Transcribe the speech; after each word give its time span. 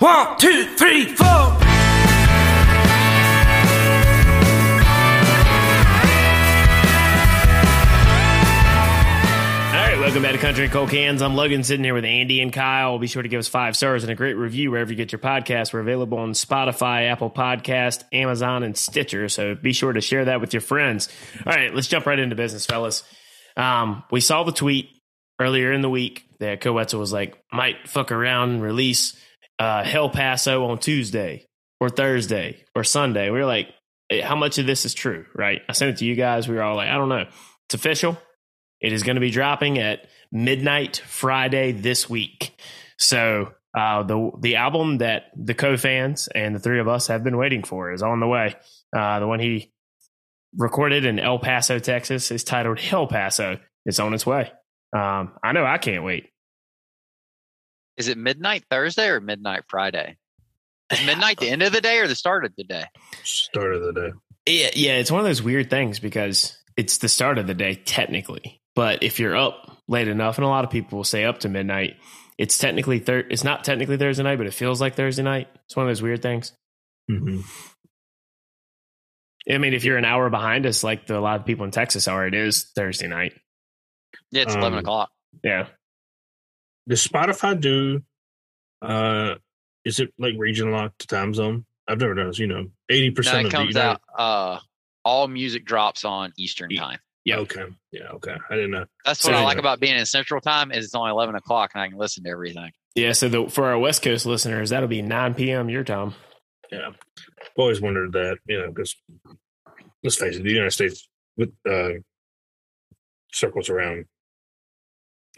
One, 0.00 0.38
two, 0.38 0.64
three, 0.76 1.14
four. 1.14 1.26
All 1.26 1.56
right, 9.76 9.98
welcome 10.00 10.22
back 10.22 10.32
to 10.32 10.38
Country 10.38 10.64
and 10.64 10.72
Cold 10.72 10.88
Cans. 10.88 11.20
I'm 11.20 11.34
Logan 11.34 11.64
sitting 11.64 11.84
here 11.84 11.92
with 11.92 12.06
Andy 12.06 12.40
and 12.40 12.50
Kyle. 12.50 12.98
Be 12.98 13.08
sure 13.08 13.22
to 13.22 13.28
give 13.28 13.40
us 13.40 13.48
five 13.48 13.76
stars 13.76 14.02
and 14.02 14.10
a 14.10 14.14
great 14.14 14.38
review 14.38 14.70
wherever 14.70 14.90
you 14.90 14.96
get 14.96 15.12
your 15.12 15.18
podcast. 15.18 15.74
We're 15.74 15.80
available 15.80 16.16
on 16.16 16.32
Spotify, 16.32 17.10
Apple 17.10 17.30
Podcast, 17.30 18.02
Amazon, 18.10 18.62
and 18.62 18.78
Stitcher. 18.78 19.28
So 19.28 19.54
be 19.54 19.74
sure 19.74 19.92
to 19.92 20.00
share 20.00 20.24
that 20.24 20.40
with 20.40 20.54
your 20.54 20.62
friends. 20.62 21.10
All 21.44 21.52
right, 21.52 21.74
let's 21.74 21.88
jump 21.88 22.06
right 22.06 22.18
into 22.18 22.36
business, 22.36 22.64
fellas. 22.64 23.02
Um, 23.54 24.02
we 24.10 24.22
saw 24.22 24.44
the 24.44 24.52
tweet 24.52 24.88
earlier 25.38 25.74
in 25.74 25.82
the 25.82 25.90
week 25.90 26.24
that 26.38 26.62
Koe 26.62 26.72
Wetzel 26.72 27.00
was 27.00 27.12
like, 27.12 27.36
might 27.52 27.86
fuck 27.86 28.10
around 28.12 28.48
and 28.52 28.62
release 28.62 29.14
uh, 29.60 29.84
Hell 29.84 30.08
Paso 30.08 30.64
on 30.64 30.78
Tuesday 30.78 31.46
or 31.78 31.90
Thursday 31.90 32.64
or 32.74 32.82
Sunday. 32.82 33.30
We 33.30 33.38
were 33.38 33.46
like, 33.46 33.68
eh, 34.10 34.22
how 34.22 34.34
much 34.34 34.58
of 34.58 34.66
this 34.66 34.86
is 34.86 34.94
true, 34.94 35.26
right? 35.34 35.60
I 35.68 35.72
sent 35.72 35.90
it 35.90 35.98
to 35.98 36.06
you 36.06 36.16
guys. 36.16 36.48
We 36.48 36.56
were 36.56 36.62
all 36.62 36.76
like, 36.76 36.88
I 36.88 36.96
don't 36.96 37.10
know. 37.10 37.26
It's 37.66 37.74
official. 37.74 38.18
It 38.80 38.92
is 38.92 39.02
going 39.02 39.16
to 39.16 39.20
be 39.20 39.30
dropping 39.30 39.78
at 39.78 40.08
midnight 40.32 41.02
Friday 41.06 41.72
this 41.72 42.08
week. 42.08 42.58
So 42.98 43.52
uh, 43.76 44.02
the 44.02 44.30
the 44.40 44.56
album 44.56 44.98
that 44.98 45.26
the 45.36 45.54
Koe 45.54 45.76
fans 45.76 46.28
and 46.34 46.54
the 46.54 46.58
three 46.58 46.80
of 46.80 46.88
us 46.88 47.08
have 47.08 47.22
been 47.22 47.36
waiting 47.36 47.62
for 47.62 47.92
is 47.92 48.02
on 48.02 48.20
the 48.20 48.26
way. 48.26 48.56
Uh, 48.96 49.20
the 49.20 49.26
one 49.26 49.40
he 49.40 49.72
recorded 50.56 51.04
in 51.04 51.18
El 51.18 51.38
Paso, 51.38 51.78
Texas, 51.78 52.30
is 52.30 52.44
titled 52.44 52.80
Hell 52.80 53.06
Paso. 53.06 53.58
It's 53.84 54.00
on 54.00 54.14
its 54.14 54.26
way. 54.26 54.50
Um, 54.96 55.32
I 55.44 55.52
know 55.52 55.64
I 55.64 55.78
can't 55.78 56.02
wait. 56.02 56.29
Is 57.96 58.08
it 58.08 58.16
midnight 58.18 58.64
Thursday 58.70 59.08
or 59.08 59.20
midnight 59.20 59.62
Friday? 59.68 60.16
Is 60.92 61.00
midnight 61.06 61.38
the 61.38 61.48
end 61.50 61.62
of 61.62 61.72
the 61.72 61.80
day 61.80 61.98
or 61.98 62.06
the 62.08 62.14
start 62.14 62.44
of 62.44 62.54
the 62.56 62.64
day? 62.64 62.84
Start 63.24 63.74
of 63.74 63.82
the 63.82 63.92
day. 63.92 64.10
Yeah, 64.46 64.70
yeah, 64.74 64.92
it's 64.94 65.10
one 65.10 65.20
of 65.20 65.26
those 65.26 65.42
weird 65.42 65.68
things 65.70 65.98
because 66.00 66.56
it's 66.76 66.98
the 66.98 67.08
start 67.08 67.38
of 67.38 67.46
the 67.46 67.54
day 67.54 67.74
technically, 67.74 68.60
but 68.74 69.02
if 69.02 69.20
you're 69.20 69.36
up 69.36 69.76
late 69.86 70.08
enough, 70.08 70.38
and 70.38 70.44
a 70.44 70.48
lot 70.48 70.64
of 70.64 70.70
people 70.70 70.96
will 70.98 71.04
say 71.04 71.24
up 71.24 71.40
to 71.40 71.48
midnight, 71.48 71.96
it's 72.38 72.56
technically 72.56 73.00
thir- 73.00 73.26
It's 73.28 73.44
not 73.44 73.64
technically 73.64 73.98
Thursday 73.98 74.22
night, 74.22 74.38
but 74.38 74.46
it 74.46 74.54
feels 74.54 74.80
like 74.80 74.94
Thursday 74.94 75.22
night. 75.22 75.48
It's 75.66 75.76
one 75.76 75.84
of 75.86 75.90
those 75.90 76.00
weird 76.02 76.22
things. 76.22 76.52
hmm 77.08 77.40
I 79.50 79.58
mean, 79.58 79.72
if 79.74 79.84
you're 79.84 79.96
an 79.96 80.04
hour 80.04 80.28
behind 80.30 80.66
us, 80.66 80.84
like 80.84 81.06
the, 81.06 81.18
a 81.18 81.20
lot 81.20 81.40
of 81.40 81.46
people 81.46 81.64
in 81.64 81.70
Texas 81.70 82.06
are, 82.08 82.26
it 82.26 82.34
is 82.34 82.70
Thursday 82.76 83.08
night. 83.08 83.32
Yeah, 84.30 84.42
it's 84.42 84.54
eleven 84.54 84.74
Um, 84.78 84.84
o'clock. 84.84 85.10
Yeah, 85.42 85.66
Does 86.88 87.06
Spotify 87.06 87.60
do? 87.60 88.02
Uh, 88.82 89.34
is 89.84 90.00
it 90.00 90.12
like 90.18 90.34
region 90.38 90.70
locked 90.70 91.00
to 91.00 91.06
time 91.06 91.34
zone? 91.34 91.64
I've 91.88 91.98
never 92.00 92.14
done 92.14 92.28
this. 92.28 92.38
You 92.38 92.46
know, 92.46 92.66
eighty 92.88 93.08
No, 93.10 93.14
percent 93.14 93.40
it 93.40 93.46
of 93.46 93.52
comes 93.52 93.74
the 93.74 93.82
out. 93.82 94.00
Uh, 94.16 94.58
all 95.04 95.28
music 95.28 95.64
drops 95.64 96.04
on 96.04 96.32
Eastern 96.38 96.70
time. 96.70 96.98
Yeah. 97.24 97.36
Okay, 97.38 97.64
yeah, 97.92 98.08
okay. 98.14 98.34
I 98.48 98.54
didn't 98.54 98.70
know. 98.70 98.86
That's 99.04 99.20
So- 99.20 99.30
what 99.30 99.38
I 99.38 99.44
like 99.44 99.58
about 99.58 99.78
being 99.80 99.96
in 99.96 100.06
Central 100.06 100.40
time 100.40 100.72
is 100.72 100.84
it's 100.84 100.94
only 100.94 101.10
eleven 101.10 101.34
o'clock 101.34 101.72
and 101.74 101.82
I 101.82 101.88
can 101.88 101.98
listen 101.98 102.24
to 102.24 102.30
everything. 102.30 102.70
yeah. 102.94 103.12
So 103.12 103.28
the, 103.28 103.48
for 103.48 103.66
our 103.66 103.78
West 103.78 104.02
Coast 104.02 104.24
listeners, 104.26 104.70
that'll 104.70 104.88
be 104.88 105.02
9 105.02 105.34
p.m. 105.34 105.68
your 105.68 105.84
time. 105.84 106.14
Yeah, 106.72 106.88
I've 106.88 107.48
always 107.56 107.80
wondered 107.80 108.12
that. 108.12 108.38
You 108.46 108.60
know, 108.60 108.68
because 108.72 108.96
let's 110.02 110.16
face 110.16 110.36
it, 110.36 110.42
the 110.44 110.50
United 110.50 110.70
States 110.72 111.08
with 111.36 111.52
uh 111.68 112.00
circles 113.32 113.68
around 113.68 114.06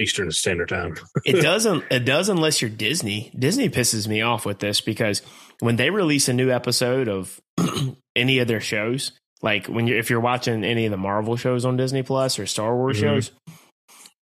Eastern 0.00 0.30
Standard 0.30 0.68
Time. 0.70 0.94
it 1.24 1.40
doesn't 1.42 1.84
it 1.90 2.04
does 2.04 2.28
unless 2.28 2.60
you're 2.62 2.70
disney 2.70 3.32
disney 3.38 3.68
pisses 3.68 4.08
me 4.08 4.22
off 4.22 4.46
with 4.46 4.58
this 4.58 4.80
because 4.80 5.20
when 5.60 5.76
they 5.76 5.90
release 5.90 6.28
a 6.28 6.32
new 6.32 6.50
episode 6.50 7.08
of 7.08 7.40
any 8.16 8.38
of 8.38 8.48
their 8.48 8.60
shows 8.60 9.12
like 9.42 9.66
when 9.66 9.86
you 9.86 9.96
if 9.98 10.08
you're 10.10 10.20
watching 10.20 10.64
any 10.64 10.86
of 10.86 10.90
the 10.90 10.96
marvel 10.96 11.36
shows 11.36 11.64
on 11.64 11.76
disney 11.76 12.02
plus 12.02 12.38
or 12.38 12.46
star 12.46 12.74
wars 12.74 12.96
Mhm. 12.96 13.00
shows 13.00 13.32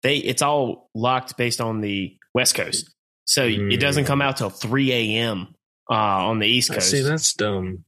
they 0.02 0.16
it's 0.16 0.42
all 0.42 0.88
locked 0.94 1.36
based 1.36 1.60
on 1.60 1.80
the 1.80 2.16
west 2.34 2.54
coast 2.54 2.90
so 3.26 3.44
it 3.44 3.78
doesn't 3.78 4.06
come 4.06 4.20
out 4.20 4.36
till 4.38 4.50
3 4.50 4.92
a.m 4.92 5.54
uh, 5.90 5.94
on 5.94 6.38
the 6.40 6.46
east 6.48 6.70
I 6.72 6.74
coast 6.74 6.90
see, 6.90 7.00
that's 7.02 7.32
dumb. 7.34 7.84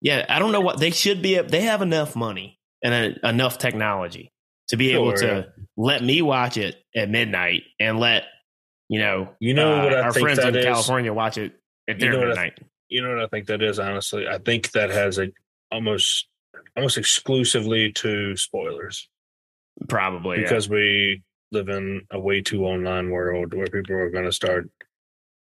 yeah 0.00 0.24
i 0.28 0.38
don't 0.38 0.52
know 0.52 0.60
what 0.60 0.78
they 0.78 0.90
should 0.90 1.20
be 1.22 1.38
they 1.40 1.62
have 1.62 1.82
enough 1.82 2.14
money 2.14 2.56
and 2.82 3.18
uh, 3.24 3.28
enough 3.28 3.58
technology 3.58 4.30
to 4.74 4.78
be 4.78 4.92
able 4.92 5.12
to 5.14 5.52
let 5.76 6.02
me 6.02 6.22
watch 6.22 6.56
it 6.56 6.76
at 6.94 7.08
midnight 7.10 7.62
and 7.80 7.98
let 7.98 8.24
you 8.88 8.98
know 9.00 9.30
You 9.40 9.54
know 9.54 9.80
uh, 9.80 9.84
what 9.84 9.94
I 9.94 10.00
our 10.00 10.12
think 10.12 10.24
friends 10.26 10.38
in 10.40 10.54
is? 10.56 10.64
California 10.64 11.12
watch 11.12 11.38
it 11.38 11.52
at 11.88 11.96
You 11.96 12.00
their 12.10 12.12
know 12.20 12.28
what 12.28 12.38
I- 12.38 12.52
You 12.88 13.02
know 13.02 13.10
what 13.14 13.20
I 13.24 13.26
think 13.28 13.46
that 13.46 13.62
is, 13.62 13.78
honestly? 13.78 14.28
I 14.28 14.38
think 14.38 14.70
that 14.72 14.90
has 14.90 15.18
a 15.18 15.28
almost 15.72 16.28
almost 16.76 16.98
exclusively 16.98 17.92
to 17.92 18.36
spoilers 18.36 19.08
Probably 19.88 20.36
yeah. 20.38 20.42
because 20.44 20.68
we 20.68 21.22
live 21.50 21.68
in 21.68 22.02
a 22.10 22.18
way 22.20 22.40
too 22.40 22.64
online 22.64 23.10
world 23.10 23.54
where 23.54 23.66
people 23.66 23.94
are 23.96 24.10
going 24.10 24.24
to 24.24 24.32
start 24.32 24.68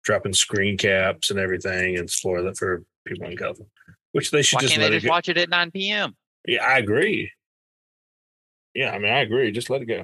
dropping 0.04 0.34
screen 0.34 0.78
caps 0.78 1.30
and 1.32 1.40
everything 1.40 1.98
and 1.98 2.10
spoil 2.10 2.48
it 2.48 2.58
for 2.58 2.84
people 3.06 3.28
in 3.28 3.38
California, 3.38 3.70
which 4.14 4.32
they 4.32 4.42
should 4.42 4.58
Why 4.58 4.62
just 4.62 4.74
can't 4.74 4.82
let 4.84 4.90
they 4.90 4.96
it 4.98 5.00
just 5.02 5.06
go. 5.08 5.12
watch 5.12 5.30
it 5.30 5.38
at 5.38 5.50
nine 5.50 5.72
p.m.? 5.72 6.16
Yeah, 6.48 6.64
I 6.64 6.78
agree. 6.80 7.32
Yeah, 8.76 8.92
I 8.92 9.00
mean, 9.00 9.12
I 9.12 9.22
agree. 9.22 9.52
Just 9.52 9.70
let 9.70 9.82
it 9.82 9.86
go. 9.86 10.04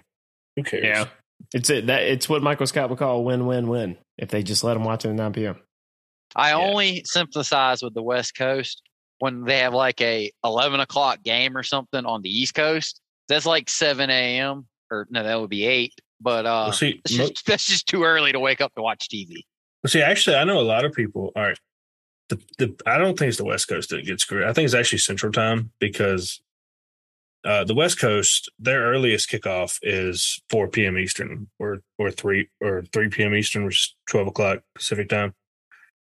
Who 0.55 0.63
cares? 0.63 0.83
yeah, 0.85 1.05
it's 1.53 1.69
it. 1.69 1.87
That 1.87 2.03
it's 2.03 2.27
what 2.29 2.41
Michael 2.41 2.65
Scott 2.67 2.89
would 2.89 2.99
call 2.99 3.23
win-win-win 3.23 3.97
if 4.17 4.29
they 4.29 4.41
just 4.43 4.63
let 4.63 4.73
them 4.75 4.83
watch 4.83 5.05
it 5.05 5.09
at 5.09 5.15
9 5.15 5.33
p.m. 5.33 5.57
I 6.35 6.49
Yeah. 6.51 6.57
only 6.57 7.03
sympathize 7.05 7.83
with 7.83 7.93
the 7.93 8.01
West 8.01 8.35
Coast 8.37 8.81
when 9.19 9.43
they 9.43 9.59
have 9.59 9.73
like 9.73 9.99
a 10.01 10.31
eleven 10.43 10.79
o'clock 10.79 11.21
game 11.23 11.55
or 11.57 11.63
something 11.63 12.05
on 12.05 12.21
the 12.21 12.29
East 12.29 12.55
Coast. 12.55 12.99
That's 13.27 13.45
like 13.45 13.69
seven 13.69 14.09
a.m. 14.09 14.65
or 14.89 15.07
no, 15.09 15.23
that 15.23 15.39
would 15.39 15.49
be 15.49 15.65
eight. 15.65 15.93
But 16.21 16.45
uh, 16.45 16.65
Well, 16.67 16.73
see, 16.73 17.01
that's 17.03 17.17
mo- 17.17 17.27
just, 17.27 17.45
that's 17.47 17.65
just 17.65 17.87
too 17.87 18.03
early 18.03 18.31
to 18.31 18.39
wake 18.39 18.61
up 18.61 18.73
to 18.75 18.81
watch 18.81 19.07
TV. 19.09 19.43
Well, 19.83 19.89
See, 19.89 20.01
actually, 20.01 20.35
I 20.37 20.43
know 20.43 20.59
a 20.59 20.61
lot 20.61 20.85
of 20.85 20.93
people. 20.93 21.31
All 21.35 21.43
right, 21.43 21.57
the 22.29 22.39
the 22.57 22.75
I 22.85 22.97
don't 22.97 23.17
think 23.17 23.29
it's 23.29 23.37
the 23.37 23.45
West 23.45 23.67
Coast 23.67 23.89
that 23.89 24.05
gets 24.05 24.23
screwed. 24.23 24.43
I 24.43 24.53
think 24.53 24.65
it's 24.65 24.73
actually 24.75 24.99
Central 24.99 25.31
Time 25.31 25.71
because 25.79 26.39
uh, 27.43 27.63
the 27.63 27.73
West 27.73 27.99
Coast 27.99 28.51
their 28.59 28.81
earliest 28.83 29.29
kickoff 29.29 29.79
is 29.81 30.41
four 30.49 30.67
p.m. 30.67 30.97
Eastern 30.97 31.47
or 31.59 31.81
or 31.97 32.11
three 32.11 32.49
or 32.61 32.83
three 32.93 33.09
p.m. 33.09 33.35
Eastern, 33.35 33.65
which 33.65 33.75
is 33.75 33.95
twelve 34.07 34.27
o'clock 34.27 34.59
Pacific 34.75 35.09
time. 35.09 35.33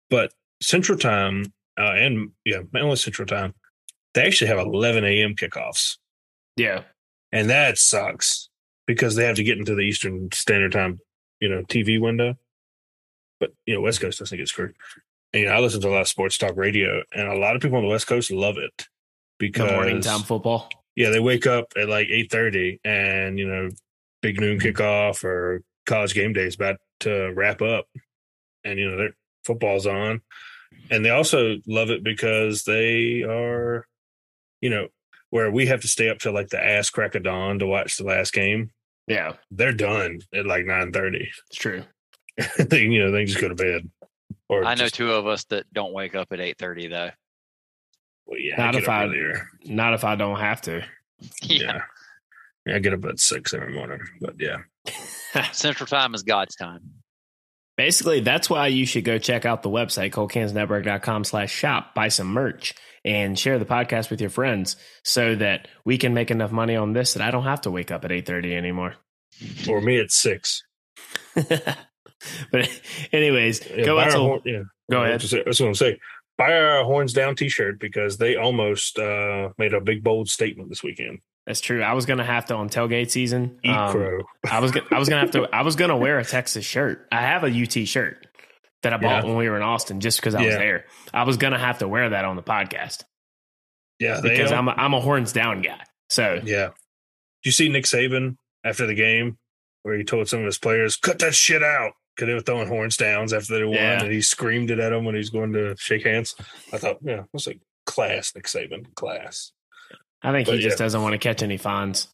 But 0.10 0.34
Central 0.62 0.98
Time 0.98 1.54
uh, 1.78 1.94
and 1.96 2.32
yeah, 2.46 2.62
mainly 2.72 2.96
Central 2.96 3.26
Time, 3.26 3.54
they 4.14 4.26
actually 4.26 4.48
have 4.48 4.60
eleven 4.60 5.04
a.m. 5.04 5.36
kickoffs, 5.36 5.98
Yeah, 6.56 6.84
and 7.32 7.50
that 7.50 7.78
sucks 7.78 8.50
because 8.88 9.16
they 9.16 9.26
have 9.26 9.36
to 9.36 9.44
get 9.44 9.58
into 9.58 9.76
the 9.76 9.82
Eastern 9.82 10.30
Standard 10.32 10.72
Time, 10.72 11.00
you 11.40 11.50
know, 11.50 11.64
TV 11.64 12.00
window. 12.00 12.38
But 13.40 13.54
you 13.66 13.76
know, 13.76 13.82
West 13.82 14.00
Coast 14.00 14.20
doesn't 14.20 14.38
get 14.38 14.48
screwed. 14.48 14.76
And, 15.34 15.42
you 15.42 15.50
know, 15.50 15.56
I 15.56 15.60
listen 15.60 15.82
to 15.82 15.90
a 15.90 15.92
lot 15.92 16.02
of 16.02 16.08
sports 16.08 16.38
talk 16.38 16.56
radio, 16.56 17.04
and 17.14 17.28
a 17.28 17.38
lot 17.38 17.58
of 17.58 17.62
people 17.62 17.78
on 17.78 17.84
the 17.84 17.90
West 17.90 18.08
Coast 18.08 18.32
love 18.32 18.58
it 18.58 18.78
the 18.78 18.86
because 19.38 19.72
morning 19.72 20.00
time 20.00 20.22
football. 20.22 20.70
Yeah, 20.96 21.10
they 21.10 21.20
wake 21.20 21.46
up 21.46 21.74
at 21.78 21.90
like 21.90 22.08
eight 22.10 22.32
thirty, 22.32 22.80
and 22.84 23.38
you 23.38 23.48
know, 23.48 23.70
big 24.22 24.40
noon 24.40 24.60
mm-hmm. 24.60 24.68
kickoff 24.68 25.24
or 25.24 25.62
college 25.86 26.14
game 26.14 26.34
day 26.34 26.46
is 26.46 26.56
about 26.56 26.78
to 27.02 27.32
wrap 27.36 27.62
up, 27.62 27.88
and 28.64 28.80
you 28.80 28.90
know, 28.90 28.98
their 28.98 29.16
football's 29.44 29.86
on, 29.86 30.22
and 30.90 31.04
they 31.04 31.10
also 31.10 31.58
love 31.68 31.90
it 31.90 32.04
because 32.04 32.64
they 32.64 33.24
are, 33.24 33.86
you 34.62 34.70
know, 34.70 34.88
where 35.30 35.52
we 35.52 35.66
have 35.68 35.82
to 35.82 35.88
stay 35.88 36.10
up 36.10 36.20
till 36.20 36.34
like 36.34 36.50
the 36.50 36.64
ass 36.64 36.90
crack 36.90 37.16
of 37.16 37.24
dawn 37.24 37.60
to 37.60 37.68
watch 37.68 37.98
the 37.98 38.06
last 38.06 38.34
game. 38.34 38.72
Yeah, 39.08 39.34
They're 39.52 39.74
done 39.74 40.22
at 40.34 40.46
like 40.46 40.66
nine 40.66 40.92
thirty. 40.92 41.30
it's 41.50 41.58
true. 41.58 41.84
they, 42.58 42.82
you 42.82 43.00
know, 43.00 43.12
they 43.12 43.26
just 43.26 43.40
go 43.40 43.48
to 43.48 43.56
bed. 43.56 43.90
Or 44.50 44.64
I 44.64 44.76
know 44.76 44.86
just- 44.86 44.96
two 44.96 45.12
of 45.12 45.28
us 45.28 45.44
that 45.46 45.72
don't 45.74 45.94
wake 45.94 46.16
up 46.16 46.32
at 46.32 46.40
eight 46.40 46.58
thirty 46.58 46.88
though. 46.88 47.12
Well, 48.26 48.40
yeah, 48.40 48.56
Not 48.58 48.76
I 48.76 48.80
if 48.80 48.90
I- 48.90 49.04
earlier. 49.06 49.48
Not 49.66 49.94
if 49.94 50.04
I 50.04 50.16
don't 50.16 50.40
have 50.40 50.62
to. 50.64 50.78
yeah. 51.44 51.58
Yeah. 51.62 51.82
yeah, 52.66 52.76
I 52.76 52.80
get 52.80 52.94
up 52.94 53.06
at 53.06 53.20
six 53.20 53.54
every 53.54 53.74
morning. 53.74 54.00
But 54.22 54.36
yeah, 54.40 54.58
Central 55.52 55.88
Time 55.88 56.14
is 56.14 56.24
God's 56.24 56.56
time. 56.56 56.80
Basically, 57.78 58.22
that's 58.22 58.50
why 58.50 58.68
you 58.68 58.86
should 58.86 59.04
go 59.04 59.18
check 59.18 59.46
out 59.46 59.62
the 59.62 59.70
website, 59.70 60.12
coldcansnetwork.com 60.12 61.26
slash 61.26 61.52
shop, 61.52 61.94
buy 61.94 62.08
some 62.08 62.28
merch, 62.28 62.74
and 63.04 63.38
share 63.38 63.60
the 63.60 63.66
podcast 63.66 64.10
with 64.10 64.22
your 64.22 64.30
friends 64.30 64.78
so 65.04 65.36
that 65.36 65.68
we 65.84 65.98
can 65.98 66.14
make 66.14 66.32
enough 66.32 66.52
money 66.54 66.78
on 66.78 66.94
this 66.94 67.14
that 67.16 67.22
I 67.22 67.32
don't 67.32 67.44
have 67.44 67.62
to 67.62 67.72
wake 67.72 67.92
up 67.92 68.06
at 68.06 68.12
8.30 68.12 68.54
anymore. 68.56 68.96
or 69.68 69.82
me 69.82 70.00
at 70.00 70.10
six. 70.10 70.64
but 71.36 72.70
anyways, 73.12 73.62
Yeah, 73.70 73.86
go 73.86 73.96
buy 73.98 74.04
out 74.04 74.08
our 74.08 74.12
to, 74.14 74.18
horn- 74.20 74.42
yeah. 74.46 74.62
go 74.90 75.02
I 75.02 75.10
ahead. 75.10 75.22
was 75.22 75.32
gonna 75.32 75.42
say- 75.42 75.44
That's 75.46 75.60
what 75.60 75.68
I'm 75.68 75.76
saying. 75.76 75.98
Buy 76.38 76.52
our 76.52 76.84
horns 76.84 77.14
down 77.14 77.36
T-shirt 77.36 77.80
because 77.80 78.18
they 78.18 78.36
almost 78.36 79.00
uh, 79.00 79.50
made 79.58 79.74
a 79.74 79.80
big 79.80 80.04
bold 80.04 80.30
statement 80.30 80.70
this 80.70 80.84
weekend. 80.84 81.20
That's 81.48 81.62
true. 81.62 81.82
I 81.84 81.94
was 81.94 82.06
gonna 82.06 82.26
have 82.26 82.48
to 82.48 82.56
on 82.56 82.70
tailgate 82.70 83.12
season. 83.12 83.60
Eat 83.64 83.70
um, 83.70 83.92
crow. 83.92 84.24
I 84.50 84.60
was 84.60 84.72
gonna, 84.72 84.88
I 84.92 84.98
was 85.00 85.08
gonna 85.08 85.22
have 85.22 85.32
to. 85.32 85.48
I 85.54 85.62
was 85.62 85.76
gonna 85.76 85.96
wear 85.96 86.18
a 86.20 86.26
Texas 86.26 86.66
shirt. 86.66 87.08
I 87.12 87.22
have 87.22 87.44
a 87.44 87.48
UT 87.48 87.88
shirt 87.88 88.26
that 88.82 88.94
I 88.94 88.98
bought 88.98 89.24
Yeah. 89.24 89.30
when 89.30 89.38
we 89.38 89.48
were 89.50 89.56
in 89.56 89.62
Austin 89.62 90.00
just 90.00 90.20
because 90.20 90.34
I 90.36 90.42
was 90.44 90.56
there. 90.56 90.86
I 91.14 91.24
was 91.24 91.38
gonna 91.38 91.60
have 91.60 91.80
to 91.80 91.88
wear 91.88 92.10
that 92.10 92.26
on 92.26 92.36
the 92.36 92.44
podcast 92.44 93.04
Yeah, 94.00 94.22
because 94.22 94.52
I'm 94.52 94.68
a, 94.68 94.72
I'm 94.72 94.94
a 94.94 95.00
horns 95.02 95.34
down 95.34 95.62
guy. 95.62 95.80
So 96.10 96.42
Yeah. 96.44 96.70
You 97.44 97.52
see 97.52 97.70
Nick 97.70 97.86
Saban 97.86 98.38
after 98.64 98.86
the 98.88 98.96
game 98.96 99.38
where 99.84 99.96
he 99.98 100.04
told 100.04 100.28
some 100.28 100.40
of 100.40 100.46
his 100.46 100.58
players, 100.58 100.98
cut 100.98 101.20
that 101.20 101.36
shit 101.36 101.62
out? 101.64 101.94
Because 102.16 102.28
they 102.28 102.34
were 102.34 102.42
throwing 102.42 102.68
horns 102.68 102.98
downs 102.98 103.34
after 103.34 103.58
they 103.58 103.64
won 103.66 103.74
Yeah. 103.76 104.04
and 104.04 104.12
he 104.12 104.22
screamed 104.22 104.72
it 104.72 104.80
at 104.80 104.90
them 104.90 105.04
when 105.06 105.16
he 105.16 105.20
was 105.20 105.30
going 105.30 105.54
to 105.54 105.76
shake 105.78 106.04
hands. 106.06 106.36
I 106.72 106.78
thought, 106.78 106.98
yeah, 107.02 107.22
it 107.22 107.30
was 107.34 107.48
like 107.48 107.60
class, 107.86 108.34
Nick 108.36 108.46
Saban, 108.46 108.94
class. 108.96 109.52
I 110.24 110.32
think 110.32 110.48
But 110.48 110.56
he 110.56 110.62
just 110.62 110.80
yeah. 110.80 110.86
doesn't 110.86 111.02
want 111.02 111.14
to 111.14 111.18
catch 111.20 111.44
any 111.44 111.58
fines. 111.58 112.08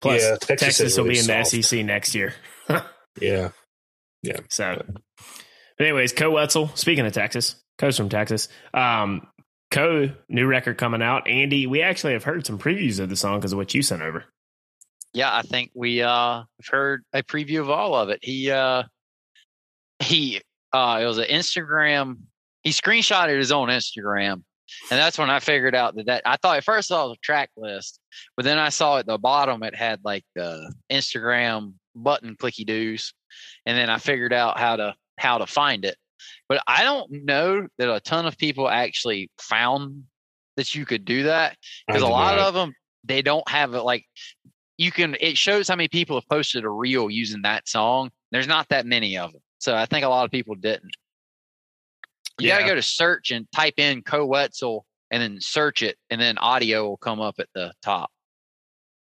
Plus, 0.00 0.22
Yeah, 0.22 0.30
Texas, 0.40 0.46
Texas 0.46 0.80
is 0.92 0.98
will 0.98 1.04
be 1.04 1.10
really 1.10 1.20
in 1.20 1.26
the. 1.26 1.44
SEC 1.44 1.84
next 1.84 2.14
year. 2.14 2.34
Yeah, 3.20 3.50
yeah. 4.22 4.38
So, 4.48 4.82
but 5.76 5.84
anyways, 5.86 6.14
Koe 6.14 6.30
Wetzel. 6.30 6.68
Speaking 6.74 7.04
of 7.04 7.12
Texas, 7.12 7.56
Koe's 7.76 7.96
from 7.98 8.08
Texas. 8.08 8.48
Um, 8.72 9.26
Co 9.70 10.08
new 10.30 10.46
record 10.46 10.78
coming 10.78 11.02
out. 11.02 11.28
Andy, 11.28 11.66
we 11.66 11.82
actually 11.82 12.14
have 12.14 12.24
heard 12.24 12.46
some 12.46 12.58
previews 12.58 13.00
of 13.00 13.10
the 13.10 13.16
song 13.16 13.38
because 13.38 13.52
of 13.52 13.58
what 13.58 13.74
you 13.74 13.82
sent 13.82 14.00
over. 14.00 14.24
Yeah, 15.12 15.34
I 15.34 15.42
think 15.42 15.72
we 15.74 16.00
uh 16.00 16.38
have 16.38 16.66
heard 16.70 17.04
a 17.12 17.22
preview 17.22 17.60
of 17.60 17.68
all 17.68 17.94
of 17.94 18.08
it. 18.08 18.20
He 18.22 18.50
uh 18.50 18.84
he 20.12 20.40
uh 20.72 20.98
it 21.02 21.06
was 21.06 21.18
an 21.18 21.24
Instagram 21.24 22.16
he 22.62 22.70
screenshotted 22.70 23.36
his 23.36 23.52
own 23.52 23.68
Instagram. 23.68 24.42
And 24.90 24.98
that's 24.98 25.18
when 25.18 25.28
I 25.28 25.40
figured 25.40 25.74
out 25.74 25.96
that, 25.96 26.06
that 26.06 26.22
I 26.24 26.36
thought 26.36 26.56
at 26.56 26.64
first 26.64 26.90
I 26.90 26.94
saw 26.94 27.04
it 27.04 27.08
was 27.08 27.18
a 27.18 27.26
track 27.26 27.50
list, 27.56 28.00
but 28.36 28.44
then 28.44 28.58
I 28.58 28.70
saw 28.70 28.98
at 28.98 29.06
the 29.06 29.18
bottom 29.18 29.62
it 29.62 29.74
had 29.74 30.00
like 30.04 30.24
the 30.34 30.72
Instagram 30.90 31.74
button 31.94 32.36
clicky 32.36 32.64
doos. 32.64 33.12
And 33.66 33.76
then 33.76 33.90
I 33.90 33.98
figured 33.98 34.32
out 34.32 34.58
how 34.58 34.76
to 34.76 34.94
how 35.18 35.38
to 35.38 35.46
find 35.46 35.84
it. 35.84 35.96
But 36.48 36.62
I 36.66 36.84
don't 36.84 37.10
know 37.10 37.66
that 37.78 37.94
a 37.94 38.00
ton 38.00 38.26
of 38.26 38.38
people 38.38 38.68
actually 38.68 39.30
found 39.38 40.04
that 40.56 40.74
you 40.74 40.86
could 40.86 41.04
do 41.04 41.24
that 41.24 41.56
because 41.86 42.02
a 42.02 42.06
lot 42.06 42.38
of 42.38 42.54
them 42.54 42.72
they 43.04 43.22
don't 43.22 43.48
have 43.48 43.74
it 43.74 43.82
like 43.82 44.04
you 44.76 44.92
can 44.92 45.16
it 45.20 45.36
shows 45.36 45.68
how 45.68 45.76
many 45.76 45.88
people 45.88 46.16
have 46.16 46.28
posted 46.28 46.64
a 46.64 46.68
reel 46.68 47.10
using 47.10 47.42
that 47.42 47.66
song 47.66 48.10
there's 48.30 48.46
not 48.46 48.68
that 48.68 48.84
many 48.84 49.16
of 49.16 49.32
them 49.32 49.40
so 49.62 49.74
i 49.74 49.86
think 49.86 50.04
a 50.04 50.08
lot 50.08 50.24
of 50.24 50.30
people 50.30 50.54
didn't 50.54 50.94
you 52.38 52.48
got 52.48 52.60
to 52.60 52.66
go 52.66 52.74
to 52.74 52.82
search 52.82 53.30
and 53.30 53.46
type 53.54 53.74
in 53.76 54.02
Koe 54.02 54.24
Wetzel 54.24 54.84
and 55.10 55.22
then 55.22 55.38
search 55.40 55.82
it 55.82 55.96
and 56.10 56.20
then 56.20 56.38
audio 56.38 56.88
will 56.88 56.96
come 56.96 57.20
up 57.20 57.36
at 57.38 57.48
the 57.54 57.72
top 57.82 58.10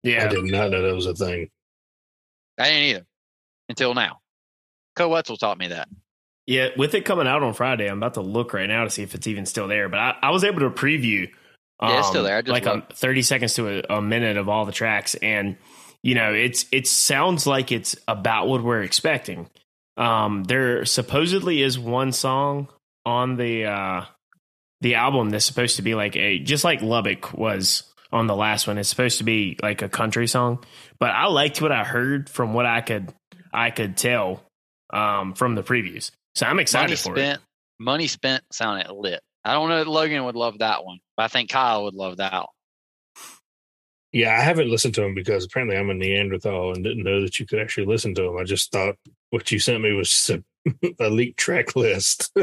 Yeah. 0.05 0.25
I 0.25 0.29
did 0.29 0.45
not 0.45 0.71
know 0.71 0.81
that 0.81 0.95
was 0.95 1.07
a 1.07 1.15
thing. 1.15 1.51
i 2.59 2.65
didn't 2.65 2.83
either 2.85 3.07
until 3.69 3.95
now 3.95 4.21
Koe 4.95 5.09
Wetzel 5.09 5.37
taught 5.37 5.59
me 5.59 5.69
that 5.69 5.89
yeah. 6.47 6.69
With 6.77 6.95
it 6.95 7.05
coming 7.05 7.27
out 7.27 7.43
on 7.43 7.53
Friday, 7.55 7.89
I'm 7.89 7.99
about 7.99 8.15
to 8.15 8.21
look 8.21 8.55
right 8.55 8.69
now 8.69 8.85
to 8.85 8.91
see 8.91 9.03
if 9.03 9.15
it's 9.15 9.27
even 9.27 9.47
still 9.47 9.69
there. 9.69 9.89
But 9.89 9.99
I, 9.99 10.15
I 10.23 10.31
was 10.31 10.45
able 10.45 10.61
to 10.61 10.71
preview. 10.71 11.29
Yeah, 11.83 11.99
it's 11.99 12.09
still 12.09 12.21
um, 12.21 12.27
there. 12.27 12.37
I 12.39 12.43
just 12.43 12.53
like 12.53 12.67
a, 12.67 12.87
30 12.95 13.23
seconds 13.23 13.55
to 13.55 13.83
a, 13.93 13.97
a 13.97 14.01
minute 14.01 14.37
of 14.39 14.49
all 14.49 14.65
the 14.65 14.73
tracks, 14.73 15.15
and 15.17 15.57
you 16.03 16.15
know, 16.15 16.33
it's 16.33 16.65
it 16.73 16.87
sounds 16.87 17.47
like 17.47 17.73
it's 17.73 17.97
about 18.09 18.47
what 18.49 18.63
we're 18.63 18.83
expecting. 18.83 19.51
Um, 19.97 20.45
there 20.45 20.85
supposedly 20.85 21.63
is 21.63 21.79
one 21.79 22.13
song 22.13 22.69
on 23.05 23.37
the 23.37 23.65
uh, 23.67 24.05
the 24.81 24.97
album 24.97 25.31
that's 25.31 25.45
supposed 25.45 25.77
to 25.77 25.83
be 25.83 25.95
like 25.95 26.17
a 26.17 26.39
just 26.39 26.65
like 26.65 26.83
Lubbock 26.83 27.33
was 27.33 27.83
on 28.13 28.27
the 28.27 28.37
last 28.37 28.67
one. 28.67 28.79
It's 28.79 28.89
supposed 28.89 29.19
to 29.19 29.25
be 29.25 29.59
like 29.63 29.83
a 29.83 29.89
country 29.89 30.27
song, 30.27 30.65
but 30.99 31.11
I 31.11 31.27
liked 31.27 31.63
what 31.63 31.73
I 31.73 31.85
heard 31.85 32.29
from 32.29 32.53
what 32.53 32.67
I 32.67 32.81
could 32.81 33.13
I 33.53 33.71
could 33.71 33.97
tell 33.97 34.43
um, 34.93 35.35
from 35.35 35.55
the 35.55 35.63
previews. 35.63 36.11
So 36.35 36.47
I'm 36.47 36.59
excited 36.59 36.91
money 36.91 36.97
for 36.97 37.17
spent 37.17 37.41
money 37.79 38.07
spent 38.07 38.43
sounded 38.53 38.91
lit 38.91 39.21
i 39.45 39.53
don't 39.53 39.69
know 39.69 39.79
that 39.79 39.87
logan 39.87 40.25
would 40.25 40.35
love 40.35 40.59
that 40.59 40.85
one 40.85 40.99
but 41.17 41.25
i 41.25 41.29
think 41.29 41.51
kyle 41.51 41.85
would 41.85 41.95
love 41.95 42.17
that 42.19 42.33
one. 42.33 42.47
Yeah, 44.13 44.31
I 44.35 44.41
haven't 44.41 44.71
listened 44.71 44.95
to 44.95 45.05
him 45.05 45.15
because 45.15 45.45
apparently 45.45 45.77
I'm 45.77 45.91
a 45.91 45.95
Neanderthal 45.95 46.73
and 46.73 46.83
didn't 46.83 47.03
know 47.03 47.21
that 47.21 47.39
you 47.39 47.45
could 47.45 47.59
actually 47.59 47.87
listen 47.87 48.15
to 48.15 48.25
him. 48.25 48.39
I 48.39 48.45
just 48.45 48.73
thought 48.73 48.95
what 49.31 49.51
you 49.53 49.59
sent 49.59 49.83
me 49.83 49.93
was 49.93 50.31
a, 50.31 50.43
a 51.05 51.11
leaked 51.11 51.39
track 51.39 51.75
list. 51.77 52.31
I 52.39 52.41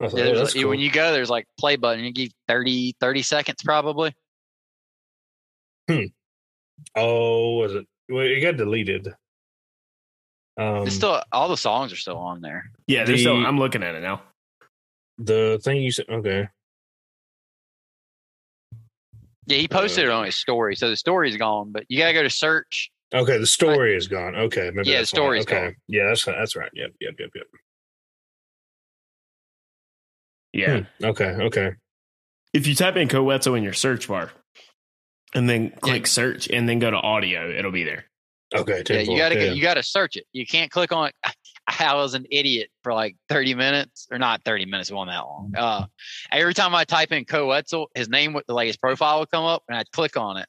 like, 0.00 0.12
Yeah, 0.14 0.24
oh, 0.26 0.42
like- 0.42 0.54
cool. 0.54 0.68
when 0.68 0.78
you 0.80 0.90
go 0.90 1.12
there's 1.12 1.30
like 1.30 1.46
play 1.58 1.76
button 1.76 2.04
you 2.04 2.12
give 2.12 2.30
30 2.46 2.94
30 3.00 3.22
seconds 3.22 3.62
probably 3.64 4.14
Hmm. 5.88 6.04
oh, 6.94 7.56
was 7.58 7.74
it? 7.74 7.86
Well, 8.10 8.24
it 8.26 8.40
got 8.40 8.56
deleted. 8.58 9.08
Um, 10.58 10.86
it's 10.86 10.94
still 10.96 11.22
all 11.32 11.48
the 11.48 11.56
songs 11.56 11.92
are 11.92 11.96
still 11.96 12.18
on 12.18 12.40
there. 12.42 12.70
Yeah, 12.86 13.04
there's 13.04 13.20
still, 13.20 13.40
the- 13.40 13.46
I'm 13.46 13.58
looking 13.58 13.82
at 13.82 13.94
it 13.94 14.02
now. 14.02 14.20
the 15.18 15.58
thing 15.64 15.80
you 15.82 15.90
said. 15.90 16.04
Okay, 16.10 16.48
Yeah, 19.46 19.56
he 19.56 19.66
posted 19.68 20.04
it 20.04 20.10
on 20.10 20.26
his 20.26 20.36
story, 20.36 20.76
so 20.76 20.90
the 20.90 20.96
story's 20.96 21.36
gone. 21.36 21.72
But 21.72 21.84
you 21.88 21.98
gotta 21.98 22.12
go 22.12 22.22
to 22.22 22.30
search. 22.30 22.90
Okay. 23.14 23.38
The 23.38 23.46
story 23.46 23.96
is 23.96 24.06
gone. 24.08 24.34
Okay, 24.36 24.70
maybe 24.74 24.88
Yeah, 24.90 24.96
the 24.96 24.98
that's 25.00 25.12
why. 25.12 25.16
story's 25.16 25.42
okay. 25.44 25.60
gone. 25.64 25.76
Yeah, 25.86 26.06
that's 26.08 26.24
that's 26.24 26.56
right. 26.56 26.70
Yep, 26.74 26.92
yep, 27.00 27.14
yep, 27.18 27.30
yep. 27.34 27.46
Yeah. 30.52 30.80
Hmm, 31.00 31.04
Okay, 31.06 31.24
okay. 31.24 31.72
If 32.52 32.66
you 32.66 32.74
type 32.74 32.96
in 32.96 33.08
Koe 33.08 33.22
Wetzel 33.22 33.54
in 33.54 33.62
your 33.62 33.72
search 33.74 34.08
bar 34.08 34.30
and 35.34 35.48
then 35.48 35.70
click 35.80 36.02
Yeah. 36.02 36.06
search 36.08 36.48
and 36.48 36.68
then 36.68 36.78
go 36.78 36.90
to 36.90 36.96
audio, 36.96 37.50
it'll 37.50 37.70
be 37.70 37.84
there. 37.84 38.06
Okay, 38.54 38.82
Yeah, 38.88 39.00
you 39.00 39.18
gotta 39.18 39.34
get, 39.34 39.54
you 39.56 39.60
gotta 39.62 39.82
search 39.82 40.16
it. 40.16 40.24
You 40.32 40.46
can't 40.46 40.70
click 40.70 40.90
on 40.90 41.08
it. 41.10 41.14
I 41.80 41.94
was 41.94 42.14
an 42.14 42.26
idiot 42.30 42.70
for 42.82 42.94
like 42.94 43.14
30 43.28 43.54
minutes, 43.54 44.08
or 44.10 44.18
not 44.18 44.42
30 44.44 44.64
minutes, 44.64 44.88
it 44.90 44.94
wasn't 44.94 45.10
that 45.10 45.26
long. 45.26 45.52
Uh, 45.54 45.86
every 46.32 46.54
time 46.54 46.74
I 46.74 46.84
type 46.84 47.12
in 47.12 47.26
Koe 47.26 47.48
Wetzel, 47.48 47.90
his 47.94 48.08
name 48.08 48.32
would 48.32 48.44
like 48.48 48.68
his 48.68 48.78
profile 48.78 49.20
would 49.20 49.30
come 49.30 49.44
up, 49.44 49.64
and 49.68 49.76
I'd 49.76 49.90
click 49.92 50.16
on 50.16 50.38
it, 50.38 50.48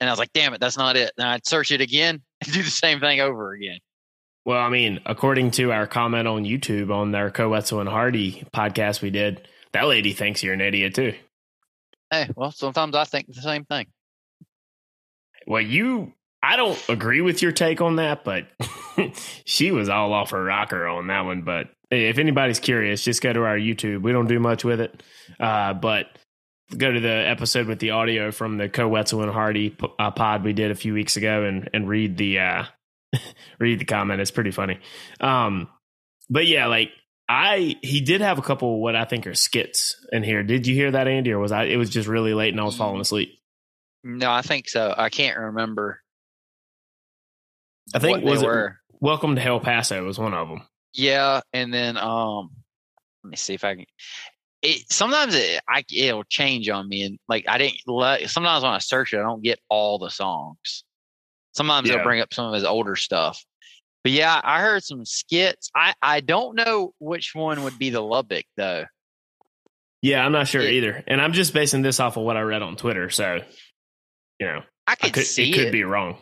and 0.00 0.08
I 0.08 0.12
was 0.12 0.18
like, 0.18 0.32
"Damn 0.32 0.54
it, 0.54 0.60
that's 0.60 0.76
not 0.76 0.96
it." 0.96 1.12
And 1.16 1.26
I'd 1.26 1.46
search 1.46 1.70
it 1.70 1.80
again 1.80 2.22
and 2.44 2.52
do 2.52 2.62
the 2.62 2.70
same 2.70 3.00
thing 3.00 3.20
over 3.20 3.52
again. 3.52 3.78
Well, 4.44 4.58
I 4.58 4.68
mean, 4.68 5.00
according 5.06 5.52
to 5.52 5.72
our 5.72 5.86
comment 5.86 6.28
on 6.28 6.44
YouTube 6.44 6.94
on 6.94 7.12
their 7.12 7.30
Koe 7.30 7.48
Wetzel 7.48 7.80
and 7.80 7.88
Hardy 7.88 8.44
podcast 8.54 9.00
we 9.00 9.10
did, 9.10 9.48
that 9.72 9.86
lady 9.86 10.12
thinks 10.12 10.42
you're 10.42 10.52
an 10.52 10.60
idiot 10.60 10.94
too. 10.94 11.14
Hey, 12.10 12.28
well, 12.36 12.50
sometimes 12.50 12.94
I 12.94 13.04
think 13.04 13.26
the 13.26 13.40
same 13.40 13.64
thing. 13.64 13.86
Well, 15.46 15.62
you, 15.62 16.12
I 16.42 16.56
don't 16.56 16.78
agree 16.88 17.22
with 17.22 17.42
your 17.42 17.52
take 17.52 17.80
on 17.80 17.96
that, 17.96 18.22
but 18.22 18.46
she 19.46 19.72
was 19.72 19.88
all 19.88 20.12
off 20.12 20.30
her 20.30 20.44
rocker 20.44 20.86
on 20.86 21.06
that 21.06 21.22
one. 21.22 21.42
But 21.42 21.70
hey, 21.90 22.08
if 22.08 22.18
anybody's 22.18 22.60
curious, 22.60 23.02
just 23.02 23.22
go 23.22 23.32
to 23.32 23.44
our 23.44 23.56
YouTube. 23.56 24.02
We 24.02 24.12
don't 24.12 24.28
do 24.28 24.38
much 24.38 24.62
with 24.62 24.80
it, 24.80 25.02
uh, 25.40 25.72
but 25.72 26.06
go 26.76 26.90
to 26.90 27.00
the 27.00 27.08
episode 27.08 27.66
with 27.66 27.78
the 27.78 27.90
audio 27.90 28.30
from 28.30 28.58
the 28.58 28.68
Koe 28.68 28.88
Wetzel 28.88 29.22
and 29.22 29.32
Hardy 29.32 29.76
uh, 29.98 30.10
pod 30.10 30.44
we 30.44 30.52
did 30.52 30.70
a 30.70 30.74
few 30.74 30.94
weeks 30.94 31.16
ago 31.16 31.44
and 31.44 31.70
and 31.72 31.88
read 31.88 32.16
the 32.16 32.38
uh, 32.38 32.64
read 33.58 33.78
the 33.78 33.84
comment. 33.84 34.20
It's 34.20 34.30
pretty 34.30 34.50
funny. 34.50 34.80
Um, 35.20 35.68
but 36.28 36.46
yeah, 36.46 36.66
like 36.66 36.90
I 37.28 37.76
he 37.82 38.00
did 38.00 38.20
have 38.20 38.38
a 38.38 38.42
couple 38.42 38.80
what 38.80 38.96
I 38.96 39.04
think 39.04 39.26
are 39.26 39.34
skits 39.34 39.96
in 40.12 40.22
here. 40.22 40.42
Did 40.42 40.66
you 40.66 40.74
hear 40.74 40.90
that, 40.90 41.08
Andy, 41.08 41.32
or 41.32 41.38
was 41.38 41.52
I? 41.52 41.64
It 41.64 41.76
was 41.76 41.90
just 41.90 42.08
really 42.08 42.34
late 42.34 42.52
and 42.52 42.60
I 42.60 42.64
was 42.64 42.76
falling 42.76 43.00
asleep. 43.00 43.30
No, 44.02 44.30
I 44.30 44.42
think 44.42 44.68
so. 44.68 44.94
I 44.96 45.08
can't 45.08 45.38
remember. 45.38 46.00
I 47.94 47.98
think 47.98 48.24
they 48.24 48.32
it 48.32 48.42
were. 48.42 48.78
Welcome 49.00 49.36
to 49.36 49.42
El 49.42 49.60
Paso 49.60 50.04
was 50.04 50.18
one 50.18 50.34
of 50.34 50.48
them. 50.48 50.62
Yeah, 50.92 51.40
and 51.52 51.72
then 51.72 51.96
um, 51.96 52.50
let 53.22 53.30
me 53.30 53.36
see 53.36 53.54
if 53.54 53.64
I 53.64 53.74
can. 53.74 53.84
It 54.64 54.90
sometimes 54.90 55.34
it 55.34 55.60
I 55.68 55.84
it'll 55.94 56.24
change 56.24 56.68
on 56.70 56.88
me, 56.88 57.02
and 57.02 57.18
like 57.28 57.44
I 57.48 57.58
didn't. 57.58 57.76
Let, 57.86 58.28
sometimes 58.30 58.64
when 58.64 58.72
I 58.72 58.78
search 58.78 59.12
it, 59.12 59.18
I 59.18 59.22
don't 59.22 59.42
get 59.42 59.60
all 59.68 59.98
the 59.98 60.08
songs. 60.10 60.84
Sometimes 61.52 61.88
Yeah. 61.88 61.96
they'll 61.96 62.04
bring 62.04 62.20
up 62.20 62.32
some 62.32 62.46
of 62.46 62.54
his 62.54 62.64
older 62.64 62.96
stuff. 62.96 63.44
But 64.02 64.12
yeah, 64.12 64.40
I 64.42 64.60
heard 64.60 64.82
some 64.82 65.04
skits. 65.04 65.70
I 65.76 65.94
I 66.02 66.20
don't 66.20 66.56
know 66.56 66.92
which 66.98 67.34
one 67.34 67.62
would 67.64 67.78
be 67.78 67.90
the 67.90 68.00
Lubbock 68.02 68.46
though. 68.56 68.84
Yeah, 70.02 70.24
I'm 70.24 70.32
not 70.32 70.48
sure 70.48 70.62
Yeah. 70.62 70.70
either, 70.70 71.04
and 71.06 71.20
I'm 71.20 71.32
just 71.32 71.54
basing 71.54 71.82
this 71.82 72.00
off 72.00 72.16
of 72.16 72.24
what 72.24 72.36
I 72.36 72.40
read 72.42 72.60
on 72.62 72.76
Twitter. 72.76 73.08
So, 73.10 73.40
you 74.40 74.46
know, 74.46 74.62
I 74.86 74.92
I 74.92 74.94
could, 74.96 75.12
could, 75.14 75.24
see 75.26 75.50
it 75.50 75.56
it. 75.56 75.58
could 75.62 75.72
be 75.72 75.84
wrong. 75.84 76.18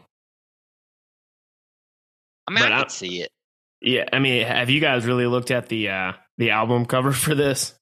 I 2.46 2.52
mean, 2.52 2.62
but 2.64 2.72
I 2.72 2.82
I- 2.84 2.88
see 2.88 3.22
it. 3.22 3.30
Yeah, 3.80 4.04
I 4.12 4.20
mean, 4.20 4.46
have 4.46 4.70
you 4.70 4.80
guys 4.80 5.04
really 5.06 5.26
looked 5.26 5.50
at 5.50 5.68
the 5.68 5.88
uh 5.88 6.12
the 6.38 6.50
album 6.50 6.86
cover 6.86 7.12
for 7.12 7.34
this? 7.34 7.74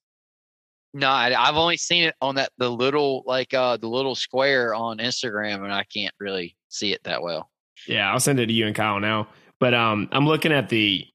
No, 0.92 1.08
I, 1.08 1.32
I've 1.38 1.56
only 1.56 1.76
seen 1.76 2.04
it 2.04 2.14
on 2.20 2.34
that 2.34 2.50
the 2.58 2.68
little 2.68 3.22
like 3.26 3.54
uh 3.54 3.76
the 3.76 3.88
little 3.88 4.14
square 4.14 4.74
on 4.74 4.98
Instagram, 4.98 5.62
and 5.62 5.72
I 5.72 5.84
can't 5.84 6.14
really 6.18 6.56
see 6.68 6.92
it 6.92 7.04
that 7.04 7.22
well. 7.22 7.48
Yeah, 7.86 8.10
I'll 8.10 8.20
send 8.20 8.40
it 8.40 8.46
to 8.46 8.52
you 8.52 8.66
and 8.66 8.74
Kyle 8.74 9.00
now. 9.00 9.28
But 9.58 9.74
um, 9.74 10.08
I'm 10.10 10.26
looking 10.26 10.52
at 10.52 10.68
the 10.68 11.06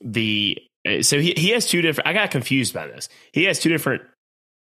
the 0.00 0.58
uh, 0.86 1.02
so 1.02 1.18
he 1.18 1.34
he 1.36 1.50
has 1.50 1.66
two 1.66 1.82
different. 1.82 2.08
I 2.08 2.12
got 2.12 2.30
confused 2.30 2.74
by 2.74 2.86
this. 2.86 3.08
He 3.32 3.44
has 3.44 3.58
two 3.58 3.68
different 3.68 4.02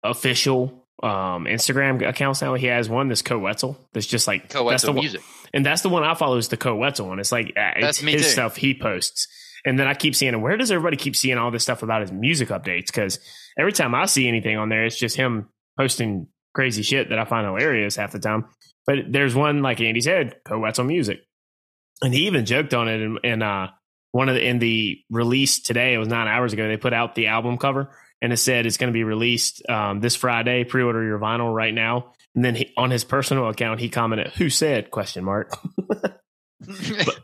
official 0.04 0.86
um 1.02 1.46
Instagram 1.46 2.08
accounts 2.08 2.42
now. 2.42 2.54
He 2.54 2.68
has 2.68 2.90
one 2.90 3.08
that's 3.08 3.22
Koe 3.22 3.40
Wetzel. 3.40 3.78
That's 3.94 4.06
just 4.06 4.28
like 4.28 4.44
that's 4.44 4.54
the 4.54 4.60
Koe 4.60 4.66
Wetzel 4.66 4.94
one, 4.94 5.04
music. 5.04 5.22
and 5.54 5.66
that's 5.66 5.82
the 5.82 5.90
one 5.90 6.04
I 6.04 6.14
follow 6.14 6.38
is 6.38 6.50
the 6.50 6.58
Koe 6.58 6.76
Wetzel 6.76 7.08
one. 7.08 7.20
It's 7.20 7.32
like 7.32 7.54
uh, 7.58 7.72
it's 7.78 8.00
his 8.00 8.24
too. 8.24 8.28
stuff 8.30 8.56
he 8.56 8.74
posts, 8.74 9.28
And 9.66 9.80
then 9.80 9.88
I 9.88 9.94
keep 9.94 10.16
seeing, 10.16 10.40
where 10.42 10.58
does 10.58 10.72
everybody 10.72 10.98
keep 10.98 11.16
seeing 11.16 11.38
all 11.38 11.52
this 11.52 11.64
stuff 11.64 11.84
about 11.84 12.02
his 12.02 12.12
music 12.12 12.50
updates? 12.50 12.88
Because 12.88 13.20
every 13.58 13.72
time 13.72 13.96
I 13.96 14.06
see 14.06 14.28
anything 14.28 14.58
on 14.58 14.70
there, 14.70 14.86
it's 14.86 14.98
just 14.98 15.16
him 15.16 15.50
posting 15.78 16.28
crazy 16.54 16.84
shit 16.84 17.10
that 17.10 17.20
I 17.20 17.26
find 17.26 17.46
hilarious 17.46 17.96
half 17.96 18.12
the 18.12 18.20
time. 18.20 18.46
But 18.86 18.98
there's 19.10 19.34
one, 19.34 19.62
like 19.62 19.80
Andy 19.80 20.02
said, 20.02 20.36
Koe 20.46 20.60
Wetzel 20.60 20.84
Music. 20.84 21.22
And 22.02 22.14
he 22.14 22.28
even 22.28 22.46
joked 22.46 22.74
on 22.74 22.90
it 22.90 23.02
in, 23.02 23.18
in 23.24 23.42
uh, 23.42 23.70
one 24.12 24.28
of 24.28 24.36
the, 24.36 24.46
in 24.46 24.60
the 24.60 25.00
release 25.10 25.62
today, 25.62 25.94
it 25.94 25.98
was 25.98 26.10
nine 26.10 26.28
hours 26.28 26.52
ago, 26.52 26.68
they 26.68 26.78
put 26.78 26.94
out 26.94 27.16
the 27.16 27.28
album 27.28 27.58
cover 27.58 27.96
and 28.24 28.32
it 28.32 28.38
said 28.38 28.66
it's 28.66 28.78
going 28.78 28.88
to 28.88 28.94
be 28.94 29.04
released 29.04 29.70
um, 29.70 30.00
this 30.00 30.16
Friday. 30.16 30.64
Pre-order 30.64 31.04
your 31.04 31.20
vinyl 31.20 31.54
right 31.54 31.74
now. 31.74 32.14
And 32.36 32.44
then 32.44 32.56
he, 32.56 32.74
on 32.78 32.90
his 32.90 33.04
personal 33.04 33.50
account, 33.50 33.82
he 33.82 33.90
commented, 33.90 34.30
"Who 34.34 34.50
said?" 34.50 34.90
question 34.90 35.26
mark. 35.26 35.54
but, 35.78 37.20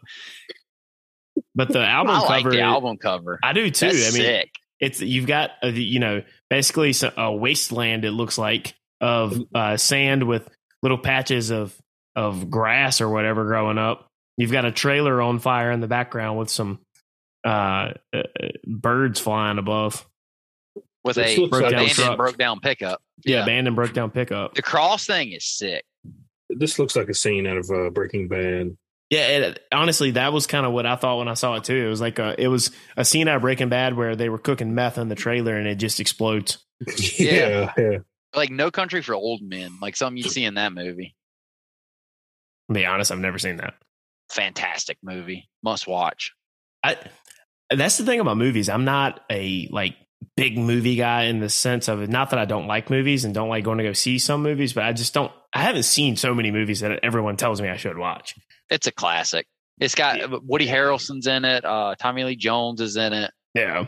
but 1.59 1.67
the 1.67 1.79
album 1.85 2.15
I 2.15 2.19
like 2.21 2.43
cover, 2.43 2.55
the 2.55 2.61
album 2.61 2.97
cover. 2.97 3.37
I 3.43 3.51
do 3.51 3.69
too. 3.69 3.87
That's 3.87 4.07
I 4.07 4.17
mean, 4.17 4.25
sick. 4.25 4.55
it's 4.79 5.01
you've 5.01 5.27
got 5.27 5.51
a, 5.61 5.69
you 5.69 5.99
know 5.99 6.23
basically 6.49 6.93
a 7.17 7.31
wasteland. 7.33 8.05
It 8.05 8.11
looks 8.11 8.37
like 8.37 8.73
of 9.01 9.37
uh, 9.53 9.75
sand 9.75 10.23
with 10.23 10.49
little 10.81 10.97
patches 10.97 11.51
of 11.51 11.77
of 12.15 12.49
grass 12.49 13.01
or 13.01 13.09
whatever 13.09 13.45
growing 13.45 13.77
up. 13.77 14.07
You've 14.37 14.53
got 14.53 14.63
a 14.63 14.71
trailer 14.71 15.21
on 15.21 15.39
fire 15.39 15.69
in 15.69 15.81
the 15.81 15.87
background 15.87 16.39
with 16.39 16.49
some 16.49 16.79
uh, 17.45 17.91
uh, 18.13 18.23
birds 18.65 19.19
flying 19.19 19.57
above. 19.57 20.07
with 21.03 21.17
a 21.17 21.35
looks 21.37 21.51
like 21.51 21.65
abandoned 21.73 21.91
truck. 21.91 22.17
broke 22.17 22.37
down 22.37 22.61
pickup. 22.61 23.01
Yeah, 23.25 23.43
abandoned 23.43 23.75
broke 23.75 23.93
down 23.93 24.11
pickup. 24.11 24.55
The 24.55 24.61
cross 24.61 25.05
thing 25.05 25.33
is 25.33 25.45
sick. 25.45 25.83
This 26.49 26.79
looks 26.79 26.95
like 26.95 27.09
a 27.09 27.13
scene 27.13 27.45
out 27.45 27.57
of 27.57 27.69
uh, 27.69 27.89
Breaking 27.89 28.29
Bad. 28.29 28.77
Yeah, 29.09 29.27
it, 29.27 29.59
honestly, 29.71 30.11
that 30.11 30.31
was 30.31 30.45
kind 30.45 30.65
of 30.65 30.71
what 30.71 30.85
I 30.85 30.95
thought 30.95 31.17
when 31.17 31.27
I 31.27 31.33
saw 31.33 31.55
it 31.55 31.63
too. 31.63 31.75
It 31.75 31.89
was 31.89 31.99
like 31.99 32.19
a, 32.19 32.39
it 32.39 32.47
was 32.47 32.71
a 32.95 33.03
scene 33.03 33.27
out 33.27 33.37
of 33.37 33.41
Breaking 33.41 33.69
Bad 33.69 33.97
where 33.97 34.15
they 34.15 34.29
were 34.29 34.37
cooking 34.37 34.75
meth 34.75 34.99
in 34.99 35.09
the 35.09 35.15
trailer 35.15 35.57
and 35.57 35.67
it 35.67 35.75
just 35.75 35.99
explodes. 35.99 36.59
yeah, 37.17 37.73
yeah. 37.75 37.97
Like 38.35 38.51
No 38.51 38.69
Country 38.69 39.01
for 39.01 39.15
Old 39.15 39.41
Men, 39.41 39.71
like 39.81 39.95
something 39.95 40.17
you'd 40.17 40.31
see 40.31 40.45
in 40.45 40.53
that 40.55 40.73
movie. 40.73 41.15
To 42.67 42.73
be 42.75 42.85
honest, 42.85 43.11
I've 43.11 43.19
never 43.19 43.39
seen 43.39 43.57
that. 43.57 43.73
Fantastic 44.29 44.99
movie, 45.01 45.49
must 45.63 45.87
watch. 45.87 46.33
I 46.83 46.97
that's 47.71 47.97
the 47.97 48.05
thing 48.05 48.19
about 48.19 48.37
movies. 48.37 48.69
I'm 48.69 48.85
not 48.85 49.21
a 49.31 49.67
like 49.71 49.95
big 50.35 50.57
movie 50.57 50.95
guy 50.95 51.23
in 51.23 51.39
the 51.39 51.49
sense 51.49 51.87
of 51.87 52.07
not 52.09 52.29
that 52.29 52.39
I 52.39 52.45
don't 52.45 52.67
like 52.67 52.89
movies 52.89 53.25
and 53.25 53.33
don't 53.33 53.49
like 53.49 53.63
going 53.63 53.77
to 53.77 53.83
go 53.83 53.93
see 53.93 54.19
some 54.19 54.41
movies, 54.41 54.73
but 54.73 54.83
I 54.83 54.93
just 54.93 55.13
don't. 55.13 55.31
I 55.53 55.61
haven't 55.61 55.83
seen 55.83 56.15
so 56.15 56.33
many 56.33 56.51
movies 56.51 56.81
that 56.81 56.99
everyone 57.03 57.37
tells 57.37 57.61
me 57.61 57.69
I 57.69 57.77
should 57.77 57.97
watch. 57.97 58.35
It's 58.69 58.87
a 58.87 58.91
classic. 58.91 59.47
It's 59.79 59.95
got 59.95 60.43
Woody 60.43 60.67
Harrelson's 60.67 61.27
in 61.27 61.45
it. 61.45 61.65
Uh, 61.65 61.95
Tommy 61.97 62.23
Lee 62.23 62.35
Jones 62.35 62.81
is 62.81 62.97
in 62.97 63.13
it. 63.13 63.31
Yeah, 63.55 63.85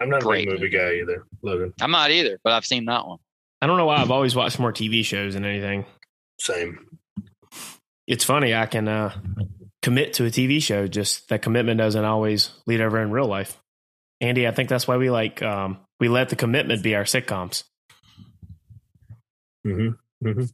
I'm 0.00 0.08
not 0.08 0.22
a 0.22 0.24
Great 0.24 0.48
big 0.48 0.60
movie 0.60 0.70
guy 0.70 0.94
either, 0.94 1.24
Logan. 1.42 1.74
I'm 1.80 1.90
not 1.90 2.10
either, 2.10 2.40
but 2.42 2.52
I've 2.52 2.64
seen 2.64 2.86
that 2.86 3.06
one. 3.06 3.18
I 3.60 3.66
don't 3.66 3.76
know 3.76 3.84
why 3.84 3.96
I've 3.96 4.10
always 4.10 4.34
watched 4.34 4.58
more 4.58 4.72
TV 4.72 5.04
shows 5.04 5.34
than 5.34 5.44
anything. 5.44 5.84
Same. 6.40 6.86
It's 8.06 8.24
funny 8.24 8.54
I 8.54 8.64
can 8.64 8.88
uh, 8.88 9.14
commit 9.82 10.14
to 10.14 10.24
a 10.24 10.30
TV 10.30 10.62
show, 10.62 10.86
just 10.86 11.28
that 11.28 11.42
commitment 11.42 11.78
doesn't 11.78 12.04
always 12.04 12.50
lead 12.66 12.80
over 12.80 13.00
in 13.00 13.10
real 13.10 13.26
life. 13.26 13.60
Andy, 14.20 14.46
I 14.46 14.50
think 14.50 14.68
that's 14.68 14.86
why 14.86 14.96
we 14.96 15.10
like 15.10 15.42
um, 15.42 15.78
we 15.98 16.08
let 16.08 16.28
the 16.28 16.36
commitment 16.36 16.82
be 16.82 16.94
our 16.94 17.04
sitcoms. 17.04 17.64
hmm 19.64 19.90
hmm 20.22 20.44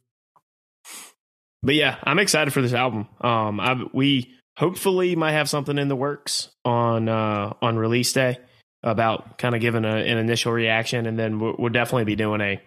but 1.66 1.74
yeah, 1.74 1.96
I'm 2.04 2.20
excited 2.20 2.52
for 2.52 2.62
this 2.62 2.72
album. 2.72 3.08
Um, 3.20 3.58
I, 3.58 3.82
we 3.92 4.32
hopefully 4.56 5.16
might 5.16 5.32
have 5.32 5.48
something 5.48 5.78
in 5.78 5.88
the 5.88 5.96
works 5.96 6.48
on 6.64 7.08
uh, 7.08 7.54
on 7.60 7.76
release 7.76 8.12
day 8.12 8.38
about 8.84 9.36
kind 9.38 9.54
of 9.54 9.60
giving 9.60 9.84
a, 9.84 9.88
an 9.88 10.16
initial 10.18 10.52
reaction, 10.52 11.06
and 11.06 11.18
then 11.18 11.40
we'll, 11.40 11.56
we'll 11.58 11.72
definitely 11.72 12.04
be 12.04 12.14
doing 12.14 12.40
a 12.40 12.62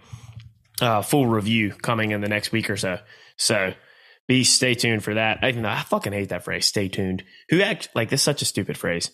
uh, 0.81 1.01
full 1.01 1.27
review 1.27 1.71
coming 1.71 2.11
in 2.11 2.19
the 2.19 2.27
next 2.27 2.51
week 2.51 2.69
or 2.69 2.75
so. 2.75 2.99
So 3.37 3.73
be 4.27 4.43
stay 4.43 4.75
tuned 4.75 5.03
for 5.03 5.13
that. 5.13 5.39
Though 5.41 5.65
I 5.65 5.81
fucking 5.83 6.11
hate 6.11 6.29
that 6.29 6.43
phrase, 6.43 6.65
"stay 6.65 6.89
tuned." 6.89 7.23
Who 7.49 7.61
act 7.61 7.89
like 7.95 8.09
this? 8.09 8.19
is 8.19 8.25
Such 8.25 8.41
a 8.41 8.45
stupid 8.45 8.77
phrase. 8.77 9.11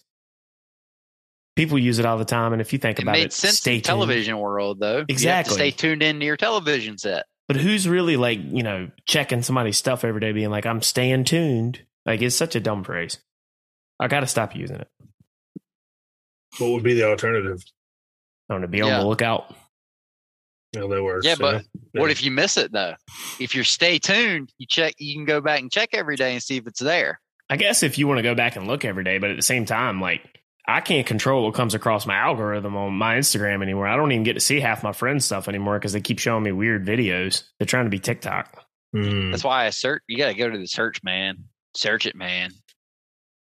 People 1.55 1.79
use 1.79 2.00
it 2.00 2.05
all 2.05 2.17
the 2.17 2.25
time, 2.25 2.51
and 2.51 2.62
if 2.62 2.74
you 2.74 2.79
think 2.79 3.00
It 3.00 3.03
about 3.03 3.13
made 3.13 3.27
it, 3.27 3.33
sense 3.33 3.57
stay 3.59 3.71
in 3.71 3.77
tuned. 3.77 3.85
television 3.85 4.38
world 4.39 4.79
though. 4.79 4.91
You 4.93 4.97
have 5.00 5.07
to 5.07 5.13
Exactly. 5.13 5.53
stay 5.55 5.71
tuned 5.71 6.03
in 6.03 6.19
to 6.19 6.25
your 6.25 6.35
television 6.38 6.97
set. 6.97 7.25
But 7.47 7.57
who's 7.57 7.88
really 7.88 8.17
like, 8.17 8.39
you 8.41 8.63
know, 8.63 8.89
checking 9.05 9.41
somebody's 9.41 9.77
stuff 9.77 10.03
every 10.03 10.19
day, 10.19 10.31
being 10.31 10.50
like, 10.50 10.65
I'm 10.65 10.81
staying 10.81 11.25
tuned? 11.25 11.81
Like, 12.05 12.21
it's 12.21 12.35
such 12.35 12.55
a 12.55 12.59
dumb 12.59 12.83
phrase. 12.83 13.19
I 14.00 14.07
got 14.07 14.21
to 14.21 14.27
stop 14.27 14.55
using 14.55 14.77
it. 14.77 14.88
What 16.57 16.71
would 16.71 16.83
be 16.83 16.93
the 16.93 17.03
alternative? 17.07 17.63
I'm 18.50 18.57
gonna 18.57 18.67
be 18.67 18.81
on 18.81 18.91
the 19.00 19.05
lookout. 19.07 19.53
No, 20.75 20.88
that 20.88 21.03
works. 21.03 21.25
Yeah, 21.25 21.35
but 21.39 21.63
yeah. 21.93 22.01
What 22.01 22.12
if 22.12 22.24
you 22.24 22.31
miss 22.31 22.57
it 22.57 22.71
though? 22.71 22.95
If 23.39 23.55
you're 23.55 23.63
stay 23.63 23.97
tuned, 23.97 24.51
you 24.57 24.67
check. 24.67 24.93
You 25.00 25.15
can 25.15 25.25
go 25.25 25.41
back 25.41 25.62
and 25.62 25.71
check 25.71 25.89
every 25.93 26.15
day 26.15 26.33
and 26.33 26.43
see 26.43 26.57
if 26.57 26.67
it's 26.67 26.79
there. 26.79 27.19
I 27.50 27.57
guess 27.57 27.81
if 27.83 27.97
you 27.97 28.07
want 28.07 28.17
to 28.19 28.24
go 28.24 28.35
back 28.35 28.55
and 28.55 28.67
look 28.67 28.85
every 28.85 29.03
day, 29.03 29.17
but 29.17 29.29
at 29.31 29.35
the 29.35 29.41
same 29.41 29.65
time, 29.65 30.00
like, 30.01 30.21
I 30.67 30.81
can't 30.81 31.05
control 31.05 31.43
what 31.45 31.53
comes 31.53 31.74
across 31.75 32.05
my 32.05 32.15
algorithm 32.15 32.75
on 32.75 32.93
my 32.93 33.15
Instagram 33.17 33.62
anymore. 33.62 33.88
I 33.88 33.95
don't 33.95 34.12
even 34.12 34.24
get 34.24 34.34
to 34.34 34.39
see 34.39 34.60
half 34.60 34.81
my 34.84 34.93
friends' 34.93 35.25
stuff 35.25 35.48
anymore 35.48 35.77
because 35.77 35.93
they 35.93 36.01
keep 36.01 36.17
showing 36.19 36.43
me 36.43 36.51
weird 36.51 36.86
videos. 36.86 37.43
They're 37.60 37.67
trying 37.67 37.86
to 37.86 37.89
be 37.91 38.00
TikTok. 38.00 38.63
Mm. 38.95 39.31
That's 39.31 39.43
why 39.43 39.65
I 39.65 39.69
search. 39.69 40.01
You 40.07 40.17
got 40.17 40.29
to 40.29 40.34
go 40.34 40.50
to 40.50 40.57
the 40.57 40.65
search, 40.67 41.03
man. 41.03 41.43
Search 41.75 42.05
it, 42.05 42.15
man. 42.15 42.51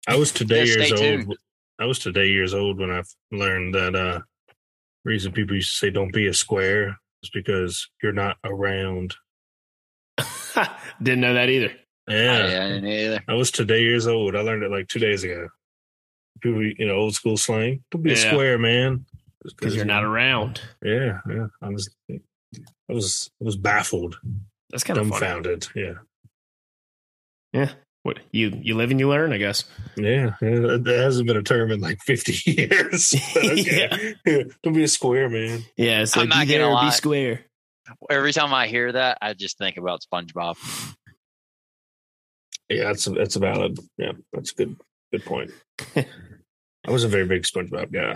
I 0.08 0.18
was 0.18 0.32
today 0.34 0.66
Yeah, 0.66 0.76
years 0.76 0.92
old. 0.92 1.00
tuned. 1.02 1.38
I 1.80 1.86
was 1.86 2.00
today 2.00 2.28
years 2.28 2.54
old 2.54 2.78
when 2.80 2.92
I 2.92 3.04
learned 3.32 3.74
that 3.76 3.96
uh 3.96 4.20
reason 5.06 5.32
people 5.32 5.56
used 5.56 5.72
to 5.72 5.78
say 5.78 5.90
don't 5.90 6.14
be 6.14 6.28
a 6.28 6.34
square 6.34 6.98
is 7.24 7.30
because 7.34 7.90
you're 8.02 8.12
not 8.12 8.38
around. 8.44 9.16
Didn't 11.02 11.22
know 11.22 11.34
that 11.34 11.50
either. 11.50 11.72
Yeah. 12.08 12.48
Yeah, 12.50 12.66
I 12.66 12.68
didn't 12.70 12.86
either. 12.88 13.24
I 13.28 13.34
was 13.34 13.50
today 13.52 13.82
years 13.82 14.08
old. 14.08 14.36
I 14.36 14.42
learned 14.42 14.64
it 14.64 14.72
like 14.72 14.88
two 14.88 15.00
days 15.00 15.24
ago. 15.24 15.48
People, 16.44 16.62
you 16.64 16.86
know, 16.86 16.96
old 16.96 17.16
school 17.16 17.38
slang. 17.38 17.84
Don't 17.90 18.04
be 18.04 18.12
a 18.12 18.16
square, 18.18 18.58
man. 18.60 19.06
Because 19.44 19.76
you're 19.76 19.86
not 19.86 20.04
around. 20.04 20.62
Yeah, 20.84 21.20
yeah. 21.30 21.48
I 21.62 21.70
was, 21.70 21.90
I 22.12 22.20
was, 22.90 23.32
I 23.42 23.46
was 23.46 23.56
baffled, 23.58 24.20
That's 24.70 24.84
kind 24.84 25.00
of 25.00 25.08
funny. 25.08 25.20
dumbfounded. 25.20 25.68
Yeah, 25.76 25.94
Yeah. 27.54 27.72
What 28.04 28.20
you 28.32 28.60
you 28.62 28.76
live 28.76 28.92
and 28.92 29.00
you 29.00 29.08
learn, 29.08 29.32
I 29.32 29.38
guess. 29.38 29.64
yeah. 29.96 30.34
yeah. 30.42 30.60
That 30.60 30.82
that 30.84 31.00
hasn't 31.00 31.26
been 31.26 31.38
a 31.38 31.42
term 31.44 31.72
in 31.72 31.80
like 31.80 32.00
fifty 32.02 32.34
years. 32.52 33.16
Okay. 33.38 34.16
Yeah. 34.26 34.44
Don't 34.64 34.74
be 34.74 34.84
a 34.84 34.88
square, 34.90 35.30
man. 35.30 35.64
Yeah, 35.78 36.02
it's 36.02 36.18
I'm 36.18 36.28
not 36.28 36.46
gonna 36.48 36.70
there, 36.70 36.82
be 36.84 36.92
square. 36.92 37.46
Every 38.10 38.34
time 38.34 38.54
I 38.54 38.68
hear 38.68 38.92
that, 38.92 39.20
I 39.22 39.34
just 39.34 39.58
think 39.58 39.78
about 39.78 40.02
SpongeBob. 40.02 40.58
Yeah, 42.70 42.84
that's 42.86 43.06
that's 43.06 43.38
a 43.38 43.40
valid. 43.40 43.80
Yeah, 43.98 44.12
that's 44.34 44.52
a 44.52 44.56
good. 44.56 44.76
Good 45.14 45.26
point. 45.26 45.52
I 46.86 46.92
was 46.92 47.04
a 47.04 47.08
very 47.08 47.26
big 47.26 47.44
SpongeBob 47.44 47.92
guy. 47.92 48.16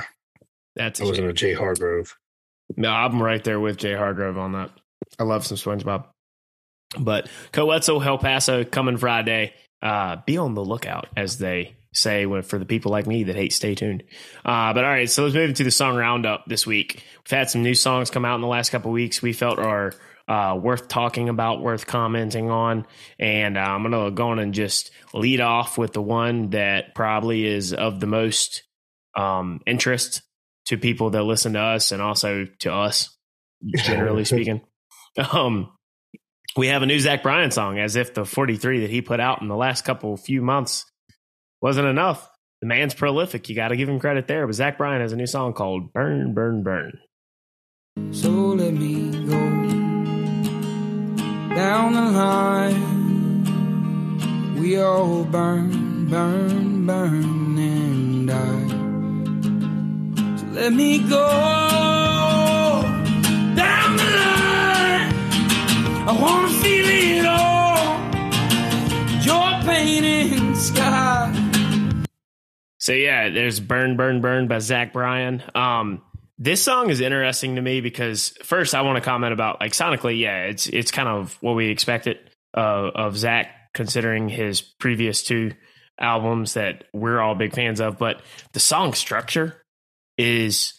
That's 0.75 1.01
I 1.01 1.05
wasn't 1.05 1.29
a 1.29 1.33
Jay 1.33 1.53
Hargrove. 1.53 2.15
No, 2.75 2.91
I'm 2.91 3.21
right 3.21 3.43
there 3.43 3.59
with 3.59 3.77
Jay 3.77 3.93
Hargrove 3.93 4.37
on 4.37 4.53
that. 4.53 4.71
I 5.17 5.23
love 5.23 5.45
some 5.45 5.57
SpongeBob. 5.57 6.05
But 6.99 7.29
Koe 7.51 7.65
Wetzel, 7.65 8.01
El 8.01 8.17
Paso 8.17 8.63
coming 8.63 8.97
Friday. 8.97 9.53
Uh, 9.81 10.17
be 10.25 10.37
on 10.37 10.53
the 10.53 10.63
lookout, 10.63 11.07
as 11.15 11.37
they 11.37 11.75
say 11.93 12.25
when, 12.25 12.41
for 12.41 12.57
the 12.57 12.65
people 12.65 12.91
like 12.91 13.07
me 13.07 13.23
that 13.23 13.35
hate 13.35 13.53
stay 13.53 13.75
tuned. 13.75 14.03
Uh, 14.45 14.73
but 14.73 14.83
all 14.83 14.89
right, 14.89 15.09
so 15.09 15.23
let's 15.23 15.35
move 15.35 15.49
into 15.49 15.63
the 15.63 15.71
song 15.71 15.95
roundup 15.95 16.45
this 16.47 16.65
week. 16.65 17.03
We've 17.23 17.37
had 17.37 17.49
some 17.49 17.63
new 17.63 17.75
songs 17.75 18.09
come 18.09 18.25
out 18.25 18.35
in 18.35 18.41
the 18.41 18.47
last 18.47 18.69
couple 18.69 18.91
weeks 18.91 19.21
we 19.21 19.33
felt 19.33 19.59
are 19.59 19.93
uh, 20.27 20.59
worth 20.61 20.87
talking 20.87 21.29
about, 21.29 21.61
worth 21.61 21.87
commenting 21.87 22.49
on. 22.49 22.85
And 23.19 23.57
uh, 23.57 23.61
I'm 23.61 23.83
going 23.83 24.05
to 24.05 24.11
go 24.11 24.29
on 24.29 24.39
and 24.39 24.53
just 24.53 24.91
lead 25.13 25.41
off 25.41 25.77
with 25.77 25.93
the 25.93 26.01
one 26.01 26.49
that 26.51 26.93
probably 26.95 27.45
is 27.45 27.73
of 27.73 27.99
the 27.99 28.07
most 28.07 28.63
um, 29.15 29.61
interest 29.65 30.21
to 30.67 30.77
people 30.77 31.11
that 31.11 31.23
listen 31.23 31.53
to 31.53 31.59
us 31.59 31.91
and 31.91 32.01
also 32.01 32.45
to 32.59 32.73
us, 32.73 33.15
generally 33.75 34.25
speaking. 34.25 34.61
Um, 35.31 35.71
we 36.57 36.67
have 36.67 36.81
a 36.81 36.85
new 36.85 36.99
Zach 36.99 37.23
Bryan 37.23 37.51
song, 37.51 37.79
as 37.79 37.95
if 37.95 38.13
the 38.13 38.25
43 38.25 38.81
that 38.81 38.89
he 38.89 39.01
put 39.01 39.19
out 39.19 39.41
in 39.41 39.47
the 39.47 39.55
last 39.55 39.85
couple 39.85 40.15
few 40.17 40.41
months 40.41 40.85
wasn't 41.61 41.87
enough. 41.87 42.29
The 42.61 42.67
man's 42.67 42.95
prolific. 42.95 43.47
You 43.49 43.55
got 43.55 43.67
to 43.69 43.77
give 43.77 43.87
him 43.87 43.99
credit 43.99 44.27
there. 44.27 44.45
But 44.47 44.55
Zach 44.55 44.77
Bryan 44.77 45.01
has 45.01 45.13
a 45.13 45.15
new 45.15 45.27
song 45.27 45.53
called 45.53 45.93
Burn, 45.93 46.33
Burn, 46.33 46.63
Burn. 46.63 46.99
So 48.11 48.29
let 48.29 48.73
me 48.73 49.11
go 49.27 49.46
down 51.57 51.93
the 51.93 52.01
line. 52.01 52.83
We 54.59 54.79
all 54.79 55.23
burn, 55.23 56.07
burn, 56.07 56.85
burn 56.85 57.57
and 57.57 58.27
die. 58.27 58.67
So 60.37 60.45
let 60.51 60.71
me 60.71 60.99
go 60.99 61.27
down 63.55 63.97
the 63.97 64.09
line. 64.21 65.09
I 66.07 66.11
wanna 66.21 66.49
feel 66.61 66.85
it 66.85 67.25
all. 67.25 67.97
Your 69.25 69.49
pain 69.65 70.03
in 70.03 70.55
sky. 70.55 71.33
So 72.77 72.91
yeah, 72.93 73.29
there's 73.29 73.59
"Burn, 73.59 73.97
Burn, 73.97 74.21
Burn" 74.21 74.47
by 74.47 74.59
Zach 74.59 74.93
Bryan. 74.93 75.41
Um, 75.55 76.03
this 76.37 76.63
song 76.63 76.89
is 76.89 77.01
interesting 77.01 77.55
to 77.55 77.61
me 77.61 77.81
because 77.81 78.29
first 78.43 78.75
I 78.75 78.81
want 78.81 78.97
to 78.97 79.01
comment 79.01 79.33
about 79.33 79.59
like 79.59 79.71
sonically, 79.71 80.19
yeah, 80.19 80.43
it's 80.43 80.67
it's 80.67 80.91
kind 80.91 81.09
of 81.09 81.37
what 81.41 81.55
we 81.55 81.69
expected 81.69 82.17
uh, 82.55 82.91
of 82.93 83.17
Zach 83.17 83.49
considering 83.73 84.29
his 84.29 84.61
previous 84.61 85.23
two 85.23 85.53
albums 85.99 86.53
that 86.53 86.83
we're 86.93 87.19
all 87.19 87.35
big 87.35 87.55
fans 87.55 87.79
of. 87.79 87.97
But 87.97 88.21
the 88.53 88.59
song 88.59 88.93
structure 88.93 89.61
is 90.17 90.73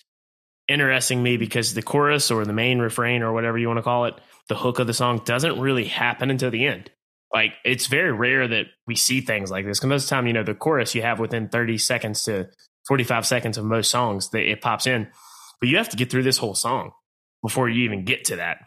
interesting 0.68 1.22
me 1.22 1.36
because 1.36 1.74
the 1.74 1.82
chorus 1.82 2.30
or 2.30 2.44
the 2.44 2.52
main 2.52 2.78
refrain 2.78 3.22
or 3.22 3.32
whatever 3.32 3.58
you 3.58 3.66
want 3.66 3.78
to 3.78 3.82
call 3.82 4.04
it, 4.04 4.14
the 4.48 4.54
hook 4.54 4.78
of 4.78 4.86
the 4.86 4.94
song 4.94 5.22
doesn't 5.24 5.58
really 5.58 5.84
happen 5.84 6.30
until 6.30 6.50
the 6.50 6.66
end. 6.66 6.90
Like 7.34 7.54
it's 7.64 7.86
very 7.88 8.12
rare 8.12 8.46
that 8.46 8.66
we 8.86 8.94
see 8.94 9.20
things 9.20 9.50
like 9.50 9.64
this. 9.64 9.78
Because 9.78 9.88
most 9.88 10.04
of 10.04 10.08
the 10.08 10.14
time, 10.14 10.26
you 10.28 10.32
know, 10.32 10.44
the 10.44 10.54
chorus 10.54 10.94
you 10.94 11.02
have 11.02 11.18
within 11.18 11.48
30 11.48 11.78
seconds 11.78 12.22
to 12.24 12.48
45 12.86 13.26
seconds 13.26 13.58
of 13.58 13.64
most 13.64 13.90
songs 13.90 14.30
that 14.30 14.48
it 14.48 14.60
pops 14.60 14.86
in 14.86 15.08
but 15.60 15.68
you 15.68 15.76
have 15.78 15.88
to 15.90 15.96
get 15.96 16.10
through 16.10 16.22
this 16.22 16.38
whole 16.38 16.54
song 16.54 16.92
before 17.42 17.68
you 17.68 17.84
even 17.84 18.04
get 18.04 18.24
to 18.26 18.36
that. 18.36 18.58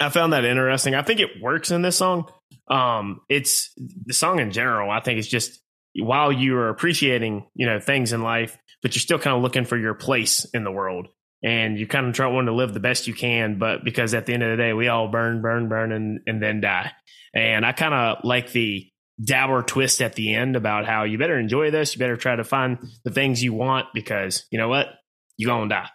I 0.00 0.08
found 0.08 0.32
that 0.32 0.44
interesting. 0.44 0.94
I 0.94 1.02
think 1.02 1.20
it 1.20 1.42
works 1.42 1.70
in 1.70 1.82
this 1.82 1.96
song. 1.96 2.30
Um, 2.70 3.20
it's 3.28 3.72
the 4.06 4.14
song 4.14 4.38
in 4.40 4.50
general. 4.50 4.90
I 4.90 5.00
think 5.00 5.18
it's 5.18 5.28
just 5.28 5.60
while 5.94 6.32
you 6.32 6.56
are 6.56 6.70
appreciating, 6.70 7.46
you 7.54 7.66
know, 7.66 7.80
things 7.80 8.12
in 8.12 8.22
life, 8.22 8.56
but 8.82 8.94
you're 8.94 9.00
still 9.00 9.18
kind 9.18 9.36
of 9.36 9.42
looking 9.42 9.64
for 9.64 9.76
your 9.76 9.94
place 9.94 10.46
in 10.54 10.64
the 10.64 10.70
world, 10.70 11.08
and 11.44 11.78
you 11.78 11.86
kind 11.86 12.06
of 12.06 12.14
try 12.14 12.26
wanting 12.28 12.46
to 12.46 12.54
live 12.54 12.72
the 12.72 12.80
best 12.80 13.06
you 13.06 13.14
can. 13.14 13.58
But 13.58 13.84
because 13.84 14.14
at 14.14 14.24
the 14.24 14.32
end 14.32 14.42
of 14.42 14.50
the 14.50 14.62
day, 14.62 14.72
we 14.72 14.88
all 14.88 15.08
burn, 15.08 15.42
burn, 15.42 15.68
burn, 15.68 15.92
and 15.92 16.20
and 16.26 16.42
then 16.42 16.60
die. 16.60 16.92
And 17.34 17.66
I 17.66 17.72
kind 17.72 17.94
of 17.94 18.24
like 18.24 18.52
the 18.52 18.88
dour 19.22 19.62
twist 19.62 20.00
at 20.00 20.14
the 20.14 20.34
end 20.34 20.56
about 20.56 20.86
how 20.86 21.04
you 21.04 21.18
better 21.18 21.38
enjoy 21.38 21.70
this. 21.70 21.94
You 21.94 21.98
better 21.98 22.16
try 22.16 22.36
to 22.36 22.44
find 22.44 22.78
the 23.04 23.10
things 23.10 23.42
you 23.42 23.52
want 23.52 23.88
because 23.92 24.46
you 24.50 24.58
know 24.58 24.68
what, 24.68 24.88
you're 25.36 25.48
gonna 25.48 25.68
die. 25.68 25.90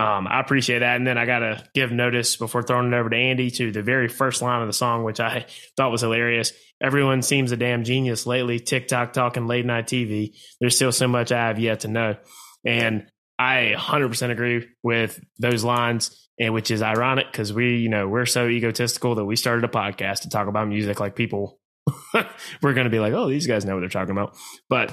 Um, 0.00 0.26
I 0.26 0.40
appreciate 0.40 0.78
that. 0.78 0.96
And 0.96 1.06
then 1.06 1.18
I 1.18 1.26
got 1.26 1.40
to 1.40 1.62
give 1.74 1.92
notice 1.92 2.36
before 2.36 2.62
throwing 2.62 2.90
it 2.90 2.96
over 2.96 3.10
to 3.10 3.16
Andy 3.16 3.50
to 3.50 3.70
the 3.70 3.82
very 3.82 4.08
first 4.08 4.40
line 4.40 4.62
of 4.62 4.66
the 4.66 4.72
song, 4.72 5.04
which 5.04 5.20
I 5.20 5.44
thought 5.76 5.90
was 5.90 6.00
hilarious. 6.00 6.54
Everyone 6.82 7.20
seems 7.20 7.52
a 7.52 7.56
damn 7.58 7.84
genius 7.84 8.26
lately. 8.26 8.60
TikTok 8.60 9.12
talking 9.12 9.46
late 9.46 9.66
night 9.66 9.88
TV. 9.88 10.34
There's 10.58 10.74
still 10.74 10.90
so 10.90 11.06
much 11.06 11.32
I 11.32 11.48
have 11.48 11.58
yet 11.58 11.80
to 11.80 11.88
know. 11.88 12.16
And 12.64 13.08
I 13.38 13.74
100% 13.76 14.30
agree 14.30 14.68
with 14.82 15.22
those 15.38 15.64
lines, 15.64 16.30
and 16.38 16.54
which 16.54 16.70
is 16.70 16.80
ironic 16.80 17.26
because 17.30 17.52
we, 17.52 17.76
you 17.76 17.90
know, 17.90 18.08
we're 18.08 18.24
so 18.24 18.48
egotistical 18.48 19.16
that 19.16 19.26
we 19.26 19.36
started 19.36 19.64
a 19.64 19.68
podcast 19.68 20.22
to 20.22 20.30
talk 20.30 20.48
about 20.48 20.66
music 20.66 20.98
like 20.98 21.14
people. 21.14 21.60
we're 22.62 22.72
going 22.72 22.84
to 22.84 22.90
be 22.90 23.00
like, 23.00 23.12
oh, 23.12 23.28
these 23.28 23.46
guys 23.46 23.66
know 23.66 23.74
what 23.74 23.80
they're 23.80 23.90
talking 23.90 24.12
about. 24.12 24.34
But 24.70 24.92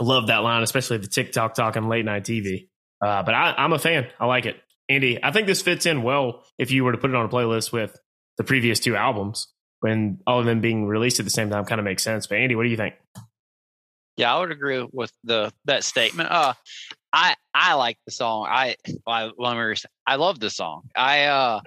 I 0.00 0.02
love 0.02 0.26
that 0.26 0.42
line, 0.42 0.64
especially 0.64 0.96
the 0.96 1.06
TikTok 1.06 1.54
talking 1.54 1.88
late 1.88 2.04
night 2.04 2.24
TV. 2.24 2.70
Uh, 3.02 3.22
but 3.22 3.34
I, 3.34 3.54
I'm 3.58 3.72
a 3.72 3.78
fan. 3.78 4.06
I 4.20 4.26
like 4.26 4.46
it. 4.46 4.56
Andy, 4.88 5.22
I 5.22 5.32
think 5.32 5.46
this 5.46 5.62
fits 5.62 5.86
in 5.86 6.02
well 6.02 6.44
if 6.58 6.70
you 6.70 6.84
were 6.84 6.92
to 6.92 6.98
put 6.98 7.10
it 7.10 7.16
on 7.16 7.24
a 7.24 7.28
playlist 7.28 7.72
with 7.72 7.98
the 8.38 8.44
previous 8.44 8.78
two 8.78 8.94
albums 8.96 9.48
when 9.80 10.20
all 10.26 10.38
of 10.38 10.46
them 10.46 10.60
being 10.60 10.86
released 10.86 11.18
at 11.18 11.24
the 11.24 11.30
same 11.30 11.50
time 11.50 11.64
kind 11.64 11.80
of 11.80 11.84
makes 11.84 12.02
sense. 12.02 12.26
But 12.26 12.38
Andy, 12.38 12.54
what 12.54 12.62
do 12.62 12.68
you 12.68 12.76
think? 12.76 12.94
Yeah, 14.16 14.34
I 14.34 14.38
would 14.38 14.52
agree 14.52 14.86
with 14.92 15.12
the 15.24 15.52
that 15.64 15.84
statement. 15.84 16.30
Uh, 16.30 16.52
I 17.12 17.34
I 17.54 17.74
like 17.74 17.98
the 18.06 18.12
song. 18.12 18.46
I 18.48 18.76
I 19.06 19.30
I 20.06 20.16
love 20.16 20.38
the 20.38 20.50
song. 20.50 20.82
I 20.94 21.24
uh, 21.24 21.60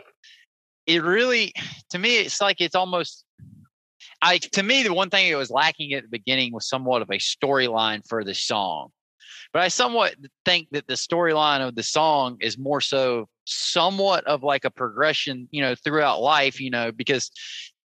it 0.85 1.03
really 1.03 1.53
to 1.89 1.99
me 1.99 2.19
it's 2.19 2.39
like 2.39 2.61
it's 2.61 2.75
almost 2.75 3.25
I 4.21 4.37
to 4.37 4.63
me 4.63 4.83
the 4.83 4.93
one 4.93 5.09
thing 5.09 5.27
it 5.27 5.35
was 5.35 5.49
lacking 5.49 5.93
at 5.93 6.03
the 6.03 6.09
beginning 6.09 6.53
was 6.53 6.69
somewhat 6.69 7.01
of 7.01 7.09
a 7.09 7.17
storyline 7.17 8.07
for 8.07 8.23
the 8.23 8.33
song. 8.33 8.91
But 9.55 9.61
I 9.61 9.69
somewhat 9.69 10.15
think 10.43 10.67
that 10.71 10.85
the 10.85 10.95
storyline 10.95 11.65
of 11.65 11.75
the 11.75 11.81
song 11.81 12.35
is 12.41 12.57
more 12.57 12.81
so 12.81 13.29
somewhat 13.45 14.27
of 14.27 14.43
like 14.43 14.65
a 14.65 14.69
progression, 14.69 15.47
you 15.49 15.61
know, 15.61 15.75
throughout 15.75 16.19
life, 16.19 16.59
you 16.59 16.69
know, 16.69 16.91
because 16.91 17.31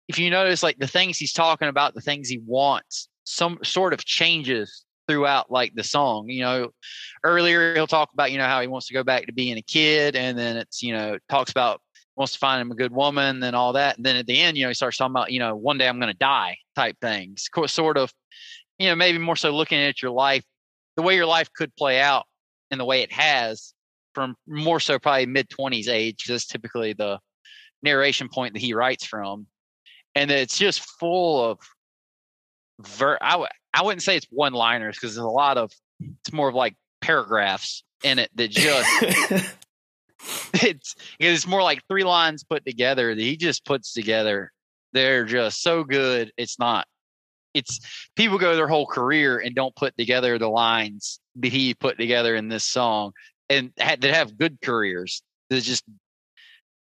if 0.09 0.18
you 0.18 0.31
notice 0.31 0.62
like 0.62 0.78
the 0.78 0.87
things 0.87 1.18
he's 1.18 1.35
talking 1.35 1.68
about, 1.68 1.94
the 1.94 2.00
things 2.00 2.31
he 2.31 2.38
wants, 2.38 3.11
some 3.24 3.59
sort 3.62 3.92
of 3.92 4.02
changes 4.02 4.87
throughout 5.07 5.50
like 5.50 5.74
the 5.74 5.85
song. 5.85 6.31
You 6.31 6.40
know, 6.40 6.70
earlier 7.22 7.74
he'll 7.74 7.87
talk 7.87 8.14
about, 8.14 8.33
you 8.33 8.38
know, 8.38 8.46
how 8.46 8.62
he 8.62 8.66
wants 8.66 8.87
to 8.87 8.94
go 8.94 9.04
back 9.04 9.26
to 9.26 9.33
being 9.35 9.59
a 9.59 9.62
kid, 9.62 10.16
and 10.16 10.38
then 10.38 10.57
it's, 10.57 10.83
you 10.83 10.94
know, 10.94 11.18
talks 11.28 11.50
about 11.50 11.83
wants 12.16 12.33
to 12.33 12.38
find 12.38 12.62
him 12.62 12.70
a 12.70 12.76
good 12.76 12.92
woman 12.92 13.42
and 13.42 13.54
all 13.54 13.74
that. 13.74 13.98
And 13.98 14.07
then 14.07 14.16
at 14.16 14.26
the 14.26 14.40
end, 14.40 14.57
you 14.57 14.62
know, 14.62 14.70
he 14.70 14.74
starts 14.74 14.96
talking 14.96 15.12
about, 15.12 15.33
you 15.33 15.38
know, 15.38 15.54
one 15.54 15.76
day 15.76 15.87
I'm 15.87 16.00
going 16.00 16.11
to 16.11 16.18
die 16.18 16.57
type 16.74 16.96
things, 17.02 17.46
sort 17.66 17.98
of, 17.98 18.11
you 18.78 18.88
know, 18.88 18.96
maybe 18.96 19.18
more 19.18 19.37
so 19.37 19.50
looking 19.50 19.81
at 19.81 20.00
your 20.00 20.12
life 20.12 20.44
the 20.98 21.02
way 21.02 21.14
your 21.14 21.26
life 21.26 21.48
could 21.54 21.74
play 21.76 22.00
out 22.00 22.26
and 22.72 22.80
the 22.80 22.84
way 22.84 23.02
it 23.02 23.12
has 23.12 23.72
from 24.14 24.34
more 24.48 24.80
so 24.80 24.98
probably 24.98 25.26
mid 25.26 25.48
20s 25.48 25.88
age 25.88 26.16
because 26.16 26.30
that's 26.30 26.46
typically 26.46 26.92
the 26.92 27.20
narration 27.84 28.28
point 28.28 28.52
that 28.52 28.58
he 28.61 28.74
writes 28.74 29.06
from 29.06 29.46
and 30.16 30.32
it's 30.32 30.58
just 30.58 30.80
full 30.98 31.52
of 31.52 31.61
ver 32.80 33.16
I 33.20 33.32
w- 33.32 33.48
I 33.72 33.84
wouldn't 33.84 34.02
say 34.02 34.16
it's 34.16 34.26
one 34.30 34.54
liners 34.54 34.96
because 34.96 35.14
there's 35.14 35.24
a 35.24 35.28
lot 35.28 35.56
of 35.56 35.70
it's 36.00 36.32
more 36.32 36.48
of 36.48 36.56
like 36.56 36.74
paragraphs 37.00 37.84
in 38.02 38.18
it 38.18 38.30
that 38.34 38.50
just 38.50 38.90
it's 40.54 40.96
it's 41.20 41.46
more 41.46 41.62
like 41.62 41.80
three 41.88 42.02
lines 42.02 42.42
put 42.42 42.66
together 42.66 43.14
that 43.14 43.22
he 43.22 43.37
just 43.37 43.64
puts 43.64 43.92
together. 43.92 44.50
They're 44.94 45.24
just 45.24 45.62
so 45.62 45.84
good 45.84 46.32
it's 46.37 46.58
not 46.58 46.88
it's 47.54 47.80
people 48.16 48.38
go 48.38 48.56
their 48.56 48.68
whole 48.68 48.87
career 48.87 49.38
and 49.38 49.54
don't 49.54 49.74
put 49.74 49.96
together 49.96 50.38
the 50.38 50.48
lines 50.48 51.20
that 51.37 51.52
he 51.52 51.74
put 51.74 51.98
together 51.98 52.37
in 52.37 52.48
this 52.48 52.64
song 52.64 53.12
and 53.48 53.72
that 53.76 54.02
have 54.04 54.38
good 54.38 54.58
careers. 54.62 55.22
It's 55.50 55.66
just 55.66 55.84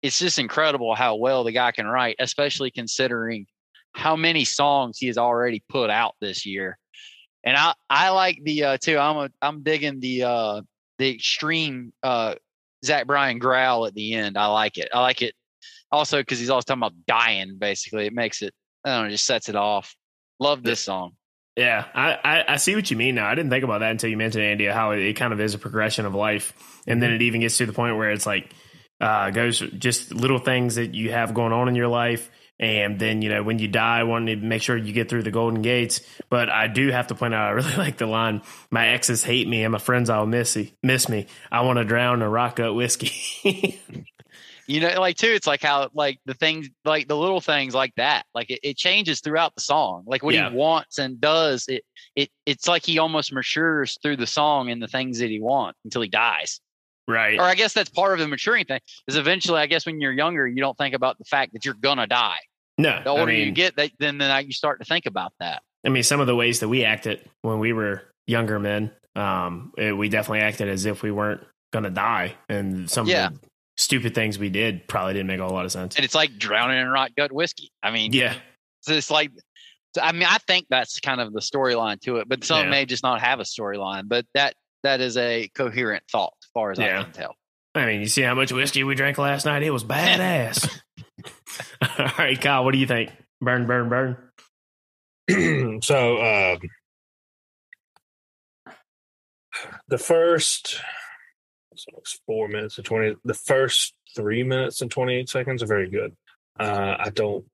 it's 0.03 0.19
just 0.19 0.39
incredible 0.39 0.95
how 0.95 1.17
well 1.17 1.45
the 1.45 1.53
guy 1.53 1.71
can 1.73 1.87
write, 1.87 2.17
especially 2.19 2.71
considering 2.71 3.47
how 3.93 4.17
many 4.17 4.45
songs 4.45 4.99
he 4.99 5.07
has 5.07 5.19
already 5.19 5.63
put 5.69 5.91
out 5.91 6.15
this 6.21 6.47
year. 6.47 6.79
And 7.45 7.57
I 7.57 7.75
I 7.91 8.11
like 8.11 8.41
the 8.43 8.65
uh 8.65 8.79
too. 8.79 8.99
I'm 8.99 9.17
a, 9.17 9.31
I'm 9.41 9.63
digging 9.63 10.01
the 10.01 10.25
uh 10.25 10.63
the 10.99 11.15
extreme 11.15 11.93
uh 12.03 12.37
Zach 12.85 13.07
Bryan 13.07 13.39
growl 13.39 13.87
at 13.87 13.95
the 13.95 14.15
end. 14.15 14.37
I 14.37 14.47
like 14.47 14.79
it. 14.79 14.89
I 14.93 15.01
like 15.01 15.23
it 15.23 15.35
also 15.91 16.19
because 16.19 16.39
he's 16.39 16.51
always 16.51 16.65
talking 16.65 16.81
about 16.81 16.95
dying. 17.07 17.57
Basically, 17.59 18.07
it 18.07 18.15
makes 18.15 18.43
it 18.43 18.55
I 18.85 18.91
don't 18.91 19.03
know, 19.03 19.09
It 19.09 19.13
just 19.13 19.27
sets 19.27 19.49
it 19.49 19.57
off. 19.57 19.95
Love 20.43 20.65
this 20.65 20.81
song. 20.81 21.13
Yeah, 21.55 21.85
I, 21.95 22.19
I, 22.25 22.45
I, 22.55 22.57
see 22.57 22.75
what 22.75 22.91
you 22.91 22.97
mean 22.97 23.15
now. 23.15 23.29
I 23.29 23.37
didn't 23.37 23.51
think 23.51 23.63
about 23.63 23.79
that 23.79 23.93
until 23.93 24.11
you 24.11 24.17
mentioned 24.17 24.43
Andy, 24.43 24.67
how 24.67 24.91
it, 24.91 25.13
kind 25.15 25.33
of 25.33 25.41
is 25.41 25.55
a 25.55 25.59
progression 25.59 26.05
of 26.05 26.17
life. 26.17 26.53
And 26.89 27.01
then 27.01 27.13
it 27.13 27.23
even 27.23 27.43
gets 27.43 27.59
to 27.59 27.67
the 27.67 27.73
point 27.73 27.97
where 27.97 28.11
it's 28.11 28.27
like, 28.27 28.53
uh, 29.01 29.31
goes 29.31 29.61
just 29.61 30.13
little 30.13 30.41
things 30.41 30.75
that 30.75 30.95
you 30.95 31.13
have 31.13 31.33
going 31.33 31.53
on 31.53 31.69
in 31.69 31.77
your 31.77 31.87
life. 31.87 32.29
And 32.59 32.99
then, 32.99 33.23
you 33.23 33.29
know, 33.29 33.45
when 33.45 33.61
you 33.61 33.69
die, 33.69 34.03
want 34.03 34.27
to 34.27 34.37
make 34.37 34.63
sure 34.63 34.77
you 34.77 34.93
get 34.93 35.09
through 35.09 35.23
the 35.23 35.31
golden 35.31 35.63
gates. 35.63 36.01
But 36.29 36.49
I 36.49 36.67
do 36.67 36.89
have 36.89 37.07
to 37.09 37.15
point 37.15 37.35
out, 37.35 37.47
I 37.47 37.51
really 37.51 37.77
like 37.77 37.99
the 37.99 38.07
line, 38.07 38.43
my 38.69 38.89
exes 38.89 39.23
hate 39.23 39.47
me 39.47 39.63
and 39.63 39.71
my 39.71 39.79
friends 39.79 40.11
all 40.11 40.27
miss, 40.27 40.59
miss 40.83 41.09
me. 41.09 41.27
I 41.53 41.61
want 41.61 41.79
to 41.79 41.85
drown 41.85 42.21
in 42.21 42.29
rock 42.29 42.59
up 42.59 42.75
whiskey. 42.75 43.81
you 44.67 44.81
know 44.81 45.01
like 45.01 45.17
too 45.17 45.29
it's 45.29 45.47
like 45.47 45.63
how 45.63 45.89
like 45.95 46.19
the 46.25 46.35
things 46.35 46.69
like 46.85 47.09
the 47.09 47.17
little 47.17 47.41
things 47.41 47.75
like 47.75 47.95
that 47.97 48.25
like 48.35 48.51
it, 48.51 48.61
it 48.63 48.77
changes 48.77 49.21
throughout 49.21 49.55
the 49.55 49.61
song 49.61 50.03
like 50.07 50.23
what 50.23 50.35
yeah. 50.35 50.51
he 50.51 50.57
wants 50.57 50.99
and 50.99 51.21
does 51.21 51.67
it 51.69 51.85
it 52.15 52.31
it's 52.47 52.69
like 52.69 52.85
he 52.85 52.99
almost 52.99 53.33
matures 53.33 53.99
through 54.03 54.17
the 54.17 54.27
song 54.27 54.71
and 54.71 54.83
the 54.83 54.89
things 54.89 55.19
that 55.19 55.31
he 55.31 55.41
wants 55.41 55.79
until 55.85 56.03
he 56.03 56.09
dies 56.09 56.61
right 57.09 57.39
or 57.39 57.45
i 57.45 57.55
guess 57.55 57.73
that's 57.73 57.91
part 57.91 58.13
of 58.13 58.19
the 58.19 58.29
maturing 58.29 58.65
thing 58.65 58.81
is 59.09 59.17
eventually 59.17 59.59
i 59.59 59.67
guess 59.67 59.85
when 59.87 60.01
you're 60.01 60.13
younger 60.13 60.47
you 60.47 60.61
don't 60.61 60.79
think 60.79 60.95
about 60.95 61.19
the 61.19 61.25
fact 61.25 61.53
that 61.53 61.65
you're 61.65 61.75
gonna 61.75 62.07
die 62.07 62.39
no 62.79 63.01
the 63.03 63.11
older 63.11 63.23
I 63.23 63.27
mean, 63.27 63.47
you 63.47 63.53
get 63.53 63.77
that 63.77 63.91
then 63.99 64.19
then 64.19 64.47
you 64.47 64.53
start 64.53 64.79
to 64.81 64.85
think 64.85 65.07
about 65.07 65.33
that 65.41 65.63
i 65.85 65.89
mean 65.89 66.03
some 66.03 66.21
of 66.21 66.27
the 66.27 66.37
ways 66.37 66.61
that 66.61 66.69
we 66.69 66.85
acted 66.85 67.21
when 67.43 67.59
we 67.59 67.73
were 67.73 68.03
younger 68.27 68.59
men 68.61 68.93
um 69.17 69.73
it, 69.77 69.97
we 69.97 70.09
definitely 70.09 70.41
acted 70.41 70.69
as 70.69 70.87
if 70.87 71.03
we 71.03 71.11
weren't 71.11 71.43
gonna 71.73 71.91
die 71.91 72.35
and 72.49 72.89
some 72.89 73.07
yeah. 73.07 73.31
Of 73.83 73.85
the 73.85 73.85
stupid 73.85 74.15
things 74.15 74.39
we 74.39 74.49
did 74.49 74.87
probably 74.89 75.15
didn't 75.15 75.27
make 75.27 75.41
a 75.41 75.45
whole 75.45 75.53
lot 75.53 75.65
of 75.65 75.73
sense. 75.73 75.97
And 75.97 76.05
it's 76.05 76.15
like 76.15 76.39
drowning 76.39 76.79
in 76.79 76.89
rot 76.89 77.15
gut 77.17 77.33
whiskey. 77.33 77.71
I 77.83 77.91
mean, 77.91 78.13
yeah, 78.13 78.35
so 78.81 78.93
it's 78.93 79.11
like, 79.11 79.31
I 80.01 80.13
mean, 80.13 80.25
I 80.25 80.39
think 80.39 80.67
that's 80.71 81.01
kind 81.01 81.21
of 81.21 81.33
the 81.33 81.41
storyline 81.41 82.01
to 82.03 82.17
it, 82.17 82.29
but 82.29 82.45
some 82.45 82.65
yeah. 82.65 82.71
may 82.71 82.87
just 82.87 83.03
not 83.03 83.21
have 83.21 83.41
a 83.41 83.45
storyline. 83.45 84.09
But 84.09 84.27
that 84.35 84.55
that 84.83 85.01
is 85.01 85.17
a 85.17 85.49
coherent 85.55 86.05
thought, 86.11 86.35
as 86.43 86.49
far 86.53 86.71
as 86.71 86.79
yeah. 86.79 87.01
I 87.01 87.05
can 87.05 87.13
tell. 87.13 87.37
I 87.75 87.87
mean, 87.87 88.01
you 88.01 88.07
see 88.07 88.23
how 88.23 88.35
much 88.35 88.53
whiskey 88.53 88.85
we 88.85 88.95
drank 88.95 89.19
last 89.19 89.47
night? 89.47 89.63
It 89.63 89.71
was 89.71 89.85
badass. 89.85 90.69
All 91.99 92.11
right, 92.19 92.41
Kyle, 92.41 92.65
what 92.65 92.73
do 92.73 92.79
you 92.79 92.87
think? 92.87 93.11
Burn, 93.41 93.67
burn, 93.67 93.89
burn. 93.89 94.17
so, 95.83 96.23
um, 96.23 96.59
the 99.89 99.99
first 99.99 100.81
so 101.75 101.93
it's 101.99 102.21
four 102.27 102.49
minutes 102.49 102.79
and 102.79 102.85
20. 102.85 103.17
The 103.25 103.35
first 103.35 103.95
three 104.15 104.43
minutes 104.43 104.81
and 104.81 104.91
28 104.91 105.29
seconds 105.29 105.63
are 105.63 105.67
very 105.67 105.89
good. 105.89 106.17
Uh, 106.59 106.97
I 106.99 107.11
don't, 107.11 107.45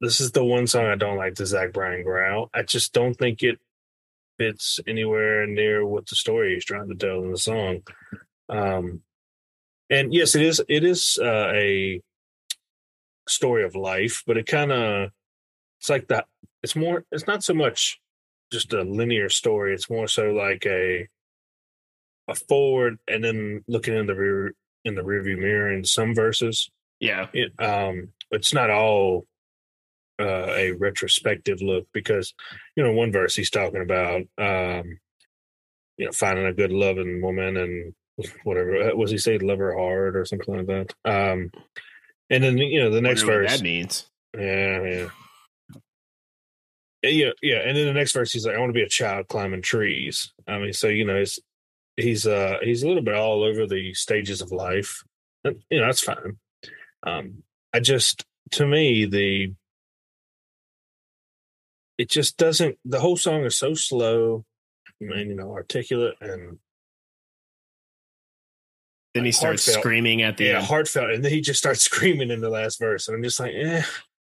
this 0.00 0.20
is 0.20 0.32
the 0.32 0.44
one 0.44 0.66
song 0.66 0.86
I 0.86 0.96
don't 0.96 1.16
like 1.16 1.34
the 1.34 1.46
Zach 1.46 1.72
Bryan 1.72 2.04
growl. 2.04 2.50
I 2.54 2.62
just 2.62 2.92
don't 2.92 3.14
think 3.14 3.42
it, 3.42 3.58
fits 4.38 4.80
anywhere 4.86 5.46
near 5.46 5.84
what 5.84 6.06
the 6.06 6.16
story 6.16 6.54
he's 6.54 6.64
trying 6.64 6.88
to 6.88 6.94
tell 6.94 7.22
in 7.22 7.32
the 7.32 7.38
song. 7.38 7.82
Um, 8.48 9.02
and 9.90 10.14
yes, 10.14 10.34
it 10.34 10.42
is 10.42 10.62
it 10.68 10.84
is 10.84 11.18
uh, 11.20 11.50
a 11.52 12.00
story 13.28 13.64
of 13.64 13.74
life, 13.74 14.22
but 14.26 14.36
it 14.36 14.46
kind 14.46 14.72
of 14.72 15.10
it's 15.80 15.90
like 15.90 16.08
that. 16.08 16.26
It's 16.62 16.76
more. 16.76 17.04
It's 17.12 17.26
not 17.26 17.42
so 17.42 17.54
much 17.54 18.00
just 18.50 18.72
a 18.72 18.82
linear 18.82 19.28
story. 19.28 19.74
It's 19.74 19.90
more 19.90 20.08
so 20.08 20.30
like 20.30 20.66
a 20.66 21.08
a 22.28 22.34
forward 22.34 22.98
and 23.08 23.24
then 23.24 23.64
looking 23.66 23.96
in 23.96 24.06
the 24.06 24.14
rear 24.14 24.54
in 24.84 24.94
the 24.94 25.02
rearview 25.02 25.38
mirror 25.38 25.72
in 25.72 25.84
some 25.84 26.14
verses. 26.14 26.70
Yeah. 27.00 27.26
It, 27.32 27.52
um, 27.58 28.08
it's 28.30 28.52
not 28.52 28.70
all 28.70 29.26
uh, 30.20 30.52
a 30.54 30.72
retrospective 30.72 31.62
look 31.62 31.86
because 31.92 32.34
you 32.76 32.82
know 32.82 32.92
one 32.92 33.12
verse 33.12 33.36
he's 33.36 33.50
talking 33.50 33.82
about 33.82 34.22
um, 34.38 34.98
you 35.96 36.06
know 36.06 36.12
finding 36.12 36.46
a 36.46 36.52
good 36.52 36.72
loving 36.72 37.22
woman 37.22 37.56
and 37.56 37.94
whatever 38.44 38.90
uh, 38.90 38.96
was 38.96 39.10
he 39.10 39.18
say 39.18 39.38
love 39.38 39.58
her 39.58 39.76
hard 39.76 40.16
or 40.16 40.24
something 40.24 40.56
like 40.56 40.66
that. 40.66 40.94
Um, 41.04 41.50
and 42.30 42.42
then 42.42 42.58
you 42.58 42.82
know 42.82 42.90
the 42.90 43.00
next 43.00 43.22
verse 43.22 43.50
that 43.50 43.62
means. 43.62 44.06
yeah, 44.36 44.82
yeah. 44.82 45.08
Yeah, 47.04 47.30
yeah, 47.42 47.58
and 47.58 47.76
then 47.76 47.86
the 47.86 47.92
next 47.92 48.12
verse 48.12 48.32
he's 48.32 48.44
like, 48.44 48.56
"I 48.56 48.58
want 48.58 48.70
to 48.70 48.74
be 48.74 48.82
a 48.82 48.88
child 48.88 49.28
climbing 49.28 49.62
trees." 49.62 50.32
I 50.48 50.58
mean, 50.58 50.72
so 50.72 50.88
you 50.88 51.04
know, 51.04 51.16
he's 51.16 51.38
he's 51.98 52.26
uh 52.26 52.58
he's 52.62 52.82
a 52.82 52.88
little 52.88 53.02
bit 53.02 53.14
all 53.14 53.42
over 53.42 53.66
the 53.66 53.92
stages 53.94 54.40
of 54.40 54.50
life, 54.52 55.02
and 55.44 55.62
you 55.70 55.80
know 55.80 55.86
that's 55.86 56.00
fine. 56.02 56.38
Um, 57.06 57.42
I 57.74 57.80
just, 57.80 58.24
to 58.52 58.66
me, 58.66 59.04
the 59.04 59.52
it 61.98 62.08
just 62.10 62.36
doesn't. 62.36 62.78
The 62.84 63.00
whole 63.00 63.16
song 63.16 63.44
is 63.44 63.56
so 63.56 63.74
slow, 63.74 64.44
and 65.00 65.28
you 65.30 65.34
know, 65.36 65.52
articulate 65.52 66.14
and 66.20 66.58
Then 69.14 69.24
he 69.24 69.32
starts 69.32 69.64
Heartfelt. 69.66 69.82
screaming 69.82 70.22
at 70.22 70.36
the 70.36 70.44
yeah, 70.44 70.58
end. 70.58 70.66
heartfelt, 70.66 71.10
and 71.10 71.24
then 71.24 71.32
he 71.32 71.40
just 71.40 71.58
starts 71.58 71.82
screaming 71.90 72.30
in 72.30 72.40
the 72.40 72.50
last 72.50 72.78
verse, 72.78 73.08
and 73.08 73.16
I'm 73.16 73.22
just 73.22 73.40
like, 73.40 73.52
eh, 73.54 73.82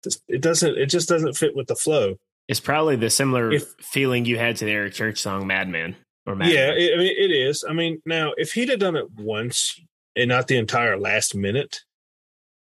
this- 0.04 0.20
it 0.28 0.40
doesn't. 0.40 0.76
It 0.78 0.86
just 0.86 1.08
doesn't 1.08 1.36
fit 1.36 1.56
with 1.56 1.66
the 1.66 1.76
flow. 1.76 2.16
It's 2.48 2.60
probably 2.60 2.94
the 2.96 3.10
similar 3.10 3.52
If- 3.52 3.74
feeling 3.80 4.24
you 4.24 4.38
had 4.38 4.56
to 4.56 4.64
the 4.64 4.70
Eric 4.70 4.94
Church 4.94 5.18
song 5.18 5.46
"Madman" 5.46 5.96
or 6.26 6.34
"Madman." 6.34 6.56
Yeah, 6.56 6.72
it, 6.72 6.94
I 6.94 6.98
mean, 6.98 7.14
it 7.16 7.30
is. 7.30 7.64
I 7.68 7.72
mean, 7.72 8.02
now 8.04 8.32
if 8.36 8.52
he'd 8.52 8.68
have 8.68 8.80
done 8.80 8.96
it 8.96 9.10
once 9.12 9.80
and 10.14 10.28
not 10.28 10.48
the 10.48 10.56
entire 10.56 10.98
last 10.98 11.34
minute, 11.34 11.80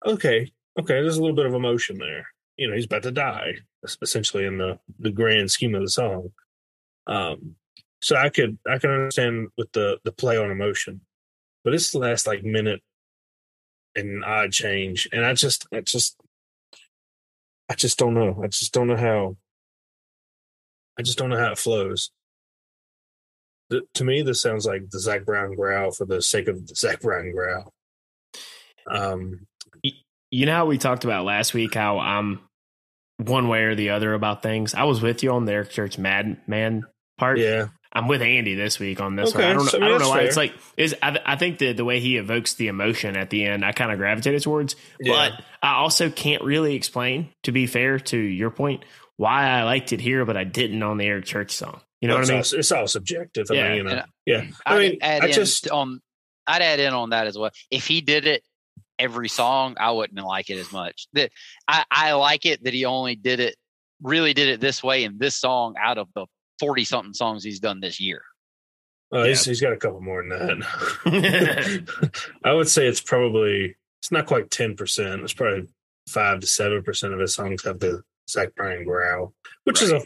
okay, 0.04 0.52
okay, 0.78 0.94
there's 0.94 1.18
a 1.18 1.20
little 1.20 1.36
bit 1.36 1.46
of 1.46 1.54
emotion 1.54 1.98
there. 1.98 2.26
You 2.56 2.68
know, 2.68 2.74
he's 2.74 2.86
about 2.86 3.02
to 3.04 3.12
die, 3.12 3.54
essentially 4.00 4.46
in 4.46 4.58
the 4.58 4.78
the 4.98 5.10
grand 5.10 5.50
scheme 5.50 5.74
of 5.74 5.82
the 5.82 5.90
song. 5.90 6.32
Um, 7.06 7.56
so 8.00 8.16
I 8.16 8.30
could 8.30 8.58
I 8.68 8.78
can 8.78 8.90
understand 8.90 9.48
with 9.56 9.70
the 9.72 9.98
the 10.04 10.12
play 10.12 10.36
on 10.36 10.50
emotion, 10.50 11.02
but 11.64 11.74
it's 11.74 11.90
the 11.90 11.98
last 11.98 12.26
like 12.26 12.42
minute 12.44 12.82
and 13.94 14.08
an 14.08 14.24
odd 14.24 14.52
change, 14.52 15.08
and 15.12 15.24
I 15.24 15.34
just 15.34 15.66
I 15.72 15.80
just 15.80 16.16
I 17.68 17.74
just 17.74 17.98
don't 17.98 18.14
know. 18.14 18.40
I 18.42 18.48
just 18.48 18.72
don't 18.72 18.88
know 18.88 18.96
how. 18.96 19.36
I 20.98 21.02
just 21.02 21.16
don't 21.16 21.30
know 21.30 21.38
how 21.38 21.52
it 21.52 21.58
flows 21.58 22.10
th- 23.72 23.84
to 23.94 24.04
me, 24.04 24.22
this 24.22 24.40
sounds 24.40 24.66
like 24.66 24.88
the 24.90 25.00
Zach 25.00 25.24
Bryan 25.24 25.54
growl 25.56 25.90
for 25.90 26.04
the 26.06 26.22
sake 26.22 26.46
of 26.48 26.66
the 26.66 26.74
Zach 26.74 27.00
Bryan 27.00 27.32
growl. 27.32 27.72
Um, 28.90 29.46
You 30.30 30.46
know 30.46 30.54
how 30.54 30.66
we 30.66 30.78
talked 30.78 31.04
about 31.04 31.24
last 31.24 31.52
week 31.52 31.74
how 31.74 31.98
I'm 31.98 32.40
one 33.18 33.48
way 33.48 33.64
or 33.64 33.74
the 33.74 33.90
other 33.90 34.14
about 34.14 34.42
things. 34.42 34.74
I 34.74 34.84
was 34.84 35.02
with 35.02 35.22
you 35.22 35.32
on 35.32 35.44
the 35.44 35.52
Eric 35.52 35.70
Church 35.70 35.98
"Madman" 35.98 36.84
part. 37.18 37.38
yeah, 37.38 37.68
I'm 37.92 38.08
with 38.08 38.22
Andy 38.22 38.54
this 38.54 38.78
week 38.78 39.00
on 39.00 39.14
this 39.14 39.34
one. 39.34 39.42
Okay, 39.42 39.50
I 39.50 39.52
don't 39.52 39.64
know. 39.64 39.70
so, 39.70 39.82
I 39.82 39.88
don't 39.88 40.00
know 40.00 40.08
why 40.08 40.18
fair. 40.18 40.26
it's 40.26 40.36
like 40.36 40.54
is. 40.78 40.96
I, 41.02 41.18
I 41.26 41.36
think 41.36 41.58
the 41.58 41.74
the 41.74 41.84
way 41.84 42.00
he 42.00 42.16
evokes 42.16 42.54
the 42.54 42.68
emotion 42.68 43.16
at 43.16 43.28
the 43.28 43.44
end, 43.44 43.62
I 43.64 43.72
kind 43.72 43.92
of 43.92 43.98
gravitated 43.98 44.42
towards. 44.42 44.74
Yeah. 44.98 45.12
But 45.12 45.44
I 45.62 45.74
also 45.74 46.08
can't 46.08 46.42
really 46.42 46.74
explain, 46.74 47.28
to 47.42 47.52
be 47.52 47.66
fair 47.66 47.98
to 47.98 48.16
your 48.16 48.50
point, 48.50 48.84
why 49.18 49.44
I 49.48 49.64
liked 49.64 49.92
it 49.92 50.00
here, 50.00 50.24
but 50.24 50.36
I 50.38 50.44
didn't 50.44 50.82
on 50.82 50.96
the 50.96 51.04
Eric 51.04 51.26
Church 51.26 51.50
song. 51.52 51.80
You 52.02 52.08
know 52.08 52.18
it's 52.18 52.28
what 52.28 52.34
I 52.34 52.36
mean? 52.38 52.44
All, 52.52 52.58
it's 52.58 52.72
all 52.72 52.86
subjective. 52.88 53.46
I 53.50 53.54
Yeah. 53.54 53.68
mean, 53.68 53.76
you 53.78 53.84
know, 53.84 54.04
yeah. 54.26 54.44
I 54.66 54.74
I'd 54.74 54.78
mean, 54.80 54.98
add 55.00 55.22
I 55.24 55.30
just 55.30 55.70
on. 55.70 56.00
I'd 56.46 56.60
add 56.62 56.80
in 56.80 56.92
on 56.92 57.10
that 57.10 57.26
as 57.28 57.38
well. 57.38 57.50
If 57.70 57.86
he 57.86 58.00
did 58.00 58.26
it 58.26 58.42
every 58.98 59.28
song, 59.28 59.76
I 59.78 59.92
wouldn't 59.92 60.20
like 60.26 60.50
it 60.50 60.58
as 60.58 60.72
much. 60.72 61.06
That 61.14 61.30
I, 61.68 61.84
I 61.90 62.12
like 62.14 62.44
it 62.44 62.64
that 62.64 62.74
he 62.74 62.84
only 62.84 63.14
did 63.14 63.38
it, 63.40 63.54
really 64.02 64.34
did 64.34 64.48
it 64.48 64.60
this 64.60 64.82
way 64.82 65.04
in 65.04 65.18
this 65.18 65.36
song 65.36 65.76
out 65.80 65.96
of 65.98 66.08
the 66.14 66.26
forty 66.58 66.84
something 66.84 67.14
songs 67.14 67.44
he's 67.44 67.60
done 67.60 67.78
this 67.80 68.00
year. 68.00 68.22
uh, 69.12 69.22
he's, 69.24 69.44
he's 69.44 69.60
got 69.60 69.72
a 69.72 69.76
couple 69.76 70.00
more 70.00 70.22
than 70.28 70.58
that. 70.60 72.22
I 72.44 72.52
would 72.52 72.68
say 72.68 72.86
it's 72.88 73.00
probably 73.00 73.76
it's 74.00 74.10
not 74.10 74.26
quite 74.26 74.50
ten 74.50 74.74
percent. 74.74 75.22
It's 75.22 75.32
probably 75.32 75.68
five 76.08 76.40
to 76.40 76.46
seven 76.48 76.82
percent 76.82 77.14
of 77.14 77.20
his 77.20 77.34
songs 77.34 77.62
have 77.64 77.78
the 77.78 78.02
Zach 78.28 78.54
Bryan 78.56 78.84
growl, 78.84 79.32
which 79.64 79.80
is 79.82 79.92
a 79.92 80.00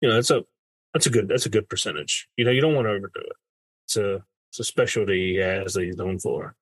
you 0.00 0.08
know 0.08 0.18
it's 0.18 0.30
a 0.30 0.44
that's 0.92 1.06
a 1.06 1.10
good 1.10 1.28
that's 1.28 1.46
a 1.46 1.50
good 1.50 1.68
percentage. 1.68 2.28
You 2.36 2.44
know, 2.44 2.50
you 2.50 2.60
don't 2.60 2.74
want 2.74 2.86
to 2.86 2.92
overdo 2.92 3.20
it. 3.20 3.36
It's 3.86 3.96
a 3.96 4.24
it's 4.50 4.60
a 4.60 4.64
specialty 4.64 5.32
he 5.32 5.36
has 5.36 5.74
that 5.74 5.84
he's 5.84 5.96
known 5.96 6.18
for. 6.18 6.54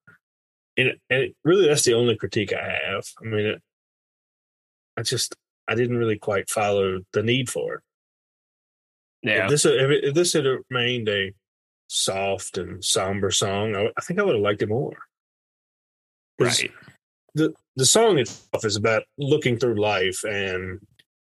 And, 0.76 0.92
and 1.10 1.22
it, 1.22 1.36
really, 1.42 1.66
that's 1.66 1.84
the 1.84 1.94
only 1.94 2.16
critique 2.16 2.52
I 2.52 2.78
have. 2.86 3.04
I 3.20 3.24
mean, 3.24 3.46
it, 3.46 3.62
I 4.96 5.02
just 5.02 5.34
I 5.66 5.74
didn't 5.74 5.96
really 5.98 6.18
quite 6.18 6.50
follow 6.50 7.00
the 7.12 7.22
need 7.22 7.48
for 7.48 7.74
it. 7.74 7.80
yeah. 9.22 9.44
If 9.44 9.50
this 9.50 9.64
if, 9.64 9.90
it, 9.90 10.04
if 10.04 10.14
this 10.14 10.32
had 10.34 10.44
remained 10.70 11.08
a 11.08 11.32
soft 11.88 12.58
and 12.58 12.84
somber 12.84 13.30
song, 13.30 13.74
I, 13.74 13.88
I 13.96 14.00
think 14.02 14.20
I 14.20 14.22
would 14.22 14.34
have 14.34 14.42
liked 14.42 14.62
it 14.62 14.68
more. 14.68 14.98
Right. 16.38 16.70
The 17.34 17.52
the 17.76 17.86
song 17.86 18.18
itself 18.18 18.64
is 18.64 18.76
about 18.76 19.02
looking 19.16 19.58
through 19.58 19.80
life 19.80 20.22
and 20.24 20.80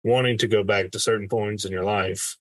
wanting 0.03 0.37
to 0.39 0.47
go 0.47 0.63
back 0.63 0.91
to 0.91 0.99
certain 0.99 1.27
points 1.27 1.65
in 1.65 1.71
your 1.71 1.83
life, 1.83 2.37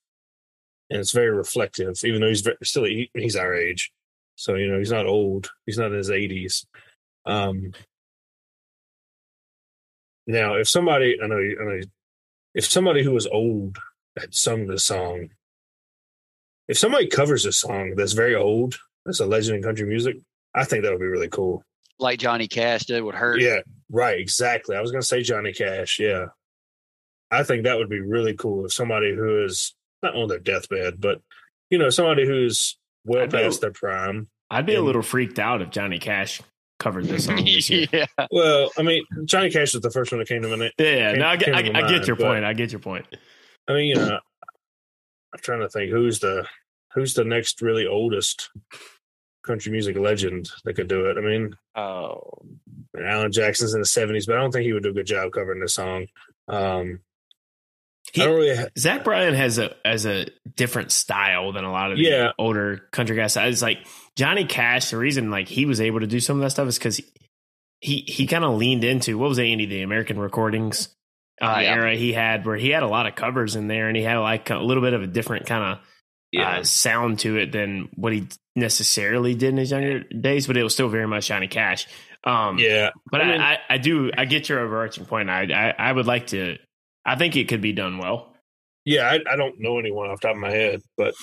and 0.89 0.99
it's 0.99 1.11
very 1.11 1.31
reflective. 1.31 1.95
Even 2.03 2.21
though 2.21 2.27
he's 2.27 2.41
very, 2.41 2.57
still 2.63 2.85
he, 2.85 3.09
he's 3.13 3.35
our 3.35 3.53
age, 3.53 3.91
so 4.35 4.55
you 4.55 4.67
know 4.67 4.79
he's 4.79 4.91
not 4.91 5.05
old. 5.05 5.49
He's 5.65 5.77
not 5.77 5.91
in 5.91 5.97
his 5.97 6.11
eighties. 6.11 6.65
Um, 7.25 7.73
now, 10.25 10.55
if 10.55 10.67
somebody 10.67 11.17
I 11.21 11.27
know, 11.27 11.37
I 11.37 11.63
know 11.63 11.81
if 12.53 12.65
somebody 12.65 13.03
who 13.03 13.11
was 13.11 13.27
old 13.27 13.77
had 14.17 14.33
sung 14.33 14.67
this 14.67 14.85
song, 14.85 15.29
if 16.67 16.77
somebody 16.77 17.07
covers 17.07 17.45
a 17.45 17.51
song 17.51 17.93
that's 17.95 18.13
very 18.13 18.35
old, 18.35 18.77
that's 19.05 19.19
a 19.19 19.25
legend 19.25 19.57
in 19.57 19.63
country 19.63 19.85
music, 19.85 20.17
I 20.53 20.63
think 20.63 20.83
that 20.83 20.91
would 20.91 20.99
be 20.99 21.05
really 21.05 21.29
cool. 21.29 21.63
Like 21.99 22.19
Johnny 22.19 22.47
Cash 22.47 22.85
did 22.85 23.03
with 23.03 23.15
Hurt. 23.15 23.41
Yeah, 23.41 23.59
right, 23.89 24.19
exactly. 24.19 24.75
I 24.75 24.81
was 24.81 24.91
going 24.91 25.01
to 25.01 25.07
say 25.07 25.23
Johnny 25.23 25.53
Cash. 25.53 25.99
Yeah, 25.99 26.27
I 27.31 27.43
think 27.43 27.63
that 27.63 27.77
would 27.77 27.89
be 27.89 28.01
really 28.01 28.35
cool 28.35 28.65
if 28.65 28.73
somebody 28.73 29.15
who 29.15 29.45
is 29.45 29.73
not 30.03 30.15
on 30.15 30.27
their 30.27 30.39
deathbed, 30.39 30.99
but 30.99 31.21
you 31.69 31.77
know, 31.77 31.89
somebody 31.89 32.25
who's 32.25 32.77
well 33.05 33.23
I'd 33.23 33.31
be- 33.31 33.37
past 33.39 33.61
their 33.61 33.71
prime. 33.71 34.27
I'd 34.49 34.65
be 34.65 34.75
a 34.75 34.81
little 34.81 35.01
freaked 35.01 35.39
out 35.39 35.61
if 35.61 35.71
Johnny 35.71 35.99
Cash 35.99 36.41
covered 36.79 37.05
this 37.05 37.25
song 37.25 37.43
this 37.43 37.69
year. 37.69 37.87
yeah. 37.91 38.05
Well, 38.31 38.71
I 38.77 38.81
mean, 38.83 39.03
Johnny 39.25 39.49
Cash 39.49 39.73
was 39.73 39.81
the 39.81 39.91
first 39.91 40.11
one 40.11 40.19
that 40.19 40.27
came 40.29 40.41
to 40.43 40.55
my. 40.55 40.71
Yeah, 40.77 40.89
yeah. 40.89 41.11
Came- 41.11 41.19
No, 41.19 41.27
I, 41.27 41.35
get- 41.35 41.45
came 41.45 41.55
I, 41.55 41.61
to 41.63 41.73
my 41.73 41.81
I 41.83 41.89
get 41.89 42.07
your 42.07 42.15
but- 42.15 42.25
point. 42.27 42.45
I 42.45 42.53
get 42.53 42.71
your 42.71 42.79
point. 42.79 43.05
I 43.67 43.73
mean, 43.73 43.87
you 43.87 43.95
know, 43.95 44.19
I'm 45.33 45.39
trying 45.41 45.59
to 45.59 45.69
think 45.69 45.91
who's 45.91 46.19
the 46.19 46.47
who's 46.93 47.13
the 47.13 47.25
next 47.25 47.61
really 47.61 47.85
oldest 47.85 48.49
country 49.45 49.71
music 49.71 49.97
legend 49.97 50.49
that 50.63 50.73
could 50.75 50.87
do 50.87 51.05
it. 51.09 51.17
I 51.17 51.21
mean, 51.21 51.55
Oh, 51.75 52.21
And 52.93 53.05
Alan 53.05 53.31
Jackson's 53.31 53.73
in 53.73 53.81
the 53.81 53.85
seventies, 53.85 54.25
but 54.25 54.37
I 54.37 54.39
don't 54.41 54.51
think 54.51 54.63
he 54.65 54.73
would 54.73 54.83
do 54.83 54.89
a 54.89 54.93
good 54.93 55.05
job 55.05 55.31
covering 55.33 55.59
this 55.59 55.73
song. 55.73 56.07
Um, 56.47 57.01
He- 58.13 58.21
I 58.21 58.25
don't 58.25 58.35
really. 58.35 58.55
Ha- 58.55 58.67
Zach 58.77 59.03
Bryan 59.03 59.33
has 59.33 59.57
a 59.57 59.75
has 59.85 60.05
a 60.05 60.27
different 60.55 60.91
style 60.91 61.51
than 61.51 61.63
a 61.63 61.71
lot 61.71 61.91
of 61.91 61.97
the 61.97 62.03
Yeah. 62.05 62.31
older 62.39 62.87
country 62.91 63.15
guys. 63.15 63.35
It's 63.37 63.61
like 63.61 63.79
Johnny 64.15 64.45
Cash. 64.45 64.91
The 64.91 64.97
reason 64.97 65.29
like 65.31 65.47
he 65.47 65.65
was 65.65 65.81
able 65.81 65.99
to 65.99 66.07
do 66.07 66.19
some 66.19 66.37
of 66.37 66.41
that 66.43 66.51
stuff 66.51 66.67
is 66.67 66.77
because 66.77 66.97
he 66.97 67.05
he, 67.79 67.97
he 68.07 68.25
kind 68.27 68.43
of 68.43 68.55
leaned 68.55 68.83
into 68.83 69.17
what 69.19 69.29
was 69.29 69.37
it, 69.37 69.45
Andy 69.45 69.65
the 69.67 69.81
American 69.83 70.17
recordings 70.19 70.89
uh, 71.41 71.59
Yeah. 71.61 71.75
era 71.75 71.95
he 71.95 72.11
had 72.13 72.43
where 72.45 72.55
he 72.57 72.69
had 72.69 72.81
a 72.81 72.87
lot 72.87 73.05
of 73.05 73.13
covers 73.15 73.55
in 73.55 73.67
there 73.67 73.87
and 73.87 73.95
he 73.95 74.01
had 74.03 74.17
like 74.17 74.49
a 74.49 74.57
little 74.57 74.81
bit 74.81 74.93
of 74.93 75.03
a 75.03 75.07
different 75.07 75.45
kind 75.45 75.63
of 76.33 76.39
uh, 76.41 76.63
sound 76.63 77.19
to 77.19 77.37
it 77.37 77.51
than 77.51 77.87
what 77.95 78.13
he 78.13 78.27
necessarily 78.55 79.35
did 79.35 79.49
in 79.49 79.57
his 79.57 79.71
younger 79.71 79.99
days, 80.05 80.47
but 80.47 80.57
it 80.57 80.63
was 80.63 80.73
still 80.73 80.89
very 80.89 81.07
much 81.07 81.27
Johnny 81.27 81.47
Cash. 81.47 81.87
Um, 82.23 82.57
yeah, 82.59 82.89
but 83.11 83.21
I 83.21 83.23
I, 83.23 83.31
mean- 83.31 83.41
I, 83.41 83.57
I 83.69 83.77
do 83.77 84.11
I 84.17 84.25
get 84.25 84.49
your 84.49 84.59
overarching 84.59 85.05
point. 85.05 85.29
I, 85.29 85.43
I 85.43 85.89
I 85.89 85.91
would 85.91 86.07
like 86.07 86.27
to. 86.27 86.57
I 87.07 87.15
think 87.15 87.35
it 87.35 87.47
could 87.47 87.61
be 87.61 87.73
done 87.73 87.97
well. 87.97 88.33
yeah. 88.85 89.03
I, 89.09 89.19
I 89.33 89.35
don't 89.35 89.59
know 89.59 89.79
anyone 89.79 90.09
off 90.09 90.21
the 90.21 90.27
top 90.27 90.35
of 90.35 90.41
my 90.41 90.51
head, 90.51 90.81
but 90.97 91.15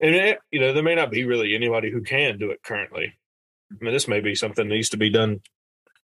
and 0.00 0.14
it, 0.14 0.38
you 0.50 0.58
know, 0.60 0.72
there 0.72 0.82
may 0.82 0.94
not 0.96 1.10
be 1.10 1.24
really 1.24 1.54
anybody 1.54 1.90
who 1.90 2.02
can 2.02 2.38
do 2.38 2.50
it 2.50 2.60
currently. 2.64 3.14
I 3.70 3.84
mean, 3.84 3.92
this 3.92 4.08
may 4.08 4.20
be 4.20 4.34
something 4.34 4.66
that 4.68 4.74
needs 4.74 4.88
to 4.90 4.96
be 4.96 5.10
done 5.10 5.40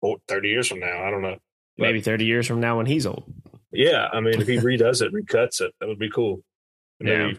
oh, 0.04 0.18
30 0.28 0.50
years 0.50 0.68
from 0.68 0.80
now. 0.80 1.04
I 1.06 1.10
don't 1.12 1.22
know. 1.22 1.38
But- 1.78 1.86
Maybe 1.86 2.02
thirty 2.02 2.26
years 2.26 2.46
from 2.48 2.60
now 2.60 2.78
when 2.78 2.86
he's 2.88 3.06
old. 3.06 3.24
Yeah, 3.72 4.08
I 4.12 4.20
mean, 4.20 4.42
if 4.42 4.48
he 4.48 4.58
redoes 4.60 5.02
it, 5.02 5.14
recuts 5.14 5.62
it, 5.62 5.74
that 5.80 5.88
would 5.88 6.00
be 6.00 6.10
cool. 6.10 6.42
Maybe, 7.00 7.12
Yeah. 7.12 7.32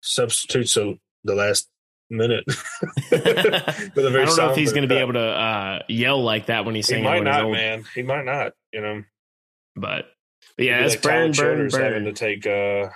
substitutes 0.00 0.74
the 0.74 0.98
the 1.24 1.34
last 1.34 1.68
minute. 2.10 2.44
I 3.12 3.90
don't 3.94 4.36
know 4.36 4.50
if 4.50 4.56
he's 4.56 4.72
going 4.72 4.82
to 4.82 4.88
be 4.88 4.96
able 5.00 5.12
to 5.12 5.20
uh, 5.20 5.78
yell 5.88 6.22
like 6.22 6.46
that 6.46 6.64
when 6.64 6.74
he's 6.74 6.86
singing. 6.86 7.04
He 7.04 7.10
might 7.10 7.22
not, 7.24 7.50
man. 7.50 7.84
He 7.94 8.02
might 8.02 8.24
not. 8.24 8.52
You 8.72 8.80
know. 8.80 9.02
But, 9.76 10.06
but 10.58 10.66
yeah, 10.66 10.80
Maybe 10.80 10.90
that's 10.90 11.04
like 11.04 11.32
Tyler 11.32 11.56
burn, 11.56 11.68
burn, 11.68 11.82
having 11.82 12.04
to 12.04 12.12
take 12.12 12.46
uh, 12.46 12.90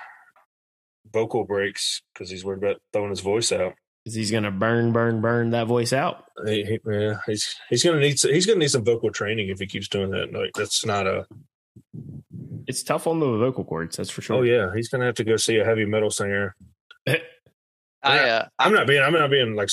vocal 1.12 1.44
breaks 1.44 2.02
because 2.12 2.28
he's 2.28 2.44
worried 2.44 2.62
about 2.62 2.82
throwing 2.92 3.10
his 3.10 3.20
voice 3.20 3.52
out. 3.52 3.72
Because 4.04 4.16
he's 4.16 4.30
going 4.32 4.42
to 4.42 4.50
burn, 4.50 4.92
burn, 4.92 5.20
burn 5.20 5.50
that 5.50 5.68
voice 5.68 5.92
out. 5.92 6.24
He, 6.44 6.64
he, 6.64 6.78
yeah, 6.90 7.20
he's 7.24 7.54
he's 7.70 7.84
gonna 7.84 8.00
need 8.00 8.20
he's 8.20 8.46
gonna 8.46 8.58
need 8.58 8.70
some 8.70 8.84
vocal 8.84 9.10
training 9.12 9.48
if 9.48 9.60
he 9.60 9.66
keeps 9.66 9.86
doing 9.88 10.10
that. 10.10 10.32
Like 10.32 10.50
that's 10.54 10.84
not 10.84 11.06
a. 11.06 11.24
It's 12.66 12.82
tough 12.82 13.06
on 13.06 13.20
the 13.20 13.26
vocal 13.26 13.64
cords, 13.64 13.96
that's 13.96 14.10
for 14.10 14.20
sure. 14.22 14.36
Oh 14.36 14.42
yeah, 14.42 14.74
he's 14.74 14.88
gonna 14.88 15.04
have 15.06 15.14
to 15.14 15.24
go 15.24 15.36
see 15.36 15.58
a 15.58 15.64
heavy 15.64 15.84
metal 15.84 16.10
singer. 16.10 16.56
I 18.02 18.18
uh, 18.18 18.46
I'm 18.58 18.72
not 18.72 18.88
being 18.88 19.00
I'm 19.02 19.12
not 19.12 19.30
being 19.30 19.54
like 19.54 19.68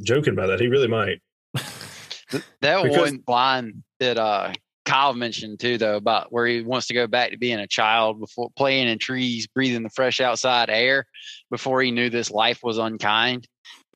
joking 0.00 0.32
about 0.32 0.46
that. 0.46 0.60
He 0.60 0.68
really 0.68 0.88
might. 0.88 1.20
that 1.52 2.82
Because- 2.82 2.96
one 2.96 3.22
line 3.28 3.82
that 3.98 4.16
uh 4.16 4.52
Kyle 4.90 5.14
mentioned 5.14 5.60
too, 5.60 5.78
though, 5.78 5.96
about 5.96 6.32
where 6.32 6.48
he 6.48 6.62
wants 6.62 6.88
to 6.88 6.94
go 6.94 7.06
back 7.06 7.30
to 7.30 7.38
being 7.38 7.60
a 7.60 7.66
child 7.68 8.18
before 8.18 8.50
playing 8.56 8.88
in 8.88 8.98
trees, 8.98 9.46
breathing 9.46 9.84
the 9.84 9.90
fresh 9.90 10.20
outside 10.20 10.68
air 10.68 11.06
before 11.48 11.80
he 11.80 11.92
knew 11.92 12.10
this 12.10 12.28
life 12.28 12.58
was 12.64 12.76
unkind. 12.76 13.46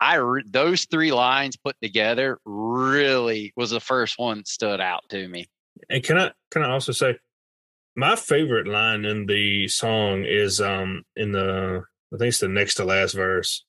I 0.00 0.16
re- 0.16 0.44
those 0.46 0.84
three 0.84 1.10
lines 1.10 1.56
put 1.56 1.74
together 1.82 2.38
really 2.44 3.52
was 3.56 3.70
the 3.70 3.80
first 3.80 4.20
one 4.20 4.38
that 4.38 4.46
stood 4.46 4.80
out 4.80 5.02
to 5.08 5.26
me. 5.26 5.46
And 5.90 6.04
can 6.04 6.16
I 6.16 6.30
can 6.52 6.62
I 6.62 6.70
also 6.70 6.92
say 6.92 7.18
my 7.96 8.14
favorite 8.14 8.68
line 8.68 9.04
in 9.04 9.26
the 9.26 9.66
song 9.66 10.24
is 10.24 10.60
um 10.60 11.02
in 11.16 11.32
the 11.32 11.82
I 12.12 12.16
think 12.18 12.28
it's 12.28 12.38
the 12.38 12.46
next 12.46 12.76
to 12.76 12.84
last 12.84 13.14
verse 13.14 13.64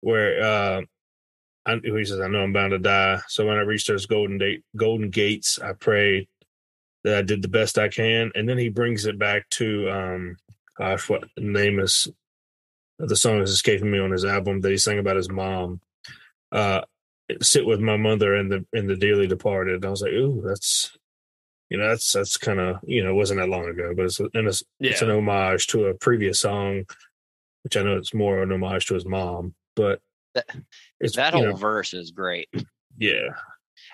where 0.00 0.40
uh 0.40 0.82
I, 1.66 1.80
he 1.82 2.04
says 2.04 2.20
I 2.20 2.28
know 2.28 2.44
I'm 2.44 2.52
bound 2.52 2.70
to 2.70 2.78
die 2.78 3.18
so 3.26 3.46
when 3.46 3.56
I 3.56 3.62
reach 3.62 3.88
those 3.88 4.06
golden 4.06 4.38
date 4.38 4.62
golden 4.76 5.10
gates 5.10 5.58
I 5.58 5.72
pray 5.72 6.28
that 7.06 7.16
I 7.18 7.22
did 7.22 7.40
the 7.40 7.48
best 7.48 7.78
I 7.78 7.88
can. 7.88 8.30
And 8.34 8.46
then 8.48 8.58
he 8.58 8.68
brings 8.68 9.06
it 9.06 9.18
back 9.18 9.48
to 9.50 9.88
um 9.90 10.36
gosh 10.76 11.08
what 11.08 11.24
name 11.38 11.78
is 11.80 12.06
the 12.98 13.16
song 13.16 13.40
is 13.40 13.50
escaping 13.50 13.90
me 13.90 13.98
on 13.98 14.10
his 14.10 14.24
album 14.24 14.60
that 14.60 14.70
he 14.70 14.76
sang 14.76 14.98
about 14.98 15.16
his 15.16 15.30
mom 15.30 15.80
uh 16.52 16.82
sit 17.40 17.64
with 17.66 17.80
my 17.80 17.96
mother 17.96 18.34
and 18.34 18.52
the 18.52 18.66
in 18.72 18.86
the 18.86 18.96
dearly 18.96 19.26
departed. 19.26 19.76
And 19.76 19.84
I 19.86 19.90
was 19.90 20.02
like 20.02 20.12
ooh 20.12 20.42
that's 20.46 20.96
you 21.70 21.78
know 21.78 21.88
that's 21.88 22.12
that's 22.12 22.36
kind 22.36 22.60
of 22.60 22.76
you 22.84 23.02
know 23.02 23.10
it 23.10 23.14
wasn't 23.14 23.40
that 23.40 23.48
long 23.48 23.66
ago 23.68 23.92
but 23.96 24.04
it's 24.04 24.20
and 24.20 24.30
it's, 24.46 24.62
it's 24.80 25.02
an 25.02 25.10
homage 25.10 25.66
to 25.68 25.86
a 25.86 25.94
previous 25.94 26.38
song 26.40 26.84
which 27.64 27.76
i 27.76 27.82
know 27.82 27.96
it's 27.96 28.14
more 28.14 28.40
an 28.40 28.52
homage 28.52 28.86
to 28.86 28.94
his 28.94 29.04
mom 29.04 29.52
but 29.74 30.00
That- 30.34 30.46
That 31.14 31.34
whole 31.34 31.42
know, 31.46 31.56
verse 31.56 31.92
is 31.92 32.12
great. 32.12 32.48
yeah 32.96 33.30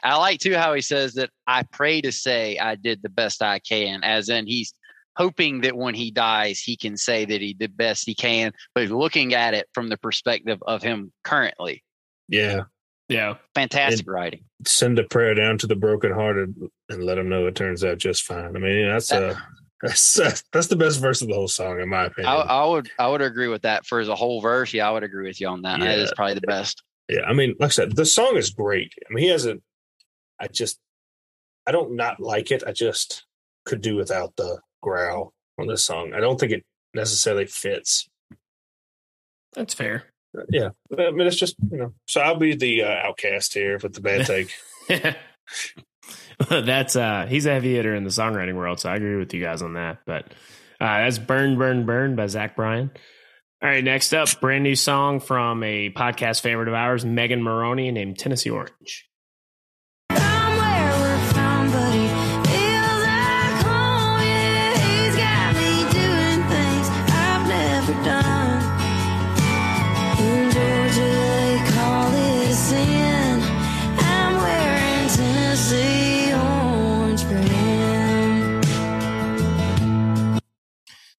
I 0.02 0.16
like 0.16 0.40
too 0.40 0.54
how 0.54 0.74
he 0.74 0.80
says 0.80 1.14
that 1.14 1.30
I 1.46 1.62
pray 1.64 2.00
to 2.02 2.12
say 2.12 2.58
I 2.58 2.74
did 2.74 3.02
the 3.02 3.08
best 3.08 3.42
I 3.42 3.58
can, 3.58 4.02
as 4.04 4.28
in 4.28 4.46
he's 4.46 4.74
hoping 5.16 5.60
that 5.62 5.76
when 5.76 5.94
he 5.94 6.10
dies, 6.10 6.58
he 6.60 6.76
can 6.76 6.96
say 6.96 7.24
that 7.24 7.40
he 7.40 7.52
did 7.52 7.76
best 7.76 8.06
he 8.06 8.14
can, 8.14 8.52
but 8.74 8.82
he's 8.82 8.90
looking 8.90 9.34
at 9.34 9.54
it 9.54 9.68
from 9.74 9.88
the 9.88 9.98
perspective 9.98 10.58
of 10.66 10.82
him 10.82 11.12
currently. 11.24 11.82
yeah 12.28 12.62
Yeah. 13.08 13.34
Fantastic 13.54 14.08
writing. 14.08 14.44
send 14.66 14.98
a 14.98 15.04
prayer 15.04 15.34
down 15.34 15.58
to 15.58 15.66
the 15.66 15.76
brokenhearted 15.76 16.54
and 16.88 17.04
let 17.04 17.16
them 17.16 17.28
know 17.28 17.46
it 17.46 17.54
turns 17.54 17.84
out 17.84 17.98
just 17.98 18.22
fine 18.22 18.56
i 18.56 18.58
mean 18.58 18.88
that's 18.88 19.08
That- 19.08 19.22
a 19.22 19.42
that's 19.82 20.18
uh, 20.20 20.34
that's 20.52 20.68
the 20.68 20.76
best 20.76 21.00
verse 21.00 21.20
of 21.22 21.28
the 21.28 21.34
whole 21.34 21.48
song 21.48 21.80
in 21.80 21.88
my 21.88 22.04
opinion 22.04 22.32
I, 22.32 22.36
I 22.36 22.64
would 22.66 22.88
I 23.00 23.08
would 23.08 23.20
agree 23.20 23.48
with 23.48 23.62
that 23.62 23.84
for 23.84 24.04
the 24.04 24.14
whole 24.14 24.40
verse. 24.40 24.72
Yeah, 24.72 24.88
I 24.88 24.92
would 24.92 25.02
agree 25.02 25.26
with 25.26 25.40
you 25.40 25.48
on 25.48 25.62
that. 25.62 25.80
That 25.80 25.98
Yeah. 25.98 26.04
is 26.04 26.12
probably 26.14 26.34
the 26.34 26.40
best. 26.42 26.84
Yeah, 27.08 27.22
I 27.26 27.32
mean, 27.32 27.56
like 27.58 27.66
I 27.66 27.70
said, 27.70 27.96
the 27.96 28.06
song 28.06 28.36
is 28.36 28.50
great. 28.50 28.92
I 29.04 29.12
mean, 29.12 29.24
he 29.24 29.30
has 29.30 29.44
a. 29.44 29.58
I 30.42 30.48
just, 30.48 30.78
I 31.66 31.70
don't 31.72 31.94
not 31.94 32.20
like 32.20 32.50
it. 32.50 32.64
I 32.66 32.72
just 32.72 33.24
could 33.64 33.80
do 33.80 33.96
without 33.96 34.34
the 34.36 34.60
growl 34.82 35.32
on 35.58 35.68
this 35.68 35.84
song. 35.84 36.12
I 36.12 36.20
don't 36.20 36.38
think 36.38 36.52
it 36.52 36.64
necessarily 36.94 37.46
fits. 37.46 38.08
That's 39.54 39.74
fair. 39.74 40.04
Yeah, 40.48 40.70
I 40.98 41.10
mean, 41.10 41.26
it's 41.26 41.36
just 41.36 41.56
you 41.70 41.76
know. 41.78 41.94
So 42.06 42.20
I'll 42.20 42.38
be 42.38 42.54
the 42.54 42.84
uh, 42.84 43.06
outcast 43.06 43.52
here 43.54 43.78
with 43.82 43.92
the 43.92 44.00
bad 44.00 44.26
take. 44.26 44.50
that's 46.48 46.96
uh 46.96 47.26
he's 47.28 47.46
a 47.46 47.52
heavy 47.52 47.74
hitter 47.74 47.94
in 47.94 48.04
the 48.04 48.10
songwriting 48.10 48.56
world, 48.56 48.80
so 48.80 48.88
I 48.90 48.96
agree 48.96 49.16
with 49.16 49.34
you 49.34 49.42
guys 49.42 49.62
on 49.62 49.74
that. 49.74 49.98
But 50.06 50.32
uh 50.80 51.04
that's 51.04 51.18
Burn, 51.18 51.58
Burn, 51.58 51.84
Burn 51.84 52.16
by 52.16 52.26
Zach 52.28 52.56
Bryan. 52.56 52.90
All 53.62 53.68
right, 53.68 53.84
next 53.84 54.12
up, 54.12 54.28
brand 54.40 54.64
new 54.64 54.74
song 54.74 55.20
from 55.20 55.62
a 55.62 55.90
podcast 55.90 56.40
favorite 56.40 56.66
of 56.66 56.74
ours, 56.74 57.04
Megan 57.04 57.42
Moroney, 57.42 57.92
named 57.92 58.18
Tennessee 58.18 58.50
Orange. 58.50 59.08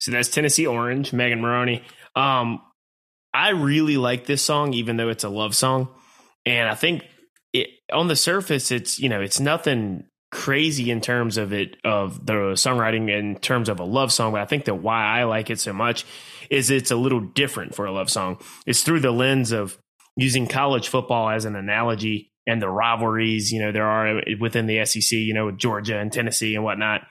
So 0.04 0.12
that's 0.12 0.28
Tennessee 0.28 0.68
Orange, 0.68 1.14
Megan 1.14 1.40
Moroney. 1.40 1.82
Um, 2.14 2.62
I 3.34 3.52
really 3.52 3.96
like 3.96 4.26
this 4.26 4.42
song, 4.42 4.74
even 4.74 4.98
though 4.98 5.08
it's 5.08 5.24
a 5.24 5.30
love 5.30 5.56
song. 5.56 5.88
And 6.46 6.68
I 6.68 6.76
think 6.76 7.06
it, 7.54 7.70
on 7.90 8.10
the 8.10 8.18
surface, 8.18 8.70
it's 8.70 9.00
you 9.00 9.08
know, 9.08 9.22
it's 9.22 9.40
nothing 9.40 10.04
crazy 10.30 10.92
in 10.92 11.00
terms 11.00 11.38
of 11.38 11.54
it 11.54 11.78
of 11.86 12.26
the 12.26 12.34
songwriting 12.34 13.10
in 13.10 13.38
terms 13.38 13.70
of 13.70 13.80
a 13.80 13.86
love 13.86 14.12
song. 14.12 14.34
But 14.34 14.42
I 14.42 14.46
think 14.46 14.66
that 14.66 14.76
why 14.76 15.06
I 15.06 15.24
like 15.24 15.50
it 15.50 15.62
so 15.62 15.72
much 15.72 16.06
is 16.50 16.70
it's 16.70 16.92
a 16.92 16.98
little 16.98 17.22
different 17.22 17.74
for 17.74 17.86
a 17.86 17.92
love 17.94 18.10
song. 18.10 18.40
It's 18.66 18.84
through 18.84 19.00
the 19.00 19.12
lens 19.12 19.54
of 19.54 19.78
using 20.18 20.48
college 20.48 20.90
football 20.90 21.30
as 21.30 21.46
an 21.46 21.56
analogy 21.56 22.30
and 22.46 22.62
the 22.62 22.68
rivalries, 22.68 23.54
you 23.54 23.62
know, 23.62 23.72
there 23.72 23.88
are 23.88 24.22
within 24.38 24.66
the 24.66 24.84
SEC, 24.84 25.14
you 25.14 25.34
know, 25.34 25.46
with 25.46 25.58
Georgia 25.58 25.98
and 25.98 26.12
Tennessee 26.12 26.56
and 26.56 26.64
whatnot. 26.66 27.04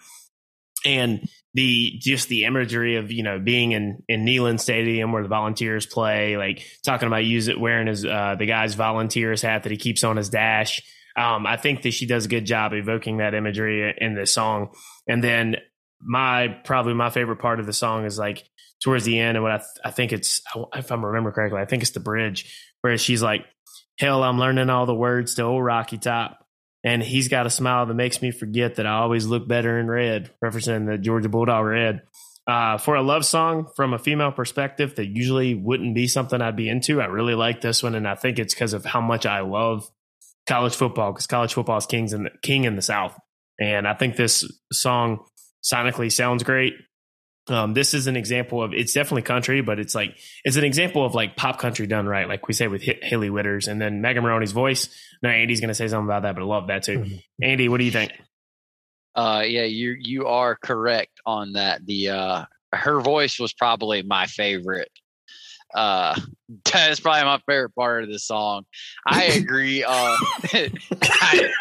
And 0.85 1.27
the 1.55 1.99
just 1.99 2.29
the 2.29 2.45
imagery 2.45 2.97
of 2.97 3.13
you 3.13 3.23
know 3.23 3.39
being 3.39 3.73
in 3.73 4.03
in 4.09 4.25
Neyland 4.25 4.61
Stadium 4.61 5.13
where 5.13 5.23
the 5.23 5.29
Volunteers 5.29 5.87
play, 5.87 6.37
like 6.37 6.65
talking 6.85 7.07
about 7.07 7.25
it 7.25 7.61
wearing 7.61 7.87
his 7.87 8.05
uh, 8.05 8.37
the 8.39 8.47
guy's 8.47 8.75
Volunteers 8.75 9.43
hat 9.43 9.65
that 9.65 9.73
he 9.73 9.79
keeps 9.79 10.05
on 10.05 10.17
his 10.17 10.31
dash. 10.31 10.83
Um, 11.17 11.47
I 11.47 11.57
think 11.57 11.83
that 11.83 11.93
she 11.93 12.07
does 12.07 12.25
a 12.25 12.29
good 12.29 12.47
job 12.47 12.73
evoking 12.73 13.19
that 13.19 13.35
imagery 13.35 13.95
in 13.99 14.15
this 14.15 14.33
song. 14.33 14.71
And 15.07 15.23
then 15.23 15.57
my 16.01 16.49
probably 16.65 16.95
my 16.95 17.11
favorite 17.11 17.39
part 17.39 17.61
of 17.61 17.67
the 17.67 17.73
song 17.73 18.07
is 18.07 18.19
like 18.19 18.45
towards 18.83 19.05
the 19.05 19.19
end, 19.19 19.37
and 19.37 19.43
what 19.43 19.53
I, 19.53 19.59
th- 19.59 19.69
I 19.85 19.91
think 19.91 20.13
it's 20.13 20.41
if 20.75 20.91
I 20.91 20.95
remember 20.95 21.33
correctly, 21.33 21.61
I 21.61 21.67
think 21.67 21.83
it's 21.83 21.93
the 21.93 22.01
bridge 22.01 22.73
where 22.81 22.97
she's 22.97 23.23
like, 23.23 23.45
"Hell, 23.99 24.23
I'm 24.23 24.39
learning 24.39 24.71
all 24.71 24.87
the 24.87 24.95
words 24.95 25.35
to 25.35 25.43
old 25.43 25.63
Rocky 25.63 25.99
Top." 25.99 26.42
And 26.85 27.03
he's 27.03 27.29
got 27.29 27.47
a 27.47 27.51
smile 27.51 27.87
that 27.87 27.95
makes 27.95 28.23
me 28.23 28.33
forget 28.33 28.77
that 28.77 28.87
I 28.87 28.95
always 28.99 29.27
look 29.27 29.47
better 29.47 29.79
in 29.79 29.89
red, 29.89 30.31
referencing 30.43 30.87
the 30.87 30.99
Georgia 30.99 31.29
Bulldog 31.29 31.65
red. 31.65 32.03
Uh, 32.45 32.77
for 32.77 32.97
a 32.97 33.03
love 33.03 33.25
song 33.25 33.69
from 33.77 33.95
a 33.95 33.99
female 34.01 34.33
perspective 34.33 34.97
that 34.97 35.07
usually 35.07 35.55
wouldn't 35.55 35.95
be 35.95 36.09
something 36.09 36.43
I'd 36.43 36.57
be 36.57 36.69
into, 36.69 37.01
I 37.01 37.05
really 37.05 37.37
like 37.37 37.61
this 37.61 37.85
one, 37.85 37.95
and 37.95 38.09
I 38.09 38.17
think 38.17 38.41
it's 38.41 38.53
because 38.53 38.73
of 38.73 38.85
how 38.85 39.01
much 39.01 39.27
I 39.27 39.41
love 39.41 39.89
college 40.49 40.75
football. 40.75 41.13
Because 41.13 41.29
college 41.29 41.55
football 41.55 41.77
is 41.77 41.87
kings 41.87 42.13
in 42.13 42.25
the, 42.25 42.31
king 42.43 42.65
in 42.65 42.75
the 42.75 42.83
South, 42.83 43.17
and 43.61 43.87
I 43.87 43.95
think 43.95 44.17
this 44.17 44.45
song 44.73 45.25
sonically 45.63 46.11
sounds 46.11 46.43
great. 46.43 46.75
Um, 47.49 47.75
this 47.75 47.95
is 47.95 48.09
an 48.09 48.17
example 48.17 48.61
of 48.61 48.73
it's 48.75 48.93
definitely 48.93 49.23
country, 49.23 49.63
but 49.63 49.79
it's 49.79 49.95
like 49.95 50.17
it's 50.45 50.57
an 50.57 50.65
example 50.65 51.05
of 51.05 51.15
like 51.15 51.37
pop 51.37 51.61
country 51.61 51.87
done 51.87 52.07
right, 52.07 52.27
like 52.27 52.49
we 52.49 52.55
say 52.55 52.67
with 52.67 52.83
Hailey 52.83 53.31
Whitters, 53.31 53.69
and 53.69 53.81
then 53.81 54.01
Megan 54.01 54.25
Moroney's 54.25 54.53
voice. 54.53 54.89
No, 55.23 55.29
Andy's 55.29 55.61
going 55.61 55.69
to 55.69 55.75
say 55.75 55.87
something 55.87 56.07
about 56.07 56.23
that, 56.23 56.35
but 56.35 56.43
I 56.43 56.47
love 56.47 56.67
that 56.67 56.83
too. 56.83 57.19
Andy, 57.41 57.69
what 57.69 57.79
do 57.79 57.85
you 57.85 57.93
think? 57.93 58.13
Uh, 59.15 59.45
yeah, 59.47 59.65
you 59.65 59.95
you 59.99 60.27
are 60.27 60.57
correct 60.57 61.21
on 61.27 61.53
that. 61.53 61.85
The 61.87 62.09
uh, 62.09 62.45
her 62.73 63.01
voice 63.01 63.39
was 63.39 63.53
probably 63.53 64.03
my 64.03 64.27
favorite. 64.27 64.91
Uh, 65.75 66.19
that's 66.73 67.01
probably 67.01 67.25
my 67.25 67.41
favorite 67.47 67.75
part 67.75 68.05
of 68.05 68.11
the 68.11 68.19
song. 68.19 68.65
I 69.07 69.25
agree. 69.35 69.85
Uh, 69.85 69.91
I, 71.03 71.53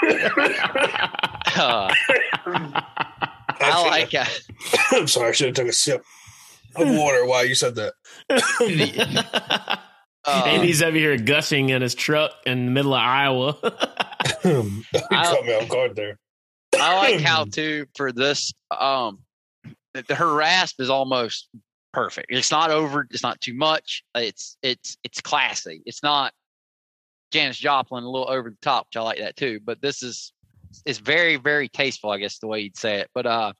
uh, 1.55 1.93
I 3.59 3.87
like 3.87 4.13
uh, 4.15 4.25
I'm 4.91 5.07
sorry, 5.07 5.29
I 5.29 5.31
should 5.33 5.47
have 5.47 5.55
took 5.55 5.67
a 5.67 5.73
sip 5.73 6.03
of 6.75 6.87
water 6.89 7.25
while 7.25 7.45
you 7.45 7.53
said 7.53 7.75
that. 7.75 7.93
Uh, 10.25 10.43
Andy's 10.45 10.81
over 10.81 10.97
here 10.97 11.17
gushing 11.17 11.69
in 11.69 11.81
his 11.81 11.95
truck 11.95 12.31
in 12.45 12.65
the 12.65 12.71
middle 12.71 12.93
of 12.93 13.01
Iowa. 13.01 13.57
you 14.43 14.83
caught 15.09 15.45
me 15.45 15.53
off 15.53 15.69
guard 15.69 15.95
there. 15.95 16.17
I 16.79 16.97
like 16.97 17.21
how 17.25 17.45
too 17.45 17.85
for 17.95 18.11
this 18.11 18.53
um 18.77 19.19
th- 19.93 20.07
her 20.09 20.33
rasp 20.33 20.79
is 20.79 20.89
almost 20.89 21.49
perfect. 21.93 22.27
It's 22.29 22.51
not 22.51 22.71
over. 22.71 23.07
It's 23.09 23.23
not 23.23 23.41
too 23.41 23.53
much. 23.53 24.03
It's 24.15 24.57
it's 24.61 24.97
it's 25.03 25.21
classy. 25.21 25.81
It's 25.85 26.03
not 26.03 26.33
Janis 27.31 27.57
Joplin 27.57 28.03
a 28.03 28.09
little 28.09 28.29
over 28.29 28.49
the 28.49 28.57
top, 28.61 28.87
which 28.87 28.97
I 28.97 29.01
like 29.01 29.19
that 29.19 29.35
too. 29.35 29.59
But 29.63 29.81
this 29.81 30.03
is 30.03 30.33
it's 30.85 30.99
very 30.99 31.35
very 31.35 31.67
tasteful. 31.67 32.11
I 32.11 32.17
guess 32.17 32.39
the 32.39 32.47
way 32.47 32.61
you'd 32.61 32.77
say 32.77 32.99
it. 32.99 33.09
But 33.13 33.25
uh, 33.25 33.53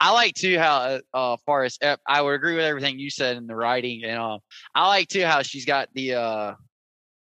I 0.00 0.12
like 0.12 0.34
too 0.34 0.58
how 0.58 0.76
uh, 0.78 1.00
uh 1.14 1.36
far 1.44 1.64
as 1.64 1.78
uh, 1.82 1.96
I 2.06 2.22
would 2.22 2.34
agree 2.34 2.54
with 2.54 2.64
everything 2.64 2.98
you 2.98 3.10
said 3.10 3.36
in 3.36 3.46
the 3.46 3.56
writing, 3.56 4.04
and 4.04 4.18
uh, 4.18 4.38
I 4.74 4.88
like 4.88 5.08
too 5.08 5.24
how 5.24 5.42
she's 5.42 5.64
got 5.64 5.88
the 5.94 6.14
uh 6.14 6.54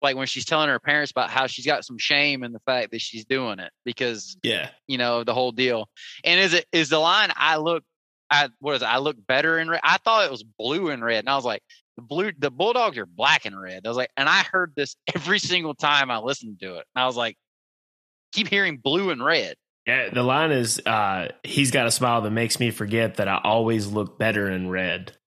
like 0.01 0.15
when 0.17 0.27
she's 0.27 0.45
telling 0.45 0.69
her 0.69 0.79
parents 0.79 1.11
about 1.11 1.29
how 1.29 1.47
she's 1.47 1.65
got 1.65 1.85
some 1.85 1.97
shame 1.97 2.43
in 2.43 2.51
the 2.51 2.59
fact 2.65 2.91
that 2.91 3.01
she's 3.01 3.25
doing 3.25 3.59
it 3.59 3.71
because 3.85 4.37
Yeah. 4.43 4.69
you 4.87 4.97
know 4.97 5.23
the 5.23 5.33
whole 5.33 5.51
deal. 5.51 5.89
And 6.23 6.39
is 6.39 6.53
it 6.53 6.65
is 6.71 6.89
the 6.89 6.99
line 6.99 7.31
I 7.35 7.57
look 7.57 7.83
I 8.29 8.49
what 8.59 8.75
is 8.75 8.81
it? 8.81 8.85
I 8.85 8.97
look 8.97 9.17
better 9.27 9.59
in 9.59 9.69
red. 9.69 9.81
I 9.83 9.97
thought 9.97 10.25
it 10.25 10.31
was 10.31 10.43
blue 10.43 10.89
and 10.89 11.03
red, 11.03 11.19
and 11.19 11.29
I 11.29 11.35
was 11.35 11.45
like, 11.45 11.61
the 11.95 12.01
blue 12.01 12.31
the 12.37 12.51
bulldogs 12.51 12.97
are 12.97 13.05
black 13.05 13.45
and 13.45 13.59
red. 13.59 13.85
I 13.85 13.89
was 13.89 13.97
like, 13.97 14.09
and 14.17 14.27
I 14.27 14.43
heard 14.51 14.73
this 14.75 14.95
every 15.15 15.39
single 15.39 15.75
time 15.75 16.11
I 16.11 16.17
listened 16.17 16.59
to 16.61 16.75
it. 16.75 16.85
And 16.95 17.03
I 17.03 17.05
was 17.05 17.15
like, 17.15 17.37
keep 18.33 18.47
hearing 18.47 18.77
blue 18.77 19.11
and 19.11 19.23
red. 19.23 19.55
Yeah, 19.85 20.09
the 20.13 20.23
line 20.23 20.51
is 20.51 20.79
uh 20.85 21.29
he's 21.43 21.71
got 21.71 21.87
a 21.87 21.91
smile 21.91 22.21
that 22.21 22.31
makes 22.31 22.59
me 22.59 22.71
forget 22.71 23.15
that 23.15 23.27
I 23.27 23.39
always 23.43 23.87
look 23.87 24.17
better 24.17 24.49
in 24.49 24.69
red. 24.69 25.17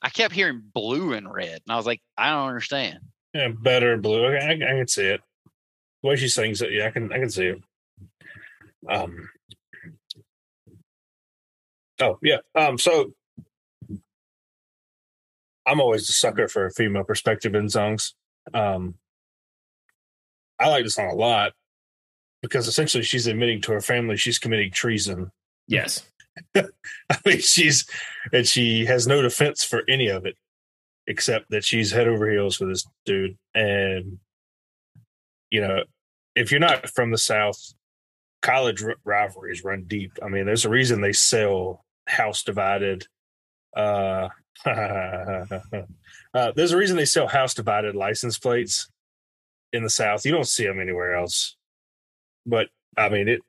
I 0.00 0.10
kept 0.10 0.34
hearing 0.34 0.62
blue 0.72 1.12
and 1.12 1.32
red, 1.32 1.60
and 1.66 1.72
I 1.72 1.76
was 1.76 1.86
like, 1.86 2.00
I 2.16 2.30
don't 2.30 2.48
understand. 2.48 2.98
Yeah, 3.34 3.48
better 3.48 3.96
blue. 3.96 4.26
Okay, 4.26 4.44
I, 4.44 4.52
I 4.52 4.76
can 4.76 4.88
see 4.88 5.06
it. 5.06 5.20
The 6.02 6.08
way 6.08 6.16
she 6.16 6.28
sings 6.28 6.60
it, 6.62 6.72
yeah, 6.72 6.86
I 6.86 6.90
can 6.90 7.12
I 7.12 7.18
can 7.18 7.30
see 7.30 7.46
it. 7.46 7.62
Um. 8.88 9.28
Oh 12.00 12.18
yeah. 12.22 12.38
Um. 12.54 12.78
So 12.78 13.12
I'm 15.66 15.80
always 15.80 16.08
a 16.08 16.12
sucker 16.12 16.46
for 16.46 16.66
a 16.66 16.72
female 16.72 17.04
perspective 17.04 17.54
in 17.56 17.68
songs. 17.68 18.14
Um. 18.54 18.94
I 20.60 20.68
like 20.68 20.84
this 20.84 20.94
song 20.94 21.10
a 21.10 21.14
lot 21.14 21.52
because 22.42 22.66
essentially 22.66 23.04
she's 23.04 23.26
admitting 23.26 23.60
to 23.62 23.72
her 23.72 23.80
family 23.80 24.16
she's 24.16 24.38
committing 24.38 24.70
treason. 24.70 25.30
Yes. 25.68 26.06
I 26.54 26.64
mean, 27.24 27.40
she's 27.40 27.88
and 28.32 28.46
she 28.46 28.84
has 28.86 29.06
no 29.06 29.22
defense 29.22 29.64
for 29.64 29.82
any 29.88 30.08
of 30.08 30.26
it, 30.26 30.36
except 31.06 31.50
that 31.50 31.64
she's 31.64 31.92
head 31.92 32.08
over 32.08 32.30
heels 32.30 32.56
for 32.56 32.66
this 32.66 32.86
dude. 33.04 33.36
And 33.54 34.18
you 35.50 35.60
know, 35.60 35.84
if 36.34 36.50
you're 36.50 36.60
not 36.60 36.88
from 36.88 37.10
the 37.10 37.18
South, 37.18 37.58
college 38.40 38.82
r- 38.82 38.96
rivalries 39.04 39.64
run 39.64 39.84
deep. 39.86 40.18
I 40.22 40.28
mean, 40.28 40.46
there's 40.46 40.64
a 40.64 40.70
reason 40.70 41.00
they 41.00 41.12
sell 41.12 41.84
House 42.06 42.42
Divided. 42.42 43.06
Uh, 43.76 44.28
uh, 44.66 45.44
there's 46.54 46.72
a 46.72 46.76
reason 46.76 46.96
they 46.96 47.04
sell 47.04 47.28
House 47.28 47.54
Divided 47.54 47.94
license 47.94 48.38
plates 48.38 48.88
in 49.72 49.82
the 49.82 49.90
South. 49.90 50.24
You 50.24 50.32
don't 50.32 50.48
see 50.48 50.64
them 50.64 50.80
anywhere 50.80 51.14
else. 51.14 51.56
But 52.46 52.68
I 52.96 53.08
mean, 53.08 53.28
it. 53.28 53.40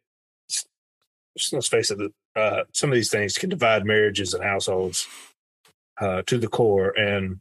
Let's 1.51 1.67
face 1.67 1.89
it. 1.89 1.99
Uh, 2.35 2.63
some 2.73 2.91
of 2.91 2.95
these 2.95 3.09
things 3.09 3.37
can 3.37 3.49
divide 3.49 3.85
marriages 3.85 4.33
and 4.33 4.43
households 4.43 5.07
uh, 5.99 6.21
to 6.27 6.37
the 6.37 6.47
core, 6.47 6.91
and 6.91 7.39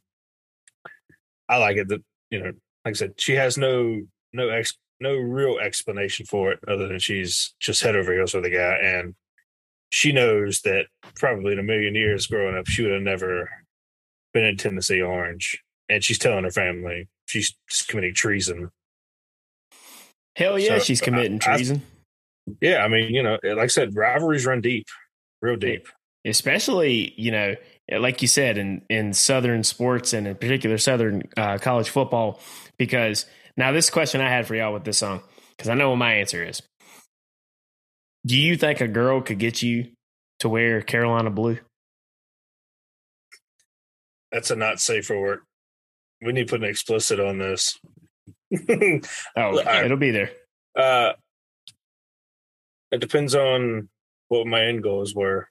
I 1.49 1.59
like 1.59 1.77
it 1.77 1.89
that 1.89 2.03
you 2.31 2.41
know, 2.41 2.53
like 2.85 2.93
I 2.93 2.93
said, 2.93 3.15
she 3.19 3.35
has 3.35 3.59
no 3.59 4.03
no 4.33 4.49
ex 4.49 4.75
no 5.01 5.17
real 5.17 5.59
explanation 5.59 6.25
for 6.27 6.53
it 6.53 6.61
other 6.69 6.89
than 6.89 6.99
she's 6.99 7.55
just 7.61 7.83
head 7.83 7.97
over 7.97 8.15
heels 8.15 8.35
with 8.35 8.45
the 8.45 8.51
guy, 8.51 8.79
and 8.83 9.15
she 9.91 10.13
knows 10.13 10.63
that 10.63 10.87
probably 11.17 11.53
in 11.53 11.59
a 11.59 11.63
million 11.63 11.95
years 11.95 12.27
growing 12.27 12.57
up, 12.57 12.67
she 12.67 12.83
would 12.83 12.93
have 12.93 13.03
never 13.03 13.51
been 14.33 14.45
in 14.45 14.57
Tennessee 14.57 15.03
Orange, 15.03 15.63
and 15.89 16.03
she's 16.03 16.19
telling 16.19 16.45
her 16.45 16.51
family 16.51 17.09
she's 17.27 17.55
committing 17.89 18.15
treason. 18.15 18.71
Hell 20.37 20.59
yeah, 20.59 20.79
So, 20.79 20.85
she's 20.85 21.01
committing 21.01 21.41
I- 21.43 21.53
I- 21.53 21.57
treason. 21.57 21.83
Yeah, 22.61 22.85
I 22.85 22.89
mean, 22.89 23.15
you 23.15 23.23
know, 23.23 23.39
like 23.45 23.59
I 23.59 23.67
said, 23.69 23.95
rivalries 23.95 24.45
run 24.47 24.61
deep, 24.61 24.87
real 25.43 25.57
deep. 25.57 25.87
especially 26.25 27.13
you 27.17 27.31
know 27.33 27.55
like 27.99 28.23
you 28.23 28.29
said 28.29 28.57
in 28.59 28.81
in 28.89 29.13
southern 29.13 29.65
sports 29.65 30.13
and 30.13 30.27
in 30.29 30.35
particular 30.37 30.79
southern 30.79 31.23
uh, 31.37 31.59
college 31.59 31.89
football 31.89 32.39
because 32.79 33.27
now 33.57 33.73
this 33.73 33.91
question 33.91 34.21
i 34.21 34.29
had 34.29 34.47
for 34.47 34.55
y'all 34.55 34.73
with 34.73 34.85
this 34.85 34.99
song 34.99 35.21
because 35.57 35.69
i 35.69 35.75
know 35.75 35.91
what 35.91 35.97
my 35.97 36.15
answer 36.15 36.45
is 36.45 36.63
do 38.25 38.37
you 38.39 38.57
think 38.57 38.81
a 38.81 38.87
girl 38.87 39.21
could 39.21 39.41
get 39.41 39.63
you 39.63 39.89
to 40.39 40.49
wear 40.49 40.81
carolina 40.81 41.29
blue 41.29 41.59
That's 44.31 44.51
a 44.53 44.57
not 44.57 44.79
safe 44.81 45.07
for 45.07 45.21
work. 45.21 45.43
We 46.25 46.33
need 46.33 46.47
to 46.47 46.51
put 46.53 46.63
an 46.63 46.71
explicit 46.71 47.19
on 47.21 47.39
this. 47.39 47.79
oh 49.37 49.59
I- 49.61 49.85
it'll 49.85 49.97
be 49.97 50.11
there 50.11 50.31
uh, 50.79 51.13
it 52.91 53.01
depends 53.01 53.35
on 53.35 53.89
what 54.29 54.47
my 54.47 54.63
end 54.65 54.83
goals 54.83 55.15
were. 55.15 55.49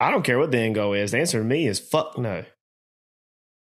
i 0.00 0.10
don't 0.10 0.22
care 0.24 0.38
what 0.38 0.50
the 0.50 0.58
end 0.58 0.74
goal 0.74 0.92
is 0.94 1.10
the 1.12 1.18
answer 1.18 1.38
to 1.38 1.44
me 1.44 1.66
is 1.66 1.78
fuck 1.78 2.16
no 2.18 2.44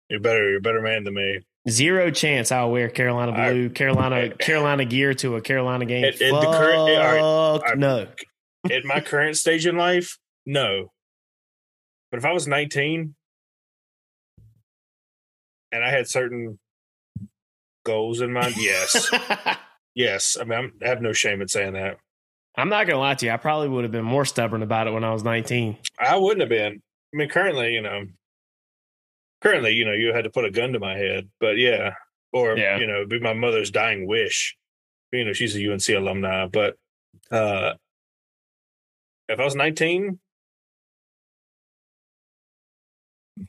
You're 0.10 0.20
better. 0.20 0.50
You're 0.50 0.58
a 0.60 0.62
better 0.62 0.82
man 0.82 1.04
than 1.06 1.14
me. 1.14 1.40
Zero 1.70 2.12
chance 2.12 2.52
I'll 2.52 2.72
wear 2.72 2.90
Carolina 2.90 3.32
I- 3.34 3.52
blue, 3.52 3.70
Carolina 3.70 4.30
Carolina 4.40 4.84
gear 4.86 5.14
to 5.16 5.36
a 5.38 5.42
Carolina 5.42 5.86
game. 5.86 6.04
At- 6.04 6.16
at 6.22 6.32
the 6.32 6.52
current- 6.52 6.80
all 6.80 7.60
right, 7.60 7.62
Fuck 7.70 7.78
no. 7.78 8.08
At 8.70 8.84
my 8.86 9.00
current 9.00 9.38
stage 9.38 9.66
in 9.66 9.78
life, 9.78 10.18
no. 10.46 10.92
But 12.12 12.18
if 12.18 12.26
I 12.26 12.34
was 12.34 12.46
19 12.48 13.16
and 15.72 15.84
I 15.84 15.90
had 15.90 16.08
certain 16.08 16.60
goals 17.84 18.22
in 18.22 18.32
mind, 18.34 18.56
yes, 18.58 19.10
yes. 19.96 20.38
I 20.40 20.44
mean, 20.44 20.58
I'm, 20.60 20.74
I 20.84 20.88
have 20.88 21.02
no 21.02 21.14
shame 21.14 21.42
in 21.42 21.48
saying 21.48 21.74
that. 21.74 21.98
I'm 22.58 22.70
not 22.70 22.86
gonna 22.88 23.00
lie 23.00 23.16
to 23.16 23.26
you. 23.26 23.32
I 23.32 23.38
probably 23.38 23.70
would 23.70 23.84
have 23.84 23.92
been 23.92 24.04
more 24.06 24.26
stubborn 24.26 24.62
about 24.62 24.88
it 24.88 24.92
when 24.92 25.04
I 25.04 25.14
was 25.14 25.24
19. 25.24 25.78
I 26.00 26.18
wouldn't 26.18 26.42
have 26.42 26.50
been. 26.50 26.82
I 27.14 27.18
mean, 27.18 27.30
currently, 27.30 27.74
you 27.74 27.82
know, 27.82 28.04
currently, 29.42 29.72
you 29.74 29.86
know, 29.86 29.94
you 29.94 30.14
had 30.14 30.24
to 30.26 30.30
put 30.30 30.46
a 30.46 30.52
gun 30.52 30.74
to 30.74 30.80
my 30.80 30.96
head, 30.98 31.30
but 31.40 31.58
yeah, 31.58 31.92
or 32.34 32.58
Yeah. 32.58 32.78
you 32.78 32.88
know, 32.88 33.06
be 33.06 33.20
my 33.20 33.34
mother's 33.34 33.72
dying 33.72 34.06
wish. 34.08 34.56
You 35.12 35.26
know, 35.26 35.34
she's 35.34 35.56
a 35.56 35.72
UNC 35.72 35.88
alumni, 35.90 36.48
but 36.48 36.76
uh 37.32 37.74
if 39.30 39.40
I 39.40 39.44
was 39.46 39.56
19, 39.56 40.20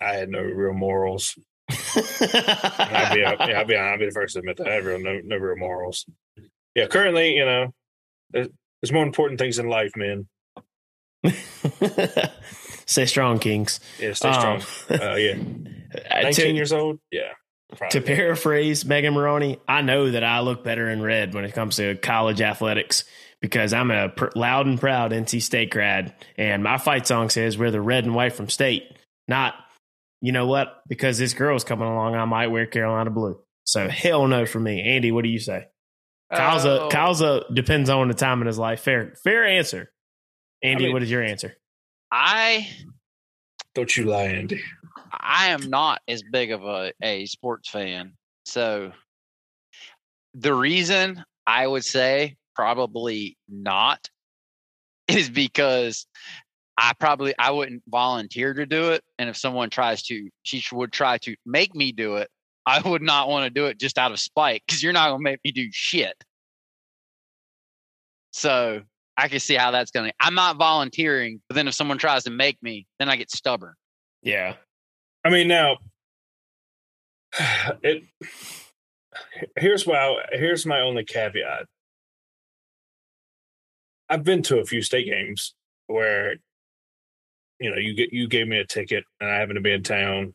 I 0.01 0.13
had 0.15 0.29
no 0.29 0.41
real 0.41 0.73
morals. 0.75 1.37
I'd 1.71 3.11
be, 3.15 3.21
yeah, 3.21 3.37
I'd 3.39 3.67
be, 3.67 3.77
I'd 3.77 3.99
be 3.99 4.07
the 4.07 4.13
first 4.13 4.35
to 4.35 4.41
admit 4.41 4.57
that 4.59 4.69
I 4.69 4.75
have 4.75 4.85
no, 4.85 5.21
no 5.25 5.37
real 5.37 5.57
morals. 5.57 6.07
Yeah, 6.75 6.87
currently, 6.87 7.37
you 7.37 7.45
know, 7.45 7.73
there's, 8.31 8.49
there's 8.81 8.93
more 8.93 9.05
important 9.05 9.39
things 9.39 9.59
in 9.59 9.69
life, 9.69 9.93
man. 9.97 10.27
Stay 12.87 13.07
strong, 13.07 13.39
Kings. 13.39 13.81
Yeah, 13.99 14.13
stay 14.13 14.29
Um, 14.29 14.61
strong. 14.61 15.01
Uh, 15.01 15.15
yeah, 15.17 15.35
Uh, 16.11 16.23
19 16.23 16.33
to, 16.33 16.53
years 16.55 16.73
old. 16.73 16.99
Yeah, 17.11 17.33
to 17.91 18.01
paraphrase 18.01 18.87
Megan 18.87 19.13
Moroney, 19.13 19.59
I 19.69 19.83
know 19.83 20.11
that 20.11 20.25
I 20.25 20.41
look 20.41 20.65
better 20.65 20.89
in 20.89 21.03
red 21.03 21.35
when 21.35 21.45
it 21.45 21.53
comes 21.53 21.77
to 21.77 21.97
college 21.97 22.41
athletics 22.41 23.05
because 23.43 23.75
I'm 23.75 23.91
a 23.91 24.09
pr- 24.09 24.31
loud 24.35 24.67
and 24.67 24.81
proud 24.81 25.13
NC 25.13 25.43
State 25.43 25.71
grad, 25.71 26.15
and 26.39 26.63
my 26.63 26.79
fight 26.79 27.07
song 27.07 27.29
says 27.29 27.59
we're 27.59 27.71
the 27.71 27.81
red 27.83 28.05
and 28.05 28.15
white 28.15 28.33
from 28.33 28.49
state. 28.49 28.85
Not, 29.29 29.55
you 30.23 30.33
know 30.33 30.47
what? 30.47 30.81
Because 30.89 31.19
this 31.19 31.35
girl's 31.35 31.65
coming 31.65 31.87
along, 31.89 32.15
I 32.15 32.25
might 32.25 32.47
wear 32.47 32.65
Carolina 32.67 33.11
blue. 33.11 33.39
So 33.65 33.89
hell 33.89 34.27
no 34.29 34.47
for 34.47 34.59
me. 34.61 34.81
Andy, 34.81 35.13
what 35.13 35.25
do 35.25 35.29
you 35.31 35.39
say? 35.39 35.67
Kyle's 36.33 36.65
a 36.65 36.83
Oh, 36.85 36.89
Kyle's 36.89 37.21
a 37.21 37.45
depends 37.53 37.91
on 37.91 38.09
the 38.09 38.15
time 38.15 38.41
in 38.41 38.47
his 38.47 38.59
life. 38.59 38.81
Fair 38.81 39.15
fair 39.23 39.45
answer. 39.45 39.93
Andy, 40.63 40.85
I 40.85 40.87
mean- 40.87 40.93
what 40.95 41.03
is 41.03 41.11
your 41.11 41.23
answer? 41.23 41.55
I 42.11 42.69
Don't 43.75 43.95
you 43.97 44.05
lie, 44.05 44.25
Andy. 44.25 44.61
I 45.13 45.49
am 45.49 45.69
not 45.69 46.01
as 46.09 46.23
big 46.23 46.53
of 46.53 46.65
a, 46.65 46.93
a 47.03 47.27
sports 47.27 47.69
fan. 47.69 48.13
So 48.45 48.93
the 50.35 50.55
reason 50.55 51.25
I 51.47 51.67
would 51.67 51.85
say 51.85 52.37
probably 52.55 53.37
not 53.49 54.09
is 55.09 55.29
because 55.31 56.07
I 56.83 56.95
probably 56.99 57.33
I 57.39 57.53
wouldn't 57.53 57.85
volunteer 57.89 58.53
to 58.53 58.67
do 58.67 58.91
it. 58.91 59.05
And 59.17 59.31
if 59.31 59.37
someone 59.37 59.71
tries 59.71 60.03
to, 60.05 60.29
she 60.43 60.65
would 60.73 60.91
try 60.91 61.17
to 61.19 61.37
make 61.47 61.77
me 61.77 61.93
do 61.93 62.17
it. 62.17 62.29
I 62.67 62.81
would 62.81 63.03
not 63.03 63.29
want 63.29 63.45
to 63.45 63.51
do 63.51 63.67
it 63.67 63.79
just 63.79 63.99
out 63.99 64.11
of 64.11 64.19
spite 64.19 64.65
because 64.67 64.83
you're 64.83 64.93
not 64.93 65.11
gonna 65.11 65.23
make 65.23 65.39
me 65.45 65.53
do 65.53 65.69
shit. 65.71 66.17
So 68.33 68.83
I 69.17 69.29
can 69.29 69.39
see 69.39 69.55
how 69.55 69.71
that's 69.71 69.93
gonna. 69.93 70.11
I'm 70.19 70.35
not 70.35 70.57
volunteering, 70.57 71.41
but 71.49 71.55
then 71.55 71.69
if 71.69 71.75
someone 71.75 71.99
tries 71.99 72.25
to 72.25 72.31
make 72.31 72.61
me, 72.63 72.87
then 72.99 73.09
I 73.09 73.15
get 73.15 73.31
stubborn. 73.31 73.75
Yeah. 74.23 74.57
I 75.25 75.31
mean, 75.31 75.47
now 75.47 75.79
it. 77.83 78.03
Here's 79.57 79.87
why. 79.87 80.17
Here's 80.33 80.67
my 80.67 80.81
only 80.81 81.05
caveat. 81.05 81.67
I've 84.09 84.25
been 84.25 84.43
to 84.43 84.59
a 84.59 84.65
few 84.65 84.83
state 84.83 85.07
games 85.07 85.55
where 85.87 86.37
you 87.63 87.71
know, 87.71 87.77
you 87.77 87.95
get 87.95 88.13
you 88.13 88.29
gave 88.29 88.47
me 88.49 88.59
a 88.59 88.67
ticket 88.67 89.05
and 89.21 89.31
I 89.31 89.37
happened 89.37 89.57
to 89.57 89.61
be 89.63 89.73
in 89.73 89.83
town 89.83 90.35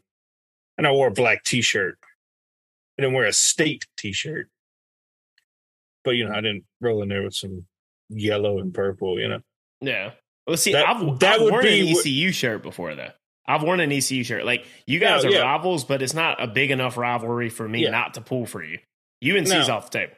and 0.78 0.88
I 0.88 0.92
wore 0.92 1.08
a 1.08 1.12
black 1.12 1.44
t 1.44 1.62
shirt. 1.62 1.98
I 2.98 3.04
didn't 3.04 3.16
wear 3.16 3.26
a 3.26 3.34
state 3.34 3.86
t 3.98 4.12
shirt. 4.14 4.50
But 6.04 6.12
you 6.12 6.26
know, 6.26 6.32
I 6.32 6.42
didn't 6.42 6.64
roll 6.82 7.02
in 7.04 7.10
there 7.10 7.24
with 7.24 7.36
some 7.36 7.66
yellow 8.10 8.60
and 8.60 8.74
purple, 8.74 9.20
you 9.20 9.28
know. 9.28 9.40
Yeah. 9.82 10.12
Well, 10.48 10.56
see, 10.58 10.72
That- 10.72 10.88
I've, 10.88 11.20
that 11.20 11.36
I've 11.36 11.42
would 11.42 11.52
worn 11.52 11.64
be 11.66 11.92
an 11.92 11.98
ECU 11.98 12.32
shirt 12.32 12.64
before, 12.64 12.96
though. 12.96 13.12
I've 13.46 13.64
worn 13.64 13.80
an 13.82 13.92
ECU 13.92 14.24
shirt. 14.24 14.46
Like 14.46 14.66
you 14.86 15.00
guys 15.00 15.24
No, 15.24 15.30
are 15.30 15.34
yeah. 15.34 15.42
rivals, 15.42 15.84
but 15.84 16.02
it's 16.02 16.14
not 16.14 16.42
a 16.42 16.48
big 16.48 16.72
enough 16.72 16.96
rivalry 16.98 17.50
for 17.50 17.68
me 17.68 17.84
Yeah. 17.84 17.92
not 17.92 18.14
to 18.16 18.22
pull 18.22 18.46
for 18.46 18.64
you. 18.64 18.80
UNC's 19.24 19.70
off 19.70 19.90
the 19.92 20.00
table. 20.00 20.14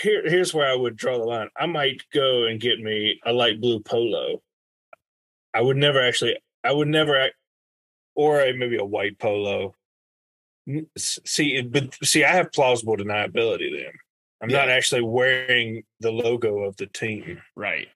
Here 0.00 0.28
here's 0.28 0.52
where 0.52 0.68
I 0.68 0.74
would 0.74 0.96
draw 0.96 1.16
the 1.18 1.24
line. 1.24 1.48
I 1.56 1.66
might 1.66 2.02
go 2.12 2.44
and 2.44 2.60
get 2.60 2.78
me 2.80 3.18
a 3.24 3.32
light 3.32 3.60
blue 3.60 3.80
polo. 3.80 4.42
I 5.56 5.62
would 5.62 5.76
never 5.76 6.00
actually 6.00 6.36
I 6.62 6.72
would 6.72 6.88
never 6.88 7.30
or 8.14 8.40
a, 8.40 8.52
maybe 8.52 8.76
a 8.76 8.84
white 8.84 9.18
polo. 9.18 9.74
See, 10.98 11.62
but 11.62 11.94
see, 12.02 12.24
I 12.24 12.32
have 12.32 12.52
plausible 12.52 12.96
deniability. 12.96 13.70
Then 13.70 13.92
I'm 14.42 14.48
not 14.48 14.68
actually 14.68 15.02
wearing 15.02 15.84
the 16.00 16.10
logo 16.10 16.60
of 16.64 16.76
the 16.76 16.86
team. 16.86 17.40
Right. 17.54 17.88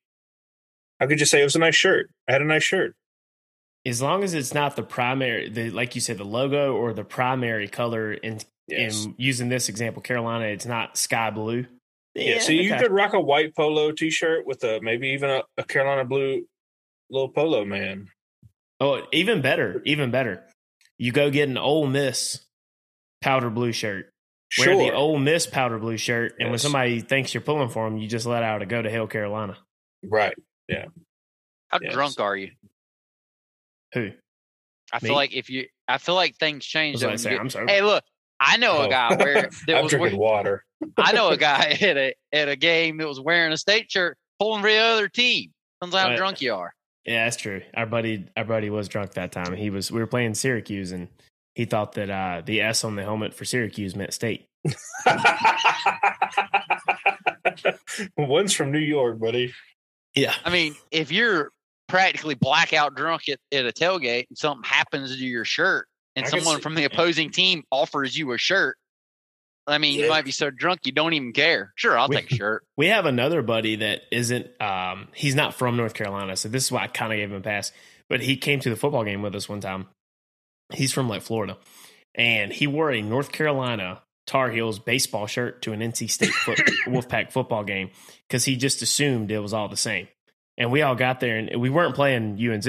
I 1.00 1.06
could 1.06 1.18
just 1.18 1.30
say 1.30 1.40
it 1.40 1.44
was 1.44 1.56
a 1.56 1.60
nice 1.60 1.74
shirt. 1.74 2.10
I 2.28 2.32
had 2.32 2.42
a 2.42 2.46
nice 2.46 2.62
shirt. 2.62 2.94
As 3.84 4.00
long 4.00 4.22
as 4.22 4.34
it's 4.34 4.54
not 4.54 4.76
the 4.76 4.82
primary, 4.82 5.48
the 5.48 5.70
like 5.70 5.94
you 5.94 6.00
said, 6.00 6.18
the 6.18 6.24
logo 6.24 6.74
or 6.74 6.92
the 6.92 7.04
primary 7.04 7.68
color. 7.68 8.12
And 8.22 8.44
Yes. 8.70 9.04
in 9.04 9.14
using 9.18 9.48
this 9.48 9.68
example, 9.68 10.00
Carolina, 10.00 10.46
it's 10.46 10.66
not 10.66 10.96
sky 10.96 11.30
blue. 11.30 11.66
Yeah. 12.14 12.40
so 12.40 12.52
you 12.52 12.72
okay. 12.72 12.82
could 12.82 12.92
rock 12.92 13.12
a 13.12 13.20
white 13.20 13.54
polo 13.54 13.92
T-shirt 13.92 14.46
with 14.46 14.64
a 14.64 14.80
maybe 14.80 15.08
even 15.08 15.30
a, 15.30 15.42
a 15.56 15.64
Carolina 15.64 16.04
blue 16.04 16.44
little 17.10 17.28
polo 17.28 17.64
man. 17.64 18.08
Oh, 18.80 19.02
even 19.12 19.42
better, 19.42 19.82
even 19.84 20.10
better. 20.10 20.44
You 20.98 21.12
go 21.12 21.30
get 21.30 21.48
an 21.48 21.58
Ole 21.58 21.86
Miss 21.86 22.40
powder 23.20 23.50
blue 23.50 23.72
shirt. 23.72 24.10
Sure. 24.48 24.74
Wear 24.76 24.90
the 24.90 24.96
Ole 24.96 25.18
Miss 25.18 25.46
powder 25.46 25.78
blue 25.78 25.96
shirt, 25.96 26.34
and 26.40 26.50
when 26.50 26.58
somebody 26.58 27.00
thinks 27.00 27.32
you're 27.34 27.40
pulling 27.42 27.68
for 27.68 27.88
them, 27.88 27.98
you 27.98 28.08
just 28.08 28.26
let 28.26 28.42
out 28.42 28.62
a 28.62 28.66
go 28.66 28.80
to 28.82 28.90
hell, 28.90 29.06
Carolina. 29.06 29.56
right. 30.02 30.34
Yeah. 30.68 30.86
How 31.68 31.78
Yes. 31.82 31.92
drunk 31.92 32.18
are 32.20 32.36
you? 32.36 32.50
Who? 33.94 34.10
I 34.92 34.98
feel 34.98 35.14
like 35.14 35.34
if 35.34 35.50
you, 35.50 35.66
I 35.86 35.98
feel 35.98 36.14
like 36.16 36.36
things 36.36 36.64
change. 36.64 36.94
Was 36.94 37.02
though 37.02 37.16
say, 37.16 37.36
I'm 37.36 37.50
sorry. 37.50 37.68
Hey, 37.68 37.82
look, 37.82 38.02
I 38.40 38.56
know 38.56 38.78
Oh. 38.78 38.86
a 38.86 38.88
guy 38.88 39.14
where 39.16 39.34
that 39.66 39.76
I'm 39.76 39.84
was. 39.84 39.90
drinking 39.92 40.18
Wear, 40.18 40.30
water. 40.32 40.64
I 40.96 41.12
know 41.12 41.28
a 41.28 41.36
guy 41.36 41.76
at 41.80 41.96
a 41.96 42.14
at 42.32 42.48
a 42.48 42.56
game 42.56 42.96
that 42.98 43.06
was 43.06 43.20
wearing 43.20 43.52
a 43.52 43.56
state 43.56 43.90
shirt, 43.90 44.16
pulling 44.40 44.62
for 44.62 44.68
the 44.70 44.78
other 44.78 45.08
team. 45.08 45.52
Depends 45.80 45.94
on 45.94 46.00
how 46.02 46.08
Right. 46.10 46.16
drunk 46.16 46.40
you 46.40 46.54
are. 46.54 46.72
Yeah, 47.04 47.24
that's 47.24 47.36
true. 47.36 47.62
Our 47.74 47.86
buddy, 47.86 48.26
our 48.36 48.44
buddy 48.44 48.70
was 48.70 48.88
drunk 48.88 49.14
that 49.14 49.32
time. 49.32 49.54
He 49.54 49.70
was. 49.70 49.90
We 49.90 50.00
were 50.00 50.06
playing 50.06 50.34
Syracuse, 50.34 50.92
and 50.92 51.08
he 51.54 51.64
thought 51.64 51.92
that 51.92 52.10
uh, 52.10 52.42
the 52.44 52.60
S 52.60 52.84
on 52.84 52.96
the 52.96 53.02
helmet 53.02 53.34
for 53.34 53.44
Syracuse 53.44 53.96
meant 53.96 54.12
state. 54.12 54.46
One's 58.16 58.52
from 58.52 58.72
New 58.72 58.78
York, 58.78 59.18
buddy. 59.18 59.52
Yeah, 60.14 60.34
I 60.44 60.50
mean, 60.50 60.74
if 60.90 61.10
you're 61.12 61.50
practically 61.88 62.34
blackout 62.34 62.94
drunk 62.94 63.28
at, 63.28 63.38
at 63.52 63.66
a 63.66 63.72
tailgate 63.72 64.26
and 64.28 64.38
something 64.38 64.62
happens 64.68 65.16
to 65.16 65.24
your 65.24 65.44
shirt 65.44 65.86
and 66.16 66.24
I 66.26 66.28
someone 66.28 66.56
see- 66.56 66.62
from 66.62 66.74
the 66.74 66.84
opposing 66.84 67.30
team 67.30 67.64
offers 67.70 68.16
you 68.16 68.32
a 68.32 68.38
shirt, 68.38 68.76
I 69.70 69.78
mean, 69.78 69.98
you 69.98 70.08
might 70.08 70.24
be 70.24 70.30
so 70.32 70.50
drunk 70.50 70.80
you 70.84 70.92
don't 70.92 71.12
even 71.12 71.32
care. 71.32 71.72
Sure, 71.76 71.98
I'll 71.98 72.08
We- 72.08 72.16
take 72.16 72.32
a 72.32 72.34
shirt. 72.34 72.64
we 72.76 72.88
have 72.88 73.06
another 73.06 73.42
buddy 73.42 73.76
that 73.76 74.02
isn't. 74.10 74.48
Um, 74.60 75.08
he's 75.14 75.34
not 75.34 75.54
from 75.54 75.76
North 75.76 75.94
Carolina, 75.94 76.36
so 76.36 76.48
this 76.48 76.64
is 76.64 76.72
why 76.72 76.82
I 76.82 76.86
kind 76.88 77.12
of 77.12 77.16
gave 77.16 77.30
him 77.30 77.36
a 77.36 77.40
pass. 77.40 77.72
But 78.08 78.20
he 78.20 78.36
came 78.36 78.60
to 78.60 78.70
the 78.70 78.76
football 78.76 79.04
game 79.04 79.22
with 79.22 79.34
us 79.34 79.48
one 79.48 79.60
time. 79.60 79.86
He's 80.72 80.92
from 80.92 81.08
like 81.08 81.22
Florida, 81.22 81.58
and 82.14 82.52
he 82.52 82.66
wore 82.66 82.90
a 82.90 83.02
North 83.02 83.32
Carolina 83.32 84.02
Tar 84.26 84.50
Heels 84.50 84.78
baseball 84.78 85.26
shirt 85.26 85.62
to 85.62 85.72
an 85.72 85.80
NC 85.80 86.10
State 86.10 86.30
foot, 86.32 86.58
Wolfpack 86.86 87.32
football 87.32 87.64
game 87.64 87.90
because 88.28 88.44
he 88.44 88.56
just 88.56 88.82
assumed 88.82 89.30
it 89.30 89.40
was 89.40 89.52
all 89.52 89.68
the 89.68 89.76
same. 89.76 90.08
And 90.58 90.70
we 90.70 90.82
all 90.82 90.94
got 90.94 91.20
there, 91.20 91.36
and 91.38 91.60
we 91.60 91.70
weren't 91.70 91.94
playing 91.94 92.38
UNC. 92.38 92.64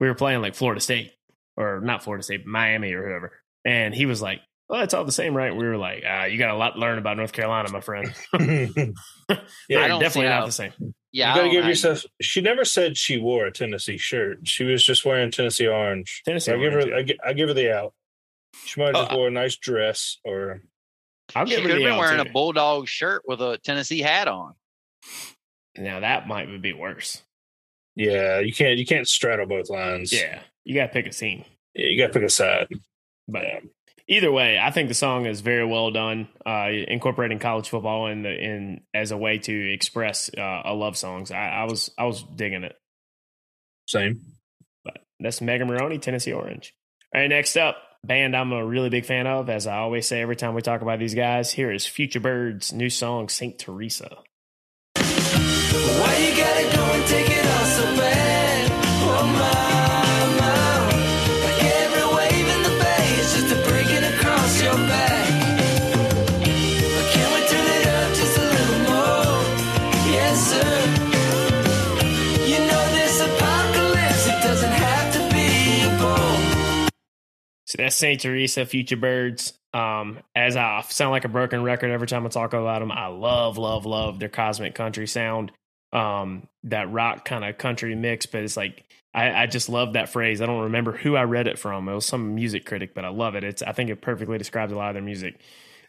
We 0.00 0.06
were 0.06 0.14
playing 0.14 0.40
like 0.40 0.54
Florida 0.54 0.80
State, 0.80 1.12
or 1.56 1.80
not 1.80 2.02
Florida 2.04 2.22
State, 2.22 2.46
Miami 2.46 2.92
or 2.92 3.06
whoever. 3.06 3.32
And 3.64 3.94
he 3.94 4.06
was 4.06 4.22
like, 4.22 4.40
"Oh, 4.70 4.80
it's 4.80 4.94
all 4.94 5.04
the 5.04 5.12
same, 5.12 5.34
right?" 5.36 5.54
We 5.54 5.66
were 5.66 5.76
like, 5.76 6.04
uh, 6.04 6.24
"You 6.24 6.38
got 6.38 6.50
a 6.54 6.56
lot 6.56 6.74
to 6.74 6.78
learn 6.80 6.98
about 6.98 7.16
North 7.16 7.32
Carolina, 7.32 7.70
my 7.70 7.80
friend." 7.80 8.12
yeah, 8.38 8.90
I 9.80 9.88
don't 9.88 10.00
definitely 10.00 10.28
not 10.30 10.46
the 10.46 10.52
same. 10.52 10.72
Yeah, 11.12 11.34
you 11.34 11.40
got 11.40 11.44
to 11.46 11.50
give 11.50 11.62
know. 11.64 11.68
yourself. 11.70 12.04
She 12.20 12.40
never 12.40 12.64
said 12.64 12.96
she 12.96 13.18
wore 13.18 13.46
a 13.46 13.52
Tennessee 13.52 13.96
shirt. 13.96 14.46
She 14.46 14.64
was 14.64 14.84
just 14.84 15.04
wearing 15.04 15.30
Tennessee 15.30 15.66
orange. 15.66 16.22
Tennessee 16.24 16.50
So 16.50 16.56
I 16.56 16.60
give 16.60 16.72
her. 16.74 16.80
orange, 16.80 16.92
I, 16.92 17.02
gi- 17.02 17.18
I 17.26 17.32
give 17.32 17.48
her 17.48 17.54
the 17.54 17.74
out. 17.74 17.94
She 18.64 18.80
might 18.80 18.88
have 18.88 18.96
just 19.06 19.12
Oh, 19.12 19.16
wore 19.18 19.28
a 19.28 19.30
nice 19.30 19.56
dress, 19.56 20.18
or 20.24 20.62
I'll 21.34 21.46
She 21.46 21.54
give 21.56 21.62
could 21.62 21.70
have 21.70 21.78
been 21.80 21.96
wearing 21.96 22.22
too. 22.22 22.28
a 22.28 22.32
bulldog 22.32 22.88
shirt 22.88 23.22
with 23.26 23.40
a 23.40 23.58
Tennessee 23.64 24.00
hat 24.00 24.28
on. 24.28 24.54
Now 25.76 26.00
that 26.00 26.26
might 26.28 26.60
be 26.60 26.72
worse. 26.72 27.22
yeah, 27.96 28.40
you 28.40 28.52
can't. 28.52 28.78
You 28.78 28.84
can't 28.86 29.08
straddle 29.08 29.46
both 29.46 29.70
lines. 29.70 30.12
Yeah, 30.12 30.40
you 30.64 30.74
got 30.74 30.86
to 30.88 30.92
pick 30.92 31.06
a 31.06 31.12
scene. 31.12 31.44
yeah 31.74 31.86
you 31.86 31.98
got 31.98 32.08
to 32.08 32.12
pick 32.12 32.22
a 32.22 32.30
side. 32.30 32.68
But 33.28 33.42
Yeah. 33.44 33.60
Either 34.10 34.32
way, 34.32 34.58
I 34.58 34.70
think 34.70 34.88
the 34.88 34.94
song 34.94 35.26
is 35.26 35.42
very 35.42 35.66
well 35.66 35.90
done, 35.90 36.28
uh, 36.46 36.68
incorporating 36.70 37.38
college 37.38 37.68
football 37.68 38.06
in 38.06 38.22
the 38.22 38.30
in 38.30 38.80
as 38.94 39.10
a 39.10 39.18
way 39.18 39.36
to 39.38 39.72
express 39.72 40.30
uh, 40.36 40.62
a 40.64 40.72
love 40.72 40.96
songs. 40.96 41.30
I, 41.30 41.48
I 41.48 41.64
was 41.64 41.90
I 41.98 42.04
was 42.04 42.22
digging 42.22 42.64
it. 42.64 42.74
Same. 43.86 44.20
But 44.82 44.98
that's 45.20 45.42
Megan 45.42 45.66
Moroney, 45.66 45.98
Tennessee 45.98 46.32
Orange. 46.32 46.74
All 47.14 47.20
right, 47.20 47.28
next 47.28 47.58
up, 47.58 47.76
band 48.02 48.34
I'm 48.34 48.52
a 48.52 48.64
really 48.64 48.88
big 48.88 49.04
fan 49.04 49.26
of, 49.26 49.50
as 49.50 49.66
I 49.66 49.76
always 49.76 50.06
say 50.06 50.22
every 50.22 50.36
time 50.36 50.54
we 50.54 50.62
talk 50.62 50.80
about 50.80 50.98
these 50.98 51.14
guys. 51.14 51.52
Here 51.52 51.70
is 51.70 51.84
Futurebirds' 51.84 52.72
new 52.72 52.88
song, 52.88 53.28
Saint 53.28 53.58
Teresa. 53.58 54.18
Why 54.94 56.16
you 56.16 56.34
gotta 56.34 56.76
go 56.76 56.82
and 56.82 57.06
take 57.06 57.28
it 57.28 57.46
all 57.46 57.64
so 57.66 57.84
bad? 57.96 58.17
That's 77.78 77.96
Saint 77.96 78.20
Teresa, 78.20 78.62
Futurebirds. 78.62 79.52
Um, 79.72 80.18
as 80.34 80.56
I 80.56 80.82
sound 80.88 81.12
like 81.12 81.24
a 81.24 81.28
broken 81.28 81.62
record 81.62 81.90
every 81.90 82.08
time 82.08 82.26
I 82.26 82.28
talk 82.28 82.52
about 82.52 82.80
them, 82.80 82.90
I 82.90 83.06
love, 83.06 83.56
love, 83.56 83.86
love 83.86 84.18
their 84.18 84.28
cosmic 84.28 84.74
country 84.74 85.06
sound. 85.06 85.52
Um, 85.92 86.48
that 86.64 86.90
rock 86.90 87.24
kind 87.24 87.44
of 87.44 87.56
country 87.56 87.94
mix, 87.94 88.26
but 88.26 88.42
it's 88.42 88.56
like 88.56 88.84
I, 89.14 89.44
I 89.44 89.46
just 89.46 89.68
love 89.68 89.94
that 89.94 90.10
phrase. 90.10 90.42
I 90.42 90.46
don't 90.46 90.64
remember 90.64 90.92
who 90.92 91.16
I 91.16 91.22
read 91.22 91.46
it 91.46 91.58
from. 91.58 91.88
It 91.88 91.94
was 91.94 92.04
some 92.04 92.34
music 92.34 92.66
critic, 92.66 92.94
but 92.94 93.04
I 93.04 93.08
love 93.08 93.36
it. 93.36 93.44
It's 93.44 93.62
I 93.62 93.72
think 93.72 93.90
it 93.90 94.02
perfectly 94.02 94.36
describes 94.36 94.72
a 94.72 94.76
lot 94.76 94.90
of 94.90 94.94
their 94.94 95.02
music. 95.02 95.40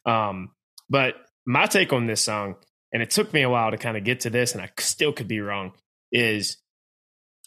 Um, 0.06 0.52
but 0.90 1.16
my 1.46 1.66
take 1.66 1.92
on 1.92 2.06
this 2.06 2.22
song, 2.22 2.56
and 2.94 3.04
it 3.04 3.10
took 3.10 3.34
me 3.34 3.42
a 3.42 3.50
while 3.50 3.72
to 3.72 3.78
kind 3.78 3.98
of 3.98 4.04
get 4.04 4.22
to 4.22 4.30
this, 4.30 4.54
and 4.54 4.62
I 4.62 4.70
still 4.78 5.12
could 5.12 5.28
be 5.28 5.42
wrong, 5.42 5.74
is 6.12 6.58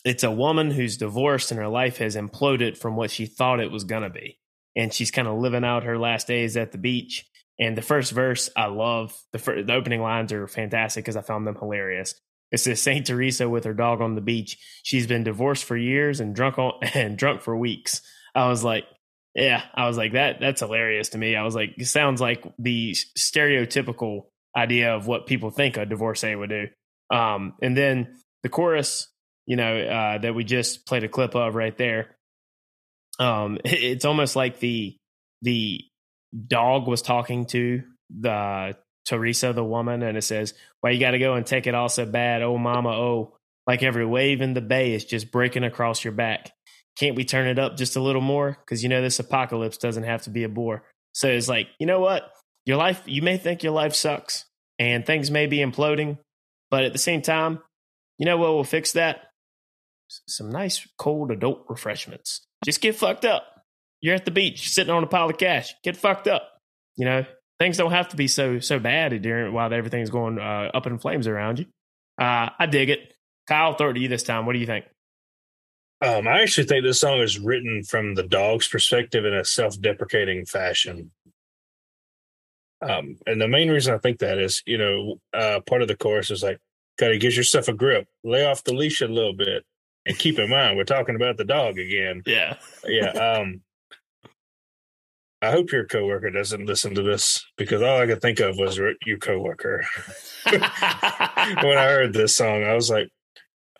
it's 0.04 0.24
a 0.24 0.30
woman 0.30 0.70
who's 0.70 0.96
divorced 0.96 1.50
and 1.50 1.60
her 1.60 1.68
life 1.68 1.98
has 1.98 2.16
imploded 2.16 2.76
from 2.76 2.96
what 2.96 3.10
she 3.10 3.26
thought 3.26 3.60
it 3.60 3.70
was 3.70 3.84
gonna 3.84 4.10
be 4.10 4.38
and 4.76 4.92
she's 4.92 5.10
kind 5.10 5.28
of 5.28 5.38
living 5.38 5.64
out 5.64 5.84
her 5.84 5.98
last 5.98 6.26
days 6.26 6.56
at 6.56 6.72
the 6.72 6.78
beach. 6.78 7.26
And 7.58 7.76
the 7.76 7.82
first 7.82 8.12
verse, 8.12 8.50
I 8.56 8.66
love 8.66 9.14
the 9.32 9.38
fir- 9.38 9.62
the 9.62 9.74
opening 9.74 10.00
lines 10.00 10.32
are 10.32 10.48
fantastic 10.48 11.04
because 11.04 11.16
I 11.16 11.20
found 11.20 11.46
them 11.46 11.56
hilarious. 11.56 12.14
It 12.50 12.58
says 12.58 12.80
Saint 12.80 13.06
Teresa 13.06 13.48
with 13.48 13.64
her 13.64 13.74
dog 13.74 14.00
on 14.00 14.14
the 14.14 14.20
beach. 14.20 14.58
She's 14.82 15.06
been 15.06 15.24
divorced 15.24 15.64
for 15.64 15.76
years 15.76 16.20
and 16.20 16.34
drunk 16.34 16.58
on 16.58 16.72
and 16.94 17.16
drunk 17.16 17.42
for 17.42 17.56
weeks. 17.56 18.02
I 18.34 18.48
was 18.48 18.64
like, 18.64 18.84
yeah, 19.34 19.62
I 19.74 19.86
was 19.86 19.96
like 19.96 20.12
that. 20.12 20.40
That's 20.40 20.60
hilarious 20.60 21.10
to 21.10 21.18
me. 21.18 21.36
I 21.36 21.44
was 21.44 21.54
like, 21.54 21.80
sounds 21.82 22.20
like 22.20 22.44
the 22.58 22.94
stereotypical 23.18 24.26
idea 24.56 24.94
of 24.94 25.06
what 25.06 25.26
people 25.26 25.50
think 25.50 25.76
a 25.76 25.86
divorcee 25.86 26.34
would 26.34 26.50
do. 26.50 26.68
Um, 27.14 27.54
and 27.62 27.76
then 27.76 28.16
the 28.42 28.48
chorus, 28.48 29.08
you 29.46 29.56
know, 29.56 29.76
uh, 29.76 30.18
that 30.18 30.34
we 30.34 30.44
just 30.44 30.86
played 30.86 31.04
a 31.04 31.08
clip 31.08 31.34
of 31.34 31.54
right 31.54 31.76
there. 31.76 32.16
Um 33.18 33.58
it's 33.64 34.04
almost 34.04 34.36
like 34.36 34.60
the 34.60 34.96
the 35.42 35.80
dog 36.46 36.86
was 36.86 37.02
talking 37.02 37.46
to 37.46 37.82
the 38.10 38.76
Teresa 39.04 39.52
the 39.52 39.64
woman 39.64 40.02
and 40.02 40.16
it 40.16 40.22
says 40.22 40.54
why 40.80 40.90
you 40.90 41.00
got 41.00 41.10
to 41.10 41.18
go 41.18 41.34
and 41.34 41.44
take 41.44 41.66
it 41.66 41.74
all 41.74 41.88
so 41.88 42.06
bad? 42.06 42.42
Oh 42.42 42.58
mama 42.58 42.90
oh 42.90 43.36
like 43.66 43.82
every 43.82 44.06
wave 44.06 44.40
in 44.40 44.54
the 44.54 44.60
bay 44.60 44.92
is 44.92 45.04
just 45.04 45.30
breaking 45.30 45.64
across 45.64 46.02
your 46.02 46.12
back. 46.12 46.50
Can't 46.98 47.16
we 47.16 47.24
turn 47.24 47.46
it 47.46 47.58
up 47.58 47.76
just 47.76 47.96
a 47.96 48.02
little 48.02 48.20
more? 48.20 48.58
Because 48.64 48.82
you 48.82 48.88
know 48.88 49.02
this 49.02 49.18
apocalypse 49.18 49.78
doesn't 49.78 50.04
have 50.04 50.22
to 50.22 50.30
be 50.30 50.44
a 50.44 50.48
bore. 50.48 50.84
So 51.12 51.28
it's 51.28 51.48
like 51.48 51.68
you 51.78 51.86
know 51.86 52.00
what? 52.00 52.30
Your 52.64 52.76
life 52.76 53.02
you 53.06 53.22
may 53.22 53.36
think 53.36 53.62
your 53.62 53.72
life 53.72 53.94
sucks 53.94 54.44
and 54.78 55.06
things 55.06 55.30
may 55.30 55.46
be 55.46 55.58
imploding 55.58 56.18
but 56.70 56.84
at 56.84 56.92
the 56.92 56.98
same 56.98 57.22
time 57.22 57.60
you 58.18 58.26
know 58.26 58.36
what 58.36 58.50
will 58.50 58.64
fix 58.64 58.92
that 58.92 59.28
some 60.26 60.50
nice 60.50 60.86
cold 60.98 61.30
adult 61.30 61.64
refreshments. 61.68 62.46
Just 62.64 62.80
get 62.80 62.96
fucked 62.96 63.24
up. 63.24 63.44
You're 64.00 64.14
at 64.14 64.24
the 64.24 64.30
beach, 64.30 64.70
sitting 64.70 64.92
on 64.92 65.04
a 65.04 65.06
pile 65.06 65.30
of 65.30 65.38
cash. 65.38 65.74
Get 65.84 65.96
fucked 65.96 66.28
up. 66.28 66.48
You 66.96 67.04
know, 67.04 67.24
things 67.58 67.76
don't 67.76 67.92
have 67.92 68.08
to 68.08 68.16
be 68.16 68.28
so 68.28 68.58
so 68.58 68.78
bad 68.78 69.20
during 69.22 69.52
while 69.52 69.72
everything's 69.72 70.10
going 70.10 70.38
uh, 70.38 70.70
up 70.74 70.86
in 70.86 70.98
flames 70.98 71.26
around 71.26 71.60
you. 71.60 71.66
Uh, 72.20 72.50
I 72.58 72.66
dig 72.66 72.90
it. 72.90 73.14
Kyle, 73.48 73.74
throw 73.74 73.90
it 73.90 73.94
to 73.94 74.00
you 74.00 74.08
this 74.08 74.22
time. 74.22 74.46
What 74.46 74.52
do 74.52 74.58
you 74.58 74.66
think? 74.66 74.84
Um, 76.00 76.26
I 76.26 76.42
actually 76.42 76.66
think 76.66 76.84
this 76.84 77.00
song 77.00 77.20
is 77.20 77.38
written 77.38 77.84
from 77.84 78.14
the 78.14 78.24
dog's 78.24 78.66
perspective 78.66 79.24
in 79.24 79.34
a 79.34 79.44
self-deprecating 79.44 80.46
fashion. 80.46 81.12
Um, 82.80 83.18
and 83.26 83.40
the 83.40 83.46
main 83.46 83.70
reason 83.70 83.94
I 83.94 83.98
think 83.98 84.18
that 84.18 84.38
is, 84.38 84.62
you 84.66 84.78
know, 84.78 85.20
uh, 85.32 85.60
part 85.60 85.82
of 85.82 85.88
the 85.88 85.96
chorus 85.96 86.32
is 86.32 86.42
like, 86.42 86.58
"Gotta 86.98 87.18
get 87.18 87.36
yourself 87.36 87.68
a 87.68 87.72
grip, 87.72 88.08
lay 88.24 88.44
off 88.44 88.64
the 88.64 88.74
leash 88.74 89.00
a 89.00 89.06
little 89.06 89.34
bit, 89.34 89.64
and 90.06 90.18
keep 90.18 90.38
in 90.38 90.50
mind 90.50 90.76
we're 90.76 90.84
talking 90.84 91.16
about 91.16 91.36
the 91.36 91.44
dog 91.44 91.78
again." 91.78 92.22
Yeah. 92.26 92.56
Yeah. 92.86 93.38
Um, 93.40 93.62
I 95.40 95.50
hope 95.50 95.72
your 95.72 95.86
coworker 95.86 96.30
doesn't 96.30 96.66
listen 96.66 96.94
to 96.94 97.02
this 97.02 97.44
because 97.56 97.82
all 97.82 98.00
I 98.00 98.06
could 98.06 98.22
think 98.22 98.38
of 98.38 98.56
was 98.58 98.78
your 98.78 99.18
coworker. 99.18 99.84
when 100.48 100.62
I 100.62 101.86
heard 101.88 102.12
this 102.12 102.36
song, 102.36 102.62
I 102.62 102.74
was 102.74 102.88
like, 102.88 103.08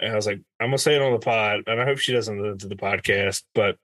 I 0.01 0.17
was 0.17 0.27
like, 0.27 0.41
I'm 0.59 0.69
gonna 0.69 0.79
say 0.79 0.97
it 0.97 1.03
on 1.03 1.13
the 1.13 1.21
pod, 1.21 1.61
and 1.69 1.81
I 1.81 1.85
hope 1.85 1.99
she 1.99 2.13
doesn't 2.13 2.37
listen 2.37 2.59
to 2.59 2.67
the 2.67 2.75
podcast. 2.75 3.45
But 3.55 3.77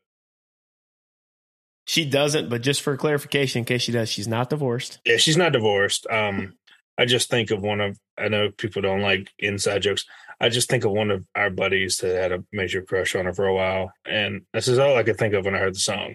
she 1.85 2.05
doesn't, 2.05 2.51
but 2.51 2.63
just 2.63 2.83
for 2.83 2.97
clarification, 2.97 3.61
in 3.61 3.65
case 3.65 3.83
she 3.83 3.93
does, 3.93 4.09
she's 4.09 4.29
not 4.29 4.51
divorced. 4.51 4.99
yeah, 5.05 5.17
she's 5.17 5.37
not 5.37 5.53
divorced. 5.53 6.07
Um, 6.11 6.55
I 6.99 7.05
just 7.05 7.31
think 7.31 7.53
of 7.53 7.63
one 7.63 7.81
of 7.81 7.99
I 8.19 8.29
know 8.29 8.51
people 8.51 8.83
don't 8.83 9.03
like 9.03 9.31
inside 9.39 9.83
jokes. 9.83 10.05
I 10.41 10.49
just 10.49 10.69
think 10.69 10.85
of 10.85 10.91
one 10.91 11.11
of 11.11 11.25
our 11.35 11.49
buddies 11.49 11.99
that 11.99 12.21
had 12.21 12.33
a 12.33 12.45
major 12.53 12.83
crush 12.83 13.15
on 13.15 13.25
her 13.25 13.33
for 13.33 13.47
a 13.47 13.55
while, 13.55 13.93
and 14.05 14.43
this 14.53 14.67
is 14.69 14.79
all 14.79 14.97
I 14.97 15.05
could 15.05 15.17
think 15.17 15.35
of 15.35 15.45
when 15.45 15.55
I 15.55 15.59
heard 15.59 15.75
the 15.75 15.81
song. 15.81 16.15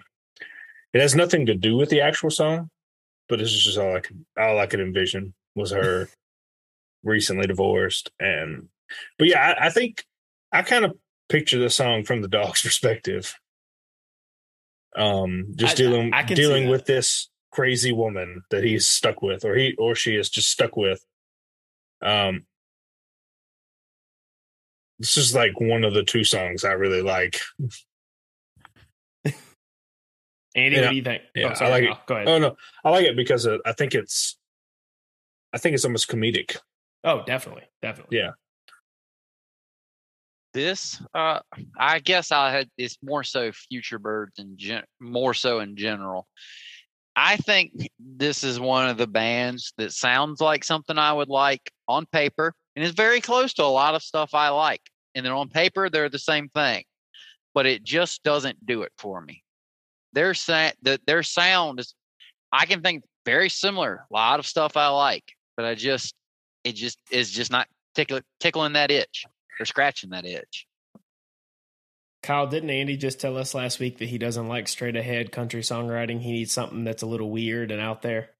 It 0.92 1.00
has 1.00 1.14
nothing 1.14 1.46
to 1.46 1.54
do 1.54 1.76
with 1.76 1.88
the 1.88 2.02
actual 2.02 2.30
song, 2.30 2.70
but 3.28 3.38
this 3.38 3.52
is 3.52 3.64
just 3.64 3.78
all 3.78 3.96
I 3.96 4.00
could 4.00 4.24
all 4.38 4.58
I 4.58 4.66
could 4.66 4.80
envision 4.80 5.32
was 5.54 5.70
her 5.70 6.08
recently 7.02 7.46
divorced, 7.46 8.10
and 8.20 8.68
but 9.18 9.28
yeah, 9.28 9.54
I, 9.58 9.66
I 9.66 9.70
think 9.70 10.04
I 10.52 10.62
kind 10.62 10.84
of 10.84 10.92
picture 11.30 11.58
the 11.58 11.70
song 11.70 12.04
from 12.04 12.20
the 12.20 12.28
dog's 12.28 12.62
perspective. 12.62 13.34
Um, 14.94 15.46
just 15.56 15.74
I- 15.74 15.76
dealing 15.76 16.12
I 16.12 16.22
dealing 16.24 16.68
with 16.68 16.84
this 16.84 17.30
crazy 17.54 17.92
woman 17.92 18.42
that 18.50 18.64
he's 18.64 18.86
stuck 18.88 19.22
with, 19.22 19.44
or 19.44 19.54
he 19.54 19.74
or 19.78 19.94
she 19.94 20.16
is 20.16 20.28
just 20.28 20.50
stuck 20.50 20.76
with. 20.76 21.04
Um, 22.02 22.46
this 24.98 25.16
is 25.16 25.34
like 25.34 25.58
one 25.60 25.84
of 25.84 25.94
the 25.94 26.02
two 26.02 26.24
songs 26.24 26.64
I 26.64 26.72
really 26.72 27.02
like. 27.02 27.40
Andy, 30.56 30.76
Yeah. 30.76 30.82
what 30.82 30.90
do 30.90 30.96
you 30.96 31.02
think? 31.02 31.22
Yeah, 31.34 31.46
oh, 31.46 31.50
I 31.50 31.54
sorry, 31.54 31.70
like 31.70 31.82
it. 31.84 32.06
Go 32.06 32.14
ahead. 32.14 32.28
Oh 32.28 32.38
no, 32.38 32.56
I 32.84 32.90
like 32.90 33.06
it 33.06 33.16
because 33.16 33.46
uh, 33.46 33.58
I 33.64 33.72
think 33.72 33.94
it's, 33.94 34.38
I 35.52 35.58
think 35.58 35.74
it's 35.74 35.84
almost 35.84 36.08
comedic. 36.08 36.56
Oh, 37.02 37.22
definitely, 37.24 37.64
definitely. 37.82 38.18
Yeah. 38.18 38.30
This, 40.52 41.02
uh, 41.12 41.40
I 41.76 41.98
guess 41.98 42.30
I 42.30 42.52
had 42.52 42.70
it's 42.78 42.98
more 43.02 43.24
so 43.24 43.50
Futurebirds 43.50 44.38
and 44.38 44.56
gen- 44.56 44.84
more 45.00 45.34
so 45.34 45.58
in 45.58 45.76
general. 45.76 46.28
I 47.16 47.36
think 47.36 47.72
this 47.98 48.42
is 48.42 48.58
one 48.58 48.88
of 48.88 48.96
the 48.96 49.06
bands 49.06 49.72
that 49.78 49.92
sounds 49.92 50.40
like 50.40 50.64
something 50.64 50.98
I 50.98 51.12
would 51.12 51.28
like 51.28 51.70
on 51.86 52.06
paper 52.06 52.54
and 52.74 52.84
is 52.84 52.92
very 52.92 53.20
close 53.20 53.54
to 53.54 53.62
a 53.62 53.66
lot 53.66 53.94
of 53.94 54.02
stuff 54.02 54.34
I 54.34 54.48
like. 54.48 54.80
And 55.14 55.24
then 55.24 55.32
on 55.32 55.48
paper, 55.48 55.88
they're 55.88 56.08
the 56.08 56.18
same 56.18 56.48
thing, 56.48 56.84
but 57.54 57.66
it 57.66 57.84
just 57.84 58.22
doesn't 58.24 58.66
do 58.66 58.82
it 58.82 58.92
for 58.98 59.20
me. 59.20 59.44
Their 60.12 60.34
sa- 60.34 60.72
the, 60.82 61.00
their 61.06 61.22
sound 61.22 61.78
is, 61.80 61.94
I 62.50 62.66
can 62.66 62.82
think 62.82 63.04
very 63.24 63.48
similar. 63.48 64.06
A 64.10 64.14
lot 64.14 64.40
of 64.40 64.46
stuff 64.46 64.76
I 64.76 64.88
like, 64.88 65.24
but 65.56 65.66
I 65.66 65.76
just, 65.76 66.14
it 66.64 66.72
just 66.72 66.98
is 67.12 67.30
just 67.30 67.52
not 67.52 67.68
tickle, 67.94 68.20
tickling 68.40 68.72
that 68.72 68.90
itch 68.90 69.24
or 69.60 69.66
scratching 69.66 70.10
that 70.10 70.26
itch. 70.26 70.66
Kyle, 72.24 72.46
didn't 72.48 72.70
Andy 72.70 72.96
just 72.96 73.20
tell 73.20 73.36
us 73.36 73.54
last 73.54 73.78
week 73.78 73.98
that 73.98 74.08
he 74.08 74.18
doesn't 74.18 74.48
like 74.48 74.66
straight 74.66 74.96
ahead 74.96 75.30
country 75.30 75.60
songwriting? 75.60 76.20
He 76.20 76.32
needs 76.32 76.50
something 76.52 76.82
that's 76.82 77.02
a 77.02 77.06
little 77.06 77.30
weird 77.30 77.70
and 77.70 77.80
out 77.80 78.02
there. 78.02 78.30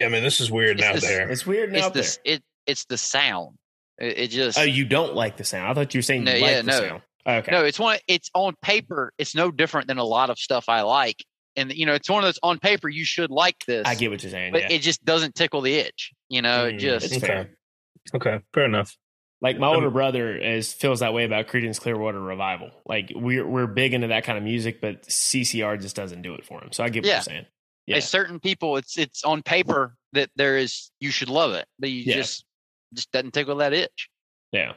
I 0.00 0.08
mean, 0.08 0.22
this 0.22 0.40
is 0.40 0.50
weird 0.50 0.78
It's 0.78 0.86
out 0.86 0.94
this- 0.94 1.04
there. 1.04 1.28
It's 1.30 1.44
weird 1.46 1.70
and 1.70 1.76
It's 1.78 1.86
out 1.86 1.94
the 1.94 2.02
there. 2.24 2.34
it 2.36 2.42
it's 2.66 2.84
the 2.84 2.98
sound. 2.98 3.56
It, 3.98 4.18
it 4.18 4.28
just 4.30 4.58
Oh, 4.58 4.62
you 4.62 4.84
don't 4.84 5.14
like 5.14 5.36
the 5.38 5.44
sound? 5.44 5.68
I 5.70 5.74
thought 5.74 5.92
you 5.94 5.98
were 5.98 6.02
saying 6.02 6.22
No, 6.24 6.34
you 6.34 6.42
like 6.42 6.50
yeah, 6.50 6.60
the 6.60 6.66
no. 6.66 6.80
sound. 6.80 7.02
Okay. 7.26 7.50
no. 7.50 7.64
It's 7.64 7.78
one. 7.80 7.98
It's 8.06 8.30
on 8.34 8.54
paper. 8.62 9.12
It's 9.18 9.34
no 9.34 9.50
different 9.50 9.88
than 9.88 9.98
a 9.98 10.04
lot 10.04 10.30
of 10.30 10.38
stuff 10.38 10.66
I 10.68 10.82
like, 10.82 11.24
and 11.56 11.72
you 11.72 11.84
know, 11.86 11.94
it's 11.94 12.08
one 12.08 12.22
of 12.22 12.28
those 12.28 12.38
on 12.42 12.58
paper 12.58 12.88
you 12.88 13.04
should 13.04 13.30
like 13.30 13.56
this. 13.66 13.86
I 13.86 13.94
get 13.96 14.10
what 14.10 14.22
you're 14.22 14.30
saying. 14.30 14.52
but 14.52 14.62
yeah. 14.62 14.72
it 14.72 14.78
just 14.82 15.04
doesn't 15.04 15.34
tickle 15.34 15.62
the 15.62 15.74
itch. 15.74 16.12
You 16.28 16.42
know, 16.42 16.66
it 16.66 16.76
Mm, 16.76 16.78
just 16.78 17.06
it's 17.12 17.18
fair. 17.26 17.50
Okay, 18.14 18.40
fair 18.54 18.64
enough. 18.66 18.96
Like 19.40 19.58
my 19.58 19.68
older 19.68 19.90
brother 19.90 20.36
is 20.36 20.72
feels 20.72 20.98
that 21.00 21.14
way 21.14 21.24
about 21.24 21.46
Creedence 21.46 21.80
Clearwater 21.80 22.20
Revival. 22.20 22.70
Like 22.84 23.12
we're 23.14 23.46
we're 23.46 23.68
big 23.68 23.94
into 23.94 24.08
that 24.08 24.24
kind 24.24 24.36
of 24.36 24.42
music, 24.42 24.80
but 24.80 25.04
CCR 25.06 25.80
just 25.80 25.94
doesn't 25.94 26.22
do 26.22 26.34
it 26.34 26.44
for 26.44 26.60
him. 26.62 26.72
So 26.72 26.82
I 26.82 26.88
get 26.88 27.04
what 27.04 27.08
Yeah. 27.08 27.14
you're 27.16 27.22
saying. 27.22 27.46
Yeah. 27.86 27.94
there's 27.94 28.08
certain 28.08 28.40
people. 28.40 28.76
It's 28.78 28.98
it's 28.98 29.22
on 29.24 29.42
paper 29.42 29.94
that 30.12 30.28
there 30.36 30.58
is 30.58 30.90
you 31.00 31.10
should 31.10 31.28
love 31.28 31.52
it, 31.52 31.66
but 31.78 31.88
you 31.88 32.02
Yeah. 32.04 32.16
just 32.16 32.44
just 32.94 33.12
doesn't 33.12 33.30
tickle 33.32 33.56
that 33.56 33.72
itch. 33.72 34.08
Yeah. 34.52 34.72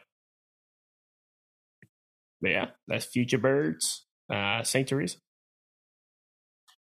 But 2.41 2.51
yeah, 2.51 2.65
that's 2.87 3.05
Futurebirds, 3.05 3.99
uh, 4.31 4.63
St. 4.63 4.87
Teresa. 4.87 5.17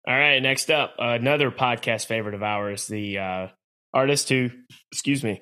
All 0.07 0.13
right, 0.17 0.39
next 0.39 0.69
up, 0.69 0.95
another 0.99 1.49
podcast 1.51 2.05
favorite 2.05 2.35
of 2.35 2.43
ours, 2.43 2.87
the 2.87 3.17
uh, 3.19 3.47
artist 3.93 4.29
who, 4.29 4.49
excuse 4.91 5.23
me, 5.23 5.41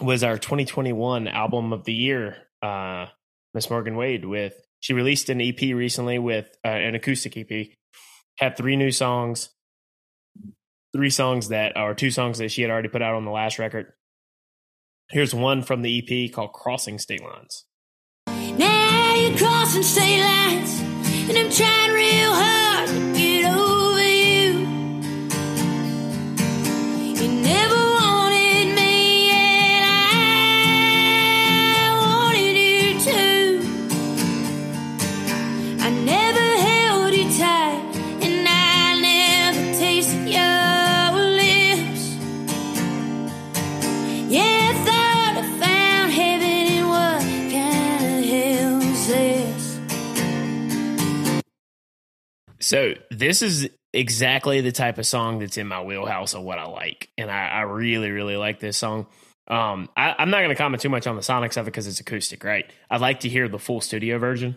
was 0.00 0.22
our 0.22 0.38
2021 0.38 1.28
album 1.28 1.72
of 1.72 1.84
the 1.84 1.92
year, 1.92 2.36
uh, 2.62 3.06
Miss 3.54 3.70
Morgan 3.70 3.96
Wade. 3.96 4.24
With 4.24 4.54
she 4.80 4.92
released 4.92 5.28
an 5.28 5.40
EP 5.40 5.60
recently 5.60 6.18
with 6.18 6.48
uh, 6.64 6.68
an 6.68 6.94
acoustic 6.94 7.36
EP, 7.36 7.68
had 8.38 8.56
three 8.56 8.76
new 8.76 8.90
songs, 8.90 9.50
three 10.94 11.10
songs 11.10 11.48
that 11.48 11.76
are 11.76 11.94
two 11.94 12.10
songs 12.10 12.38
that 12.38 12.50
she 12.50 12.62
had 12.62 12.70
already 12.70 12.88
put 12.88 13.02
out 13.02 13.14
on 13.14 13.24
the 13.24 13.30
last 13.30 13.58
record. 13.58 13.92
Here's 15.10 15.34
one 15.34 15.62
from 15.62 15.82
the 15.82 15.98
EP 15.98 16.32
called 16.32 16.52
Crossing 16.52 16.98
State 16.98 17.22
Lines. 17.22 17.64
Now 18.26 19.14
you're 19.14 19.36
crossing 19.36 19.82
state 19.82 20.20
lines, 20.20 20.80
and 21.28 21.36
I'm 21.36 21.50
trying 21.50 21.92
real 21.92 22.32
hard 22.32 22.69
So 52.70 52.94
this 53.10 53.42
is 53.42 53.68
exactly 53.92 54.60
the 54.60 54.70
type 54.70 54.98
of 54.98 55.04
song 55.04 55.40
that's 55.40 55.56
in 55.56 55.66
my 55.66 55.82
wheelhouse 55.82 56.34
of 56.34 56.44
what 56.44 56.60
I 56.60 56.66
like, 56.66 57.10
and 57.18 57.28
I, 57.28 57.48
I 57.48 57.60
really, 57.62 58.12
really 58.12 58.36
like 58.36 58.60
this 58.60 58.76
song. 58.76 59.08
Um, 59.48 59.88
I, 59.96 60.14
I'm 60.16 60.30
not 60.30 60.36
going 60.36 60.50
to 60.50 60.54
comment 60.54 60.80
too 60.80 60.88
much 60.88 61.08
on 61.08 61.16
the 61.16 61.20
sonics 61.20 61.56
of 61.56 61.66
it 61.66 61.72
because 61.72 61.88
it's 61.88 61.98
acoustic, 61.98 62.44
right? 62.44 62.72
I'd 62.88 63.00
like 63.00 63.20
to 63.20 63.28
hear 63.28 63.48
the 63.48 63.58
full 63.58 63.80
studio 63.80 64.20
version, 64.20 64.54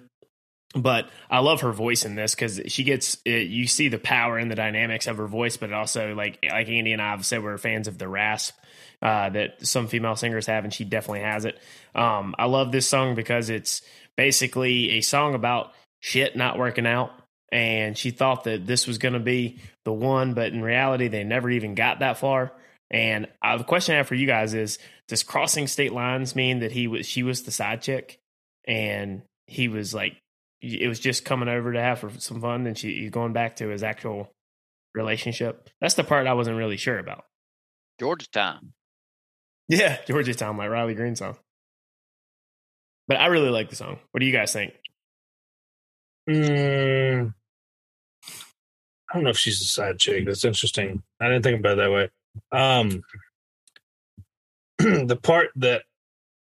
but 0.75 1.09
I 1.27 1.39
love 1.39 1.61
her 1.61 1.71
voice 1.71 2.05
in 2.05 2.13
this 2.13 2.35
because 2.35 2.61
she 2.67 2.83
gets 2.83 3.17
uh 3.27 3.31
you 3.31 3.65
see 3.65 3.87
the 3.87 3.97
power 3.97 4.37
and 4.37 4.51
the 4.51 4.55
dynamics 4.55 5.07
of 5.07 5.17
her 5.17 5.25
voice, 5.25 5.57
but 5.57 5.73
also 5.73 6.13
like 6.13 6.37
like 6.47 6.69
Andy 6.69 6.93
and 6.93 7.01
I 7.01 7.09
have 7.09 7.25
said, 7.25 7.43
we're 7.43 7.57
fans 7.57 7.87
of 7.87 7.97
the 7.97 8.07
rasp 8.07 8.53
uh, 9.01 9.31
that 9.31 9.65
some 9.65 9.87
female 9.87 10.15
singers 10.15 10.45
have, 10.45 10.65
and 10.65 10.71
she 10.71 10.83
definitely 10.83 11.21
has 11.21 11.45
it. 11.45 11.59
Um, 11.95 12.35
I 12.37 12.45
love 12.45 12.71
this 12.71 12.85
song 12.85 13.15
because 13.15 13.49
it's 13.49 13.81
basically 14.15 14.91
a 14.91 15.01
song 15.01 15.33
about 15.33 15.73
shit 15.99 16.35
not 16.35 16.59
working 16.59 16.85
out 16.85 17.09
and 17.53 17.95
she 17.95 18.09
thought 18.09 18.45
that 18.45 18.65
this 18.65 18.87
was 18.87 18.97
going 18.97 19.13
to 19.13 19.19
be 19.19 19.59
the 19.85 19.93
one, 19.93 20.33
but 20.33 20.51
in 20.51 20.63
reality, 20.63 21.07
they 21.07 21.23
never 21.23 21.51
even 21.51 21.75
got 21.75 21.99
that 21.99 22.17
far. 22.17 22.51
And 22.89 23.27
uh, 23.43 23.57
the 23.57 23.63
question 23.63 23.93
I 23.93 23.97
have 23.97 24.07
for 24.07 24.15
you 24.15 24.25
guys 24.25 24.55
is: 24.55 24.79
Does 25.07 25.21
crossing 25.21 25.67
state 25.67 25.93
lines 25.93 26.35
mean 26.35 26.59
that 26.59 26.71
he 26.71 26.87
was 26.87 27.05
she 27.05 27.21
was 27.21 27.43
the 27.43 27.51
side 27.51 27.83
chick, 27.83 28.19
and 28.67 29.21
he 29.45 29.67
was 29.67 29.93
like 29.93 30.17
it 30.61 30.87
was 30.87 30.99
just 30.99 31.25
coming 31.25 31.47
over 31.47 31.73
to 31.73 31.79
have 31.79 32.03
some 32.17 32.41
fun, 32.41 32.65
and 32.65 32.75
she 32.75 32.95
he's 32.95 33.11
going 33.11 33.33
back 33.33 33.57
to 33.57 33.67
his 33.67 33.83
actual 33.83 34.33
relationship? 34.95 35.69
That's 35.79 35.93
the 35.93 36.03
part 36.03 36.25
I 36.25 36.33
wasn't 36.33 36.57
really 36.57 36.77
sure 36.77 36.97
about. 36.97 37.25
Georgia 37.99 38.27
time. 38.31 38.73
Yeah, 39.67 39.99
Georgia 40.07 40.33
Town, 40.33 40.57
like 40.57 40.71
Riley 40.71 40.95
Green 40.95 41.15
song. 41.15 41.37
But 43.07 43.17
I 43.17 43.27
really 43.27 43.49
like 43.49 43.69
the 43.69 43.75
song. 43.75 43.99
What 44.11 44.21
do 44.21 44.25
you 44.25 44.31
guys 44.31 44.53
think? 44.53 44.73
Mm, 46.27 47.33
I 49.13 49.17
don't 49.17 49.25
know 49.25 49.29
if 49.29 49.37
she's 49.37 49.61
a 49.61 49.65
side 49.65 49.99
chick. 49.99 50.25
That's 50.25 50.43
interesting. 50.43 51.03
I 51.21 51.27
didn't 51.27 51.43
think 51.43 51.59
about 51.59 51.77
it 51.77 51.81
that 51.81 51.91
way. 51.91 52.09
Um, 52.51 53.03
the 54.79 55.19
part 55.21 55.49
that 55.57 55.83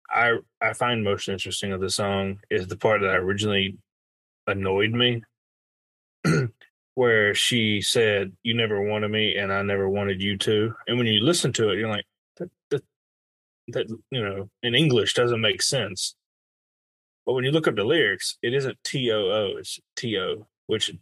I 0.09 0.39
I 0.61 0.73
find 0.75 1.03
most 1.03 1.29
interesting 1.29 1.73
of 1.73 1.81
the 1.81 1.91
song 1.91 2.39
is 2.49 2.69
the 2.69 2.77
part 2.77 3.01
that 3.01 3.17
originally 3.17 3.77
annoyed 4.47 4.93
me, 4.93 5.23
where 6.95 7.35
she 7.35 7.81
said, 7.81 8.33
"You 8.45 8.55
never 8.55 8.81
wanted 8.81 9.11
me, 9.11 9.37
and 9.37 9.53
I 9.53 9.63
never 9.63 9.89
wanted 9.89 10.23
you 10.23 10.39
to." 10.39 10.73
And 10.87 10.97
when 10.97 11.09
you 11.09 11.25
listen 11.25 11.53
to 11.55 11.71
it, 11.71 11.79
you're 11.79 11.89
like, 11.89 12.07
"That, 12.37 12.51
that, 12.71 12.85
that 13.69 13.89
you 14.13 14.23
know, 14.23 14.49
in 14.63 14.77
English 14.77 15.15
doesn't 15.15 15.41
make 15.41 15.61
sense." 15.61 16.15
But 17.27 17.33
when 17.33 17.43
you 17.43 17.51
look 17.51 17.67
up 17.67 17.75
the 17.75 17.85
lyrics, 17.85 18.39
it 18.43 18.55
isn't 18.55 18.79
T 18.85 19.11
O 19.11 19.19
O, 19.19 19.57
it's 19.59 19.81
T 19.97 20.17
O, 20.19 20.47
which 20.69 20.93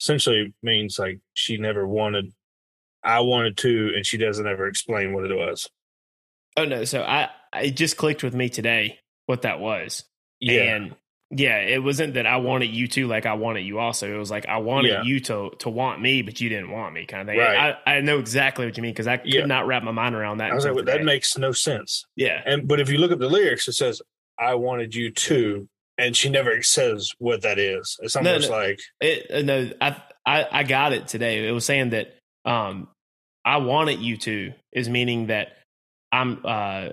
essentially 0.00 0.52
means 0.62 0.98
like 0.98 1.20
she 1.34 1.56
never 1.56 1.86
wanted, 1.86 2.32
I 3.02 3.20
wanted 3.20 3.56
to, 3.58 3.92
and 3.94 4.04
she 4.06 4.16
doesn't 4.16 4.46
ever 4.46 4.66
explain 4.66 5.12
what 5.12 5.30
it 5.30 5.34
was. 5.34 5.68
Oh 6.56 6.64
no, 6.64 6.84
so 6.84 7.02
I 7.02 7.30
it 7.60 7.72
just 7.76 7.96
clicked 7.96 8.22
with 8.22 8.34
me 8.34 8.48
today 8.48 8.98
what 9.26 9.42
that 9.42 9.60
was. 9.60 10.04
Yeah. 10.40 10.76
And 10.76 10.94
yeah, 11.30 11.58
it 11.58 11.82
wasn't 11.82 12.14
that 12.14 12.26
I 12.26 12.36
wanted 12.36 12.66
you 12.70 12.86
to 12.88 13.06
like 13.08 13.26
I 13.26 13.34
wanted 13.34 13.62
you 13.62 13.78
also. 13.80 14.12
It 14.12 14.16
was 14.18 14.30
like 14.30 14.46
I 14.46 14.58
wanted 14.58 14.88
Yeah. 14.90 15.02
you 15.02 15.18
to 15.20 15.50
to 15.60 15.70
want 15.70 16.00
me, 16.00 16.22
but 16.22 16.40
you 16.40 16.48
didn't 16.48 16.70
want 16.70 16.94
me 16.94 17.06
kind 17.06 17.22
of 17.22 17.26
thing. 17.26 17.38
Right. 17.38 17.74
I, 17.86 17.96
I 17.96 18.00
know 18.02 18.18
exactly 18.18 18.66
what 18.66 18.76
you 18.76 18.82
mean 18.82 18.92
because 18.92 19.08
I 19.08 19.16
could 19.16 19.32
Yeah. 19.32 19.46
not 19.46 19.66
wrap 19.66 19.82
my 19.82 19.90
mind 19.90 20.14
around 20.14 20.38
that. 20.38 20.52
I 20.52 20.54
was 20.54 20.64
like, 20.64 20.74
well, 20.74 20.84
that 20.84 21.02
makes 21.02 21.36
no 21.36 21.50
sense. 21.52 22.04
yeah. 22.14 22.40
And 22.46 22.68
but 22.68 22.78
if 22.78 22.88
you 22.88 22.98
look 22.98 23.10
at 23.10 23.18
the 23.18 23.28
lyrics, 23.28 23.66
it 23.66 23.72
says, 23.72 24.00
I 24.38 24.54
wanted 24.54 24.94
you 24.94 25.10
to, 25.10 25.68
and 25.98 26.16
she 26.16 26.28
never 26.28 26.62
says 26.62 27.12
what 27.18 27.42
that 27.42 27.58
is. 27.58 27.98
It's 28.02 28.16
No, 28.16 28.32
almost 28.32 28.50
no. 28.50 28.56
like 28.56 28.80
It, 29.00 29.30
uh, 29.30 29.42
no, 29.42 29.70
I, 29.80 29.96
I 30.26 30.46
I 30.50 30.62
got 30.64 30.92
it 30.92 31.08
today. 31.08 31.46
It 31.48 31.52
was 31.52 31.64
saying 31.64 31.90
that 31.90 32.16
um 32.44 32.88
I 33.44 33.58
wanted 33.58 34.00
you 34.00 34.16
to 34.18 34.52
is 34.72 34.88
meaning 34.88 35.26
that 35.26 35.56
I'm 36.12 36.40
uh 36.44 36.88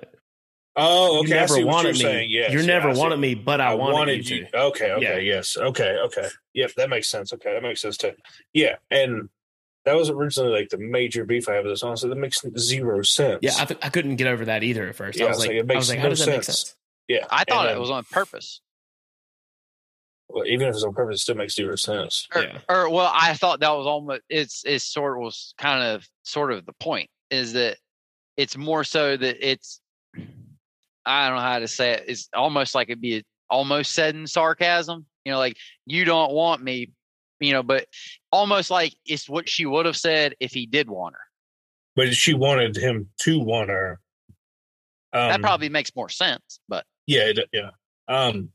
Oh, 0.75 1.15
you 1.15 1.19
okay. 1.21 1.33
I 1.33 1.41
never 1.41 1.53
see 1.55 1.63
what 1.65 1.73
wanted 1.73 1.99
you're 1.99 2.07
me. 2.07 2.15
saying. 2.15 2.29
Yes, 2.31 2.53
you 2.53 2.59
yeah, 2.59 2.65
never 2.65 2.89
I 2.89 2.93
see. 2.93 2.99
wanted 2.99 3.17
me, 3.19 3.35
but 3.35 3.59
I, 3.59 3.73
wanted, 3.73 4.29
you 4.29 4.45
to. 4.45 4.57
Okay, 4.57 4.91
okay, 4.93 5.21
yes. 5.23 5.57
Okay, 5.57 5.97
okay. 6.05 6.29
Yep, 6.53 6.71
that 6.77 6.89
makes 6.89 7.09
sense. 7.09 7.33
Okay, 7.33 7.53
that 7.53 7.61
makes 7.61 7.81
sense 7.81 7.97
too. 7.97 8.13
Yeah, 8.53 8.77
and 8.89 9.27
that 9.83 9.97
was 9.97 10.09
originally 10.09 10.57
like 10.57 10.69
the 10.69 10.77
major 10.77 11.25
beef 11.25 11.49
I 11.49 11.55
have 11.55 11.65
with 11.65 11.73
this 11.73 11.81
song. 11.81 11.97
So 11.97 12.07
that 12.07 12.15
makes 12.15 12.41
zero 12.57 13.01
sense. 13.01 13.39
Yeah, 13.41 13.51
I, 13.59 13.65
th- 13.65 13.79
I 13.83 13.89
couldn't 13.89 14.15
get 14.15 14.27
over 14.27 14.45
that 14.45 14.63
either 14.63 14.87
at 14.87 14.95
first. 14.95 15.19
Yeah, 15.19 15.25
I 15.25 15.29
was 15.29 15.39
like, 15.39 15.49
like, 15.49 15.57
it 15.57 15.59
I 15.59 15.63
makes 15.63 15.77
was 15.77 15.89
like, 15.89 15.97
no 15.97 16.03
how 16.03 16.09
does 16.09 16.19
that 16.19 16.27
make 16.27 16.43
sense. 16.43 16.59
sense? 16.59 16.75
yeah. 17.09 17.25
I 17.29 17.43
thought 17.43 17.67
and, 17.67 17.75
it 17.75 17.79
was 17.79 17.89
on 17.91 18.05
purpose. 18.05 18.61
Well, 20.33 20.45
even 20.47 20.67
if 20.67 20.75
it's 20.75 20.83
on 20.83 20.93
purpose, 20.93 21.17
it 21.17 21.23
still 21.23 21.35
makes 21.35 21.55
zero 21.55 21.75
sense. 21.75 22.27
Or, 22.33 22.43
Yeah. 22.43 22.59
or 22.69 22.89
well, 22.89 23.11
I 23.13 23.33
thought 23.33 23.59
that 23.59 23.71
was 23.75 23.85
almost 23.85 24.21
it's 24.29 24.63
it's 24.65 24.85
sort 24.85 25.17
of 25.17 25.23
was 25.23 25.53
kind 25.57 25.83
of 25.83 26.07
sort 26.23 26.51
of 26.51 26.65
the 26.65 26.73
point 26.73 27.09
is 27.29 27.53
that 27.53 27.77
it's 28.37 28.57
more 28.57 28.83
so 28.83 29.17
that 29.17 29.37
it's 29.47 29.81
I 31.05 31.27
don't 31.27 31.37
know 31.37 31.41
how 31.41 31.59
to 31.59 31.67
say 31.67 31.91
it. 31.93 32.05
It's 32.07 32.29
almost 32.33 32.75
like 32.75 32.89
it'd 32.89 33.01
be 33.01 33.23
almost 33.49 33.93
said 33.93 34.15
in 34.15 34.27
sarcasm. 34.27 35.05
You 35.25 35.33
know, 35.33 35.37
like 35.37 35.57
you 35.85 36.05
don't 36.05 36.31
want 36.31 36.63
me, 36.63 36.91
you 37.39 37.53
know, 37.53 37.63
but 37.63 37.87
almost 38.31 38.71
like 38.71 38.95
it's 39.05 39.29
what 39.29 39.49
she 39.49 39.65
would 39.65 39.85
have 39.85 39.97
said 39.97 40.35
if 40.39 40.53
he 40.53 40.65
did 40.65 40.89
want 40.89 41.15
her. 41.15 41.21
But 41.95 42.13
she 42.15 42.33
wanted 42.33 42.75
him 42.77 43.09
to 43.21 43.39
want 43.39 43.69
her. 43.69 43.99
Um, 45.13 45.29
that 45.29 45.41
probably 45.41 45.69
makes 45.69 45.93
more 45.95 46.09
sense. 46.09 46.59
But 46.69 46.85
Yeah, 47.05 47.23
it, 47.25 47.39
yeah. 47.51 47.71
Um, 48.07 48.49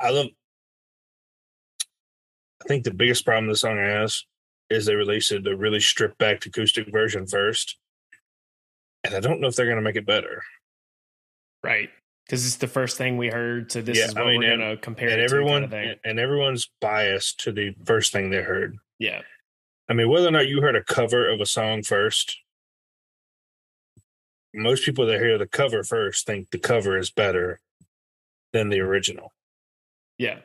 I 0.00 0.10
love. 0.10 0.26
I 2.62 2.68
think 2.68 2.84
the 2.84 2.94
biggest 2.94 3.24
problem 3.24 3.48
the 3.48 3.56
song 3.56 3.78
has 3.78 4.24
is 4.70 4.86
they 4.86 4.94
released 4.94 5.30
the 5.30 5.56
really 5.56 5.80
stripped 5.80 6.18
back 6.18 6.46
acoustic 6.46 6.90
version 6.90 7.26
first, 7.26 7.76
and 9.04 9.14
I 9.14 9.20
don't 9.20 9.40
know 9.40 9.48
if 9.48 9.56
they're 9.56 9.66
going 9.66 9.76
to 9.76 9.82
make 9.82 9.96
it 9.96 10.06
better. 10.06 10.42
Right. 11.62 11.90
Because 12.26 12.46
it's 12.46 12.56
the 12.56 12.68
first 12.68 12.96
thing 12.96 13.16
we 13.16 13.28
heard. 13.28 13.72
So 13.72 13.82
this 13.82 13.98
Yeah, 13.98 14.06
is 14.06 14.14
I 14.14 14.20
what 14.22 14.28
mean, 14.28 14.40
we're 14.40 14.56
going 14.56 14.70
to 14.70 14.76
compare 14.76 15.10
and 15.10 15.20
it 15.20 15.24
everyone 15.24 15.68
Kind 15.68 15.90
of 15.90 15.98
and 16.04 16.18
everyone's 16.20 16.70
biased 16.80 17.40
to 17.40 17.52
the 17.52 17.74
first 17.84 18.12
thing 18.12 18.30
they 18.30 18.42
heard. 18.42 18.76
Yeah. 18.98 19.22
I 19.88 19.94
mean, 19.94 20.08
whether 20.08 20.28
or 20.28 20.30
not 20.30 20.48
you 20.48 20.62
heard 20.62 20.76
a 20.76 20.84
cover 20.84 21.28
of 21.28 21.40
a 21.40 21.46
song 21.46 21.82
first, 21.82 22.38
most 24.54 24.84
people 24.84 25.06
that 25.06 25.18
hear 25.18 25.36
the 25.36 25.48
cover 25.48 25.82
first 25.82 26.26
think 26.26 26.50
the 26.50 26.58
cover 26.58 26.96
is 26.96 27.10
better 27.10 27.60
than 28.52 28.68
the 28.68 28.80
original. 28.80 29.32
Yeah. 30.18 30.38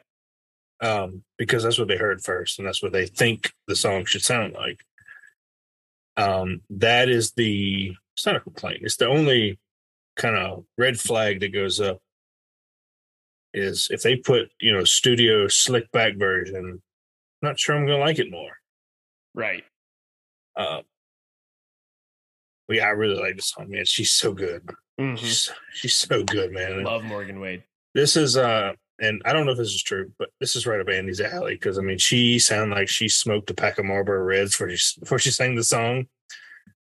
Um, 0.81 1.23
because 1.37 1.63
that's 1.63 1.79
what 1.79 1.87
they 1.87 1.97
heard 1.97 2.21
first, 2.21 2.59
and 2.59 2.67
that's 2.67 2.83
what 2.83 2.91
they 2.91 3.05
think 3.05 3.51
the 3.67 3.75
song 3.75 4.05
should 4.05 4.21
sound 4.23 4.53
like. 4.53 4.79
Um, 6.15 6.61
that 6.69 7.09
is 7.09 7.31
the 7.33 7.95
it's 8.15 8.25
not 8.25 8.35
a 8.35 8.39
complaint. 8.39 8.79
It's 8.81 8.97
the 8.97 9.07
only 9.07 9.59
kind 10.15 10.35
of 10.35 10.65
red 10.77 10.99
flag 10.99 11.39
that 11.41 11.53
goes 11.53 11.79
up 11.79 11.99
is 13.53 13.87
if 13.91 14.01
they 14.01 14.15
put 14.15 14.49
you 14.59 14.73
know 14.73 14.83
studio 14.83 15.47
slick 15.47 15.91
back 15.91 16.15
version. 16.17 16.55
I'm 16.55 17.49
not 17.49 17.59
sure 17.59 17.75
I'm 17.75 17.85
gonna 17.85 17.99
like 17.99 18.19
it 18.19 18.31
more. 18.31 18.57
Right. 19.35 19.63
Um, 20.55 20.81
but 22.67 22.77
yeah, 22.77 22.85
I 22.85 22.89
really 22.89 23.19
like 23.21 23.35
this 23.35 23.51
song, 23.51 23.69
man. 23.69 23.85
She's 23.85 24.11
so 24.11 24.33
good. 24.33 24.67
hmm 24.97 25.15
She's 25.15 25.51
she's 25.73 25.93
so 25.95 26.23
good, 26.23 26.51
man. 26.51 26.83
Love 26.83 27.03
Morgan 27.03 27.39
Wade. 27.39 27.63
This 27.93 28.17
is 28.17 28.37
uh 28.37 28.73
and 28.99 29.21
I 29.25 29.33
don't 29.33 29.45
know 29.45 29.51
if 29.51 29.57
this 29.57 29.73
is 29.73 29.83
true, 29.83 30.11
but 30.17 30.29
this 30.39 30.55
is 30.55 30.65
right 30.65 30.79
up 30.79 30.89
Andy's 30.89 31.21
alley 31.21 31.55
because 31.55 31.77
I 31.77 31.81
mean 31.81 31.97
she 31.97 32.39
sounded 32.39 32.75
like 32.75 32.89
she 32.89 33.07
smoked 33.09 33.49
a 33.49 33.53
pack 33.53 33.77
of 33.77 33.85
Marlboro 33.85 34.23
Reds 34.23 34.51
before 34.51 34.69
she 34.75 34.99
before 34.99 35.19
she 35.19 35.31
sang 35.31 35.55
the 35.55 35.63
song. 35.63 36.07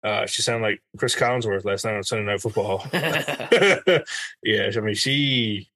Uh, 0.04 0.26
she 0.26 0.42
sounded 0.42 0.66
like 0.66 0.82
Chris 0.98 1.16
Collinsworth 1.16 1.66
last 1.66 1.84
night 1.84 1.96
on 1.96 2.04
Sunday 2.04 2.26
Night 2.26 2.42
Football. 2.42 2.86
yeah, 2.94 4.72
I 4.76 4.80
mean 4.80 4.96
she 4.96 5.70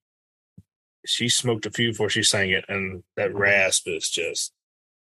she 1.05 1.29
smoked 1.29 1.65
a 1.65 1.71
few 1.71 1.89
before 1.89 2.09
she 2.09 2.23
sang 2.23 2.51
it, 2.51 2.65
and 2.69 3.03
that 3.17 3.33
rasp 3.33 3.87
is 3.87 4.09
just 4.09 4.53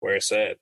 where 0.00 0.16
it's 0.16 0.32
at. 0.32 0.56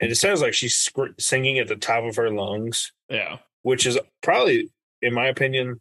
And 0.00 0.10
it 0.10 0.16
sounds 0.16 0.40
like 0.40 0.54
she's 0.54 0.90
singing 1.18 1.58
at 1.58 1.68
the 1.68 1.76
top 1.76 2.02
of 2.04 2.16
her 2.16 2.30
lungs 2.30 2.92
yeah. 3.08 3.38
which 3.62 3.86
is 3.86 3.98
probably, 4.20 4.70
in 5.00 5.14
my 5.14 5.26
opinion, 5.26 5.80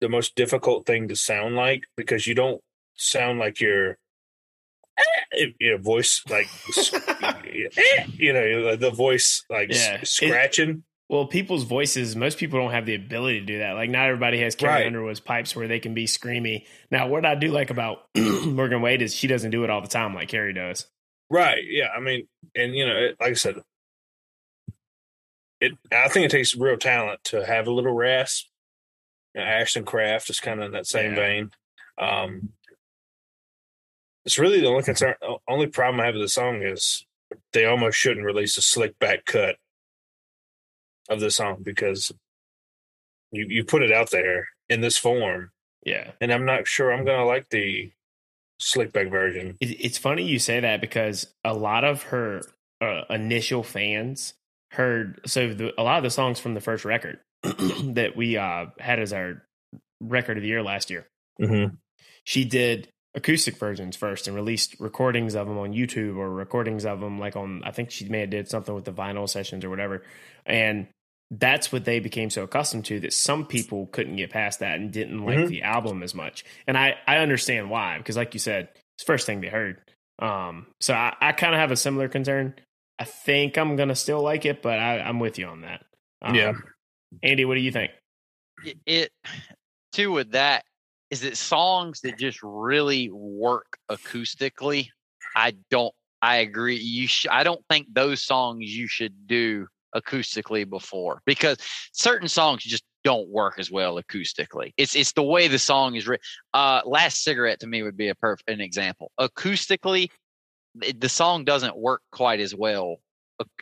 the 0.00 0.08
most 0.08 0.34
difficult 0.34 0.84
thing 0.84 1.06
to 1.08 1.16
sound 1.16 1.54
like 1.54 1.84
because 1.96 2.26
you 2.26 2.34
don't 2.34 2.60
sound 2.96 3.38
like 3.38 3.60
your 3.60 3.98
eh, 4.98 5.02
eh, 5.38 5.46
your 5.60 5.78
voice 5.78 6.22
like 6.28 6.46
eh, 6.76 8.04
you 8.14 8.32
know 8.32 8.76
the 8.76 8.90
voice 8.90 9.44
like 9.50 9.70
Yeah. 9.72 9.94
It- 10.02 10.06
scratching. 10.06 10.84
Well, 11.08 11.26
people's 11.26 11.64
voices, 11.64 12.16
most 12.16 12.38
people 12.38 12.58
don't 12.58 12.70
have 12.70 12.86
the 12.86 12.94
ability 12.94 13.40
to 13.40 13.44
do 13.44 13.58
that. 13.58 13.72
Like, 13.74 13.90
not 13.90 14.06
everybody 14.06 14.40
has 14.40 14.54
Carrie 14.54 14.72
Right. 14.72 14.86
Underwood's 14.86 15.20
pipes 15.20 15.54
where 15.54 15.68
they 15.68 15.78
can 15.78 15.92
be 15.92 16.06
screamy. 16.06 16.64
Now, 16.90 17.06
what 17.06 17.26
I 17.26 17.34
do 17.34 17.48
like 17.48 17.68
about 17.68 18.04
Morgan 18.16 18.80
Wade 18.80 19.02
is 19.02 19.14
she 19.14 19.26
doesn't 19.26 19.50
do 19.50 19.62
it 19.62 19.68
all 19.68 19.82
the 19.82 19.88
time 19.88 20.14
like 20.14 20.28
Carrie 20.28 20.54
does. 20.54 20.86
Right. 21.28 21.64
Yeah. 21.68 21.88
I 21.94 22.00
mean, 22.00 22.28
and 22.56 22.74
you 22.74 22.86
know, 22.86 22.96
it, 22.96 23.16
like 23.20 23.30
I 23.32 23.34
said, 23.34 23.56
it. 25.60 25.72
I 25.92 26.08
think 26.08 26.24
it 26.24 26.30
takes 26.30 26.56
real 26.56 26.78
talent 26.78 27.22
to 27.24 27.44
have 27.44 27.66
a 27.66 27.72
little 27.72 27.92
rasp. 27.92 28.46
You 29.34 29.42
know, 29.42 29.46
Ashland 29.46 29.86
Craft 29.86 30.30
is 30.30 30.40
kind 30.40 30.60
of 30.60 30.66
in 30.66 30.72
that 30.72 30.86
same 30.86 31.10
Yeah. 31.12 31.16
vein. 31.16 31.50
Um, 31.98 32.50
it's 34.24 34.38
really 34.38 34.60
the 34.60 34.68
only 34.68 34.82
concern. 34.82 35.14
Only 35.48 35.66
problem 35.66 36.00
I 36.00 36.06
have 36.06 36.14
with 36.14 36.22
the 36.24 36.28
song 36.28 36.62
is 36.62 37.04
they 37.52 37.64
almost 37.64 37.96
shouldn't 37.98 38.26
release 38.26 38.56
a 38.56 38.62
slick 38.62 38.98
back 38.98 39.24
cut 39.24 39.56
of 41.08 41.20
the 41.20 41.30
song 41.30 41.58
because 41.62 42.12
you 43.30 43.46
you 43.48 43.64
put 43.64 43.82
it 43.82 43.92
out 43.92 44.10
there 44.10 44.48
in 44.68 44.80
this 44.80 44.96
form, 44.96 45.50
Yeah. 45.84 46.12
and 46.20 46.32
I'm 46.32 46.44
not 46.44 46.66
sure 46.66 46.92
I'm 46.92 47.04
gonna 47.04 47.24
like 47.26 47.48
the 47.50 47.92
slick 48.58 48.92
back 48.92 49.08
version. 49.10 49.56
It, 49.60 49.84
it's 49.84 49.98
funny 49.98 50.22
you 50.24 50.38
say 50.38 50.60
that 50.60 50.80
because 50.80 51.26
a 51.44 51.54
lot 51.54 51.84
of 51.84 52.04
her 52.04 52.42
uh, 52.80 53.02
initial 53.10 53.62
fans 53.62 54.34
heard 54.70 55.20
so 55.26 55.52
the, 55.52 55.72
a 55.78 55.82
lot 55.82 55.98
of 55.98 56.04
the 56.04 56.10
songs 56.10 56.38
from 56.38 56.54
the 56.54 56.60
first 56.60 56.84
record 56.84 57.18
that 57.42 58.12
we 58.16 58.36
uh, 58.36 58.66
had 58.78 59.00
as 59.00 59.12
our 59.12 59.42
record 60.00 60.36
of 60.36 60.42
the 60.42 60.48
year 60.48 60.62
last 60.62 60.90
year. 60.90 61.08
Mm-hmm. 61.40 61.74
She 62.24 62.44
did 62.44 62.91
acoustic 63.14 63.56
versions 63.56 63.96
first 63.96 64.26
and 64.26 64.34
released 64.34 64.76
recordings 64.80 65.34
of 65.34 65.46
them 65.46 65.58
on 65.58 65.72
YouTube 65.72 66.16
or 66.16 66.30
recordings 66.30 66.86
of 66.86 67.00
them 67.00 67.18
like 67.18 67.36
on 67.36 67.62
I 67.64 67.70
think 67.70 67.90
she 67.90 68.08
may 68.08 68.20
have 68.20 68.30
did 68.30 68.48
something 68.48 68.74
with 68.74 68.84
the 68.86 68.92
vinyl 68.92 69.28
sessions 69.28 69.64
or 69.64 69.70
whatever. 69.70 70.02
And 70.46 70.88
that's 71.30 71.72
what 71.72 71.84
they 71.84 71.98
became 71.98 72.30
so 72.30 72.42
accustomed 72.44 72.84
to 72.86 73.00
that 73.00 73.12
some 73.12 73.46
people 73.46 73.86
couldn't 73.86 74.16
get 74.16 74.30
past 74.30 74.60
that 74.60 74.76
and 74.78 74.92
didn't 74.92 75.24
like 75.24 75.38
Mhm. 75.38 75.48
the 75.48 75.62
album 75.62 76.02
as 76.02 76.14
much. 76.14 76.44
And 76.66 76.76
I 76.78 76.96
I 77.06 77.18
understand 77.18 77.70
why 77.70 77.98
because 77.98 78.16
like 78.16 78.34
you 78.34 78.40
said, 78.40 78.68
it's 78.96 79.04
the 79.04 79.12
first 79.12 79.26
thing 79.26 79.40
they 79.40 79.48
heard. 79.48 79.80
Um 80.18 80.66
so 80.80 80.94
I, 80.94 81.14
I 81.20 81.32
kind 81.32 81.54
of 81.54 81.60
have 81.60 81.70
a 81.70 81.76
similar 81.76 82.08
concern. 82.08 82.54
I 82.98 83.04
think 83.04 83.56
I'm 83.58 83.76
gonna 83.76 83.94
still 83.96 84.22
like 84.22 84.44
it, 84.46 84.62
but 84.62 84.78
I, 84.78 85.00
I'm 85.00 85.18
with 85.20 85.38
you 85.38 85.46
on 85.46 85.62
that. 85.62 85.84
Um, 86.22 86.34
Yeah. 86.34 86.52
Andy, 87.22 87.44
what 87.44 87.54
do 87.54 87.60
you 87.60 87.72
think? 87.72 87.92
it, 88.64 88.78
it 88.86 89.10
too 89.92 90.12
with 90.12 90.30
that 90.32 90.64
is 91.12 91.22
it 91.22 91.36
songs 91.36 92.00
that 92.00 92.16
just 92.18 92.38
really 92.42 93.10
work 93.12 93.76
acoustically. 93.90 94.88
I 95.36 95.54
don't. 95.70 95.94
I 96.22 96.36
agree. 96.36 96.76
You. 96.76 97.06
Sh- 97.06 97.26
I 97.30 97.44
don't 97.44 97.62
think 97.68 97.86
those 97.92 98.24
songs 98.24 98.74
you 98.74 98.88
should 98.88 99.26
do 99.26 99.66
acoustically 99.94 100.68
before 100.68 101.20
because 101.26 101.58
certain 101.92 102.28
songs 102.28 102.64
just 102.64 102.84
don't 103.04 103.28
work 103.28 103.58
as 103.58 103.70
well 103.70 104.00
acoustically. 104.00 104.72
It's 104.78 104.96
it's 104.96 105.12
the 105.12 105.22
way 105.22 105.48
the 105.48 105.58
song 105.58 105.96
is 105.96 106.08
written. 106.08 106.24
Uh, 106.54 106.80
Last 106.86 107.22
Cigarette 107.22 107.60
to 107.60 107.66
me 107.66 107.82
would 107.82 107.96
be 107.96 108.08
a 108.08 108.14
perfect 108.14 108.48
an 108.48 108.62
example. 108.62 109.12
Acoustically, 109.20 110.08
the 110.74 111.10
song 111.10 111.44
doesn't 111.44 111.76
work 111.76 112.00
quite 112.10 112.40
as 112.40 112.54
well. 112.54 112.96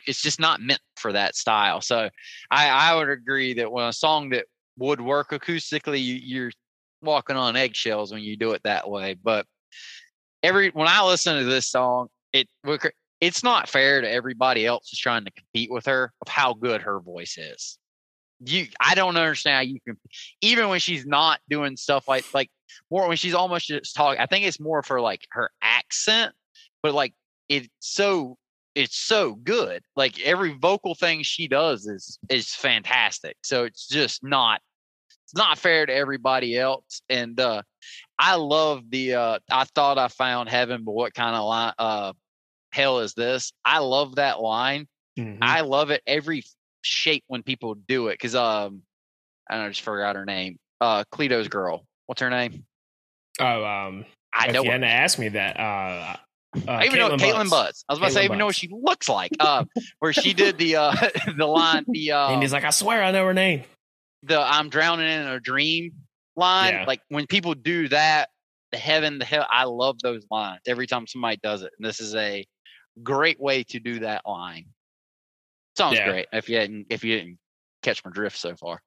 It's 0.07 0.21
just 0.21 0.39
not 0.39 0.61
meant 0.61 0.79
for 0.95 1.11
that 1.11 1.35
style. 1.35 1.81
So 1.81 2.09
I 2.49 2.69
I 2.69 2.95
would 2.95 3.09
agree 3.09 3.55
that 3.55 3.69
when 3.69 3.87
a 3.87 3.93
song 3.93 4.29
that 4.29 4.45
would 4.77 5.01
work 5.01 5.31
acoustically, 5.31 6.01
you, 6.01 6.15
you're 6.15 6.51
walking 7.01 7.35
on 7.35 7.55
eggshells 7.55 8.11
when 8.11 8.21
you 8.21 8.37
do 8.37 8.51
it 8.51 8.61
that 8.63 8.89
way. 8.89 9.15
But 9.21 9.45
every 10.43 10.69
when 10.69 10.87
I 10.87 11.05
listen 11.05 11.37
to 11.37 11.45
this 11.45 11.67
song, 11.69 12.07
it 12.33 12.47
it's 13.19 13.43
not 13.43 13.69
fair 13.69 14.01
to 14.01 14.09
everybody 14.09 14.65
else 14.65 14.89
who's 14.89 14.99
trying 14.99 15.25
to 15.25 15.31
compete 15.31 15.71
with 15.71 15.85
her 15.85 16.11
of 16.21 16.27
how 16.27 16.53
good 16.53 16.81
her 16.81 16.99
voice 16.99 17.37
is. 17.37 17.77
You, 18.43 18.65
I 18.79 18.95
don't 18.95 19.17
understand 19.17 19.55
how 19.55 19.61
you 19.61 19.79
can, 19.85 19.97
even 20.41 20.67
when 20.69 20.79
she's 20.79 21.05
not 21.05 21.39
doing 21.47 21.77
stuff 21.77 22.07
like 22.07 22.25
like 22.33 22.49
more 22.89 23.07
when 23.07 23.17
she's 23.17 23.35
almost 23.35 23.67
just 23.67 23.95
talking. 23.95 24.19
I 24.19 24.25
think 24.25 24.45
it's 24.45 24.59
more 24.59 24.81
for 24.81 24.99
like 24.99 25.27
her 25.31 25.51
accent, 25.61 26.33
but 26.81 26.93
like 26.93 27.13
it's 27.49 27.69
so 27.79 28.37
it's 28.73 28.97
so 28.97 29.35
good. 29.35 29.83
Like 29.95 30.19
every 30.21 30.57
vocal 30.57 30.95
thing 30.95 31.21
she 31.23 31.47
does 31.47 31.85
is 31.85 32.17
is 32.29 32.53
fantastic. 32.55 33.37
So 33.43 33.65
it's 33.65 33.87
just 33.87 34.23
not 34.23 34.61
it's 35.31 35.37
not 35.37 35.57
fair 35.57 35.85
to 35.85 35.93
everybody 35.93 36.57
else. 36.57 37.01
And 37.09 37.39
uh 37.39 37.61
I 38.19 38.35
love 38.35 38.83
the 38.89 39.15
uh 39.15 39.39
I 39.49 39.63
thought 39.63 39.97
I 39.97 40.09
found 40.09 40.49
heaven, 40.49 40.83
but 40.83 40.91
what 40.91 41.13
kind 41.13 41.35
of 41.35 41.45
line 41.45 41.73
uh 41.79 42.13
hell 42.71 42.99
is 42.99 43.13
this? 43.13 43.53
I 43.63 43.79
love 43.79 44.15
that 44.15 44.41
line. 44.41 44.87
Mhm. 45.17 45.37
I 45.41 45.61
love 45.61 45.89
it 45.91 46.01
every 46.05 46.43
shape 46.81 47.23
when 47.27 47.43
people 47.43 47.75
do 47.75 48.07
it 48.09 48.13
because 48.15 48.35
um 48.35 48.81
I 49.49 49.55
don't 49.55 49.63
know, 49.63 49.67
I 49.67 49.69
just 49.69 49.81
forgot 49.81 50.15
her 50.15 50.25
name. 50.25 50.59
Uh 50.81 51.03
Cleto's 51.11 51.47
girl. 51.47 51.85
What's 52.07 52.21
her 52.21 52.29
name? 52.29 52.65
oh, 53.39 53.63
um, 53.63 54.05
I 54.33 54.51
know 54.51 54.63
hadn't 54.63 54.83
asked 54.83 55.17
me 55.17 55.29
that, 55.29 55.59
uh, 55.59 55.63
uh, 55.63 56.71
I 56.71 56.85
even 56.85 56.99
know 56.99 57.09
Kaitlin 57.17 57.49
Butts. 57.49 57.85
I 57.87 57.93
was 57.93 57.99
about 57.99 58.07
to 58.07 58.13
say, 58.13 58.21
Kaitlin 58.21 58.25
even 58.25 58.37
know 58.37 58.45
what 58.47 58.55
she 58.55 58.69
looks 58.69 59.07
like. 59.09 59.31
Uh, 59.39 59.63
where 59.99 60.13
she 60.13 60.33
did 60.33 60.57
the 60.57 60.75
uh, 60.75 60.93
the 61.37 61.45
line, 61.47 61.85
the 61.87 62.11
uh, 62.11 62.29
and 62.31 62.41
he's 62.41 62.51
like, 62.53 62.65
I 62.65 62.69
swear 62.69 63.01
I 63.01 63.11
know 63.11 63.25
her 63.25 63.33
name. 63.33 63.63
The 64.23 64.39
I'm 64.39 64.69
drowning 64.69 65.07
in 65.07 65.27
a 65.27 65.39
dream 65.39 65.91
line. 66.35 66.73
Yeah. 66.73 66.85
Like 66.85 67.01
when 67.09 67.27
people 67.27 67.53
do 67.53 67.87
that, 67.89 68.29
the 68.71 68.77
heaven, 68.77 69.19
the 69.19 69.25
hell, 69.25 69.47
I 69.49 69.65
love 69.65 69.99
those 70.01 70.25
lines 70.31 70.61
every 70.67 70.87
time 70.87 71.07
somebody 71.07 71.37
does 71.43 71.61
it. 71.61 71.71
And 71.77 71.87
this 71.87 71.99
is 71.99 72.15
a 72.15 72.45
great 73.03 73.39
way 73.39 73.63
to 73.63 73.79
do 73.79 73.99
that 73.99 74.21
line. 74.25 74.65
Sounds 75.77 75.97
Yeah. 75.97 76.09
great. 76.09 76.27
If 76.31 76.49
you 76.49 76.57
hadn't, 76.57 76.87
if 76.89 77.03
you 77.03 77.17
didn't 77.17 77.39
catch 77.81 78.03
my 78.05 78.11
drift 78.11 78.37
so 78.37 78.55
far. 78.55 78.81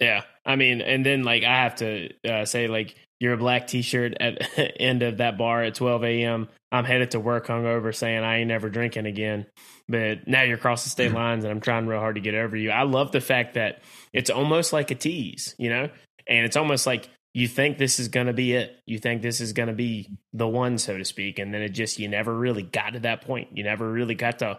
Yeah, 0.00 0.22
I 0.44 0.56
mean, 0.56 0.80
and 0.80 1.04
then 1.04 1.22
like 1.22 1.44
I 1.44 1.62
have 1.62 1.76
to 1.76 2.10
uh, 2.28 2.44
say, 2.44 2.68
like 2.68 2.96
you're 3.18 3.32
a 3.32 3.38
black 3.38 3.66
T-shirt 3.66 4.14
at 4.20 4.50
end 4.80 5.02
of 5.02 5.18
that 5.18 5.38
bar 5.38 5.62
at 5.62 5.74
12 5.74 6.04
a.m. 6.04 6.48
I'm 6.70 6.84
headed 6.84 7.12
to 7.12 7.20
work 7.20 7.46
hungover, 7.46 7.94
saying 7.94 8.22
I 8.22 8.38
ain't 8.38 8.48
never 8.48 8.68
drinking 8.68 9.06
again. 9.06 9.46
But 9.88 10.26
now 10.26 10.42
you're 10.42 10.58
crossing 10.58 10.90
state 10.90 11.12
lines, 11.12 11.44
and 11.44 11.52
I'm 11.52 11.60
trying 11.60 11.86
real 11.86 12.00
hard 12.00 12.16
to 12.16 12.20
get 12.20 12.34
over 12.34 12.56
you. 12.56 12.70
I 12.70 12.82
love 12.82 13.12
the 13.12 13.20
fact 13.20 13.54
that 13.54 13.82
it's 14.12 14.30
almost 14.30 14.72
like 14.72 14.90
a 14.90 14.94
tease, 14.94 15.54
you 15.58 15.70
know, 15.70 15.88
and 16.28 16.44
it's 16.44 16.56
almost 16.56 16.86
like 16.86 17.08
you 17.32 17.48
think 17.48 17.78
this 17.78 17.98
is 17.98 18.08
going 18.08 18.26
to 18.26 18.32
be 18.32 18.54
it. 18.54 18.76
You 18.86 18.98
think 18.98 19.22
this 19.22 19.40
is 19.40 19.52
going 19.52 19.68
to 19.68 19.74
be 19.74 20.10
the 20.32 20.48
one, 20.48 20.78
so 20.78 20.98
to 20.98 21.04
speak, 21.04 21.38
and 21.38 21.54
then 21.54 21.62
it 21.62 21.70
just 21.70 21.98
you 21.98 22.08
never 22.08 22.34
really 22.36 22.62
got 22.62 22.94
to 22.94 23.00
that 23.00 23.22
point. 23.22 23.56
You 23.56 23.62
never 23.62 23.90
really 23.90 24.14
got 24.14 24.40
to 24.40 24.58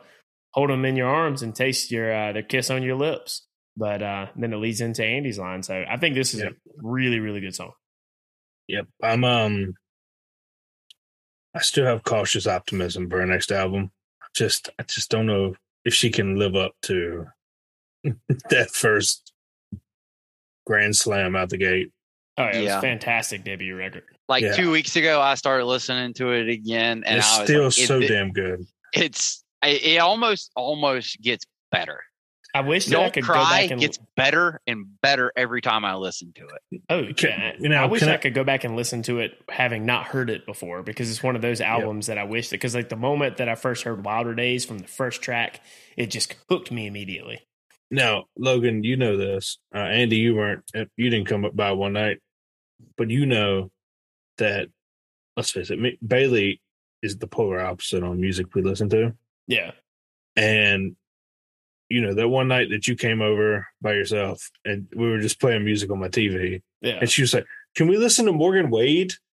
hold 0.52 0.70
them 0.70 0.86
in 0.86 0.96
your 0.96 1.10
arms 1.10 1.42
and 1.42 1.54
taste 1.54 1.92
your 1.92 2.14
uh, 2.14 2.34
their 2.34 2.44
kiss 2.44 2.70
on 2.70 2.84
your 2.84 2.96
lips. 2.96 3.47
But 3.80 4.02
uh, 4.02 4.28
then 4.36 4.52
it 4.54 4.58
leads 4.58 4.82
into 4.82 5.06
Andy's 5.06 5.38
line. 5.38 5.62
So 5.62 5.86
I 5.88 5.98
think 5.98 6.16
this 6.16 6.34
is 6.34 6.40
Yep. 6.42 6.52
a 6.52 6.56
really, 6.82 7.20
really 7.20 7.40
good 7.42 7.54
song. 7.56 7.74
Yep. 8.68 8.88
I'm 9.04 9.24
um 9.24 9.76
I 11.56 11.62
still 11.62 11.86
have 11.86 12.04
cautious 12.04 12.48
optimism 12.48 13.10
for 13.10 13.20
her 13.20 13.26
next 13.26 13.52
album. 13.52 13.92
Just 14.36 14.70
I 14.80 14.84
just 14.84 15.10
don't 15.10 15.26
know 15.28 15.56
if 15.86 15.94
she 15.94 16.10
can 16.10 16.38
live 16.38 16.56
up 16.56 16.74
to 16.84 17.28
that 18.04 18.72
first 18.72 19.32
grand 20.66 20.96
slam 20.96 21.36
out 21.36 21.50
the 21.50 21.58
gate. 21.58 21.92
Oh, 22.40 22.44
yeah, 22.44 22.50
it 22.50 22.56
Yeah. 22.64 22.76
was 22.76 22.84
a 22.84 22.88
fantastic 22.88 23.44
debut 23.44 23.76
record. 23.76 24.04
Like 24.28 24.44
Yeah. 24.44 24.56
two 24.56 24.70
weeks 24.72 24.96
ago, 24.96 25.22
I 25.22 25.36
started 25.36 25.66
listening 25.66 26.14
to 26.16 26.32
it 26.34 26.50
again, 26.50 27.04
and 27.06 27.20
it's 27.20 27.28
I 27.34 27.40
was 27.42 27.48
still 27.48 27.64
like, 27.66 27.74
so 27.74 28.00
it, 28.02 28.08
damn 28.08 28.32
good. 28.32 28.66
It's 28.94 29.44
it, 29.64 29.84
it 29.84 29.98
almost 30.00 30.52
almost 30.56 31.22
gets 31.22 31.46
better. 31.72 32.04
I 32.58 32.62
wish 32.62 32.86
that 32.88 32.98
I 32.98 33.02
Don't 33.04 33.14
could 33.14 33.26
go 33.28 33.34
back 33.34 33.72
and 33.72 33.80
gets 33.80 34.00
better 34.16 34.62
and 34.66 35.00
better 35.02 35.32
every 35.36 35.62
time 35.62 35.86
I 35.86 35.96
listen 35.96 36.34
to 36.34 36.48
it. 36.48 36.82
oh, 36.90 37.14
Can- 37.14 37.30
yeah. 37.30 37.52
you 37.60 37.70
know, 37.70 37.78
I 37.78 37.86
wish 37.86 38.04
I, 38.04 38.14
I- 38.14 38.18
could 38.18 38.34
go 38.34 38.44
back 38.44 38.64
and 38.64 38.76
listen 38.76 39.04
to 39.04 39.20
it 39.20 39.38
having 39.50 39.86
not 39.86 40.06
heard 40.08 40.30
it 40.30 40.46
before 40.46 40.84
because 40.84 41.10
it's 41.12 41.22
one 41.22 41.36
of 41.36 41.42
those 41.42 41.62
albums 41.62 42.08
that 42.08 42.18
I 42.18 42.24
wish 42.24 42.50
that 42.50 42.56
because 42.56 42.74
like 42.76 42.90
the 42.90 42.96
moment 42.96 43.38
that 43.38 43.48
I 43.50 43.56
first 43.56 43.84
heard 43.84 44.04
Wilder 44.04 44.34
Days 44.34 44.66
from 44.66 44.80
the 44.80 44.88
first 44.88 45.22
track, 45.22 45.62
it 45.96 46.08
just 46.08 46.36
hooked 46.50 46.72
me 46.72 46.88
immediately. 46.88 47.40
Now, 47.92 48.26
Logan, 48.38 48.84
you 48.84 48.98
know 48.98 49.16
this. 49.18 49.60
Uh, 49.74 49.78
Andy, 49.80 50.18
you 50.18 50.36
weren't 50.36 50.64
you 50.98 51.10
didn't 51.10 51.28
come 51.28 51.46
up 51.46 51.56
by 51.56 51.72
one 51.72 51.94
night, 51.94 52.18
but 52.98 53.10
you 53.10 53.26
know 53.26 53.72
that 54.40 54.68
let's 55.36 55.52
face 55.52 55.70
it, 55.70 55.80
me, 55.80 55.98
Bailey 56.06 56.62
is 57.04 57.18
the 57.18 57.28
polar 57.28 57.60
opposite 57.60 58.04
on 58.04 58.20
music 58.20 58.56
we 58.56 58.62
listen 58.64 58.90
to. 58.90 59.14
Yeah, 59.48 59.72
And 60.36 60.96
you 61.90 62.02
know, 62.02 62.14
that 62.14 62.28
one 62.30 62.48
night 62.48 62.70
that 62.72 62.88
you 62.88 62.96
came 62.96 63.22
over 63.22 63.68
by 63.82 63.94
yourself 63.94 64.50
and 64.66 64.88
we 64.96 65.10
were 65.10 65.20
just 65.20 65.40
playing 65.40 65.64
music 65.66 65.90
on 65.92 66.00
my 66.00 66.10
TV, 66.10 66.62
yeah. 66.82 66.98
and 67.02 67.10
she 67.10 67.22
was 67.22 67.34
like, 67.34 67.46
Can 67.76 67.88
we 67.88 67.98
listen 67.98 68.26
to 68.26 68.34
Morgan 68.34 68.70
Wade? 68.70 69.14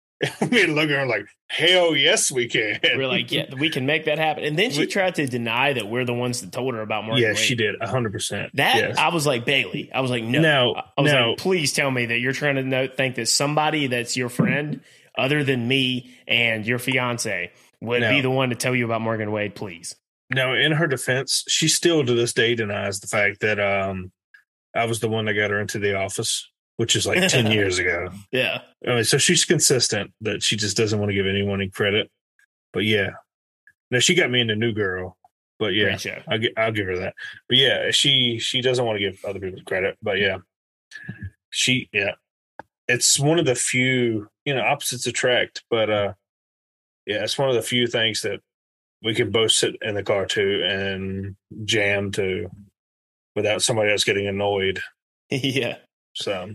And 0.40 0.50
me 0.50 0.62
and 0.62 0.74
Logan 0.74 0.96
are 1.00 1.06
like, 1.06 1.26
Hell 1.48 1.94
yes, 1.96 2.30
we 2.30 2.48
can. 2.48 2.78
We're 2.82 3.08
like, 3.08 3.30
yeah, 3.30 3.52
we 3.58 3.68
can 3.68 3.84
make 3.84 4.06
that 4.06 4.18
happen. 4.18 4.44
And 4.44 4.58
then 4.58 4.70
she 4.70 4.86
tried 4.86 5.16
to 5.16 5.26
deny 5.26 5.72
that 5.74 5.88
we're 5.88 6.04
the 6.06 6.14
ones 6.14 6.40
that 6.40 6.50
told 6.52 6.74
her 6.74 6.80
about 6.80 7.04
Morgan. 7.04 7.22
yeah, 7.22 7.28
Wade. 7.30 7.38
she 7.38 7.54
did, 7.56 7.74
hundred 7.82 8.12
percent. 8.12 8.50
That 8.54 8.76
yes. 8.76 8.96
I 8.96 9.08
was 9.08 9.26
like 9.26 9.44
Bailey. 9.44 9.90
I 9.92 10.00
was 10.00 10.10
like, 10.10 10.24
no. 10.24 10.40
no, 10.40 10.74
I 10.96 11.02
was 11.02 11.12
now- 11.12 11.30
like, 11.30 11.38
please 11.38 11.72
tell 11.72 11.90
me 11.90 12.06
that 12.06 12.18
you're 12.20 12.32
trying 12.32 12.54
to 12.54 12.62
know, 12.62 12.86
think 12.86 13.16
that 13.16 13.26
somebody 13.28 13.88
that's 13.88 14.16
your 14.16 14.28
friend, 14.28 14.80
other 15.18 15.44
than 15.44 15.66
me 15.68 16.14
and 16.26 16.64
your 16.66 16.78
fiance, 16.78 17.52
would 17.80 18.00
No. 18.00 18.10
be 18.10 18.20
the 18.20 18.30
one 18.30 18.48
to 18.50 18.54
tell 18.56 18.74
you 18.74 18.84
about 18.86 19.00
Morgan 19.02 19.30
Wade. 19.30 19.54
Please. 19.54 19.94
Now, 20.34 20.54
in 20.54 20.72
her 20.72 20.86
defense, 20.86 21.44
she 21.48 21.68
still 21.68 22.04
to 22.04 22.14
this 22.14 22.32
day 22.32 22.54
denies 22.54 23.00
the 23.00 23.06
fact 23.06 23.40
that 23.40 23.60
um 23.60 24.12
I 24.74 24.86
was 24.86 25.00
the 25.00 25.08
one 25.08 25.24
that 25.26 25.34
got 25.34 25.50
her 25.50 25.60
into 25.60 25.78
the 25.78 25.94
office, 25.94 26.50
which 26.76 26.96
is 26.96 27.06
like 27.06 27.28
10 27.28 27.46
years 27.52 27.78
ago. 27.78 28.08
Yeah. 28.32 28.62
I 28.86 28.94
mean, 28.96 29.04
so 29.04 29.18
she's 29.18 29.44
consistent 29.44 30.12
that 30.20 30.42
she 30.42 30.56
just 30.56 30.76
doesn't 30.76 30.98
want 30.98 31.10
to 31.10 31.14
give 31.14 31.26
anyone 31.26 31.60
any 31.60 31.70
credit. 31.70 32.10
But 32.72 32.84
yeah. 32.84 33.10
Now 33.90 34.00
she 34.00 34.14
got 34.14 34.30
me 34.30 34.40
into 34.40 34.56
New 34.56 34.72
Girl. 34.72 35.16
But 35.58 35.74
yeah, 35.74 35.96
I'll, 36.28 36.40
I'll 36.56 36.72
give 36.72 36.86
her 36.86 36.98
that. 36.98 37.14
But 37.48 37.58
yeah, 37.58 37.90
she 37.92 38.38
she 38.40 38.60
doesn't 38.60 38.84
want 38.84 38.98
to 38.98 39.04
give 39.04 39.24
other 39.24 39.38
people 39.38 39.62
credit. 39.64 39.96
But 40.02 40.18
yeah, 40.18 40.38
she 41.50 41.88
yeah, 41.92 42.12
it's 42.88 43.20
one 43.20 43.38
of 43.38 43.46
the 43.46 43.54
few 43.54 44.28
you 44.44 44.54
know 44.54 44.62
opposites 44.62 45.06
attract. 45.06 45.62
But 45.70 45.90
uh, 45.90 46.12
yeah, 47.06 47.22
it's 47.22 47.38
one 47.38 47.48
of 47.48 47.54
the 47.54 47.62
few 47.62 47.86
things 47.86 48.22
that 48.22 48.40
we 49.04 49.14
could 49.14 49.32
both 49.32 49.52
sit 49.52 49.76
in 49.82 49.94
the 49.94 50.02
car 50.02 50.24
too 50.24 50.62
and 50.64 51.36
jam 51.64 52.10
to 52.12 52.48
without 53.36 53.62
somebody 53.62 53.92
else 53.92 54.02
getting 54.02 54.26
annoyed. 54.26 54.80
yeah. 55.30 55.76
So 56.14 56.54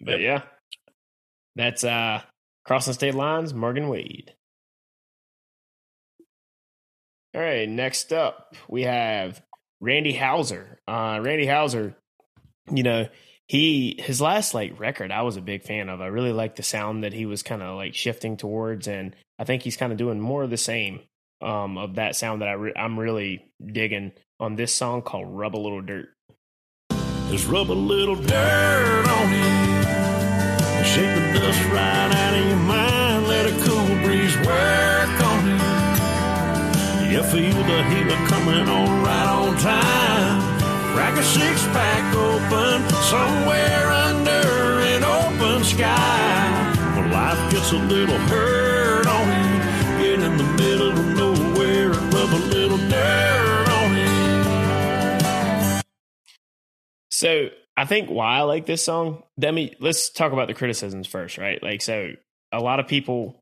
But 0.00 0.20
yeah. 0.20 0.42
That's 1.54 1.84
uh 1.84 2.22
crossing 2.64 2.94
state 2.94 3.14
lines, 3.14 3.54
Morgan 3.54 3.88
Wade. 3.88 4.34
All 7.34 7.40
right, 7.40 7.68
next 7.68 8.12
up 8.12 8.54
we 8.68 8.82
have 8.82 9.40
Randy 9.80 10.12
Houser. 10.12 10.80
Uh 10.88 11.20
Randy 11.22 11.46
Houser, 11.46 11.94
you 12.70 12.82
know, 12.82 13.08
he 13.46 13.96
his 14.02 14.20
last 14.20 14.54
like 14.54 14.80
record 14.80 15.12
I 15.12 15.22
was 15.22 15.36
a 15.36 15.42
big 15.42 15.62
fan 15.62 15.88
of. 15.88 16.00
I 16.00 16.06
really 16.06 16.32
liked 16.32 16.56
the 16.56 16.64
sound 16.64 17.04
that 17.04 17.12
he 17.12 17.26
was 17.26 17.44
kind 17.44 17.62
of 17.62 17.76
like 17.76 17.94
shifting 17.94 18.36
towards 18.36 18.88
and 18.88 19.14
I 19.38 19.44
think 19.44 19.62
he's 19.62 19.76
kind 19.76 19.92
of 19.92 19.98
doing 19.98 20.18
more 20.18 20.42
of 20.42 20.50
the 20.50 20.56
same 20.56 21.00
um 21.42 21.78
of 21.78 21.96
that 21.96 22.16
sound 22.16 22.42
that 22.42 22.48
I 22.48 22.52
re- 22.52 22.72
I'm 22.76 22.98
really 22.98 23.44
digging 23.64 24.12
on 24.40 24.56
this 24.56 24.74
song 24.74 25.02
called 25.02 25.26
Rub 25.28 25.54
a 25.54 25.58
Little 25.58 25.82
Dirt. 25.82 26.08
Just 27.30 27.48
rub 27.48 27.70
a 27.70 27.72
little 27.72 28.16
dirt 28.16 29.08
on 29.08 29.32
it. 29.32 30.86
Shake 30.86 31.14
the 31.14 31.38
dust 31.38 31.64
right 31.66 32.10
out 32.12 32.34
of 32.38 32.46
your 32.46 32.56
mind. 32.56 33.26
Let 33.28 33.46
a 33.46 33.54
cool 33.64 33.96
breeze 34.04 34.36
work 34.38 35.20
on 35.30 35.48
it. 35.48 37.12
You 37.12 37.22
feel 37.22 37.62
the 37.64 38.16
coming 38.28 38.68
on 38.68 39.02
right 39.02 39.28
on 39.28 39.56
time. 39.58 40.42
Crack 40.94 41.16
a 41.18 41.22
six 41.22 41.62
pack 41.68 42.14
open 42.14 42.88
somewhere 43.04 43.90
under 43.90 44.80
an 44.92 45.04
open 45.04 45.64
sky. 45.64 46.32
puts 47.50 47.72
a 47.72 47.76
little 47.76 48.18
hurt 48.18 49.06
on 49.06 49.28
it. 49.30 49.41
So 57.22 57.50
I 57.76 57.84
think 57.84 58.10
why 58.10 58.38
I 58.38 58.40
like 58.42 58.66
this 58.66 58.84
song, 58.84 59.22
Demi, 59.38 59.76
let's 59.78 60.10
talk 60.10 60.32
about 60.32 60.48
the 60.48 60.54
criticisms 60.54 61.06
first, 61.06 61.38
right? 61.38 61.62
Like, 61.62 61.80
so 61.80 62.08
a 62.50 62.58
lot 62.60 62.80
of 62.80 62.88
people 62.88 63.40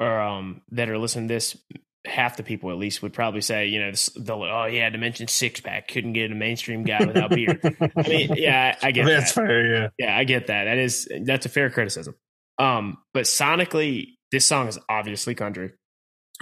are 0.00 0.20
um 0.20 0.60
that 0.72 0.90
are 0.90 0.98
listening 0.98 1.28
to 1.28 1.34
this, 1.34 1.56
half 2.04 2.36
the 2.36 2.42
people 2.42 2.70
at 2.70 2.76
least 2.76 3.00
would 3.02 3.14
probably 3.14 3.40
say, 3.40 3.68
you 3.68 3.80
know, 3.80 3.90
this, 3.90 4.10
they'll 4.10 4.42
oh 4.42 4.66
yeah, 4.66 4.90
Dimension 4.90 5.28
six 5.28 5.60
pack 5.60 5.88
couldn't 5.88 6.12
get 6.12 6.30
a 6.30 6.34
mainstream 6.34 6.84
guy 6.84 7.04
without 7.06 7.30
beer. 7.30 7.58
I 7.96 8.02
mean, 8.06 8.30
yeah, 8.36 8.76
I, 8.82 8.88
I 8.88 8.90
get 8.90 9.06
That's 9.06 9.32
that. 9.32 9.46
fair, 9.46 9.66
yeah. 9.74 9.88
Yeah, 9.98 10.14
I 10.18 10.24
get 10.24 10.48
that. 10.48 10.64
That 10.64 10.76
is 10.76 11.08
that's 11.24 11.46
a 11.46 11.48
fair 11.48 11.70
criticism. 11.70 12.14
Um, 12.58 12.98
but 13.14 13.24
sonically, 13.24 14.08
this 14.30 14.44
song 14.44 14.68
is 14.68 14.78
obviously 14.90 15.34
country. 15.34 15.72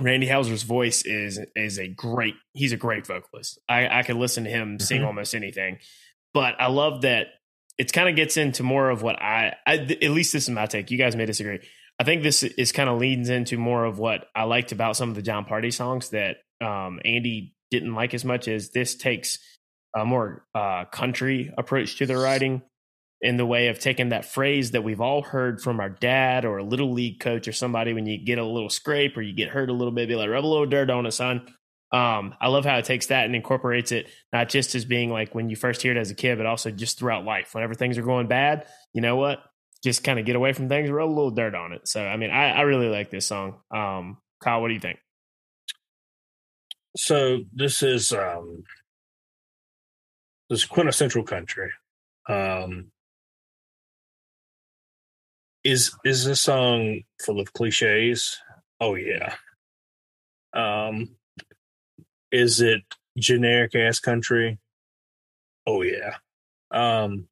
Randy 0.00 0.26
Houser's 0.26 0.64
voice 0.64 1.02
is 1.02 1.38
is 1.54 1.78
a 1.78 1.86
great. 1.86 2.34
He's 2.52 2.72
a 2.72 2.76
great 2.76 3.06
vocalist. 3.06 3.60
I 3.68 3.86
I 4.00 4.02
could 4.02 4.16
listen 4.16 4.42
to 4.44 4.50
him 4.50 4.80
sing 4.80 5.02
Mhm. 5.02 5.06
almost 5.06 5.34
anything. 5.36 5.78
But 6.32 6.54
I 6.60 6.68
love 6.68 7.02
that 7.02 7.28
it 7.78 7.92
kind 7.92 8.08
of 8.08 8.16
gets 8.16 8.36
into 8.36 8.62
more 8.62 8.90
of 8.90 9.02
what 9.02 9.20
I, 9.20 9.56
I. 9.66 9.74
At 9.74 10.10
least 10.10 10.32
this 10.32 10.44
is 10.44 10.50
my 10.50 10.66
take. 10.66 10.90
You 10.90 10.98
guys 10.98 11.16
may 11.16 11.26
disagree. 11.26 11.60
I 11.98 12.04
think 12.04 12.22
this 12.22 12.42
is 12.42 12.72
kind 12.72 12.88
of 12.88 12.98
leans 12.98 13.28
into 13.28 13.58
more 13.58 13.84
of 13.84 13.98
what 13.98 14.26
I 14.34 14.44
liked 14.44 14.72
about 14.72 14.96
some 14.96 15.10
of 15.10 15.14
the 15.16 15.22
Jon 15.22 15.44
Pardi 15.44 15.72
songs 15.72 16.10
that 16.10 16.38
um, 16.60 17.00
Andy 17.04 17.54
didn't 17.70 17.94
like 17.94 18.14
as 18.14 18.24
much 18.24 18.48
as 18.48 18.70
this 18.70 18.94
takes 18.94 19.38
a 19.96 20.04
more 20.04 20.44
uh, 20.54 20.84
country 20.86 21.52
approach 21.58 21.96
to 21.98 22.06
the 22.06 22.16
writing 22.16 22.62
in 23.20 23.36
the 23.36 23.44
way 23.44 23.68
of 23.68 23.78
taking 23.78 24.10
that 24.10 24.24
phrase 24.24 24.70
that 24.70 24.82
we've 24.82 25.00
all 25.00 25.22
heard 25.22 25.60
from 25.60 25.78
our 25.78 25.90
dad 25.90 26.44
or 26.44 26.58
a 26.58 26.64
little 26.64 26.92
league 26.92 27.20
coach 27.20 27.46
or 27.46 27.52
somebody 27.52 27.92
when 27.92 28.06
you 28.06 28.24
get 28.24 28.38
a 28.38 28.44
little 28.44 28.70
scrape 28.70 29.16
or 29.16 29.22
you 29.22 29.34
get 29.34 29.50
hurt 29.50 29.68
a 29.68 29.74
little 29.74 29.92
bit, 29.92 30.08
be 30.08 30.16
like, 30.16 30.30
rub 30.30 30.44
a 30.44 30.46
little 30.46 30.66
dirt 30.66 30.90
on 30.90 31.04
it, 31.04 31.12
son. 31.12 31.46
Um, 31.92 32.34
I 32.40 32.48
love 32.48 32.64
how 32.64 32.78
it 32.78 32.84
takes 32.84 33.06
that 33.06 33.26
and 33.26 33.34
incorporates 33.34 33.90
it, 33.90 34.08
not 34.32 34.48
just 34.48 34.74
as 34.74 34.84
being 34.84 35.10
like 35.10 35.34
when 35.34 35.50
you 35.50 35.56
first 35.56 35.82
hear 35.82 35.92
it 35.92 35.98
as 35.98 36.10
a 36.10 36.14
kid, 36.14 36.38
but 36.38 36.46
also 36.46 36.70
just 36.70 36.98
throughout 36.98 37.24
life. 37.24 37.54
Whenever 37.54 37.74
things 37.74 37.98
are 37.98 38.02
going 38.02 38.28
bad, 38.28 38.66
you 38.92 39.00
know 39.00 39.16
what? 39.16 39.40
Just 39.82 40.04
kind 40.04 40.18
of 40.18 40.24
get 40.26 40.36
away 40.36 40.52
from 40.52 40.68
things, 40.68 40.90
roll 40.90 41.08
a 41.08 41.14
little 41.14 41.30
dirt 41.30 41.54
on 41.54 41.72
it. 41.72 41.88
So, 41.88 42.04
I 42.04 42.16
mean, 42.16 42.30
I, 42.30 42.50
I 42.50 42.60
really 42.62 42.88
like 42.88 43.10
this 43.10 43.26
song. 43.26 43.56
Um, 43.74 44.18
Kyle, 44.40 44.60
what 44.60 44.68
do 44.68 44.74
you 44.74 44.80
think? 44.80 44.98
So 46.96 47.40
this 47.52 47.82
is 47.82 48.12
um 48.12 48.64
this 50.48 50.60
is 50.60 50.64
quintessential 50.64 51.22
country. 51.22 51.70
Um 52.28 52.90
is 55.62 55.94
is 56.04 56.24
this 56.24 56.40
song 56.40 57.02
full 57.24 57.40
of 57.40 57.52
cliches? 57.52 58.38
Oh 58.80 58.94
yeah. 58.96 59.34
Um 60.52 61.16
is 62.32 62.60
it 62.60 62.82
generic 63.18 63.74
ass 63.74 63.98
country? 63.98 64.58
Oh 65.66 65.82
yeah. 65.82 66.16
Um 66.70 67.28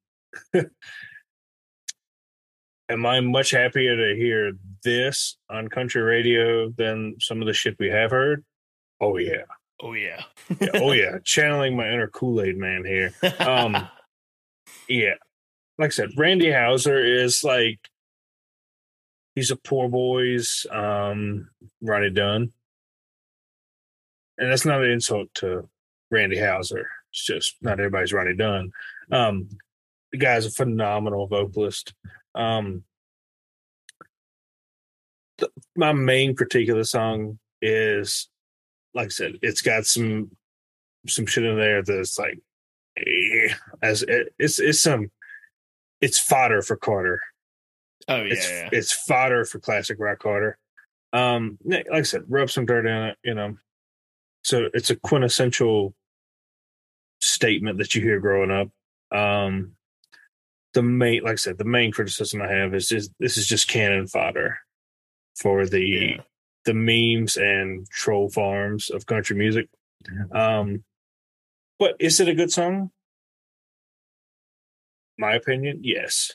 am 2.89 3.05
I 3.05 3.19
much 3.21 3.51
happier 3.51 3.95
to 3.95 4.15
hear 4.19 4.53
this 4.83 5.37
on 5.49 5.67
country 5.67 6.01
radio 6.01 6.69
than 6.69 7.15
some 7.19 7.41
of 7.41 7.47
the 7.47 7.53
shit 7.53 7.77
we 7.79 7.89
have 7.89 8.11
heard? 8.11 8.43
Oh 8.99 9.17
yeah. 9.17 9.43
Oh, 9.81 9.93
yeah. 9.93 10.21
Yeah, 10.59 10.67
oh 10.73 10.91
yeah, 10.91 11.19
channeling 11.23 11.77
my 11.77 11.87
inner 11.87 12.09
Kool 12.09 12.41
Aid 12.41 12.57
man 12.57 12.83
here. 12.85 13.13
Um, 13.39 13.87
Yeah, 14.87 15.15
like 15.77 15.87
I 15.87 15.89
said, 15.91 16.11
Randy 16.17 16.51
Houser 16.51 17.03
is 17.03 17.43
like 17.43 17.79
he's 19.35 19.51
a 19.51 19.55
poor 19.55 19.87
boy's 19.87 20.65
um, 20.71 21.49
Ronnie 21.81 22.09
Dunn, 22.09 22.51
and 24.39 24.51
that's 24.51 24.65
not 24.65 24.83
an 24.83 24.89
insult 24.89 25.27
to 25.35 25.67
Randy 26.09 26.37
Houser. 26.37 26.87
It's 27.11 27.25
just 27.25 27.55
not 27.61 27.79
everybody's 27.79 28.13
Ronnie 28.13 28.35
Dunn. 28.35 28.71
Um, 29.11 29.49
the 30.11 30.17
guy's 30.17 30.45
a 30.45 30.51
phenomenal 30.51 31.27
vocalist. 31.27 31.93
Um, 32.33 32.83
the, 35.37 35.49
my 35.75 35.93
main 35.93 36.35
critique 36.35 36.69
of 36.69 36.77
the 36.77 36.85
song 36.85 37.39
is, 37.61 38.29
like 38.93 39.07
I 39.07 39.09
said, 39.09 39.33
it's 39.41 39.61
got 39.61 39.85
some 39.85 40.31
some 41.07 41.25
shit 41.25 41.45
in 41.45 41.57
there 41.57 41.81
that's 41.81 42.17
like, 42.17 42.39
eh, 42.97 43.53
as 43.81 44.03
it, 44.03 44.33
it's 44.39 44.59
it's 44.59 44.81
some, 44.81 45.11
it's 46.01 46.19
fodder 46.19 46.61
for 46.61 46.75
Carter. 46.75 47.21
oh, 48.07 48.17
yeah. 48.17 48.33
It's 48.33 48.49
yeah. 48.49 48.69
it's 48.71 48.93
fodder 48.93 49.45
for 49.45 49.59
classic 49.59 49.97
rock 49.99 50.19
Carter. 50.19 50.57
Um, 51.11 51.57
like 51.65 51.87
I 51.91 52.01
said, 52.03 52.23
rub 52.29 52.49
some 52.49 52.65
dirt 52.65 52.85
in 52.85 53.09
it, 53.09 53.17
you 53.23 53.33
know. 53.33 53.57
So 54.43 54.69
it's 54.73 54.89
a 54.89 54.95
quintessential 54.95 55.93
statement 57.19 57.77
that 57.79 57.93
you 57.95 58.01
hear 58.01 58.19
growing 58.19 58.51
up. 58.51 58.69
Um, 59.17 59.75
the 60.73 60.81
main, 60.83 61.23
like 61.23 61.33
I 61.33 61.35
said, 61.35 61.57
the 61.57 61.65
main 61.65 61.91
criticism 61.91 62.41
I 62.41 62.51
have 62.51 62.73
is 62.73 62.87
just 62.87 63.11
this 63.19 63.37
is 63.37 63.47
just 63.47 63.67
cannon 63.67 64.07
fodder 64.07 64.59
for 65.35 65.65
the 65.65 65.81
Yeah. 65.83 66.23
the 66.65 66.73
memes 66.73 67.37
and 67.37 67.89
troll 67.89 68.29
farms 68.29 68.89
of 68.89 69.05
country 69.05 69.35
music. 69.35 69.67
Um, 70.31 70.83
but 71.79 71.95
is 71.99 72.19
it 72.19 72.27
a 72.29 72.35
good 72.35 72.51
song? 72.51 72.91
My 75.17 75.33
opinion, 75.33 75.79
yes. 75.83 76.33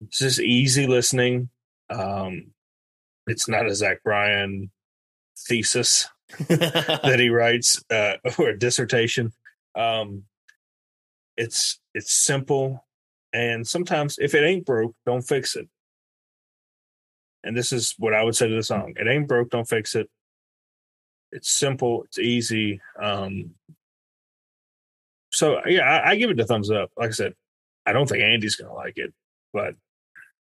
It's 0.00 0.18
just 0.18 0.40
easy 0.40 0.86
listening. 0.86 1.50
Um, 1.90 2.52
it's 3.26 3.48
not 3.48 3.66
a 3.66 3.74
Zach 3.74 4.02
Bryan 4.02 4.70
thesis 5.36 6.08
that 6.48 7.16
he 7.18 7.28
writes 7.28 7.82
uh, 7.90 8.14
or 8.38 8.50
a 8.50 8.58
dissertation. 8.58 9.32
Um, 9.74 10.24
it's 11.36 11.80
it's 11.94 12.12
simple, 12.12 12.84
and 13.32 13.66
sometimes 13.66 14.18
if 14.18 14.34
it 14.34 14.44
ain't 14.44 14.66
broke, 14.66 14.94
don't 15.06 15.22
fix 15.22 15.56
it. 15.56 15.68
And 17.42 17.56
this 17.56 17.72
is 17.72 17.94
what 17.98 18.14
I 18.14 18.22
would 18.22 18.36
say 18.36 18.48
to 18.48 18.54
the 18.54 18.62
song: 18.62 18.94
It 18.96 19.06
ain't 19.06 19.28
broke, 19.28 19.50
don't 19.50 19.68
fix 19.68 19.94
it. 19.94 20.10
It's 21.32 21.50
simple, 21.50 22.04
it's 22.04 22.18
easy. 22.18 22.80
Um, 23.00 23.54
so 25.30 25.60
yeah, 25.66 25.82
I, 25.82 26.10
I 26.10 26.16
give 26.16 26.30
it 26.30 26.40
a 26.40 26.44
thumbs 26.44 26.70
up. 26.70 26.90
Like 26.96 27.08
I 27.08 27.12
said, 27.12 27.34
I 27.86 27.92
don't 27.92 28.08
think 28.08 28.22
Andy's 28.22 28.56
gonna 28.56 28.74
like 28.74 28.98
it, 28.98 29.14
but 29.52 29.74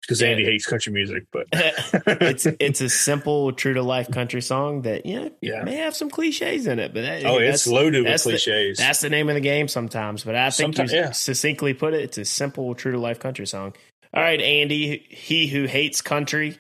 because 0.07 0.21
Yeah. 0.23 0.29
Andy 0.29 0.45
hates 0.45 0.67
country 0.67 0.93
music, 0.93 1.25
but 1.33 1.47
it's 1.53 2.47
it's 2.61 2.81
a 2.81 2.89
simple, 2.89 3.53
true 3.53 3.75
to 3.75 3.83
life 3.83 4.11
country 4.11 4.41
song 4.41 4.83
that 4.83 5.05
you 5.07 5.21
know 5.21 5.31
Yeah. 5.41 5.63
may 5.65 5.77
have 5.77 5.95
some 5.97 6.09
cliches 6.11 6.67
in 6.67 6.79
it, 6.79 6.95
but 6.95 7.03
that, 7.03 7.25
oh, 7.27 7.41
that's, 7.41 7.63
it's 7.63 7.67
loaded 7.67 8.05
with 8.05 8.13
that's 8.13 8.25
the- 8.25 8.31
cliches. 8.31 8.79
That's 8.79 9.01
the 9.01 9.11
name 9.11 9.29
of 9.29 9.35
the 9.35 9.41
game 9.41 9.69
sometimes. 9.69 10.25
But 10.25 10.35
I 10.37 10.51
think 10.51 10.75
Someti- 10.77 10.93
you 10.93 10.99
yeah. 10.99 11.11
succinctly 11.13 11.75
put 11.75 11.95
it. 11.95 12.01
It's 12.03 12.19
a 12.19 12.25
simple, 12.25 12.75
true 12.75 12.93
to 12.93 12.99
life 12.99 13.19
country 13.19 13.47
song. 13.47 13.75
All 14.15 14.23
right, 14.23 14.41
Andy, 14.41 15.05
he 15.11 15.47
who 15.49 15.65
hates 15.65 16.01
country. 16.01 16.59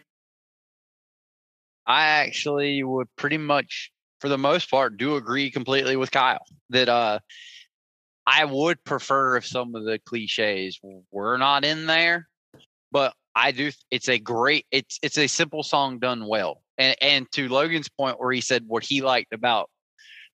I 1.86 2.06
actually 2.24 2.82
would 2.82 3.06
pretty 3.16 3.38
much, 3.38 3.90
for 4.20 4.28
the 4.28 4.38
most 4.38 4.70
part, 4.70 4.96
do 4.96 5.16
agree 5.16 5.50
completely 5.50 5.96
with 5.96 6.10
Kyle 6.10 6.44
that 6.70 6.88
uh, 6.88 7.20
I 8.26 8.44
would 8.44 8.82
prefer 8.84 9.36
if 9.36 9.46
some 9.46 9.74
of 9.76 9.84
the 9.84 9.98
cliches 10.00 10.80
were 11.12 11.38
not 11.38 11.64
in 11.64 11.86
there, 11.86 12.28
but 12.90 13.14
I 13.36 13.52
do. 13.52 13.70
It's 13.90 14.08
a 14.08 14.18
great. 14.18 14.66
It's 14.72 14.98
it's 15.02 15.18
a 15.18 15.26
simple 15.26 15.62
song 15.62 15.98
done 15.98 16.26
well, 16.26 16.62
and 16.78 16.96
and 17.00 17.30
to 17.32 17.48
Logan's 17.48 17.88
point 17.88 18.18
where 18.18 18.32
he 18.32 18.40
said 18.40 18.64
what 18.66 18.82
he 18.82 19.02
liked 19.02 19.32
about 19.32 19.70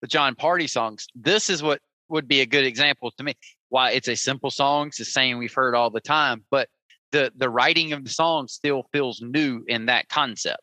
the 0.00 0.06
Jon 0.06 0.34
Pardi 0.34 0.70
songs, 0.70 1.06
this 1.14 1.50
is 1.50 1.62
what 1.62 1.80
would 2.08 2.28
be 2.28 2.40
a 2.40 2.46
good 2.46 2.64
example 2.64 3.10
to 3.18 3.24
me. 3.24 3.34
Why 3.68 3.90
it's 3.90 4.08
a 4.08 4.14
simple 4.14 4.50
song, 4.50 4.88
it's 4.88 4.98
the 4.98 5.04
same 5.04 5.38
we've 5.38 5.52
heard 5.52 5.74
all 5.74 5.90
the 5.90 6.00
time, 6.00 6.44
but 6.50 6.68
the 7.10 7.32
the 7.36 7.50
writing 7.50 7.92
of 7.92 8.04
the 8.04 8.10
song 8.10 8.48
still 8.48 8.86
feels 8.92 9.20
new 9.20 9.64
in 9.66 9.86
that 9.86 10.08
concept 10.08 10.62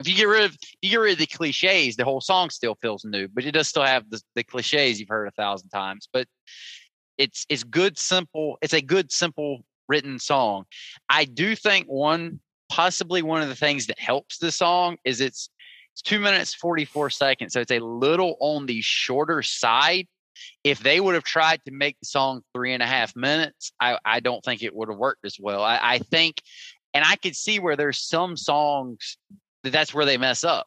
if 0.00 0.08
you 0.08 0.14
get 0.14 0.28
rid 0.28 0.44
of 0.44 0.56
you 0.80 0.90
get 0.90 0.96
rid 0.96 1.12
of 1.12 1.18
the 1.18 1.26
cliches, 1.26 1.96
the 1.96 2.04
whole 2.04 2.22
song 2.22 2.50
still 2.50 2.74
feels 2.80 3.04
new, 3.04 3.28
but 3.28 3.44
it 3.44 3.52
does 3.52 3.68
still 3.68 3.84
have 3.84 4.08
the, 4.10 4.20
the 4.34 4.42
cliches 4.42 4.98
you've 4.98 5.10
heard 5.10 5.28
a 5.28 5.32
thousand 5.32 5.68
times. 5.68 6.08
But 6.12 6.26
it's 7.18 7.44
it's 7.50 7.64
good, 7.64 7.98
simple. 7.98 8.56
It's 8.62 8.72
a 8.72 8.80
good, 8.80 9.12
simple 9.12 9.62
written 9.90 10.18
song. 10.18 10.64
I 11.08 11.24
do 11.24 11.54
think 11.54 11.86
one 11.86 12.40
possibly 12.70 13.20
one 13.20 13.42
of 13.42 13.48
the 13.48 13.56
things 13.56 13.88
that 13.88 13.98
helps 13.98 14.38
the 14.38 14.52
song 14.52 14.96
is 15.04 15.20
it's 15.20 15.50
it's 15.92 16.02
two 16.02 16.20
minutes 16.20 16.54
forty 16.54 16.84
four 16.84 17.10
seconds, 17.10 17.52
so 17.52 17.60
it's 17.60 17.72
a 17.72 17.80
little 17.80 18.36
on 18.40 18.66
the 18.66 18.80
shorter 18.80 19.42
side. 19.42 20.06
If 20.64 20.78
they 20.78 21.00
would 21.00 21.14
have 21.14 21.24
tried 21.24 21.60
to 21.66 21.72
make 21.72 21.98
the 22.00 22.06
song 22.06 22.42
three 22.54 22.72
and 22.72 22.82
a 22.82 22.86
half 22.86 23.14
minutes, 23.14 23.72
I, 23.80 23.98
I 24.04 24.20
don't 24.20 24.42
think 24.42 24.62
it 24.62 24.74
would 24.74 24.88
have 24.88 24.96
worked 24.96 25.26
as 25.26 25.36
well. 25.38 25.62
I, 25.62 25.78
I 25.82 25.98
think, 25.98 26.40
and 26.94 27.04
I 27.04 27.16
could 27.16 27.36
see 27.36 27.58
where 27.58 27.76
there's 27.76 28.00
some 28.00 28.38
songs 28.38 29.18
that 29.64 29.72
that's 29.72 29.92
where 29.92 30.06
they 30.06 30.16
mess 30.16 30.44
up. 30.44 30.66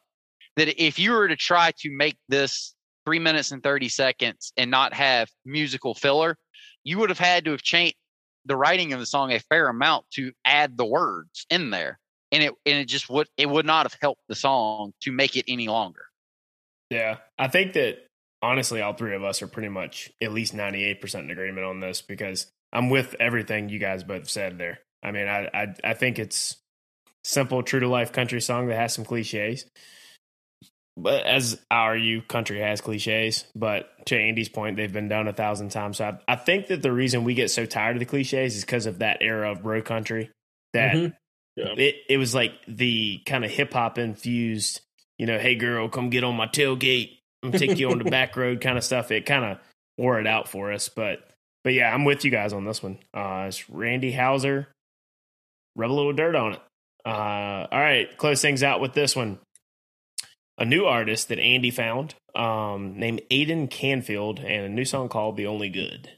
That 0.56 0.80
if 0.80 1.00
you 1.00 1.10
were 1.10 1.26
to 1.26 1.34
try 1.34 1.72
to 1.78 1.90
make 1.90 2.16
this 2.28 2.74
three 3.04 3.18
minutes 3.18 3.50
and 3.50 3.62
30 3.62 3.88
seconds 3.88 4.52
and 4.56 4.70
not 4.70 4.94
have 4.94 5.28
musical 5.44 5.94
filler, 5.94 6.36
you 6.84 6.98
would 6.98 7.10
have 7.10 7.18
had 7.18 7.46
to 7.46 7.50
have 7.50 7.62
changed 7.62 7.96
the 8.44 8.56
writing 8.56 8.92
of 8.92 9.00
the 9.00 9.06
song 9.06 9.32
a 9.32 9.40
fair 9.40 9.68
amount 9.68 10.10
to 10.12 10.32
add 10.44 10.76
the 10.76 10.84
words 10.84 11.46
in 11.50 11.70
there. 11.70 11.98
and 12.32 12.42
it 12.42 12.52
and 12.66 12.78
it 12.78 12.86
just 12.86 13.08
would 13.08 13.28
it 13.36 13.48
would 13.48 13.66
not 13.66 13.86
have 13.90 13.96
helped 14.00 14.22
the 14.28 14.34
song 14.34 14.92
to 15.00 15.12
make 15.12 15.36
it 15.36 15.44
any 15.48 15.68
longer. 15.68 16.06
Yeah, 16.90 17.18
I 17.38 17.48
think 17.48 17.74
that 17.74 18.06
honestly, 18.42 18.80
all 18.80 18.92
three 18.94 19.14
of 19.14 19.24
us 19.24 19.40
are 19.42 19.46
pretty 19.46 19.68
much 19.68 20.10
at 20.20 20.32
least 20.32 20.54
ninety 20.54 20.84
eight 20.84 21.00
percent 21.00 21.24
in 21.24 21.30
agreement 21.30 21.66
on 21.66 21.80
this 21.80 22.02
because 22.02 22.46
I'm 22.72 22.90
with 22.90 23.14
everything 23.20 23.68
you 23.68 23.78
guys 23.78 24.04
both 24.04 24.28
said 24.28 24.58
there. 24.58 24.80
I 25.02 25.12
mean, 25.12 25.28
I 25.28 25.48
I, 25.54 25.74
I 25.84 25.94
think 25.94 26.18
it's 26.18 26.56
simple, 27.22 27.62
true 27.62 27.80
to 27.80 27.88
life 27.88 28.12
country 28.12 28.40
song 28.40 28.66
that 28.66 28.76
has 28.76 28.92
some 28.92 29.04
cliches. 29.04 29.64
But 30.96 31.26
as 31.26 31.60
our 31.72 31.96
you 31.96 32.22
country 32.22 32.60
has 32.60 32.80
cliches, 32.80 33.46
but 33.56 33.90
to 34.06 34.16
Andy's 34.16 34.48
point, 34.48 34.76
they've 34.76 34.92
been 34.92 35.08
done 35.08 35.26
a 35.26 35.32
thousand 35.32 35.70
times. 35.70 35.96
So 35.96 36.04
I, 36.28 36.32
I 36.32 36.36
think 36.36 36.68
that 36.68 36.82
the 36.82 36.92
reason 36.92 37.24
we 37.24 37.34
get 37.34 37.50
so 37.50 37.66
tired 37.66 37.96
of 37.96 38.00
the 38.00 38.06
cliches 38.06 38.54
is 38.54 38.64
because 38.64 38.86
of 38.86 39.00
that 39.00 39.18
era 39.20 39.50
of 39.50 39.62
bro 39.62 39.82
country. 39.82 40.30
That 40.72 40.94
Mhm. 40.94 41.16
Yeah. 41.56 41.74
it 41.76 41.96
it 42.08 42.16
was 42.18 42.34
like 42.34 42.52
the 42.68 43.20
kind 43.26 43.44
of 43.44 43.50
hip 43.50 43.72
hop 43.72 43.98
infused, 43.98 44.80
you 45.18 45.26
know, 45.26 45.38
hey 45.38 45.54
girl, 45.56 45.88
come 45.88 46.10
get 46.10 46.22
on 46.24 46.36
my 46.36 46.46
tailgate. 46.46 47.18
I'm 47.42 47.52
take 47.52 47.78
you 47.78 47.90
on 47.90 47.98
the 47.98 48.04
back 48.10 48.36
road 48.36 48.60
kind 48.60 48.78
of 48.78 48.84
stuff. 48.84 49.10
It 49.10 49.26
kind 49.26 49.44
of 49.44 49.58
wore 49.98 50.20
it 50.20 50.26
out 50.28 50.48
for 50.48 50.72
us. 50.72 50.88
But 50.88 51.28
but 51.64 51.72
yeah, 51.74 51.92
I'm 51.92 52.04
with 52.04 52.24
you 52.24 52.30
guys 52.30 52.52
on 52.52 52.64
this 52.64 52.82
one. 52.84 52.98
Uh 53.12 53.46
it's 53.48 53.68
Randy 53.68 54.12
Houser. 54.12 54.68
Rub 55.76 55.90
a 55.90 55.92
little 55.92 56.12
dirt 56.12 56.36
on 56.36 56.52
it. 56.54 56.60
Uh 57.04 57.66
all 57.70 57.80
right, 57.80 58.16
close 58.16 58.40
things 58.40 58.62
out 58.62 58.80
with 58.80 58.92
this 58.94 59.16
one. 59.16 59.38
A 60.56 60.64
new 60.64 60.84
artist 60.84 61.28
that 61.28 61.40
Andy 61.40 61.70
found, 61.70 62.14
um, 62.36 62.96
named 62.96 63.22
Aidan 63.30 63.66
Canfield, 63.66 64.38
and 64.38 64.64
a 64.64 64.68
new 64.68 64.84
song 64.84 65.08
called 65.08 65.36
The 65.36 65.46
Only 65.46 65.68
Good. 65.68 66.10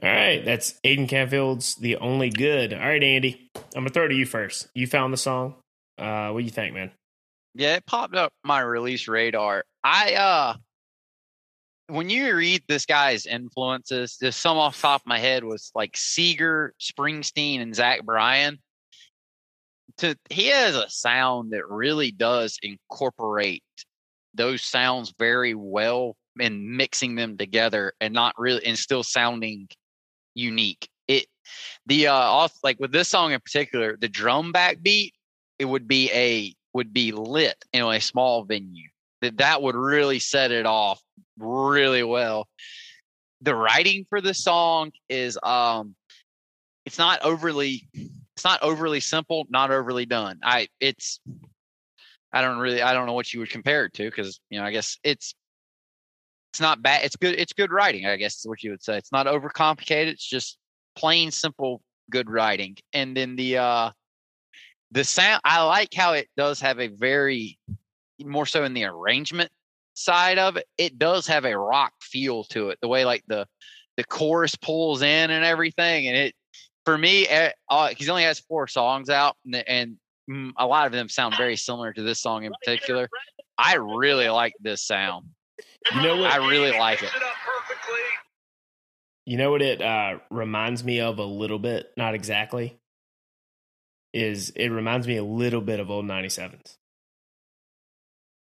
All 0.00 0.08
right, 0.08 0.44
that's 0.44 0.78
Aidan 0.84 1.08
Canfield's 1.08 1.74
The 1.74 1.96
Only 1.96 2.30
Good. 2.30 2.72
All 2.72 2.78
right, 2.78 3.02
Andy, 3.02 3.50
I'm 3.74 3.82
gonna 3.82 3.90
throw 3.90 4.06
to 4.06 4.14
you 4.14 4.26
first. 4.26 4.68
You 4.74 4.86
found 4.86 5.12
the 5.12 5.18
song. 5.18 5.56
Uh, 5.98 6.30
what 6.30 6.40
do 6.40 6.44
you 6.44 6.52
think, 6.52 6.74
man? 6.74 6.92
Yeah, 7.54 7.74
it 7.74 7.86
popped 7.86 8.14
up 8.14 8.32
my 8.44 8.60
release 8.60 9.08
radar. 9.08 9.64
I 9.82 10.14
uh 10.14 10.54
when 11.88 12.10
you 12.10 12.34
read 12.36 12.62
this 12.68 12.86
guy's 12.86 13.26
influences, 13.26 14.18
just 14.20 14.40
some 14.40 14.58
off 14.58 14.80
top 14.80 15.00
of 15.00 15.06
my 15.06 15.18
head 15.18 15.42
was 15.42 15.72
like 15.74 15.96
Seeger, 15.96 16.74
Springsteen, 16.80 17.60
and 17.60 17.74
Zach 17.74 18.04
Bryan. 18.04 18.58
To 19.98 20.16
he 20.30 20.48
has 20.48 20.76
a 20.76 20.88
sound 20.88 21.52
that 21.52 21.68
really 21.68 22.12
does 22.12 22.58
incorporate 22.62 23.64
those 24.34 24.62
sounds 24.62 25.12
very 25.18 25.54
well 25.54 26.14
and 26.40 26.76
mixing 26.76 27.16
them 27.16 27.36
together 27.36 27.92
and 28.00 28.14
not 28.14 28.34
really 28.38 28.64
and 28.64 28.78
still 28.78 29.02
sounding 29.02 29.66
unique. 30.38 30.88
It 31.06 31.26
the 31.86 32.08
uh 32.08 32.12
off 32.12 32.52
like 32.62 32.78
with 32.80 32.92
this 32.92 33.08
song 33.08 33.32
in 33.32 33.40
particular, 33.40 33.96
the 33.96 34.08
drum 34.08 34.52
backbeat, 34.52 35.12
it 35.58 35.64
would 35.64 35.88
be 35.88 36.10
a 36.12 36.54
would 36.74 36.92
be 36.92 37.12
lit 37.12 37.64
in 37.72 37.82
a 37.82 38.00
small 38.00 38.44
venue. 38.44 38.88
That 39.20 39.38
that 39.38 39.62
would 39.62 39.74
really 39.74 40.18
set 40.18 40.52
it 40.52 40.66
off 40.66 41.02
really 41.38 42.02
well. 42.02 42.46
The 43.40 43.54
writing 43.54 44.06
for 44.08 44.20
the 44.20 44.34
song 44.34 44.92
is 45.08 45.38
um 45.42 45.94
it's 46.84 46.98
not 46.98 47.20
overly 47.22 47.88
it's 48.36 48.44
not 48.44 48.62
overly 48.62 49.00
simple, 49.00 49.46
not 49.50 49.70
overly 49.70 50.06
done. 50.06 50.38
I 50.42 50.68
it's 50.80 51.20
I 52.32 52.42
don't 52.42 52.58
really 52.58 52.82
I 52.82 52.92
don't 52.92 53.06
know 53.06 53.14
what 53.14 53.32
you 53.32 53.40
would 53.40 53.50
compare 53.50 53.86
it 53.86 53.94
to 53.94 54.04
because 54.04 54.38
you 54.50 54.60
know 54.60 54.64
I 54.64 54.70
guess 54.70 54.98
it's 55.02 55.34
it's 56.52 56.60
not 56.60 56.82
bad. 56.82 57.04
It's 57.04 57.16
good. 57.16 57.38
It's 57.38 57.52
good 57.52 57.72
writing. 57.72 58.06
I 58.06 58.16
guess 58.16 58.38
is 58.38 58.46
what 58.46 58.62
you 58.62 58.70
would 58.70 58.82
say. 58.82 58.96
It's 58.96 59.12
not 59.12 59.26
overcomplicated. 59.26 60.08
It's 60.08 60.28
just 60.28 60.58
plain 60.96 61.30
simple 61.30 61.82
good 62.10 62.30
writing. 62.30 62.76
And 62.92 63.16
then 63.16 63.36
the 63.36 63.58
uh 63.58 63.90
the 64.90 65.04
sound 65.04 65.40
I 65.44 65.62
like 65.62 65.92
how 65.94 66.14
it 66.14 66.28
does 66.36 66.60
have 66.60 66.80
a 66.80 66.88
very 66.88 67.58
more 68.20 68.46
so 68.46 68.64
in 68.64 68.74
the 68.74 68.84
arrangement 68.84 69.50
side 69.94 70.38
of 70.38 70.56
it. 70.56 70.64
It 70.78 70.98
does 70.98 71.26
have 71.26 71.44
a 71.44 71.58
rock 71.58 71.92
feel 72.00 72.44
to 72.44 72.70
it. 72.70 72.78
The 72.80 72.88
way 72.88 73.04
like 73.04 73.24
the 73.28 73.46
the 73.96 74.04
chorus 74.04 74.54
pulls 74.54 75.02
in 75.02 75.30
and 75.30 75.44
everything, 75.44 76.06
and 76.06 76.16
it 76.16 76.34
for 76.84 76.96
me, 76.96 77.26
eh, 77.26 77.50
uh, 77.68 77.88
he's 77.96 78.08
only 78.08 78.22
has 78.22 78.40
four 78.40 78.66
songs 78.66 79.10
out, 79.10 79.36
and, 79.44 79.56
and 79.68 79.96
mm, 80.30 80.52
a 80.56 80.66
lot 80.66 80.86
of 80.86 80.92
them 80.92 81.08
sound 81.08 81.34
very 81.36 81.56
similar 81.56 81.92
to 81.92 82.02
this 82.02 82.20
song 82.20 82.44
in 82.44 82.52
particular. 82.64 83.10
I 83.58 83.74
really 83.74 84.28
like 84.30 84.54
this 84.60 84.86
sound. 84.86 85.26
You 85.94 86.02
know 86.02 86.16
what? 86.16 86.30
I 86.30 86.36
really 86.36 86.76
like 86.78 87.02
it. 87.02 87.10
You 89.26 89.36
know 89.36 89.50
what 89.50 89.62
it 89.62 89.82
uh, 89.82 90.18
reminds 90.30 90.82
me 90.82 91.00
of 91.00 91.18
a 91.18 91.24
little 91.24 91.58
bit, 91.58 91.92
not 91.96 92.14
exactly. 92.14 92.78
Is 94.14 94.50
it 94.56 94.68
reminds 94.68 95.06
me 95.06 95.16
a 95.16 95.24
little 95.24 95.60
bit 95.60 95.80
of 95.80 95.90
old 95.90 96.06
97s. 96.06 96.76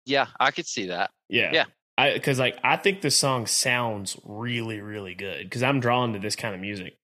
Yeah, 0.06 0.28
I 0.40 0.52
could 0.52 0.68
see 0.68 0.88
that. 0.88 1.12
Yeah. 1.28 1.52
Yeah. 1.54 1.66
I 1.98 2.14
because 2.14 2.40
like 2.40 2.58
I 2.64 2.78
think 2.78 3.02
the 3.02 3.12
song 3.12 3.46
sounds 3.46 4.18
really, 4.24 4.80
really 4.80 5.16
good 5.16 5.44
because 5.44 5.64
I'm 5.64 5.80
drawn 5.80 6.14
to 6.14 6.20
this 6.20 6.36
kind 6.36 6.56
of 6.56 6.62
music. 6.62 6.98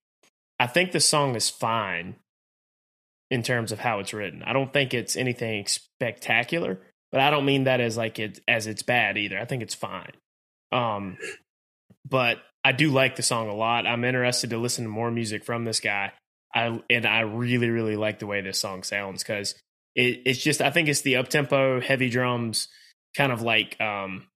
I 0.59 0.67
think 0.67 0.91
the 0.91 0.99
song 0.99 1.35
is 1.35 1.49
fine 1.49 2.15
in 3.29 3.43
terms 3.43 3.71
of 3.71 3.79
how 3.79 3.99
it's 3.99 4.13
written. 4.13 4.41
I 4.43 4.53
don't 4.53 4.71
think 4.71 4.93
it's 4.93 5.15
anything 5.15 5.65
spectacular, 5.67 6.79
but 7.15 7.21
I 7.21 7.29
don't 7.29 7.45
mean 7.45 7.63
that 7.63 7.79
as 7.79 7.95
like 7.95 8.19
it 8.19 8.41
as 8.45 8.67
it's 8.67 8.83
bad 8.83 9.17
either. 9.17 9.39
I 9.39 9.45
think 9.45 9.63
it's 9.63 9.73
fine. 9.73 10.11
Um 10.73 11.17
but 12.03 12.39
I 12.61 12.73
do 12.73 12.91
like 12.91 13.15
the 13.15 13.23
song 13.23 13.47
a 13.47 13.55
lot. 13.55 13.87
I'm 13.87 14.03
interested 14.03 14.49
to 14.49 14.57
listen 14.57 14.83
to 14.83 14.89
more 14.89 15.09
music 15.09 15.45
from 15.45 15.63
this 15.63 15.79
guy. 15.79 16.11
I 16.53 16.77
and 16.89 17.05
I 17.05 17.21
really, 17.21 17.69
really 17.69 17.95
like 17.95 18.19
the 18.19 18.27
way 18.27 18.41
this 18.41 18.59
song 18.59 18.83
sounds 18.83 19.23
because 19.23 19.55
it, 19.95 20.23
it's 20.25 20.43
just 20.43 20.59
I 20.59 20.71
think 20.71 20.89
it's 20.89 21.03
the 21.03 21.15
up 21.15 21.29
tempo, 21.29 21.79
heavy 21.79 22.09
drums, 22.09 22.67
kind 23.15 23.31
of 23.31 23.41
like 23.41 23.79
um 23.79 24.27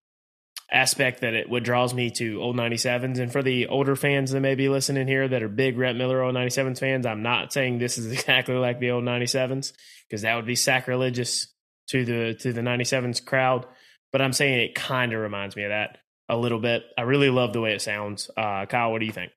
aspect 0.71 1.19
that 1.19 1.33
it 1.33 1.49
what 1.49 1.63
draws 1.63 1.93
me 1.93 2.11
to 2.11 2.41
old 2.41 2.55
97s 2.55 3.19
and 3.19 3.29
for 3.29 3.43
the 3.43 3.67
older 3.67 3.97
fans 3.97 4.31
that 4.31 4.39
may 4.39 4.55
be 4.55 4.69
listening 4.69 5.07
here 5.07 5.27
that 5.27 5.43
are 5.43 5.49
big 5.49 5.77
Rhett 5.77 5.97
Miller 5.97 6.21
old 6.23 6.35
97s 6.35 6.79
fans 6.79 7.05
I'm 7.05 7.23
not 7.23 7.51
saying 7.51 7.79
this 7.79 7.97
is 7.97 8.09
exactly 8.11 8.55
like 8.55 8.79
the 8.79 8.91
old 8.91 9.03
97s 9.03 9.73
because 10.07 10.21
that 10.21 10.35
would 10.35 10.45
be 10.45 10.55
sacrilegious 10.55 11.47
to 11.89 12.05
the 12.05 12.33
to 12.35 12.53
the 12.53 12.61
97s 12.61 13.23
crowd 13.25 13.65
but 14.11 14.21
I'm 14.21 14.33
saying 14.33 14.61
it 14.61 14.75
kind 14.75 15.13
of 15.13 15.21
reminds 15.21 15.55
me 15.55 15.63
of 15.63 15.69
that 15.69 15.97
a 16.27 16.37
little 16.37 16.59
bit 16.59 16.83
I 16.97 17.01
really 17.01 17.29
love 17.29 17.53
the 17.53 17.61
way 17.61 17.73
it 17.73 17.81
sounds 17.81 18.29
uh 18.37 18.65
Kyle 18.65 18.91
what 18.91 18.99
do 18.99 19.05
you 19.05 19.11
think 19.11 19.31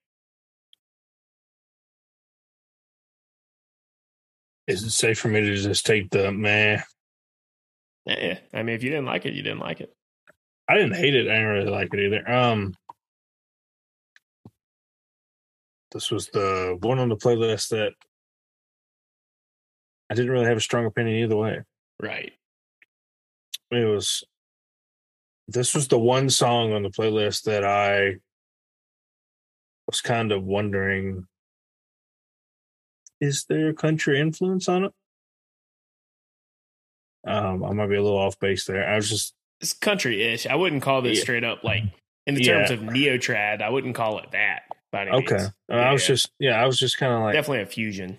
Is 4.69 4.85
it 4.85 4.91
safe 4.91 5.19
for 5.19 5.29
me 5.29 5.41
to 5.41 5.57
just 5.57 5.85
take 5.85 6.11
the 6.11 6.31
man? 6.31 6.83
yeah 8.07 8.39
I 8.55 8.63
mean 8.63 8.75
if 8.77 8.83
you 8.83 8.91
didn't 8.91 9.07
like 9.07 9.27
it 9.27 9.35
you 9.35 9.43
didn't 9.43 9.61
like 9.61 9.81
it 9.81 9.95
I 10.69 10.75
didn't 10.75 10.95
hate 10.97 11.15
it. 11.15 11.29
I 11.29 11.35
didn't 11.35 11.49
really 11.49 11.71
like 11.71 11.93
it 11.93 12.01
either. 12.01 12.31
Um, 12.31 12.75
this 15.91 16.11
was 16.11 16.29
the 16.29 16.79
one 16.81 16.99
on 16.99 17.09
the 17.09 17.17
playlist 17.17 17.69
that 17.71 17.93
I 20.09 20.15
didn't 20.15 20.31
really 20.31 20.47
have 20.47 20.57
a 20.57 20.61
strong 20.61 20.87
opinion 20.87 21.23
either 21.25 21.37
way. 21.37 21.63
right 22.01 22.33
It 23.73 23.87
was 23.87 24.23
this 25.49 25.75
was 25.75 25.89
the 25.89 25.99
one 25.99 26.29
song 26.31 26.73
on 26.73 26.83
the 26.83 26.91
playlist 26.91 27.45
that 27.45 27.65
I 27.65 28.17
was 29.87 30.01
kind 30.01 30.31
of 30.31 30.45
wondering 30.45 31.27
is 33.21 33.45
there 33.49 33.69
a 33.69 33.75
country 33.75 34.21
influence 34.21 34.69
on 34.69 34.85
it? 34.85 34.93
Um, 37.27 37.65
I 37.65 37.73
might 37.73 37.87
be 37.87 37.95
a 37.97 38.03
little 38.03 38.19
off 38.19 38.39
base 38.39 38.65
there. 38.67 38.87
I 38.87 38.97
was 38.97 39.09
just 39.09 39.35
it's 39.61 39.73
country-ish 39.73 40.47
I 40.47 40.55
wouldn't 40.55 40.83
call 40.83 41.01
this 41.03 41.19
Yeah. 41.19 41.23
straight 41.23 41.45
up 41.45 41.65
like 41.65 41.85
in 42.27 42.35
the 42.35 42.43
Yeah. 42.43 42.67
terms 42.67 42.71
of 42.71 42.83
neo 42.83 43.17
trad 43.17 43.63
I 43.63 43.71
wouldn't 43.71 43.95
call 43.95 44.19
it 44.19 44.33
that 44.33 44.65
by 44.91 45.03
any 45.03 45.13
okay. 45.13 45.47
Uh, 45.71 45.77
I 45.77 45.93
was 45.93 46.07
just 46.07 46.31
yeah, 46.39 46.63
I 46.63 46.67
was 46.67 46.79
just 46.79 46.99
kind 46.99 47.13
of 47.13 47.21
like 47.21 47.33
definitely 47.35 47.63
a 47.63 47.67
fusion 47.67 48.19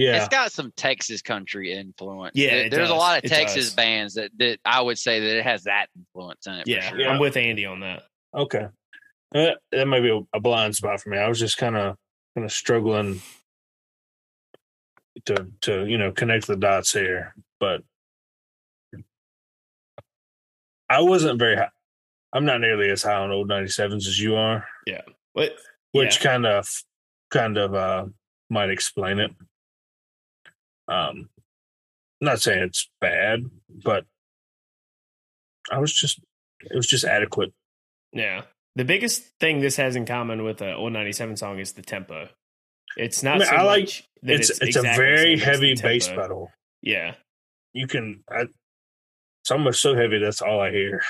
yeah, 0.00 0.16
It's 0.16 0.28
got 0.28 0.50
some 0.50 0.72
Texas 0.76 1.20
country 1.22 1.72
influence. 1.72 2.32
Yeah, 2.34 2.50
There- 2.54 2.66
it 2.66 2.70
there's 2.70 2.90
a 2.90 2.94
lot 2.94 3.18
of 3.18 3.24
It 3.24 3.28
Texas 3.28 3.66
does. 3.66 3.74
bands 3.74 4.14
that, 4.14 4.30
that 4.38 4.58
I 4.64 4.80
would 4.80 4.98
say 4.98 5.20
that 5.20 5.36
it 5.38 5.44
has 5.44 5.64
that 5.64 5.86
influence 5.96 6.46
in 6.46 6.54
it. 6.54 6.64
for 6.64 6.70
Yeah, 6.70 6.88
sure. 6.88 7.00
Yeah. 7.00 7.08
I'm 7.10 7.20
with 7.20 7.36
Andy 7.36 7.66
on 7.66 7.80
that. 7.80 8.04
Okay. 8.34 8.66
Uh, 9.34 9.50
that 9.72 9.86
might 9.86 10.00
be 10.00 10.10
a, 10.10 10.20
a 10.36 10.40
blind 10.40 10.74
spot 10.74 11.00
for 11.00 11.10
me. 11.10 11.18
I 11.18 11.28
was 11.28 11.38
just 11.38 11.56
kind 11.58 11.76
of 11.76 11.96
kind 12.34 12.44
of 12.44 12.50
struggling 12.52 13.20
to 15.26 15.46
to 15.62 15.86
you 15.86 15.98
know 15.98 16.12
connect 16.12 16.46
the 16.46 16.56
dots 16.56 16.92
here, 16.92 17.34
but 17.60 17.82
I 20.88 21.02
wasn't 21.02 21.38
very. 21.38 21.56
hi- 21.56 21.70
I'm 22.32 22.44
not 22.44 22.60
nearly 22.60 22.90
as 22.90 23.02
high 23.02 23.14
on 23.14 23.30
old 23.30 23.48
97s 23.48 24.06
as 24.06 24.20
you 24.20 24.36
are, 24.36 24.66
But 25.34 25.56
which 25.92 26.20
kind 26.20 26.46
of 26.46 26.68
kind 27.30 27.56
of 27.58 27.74
uh 27.74 28.06
might 28.48 28.70
explain 28.70 29.18
it. 29.20 29.30
Um 30.90 31.28
I'm 32.20 32.26
not 32.26 32.40
saying 32.42 32.62
it's 32.64 32.90
bad, 33.00 33.44
but 33.84 34.04
I 35.70 35.78
was 35.78 35.92
just 35.92 36.20
it 36.62 36.76
was 36.76 36.86
just 36.86 37.04
adequate. 37.04 37.52
yeah, 38.12 38.42
the 38.76 38.84
biggest 38.84 39.22
thing 39.40 39.60
this 39.60 39.76
has 39.76 39.96
in 39.96 40.04
common 40.04 40.42
with 40.44 40.60
a 40.60 40.74
old 40.74 40.92
'97 40.92 41.36
song 41.36 41.58
is 41.58 41.72
the 41.72 41.82
tempo. 41.82 42.28
It's 42.96 43.22
not. 43.22 43.36
I 43.36 43.38
mean, 43.38 43.48
so 43.48 43.54
I 43.54 43.62
like- 43.62 44.04
that 44.22 44.34
It's 44.34 44.50
it's, 44.50 44.60
exactly 44.60 44.90
a 44.90 44.94
very 44.96 45.32
it's 45.34 45.42
heavy 45.44 45.74
bass 45.80 46.08
pedal. 46.08 46.50
Yeah, 46.82 47.14
You 47.72 47.86
can 47.86 48.24
I, 48.30 48.46
it's 49.42 49.50
almost 49.50 49.80
so 49.80 49.94
heavy 49.94 50.18
that's 50.18 50.42
all 50.42 50.60
I 50.60 50.70
hear. 50.72 51.00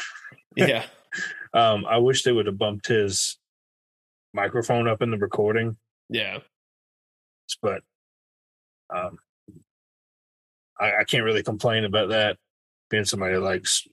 yeah, 0.56 0.84
Um 1.54 1.84
I 1.86 1.96
wish 1.98 2.22
they 2.22 2.32
would 2.32 2.46
have 2.46 2.58
bumped 2.58 2.86
his 2.86 3.38
microphone 4.34 4.86
up 4.86 5.02
in 5.02 5.10
the 5.10 5.16
recording, 5.18 5.76
yeah. 6.08 6.38
but 7.62 7.82
um 8.94 9.18
I, 10.80 11.00
I 11.00 11.04
can't 11.04 11.24
really 11.24 11.42
complain 11.42 11.84
about 11.84 12.08
that 12.10 12.38
being 12.88 13.04
somebody 13.04 13.34
that 13.34 13.40
likes 13.40 13.86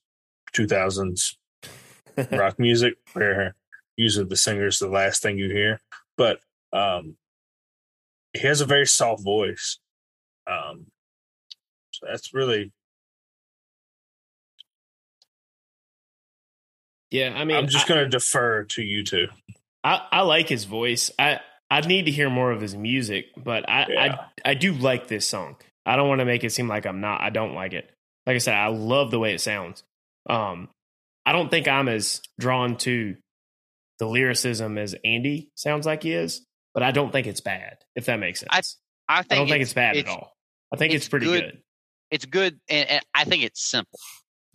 2000s 0.56 1.36
rock 2.32 2.58
music 2.58 2.96
where 3.14 3.56
usually 3.96 4.26
the 4.26 4.38
singer's 4.38 4.80
the 4.80 4.88
last 4.90 5.22
thing 5.22 5.38
you 5.38 5.50
hear 5.50 5.80
but 6.18 6.40
um 6.74 7.16
he 8.34 8.48
has 8.48 8.62
a 8.62 8.66
very 8.66 8.88
soft 8.88 9.24
voice 9.24 9.80
um 10.50 10.88
so 11.92 12.08
that's 12.10 12.34
really 12.34 12.72
Yeah, 17.12 17.34
I 17.36 17.46
mean, 17.46 17.58
i'm 17.58 17.68
just 17.68 17.90
I- 17.90 17.96
to 17.96 18.10
defer 18.10 18.64
to 18.64 18.82
you 18.82 19.04
two 19.04 19.28
I, 19.84 20.02
I 20.12 20.22
like 20.22 20.50
his 20.50 20.66
voice. 20.66 21.12
I 21.18 21.40
I 21.70 21.80
need 21.82 22.08
to 22.08 22.12
hear 22.12 22.30
more 22.30 22.52
of 22.52 22.60
his 22.60 22.76
music, 22.76 23.28
but 23.38 23.70
I 23.70 23.86
Yeah. 23.88 24.16
I, 24.44 24.52
I 24.52 24.54
do 24.54 24.74
like 24.74 25.08
this 25.08 25.26
song. 25.28 25.56
I 25.88 25.96
don't 25.96 26.10
want 26.10 26.20
to 26.20 26.26
make 26.26 26.44
it 26.44 26.52
seem 26.52 26.68
like 26.68 26.86
I'm 26.86 27.02
not. 27.02 27.22
I 27.22 27.30
don't 27.30 27.54
like 27.54 27.74
it. 27.74 27.90
Like 28.26 28.36
I 28.36 28.40
said, 28.40 28.56
I 28.56 28.68
love 28.68 29.10
the 29.10 29.20
way 29.20 29.34
it 29.34 29.42
sounds. 29.42 29.84
Um, 30.30 30.68
I 31.26 31.32
don't 31.32 31.50
think 31.50 31.68
I'm 31.68 31.88
as 31.88 32.22
drawn 32.40 32.78
to 32.80 33.16
the 34.00 34.06
lyricism 34.06 34.78
as 34.78 34.96
Andy 35.06 35.50
sounds 35.56 35.86
like 35.86 36.04
he 36.04 36.12
is, 36.12 36.46
but 36.74 36.84
I 36.84 36.92
don't 36.92 37.12
think 37.12 37.26
it's 37.26 37.42
bad. 37.42 37.78
If 37.96 38.06
that 38.06 38.20
makes 38.20 38.42
sense, 38.42 38.78
I 39.08 39.20
I, 39.20 39.24
think 39.24 39.40
don't 39.40 39.50
think 39.50 39.62
it's, 39.62 39.74
bad 39.74 39.96
it's, 39.96 40.10
at 40.10 40.14
all. 40.14 40.34
I 40.74 40.78
think 40.78 40.94
it's, 40.94 41.06
it's 41.06 41.10
pretty 41.10 41.26
good. 41.26 41.44
good. 41.44 41.62
It's 42.12 42.26
good, 42.26 42.60
and, 42.70 42.90
and 42.90 43.06
I 43.14 43.24
think 43.24 43.44
it's 43.44 43.62
simple. 43.62 44.00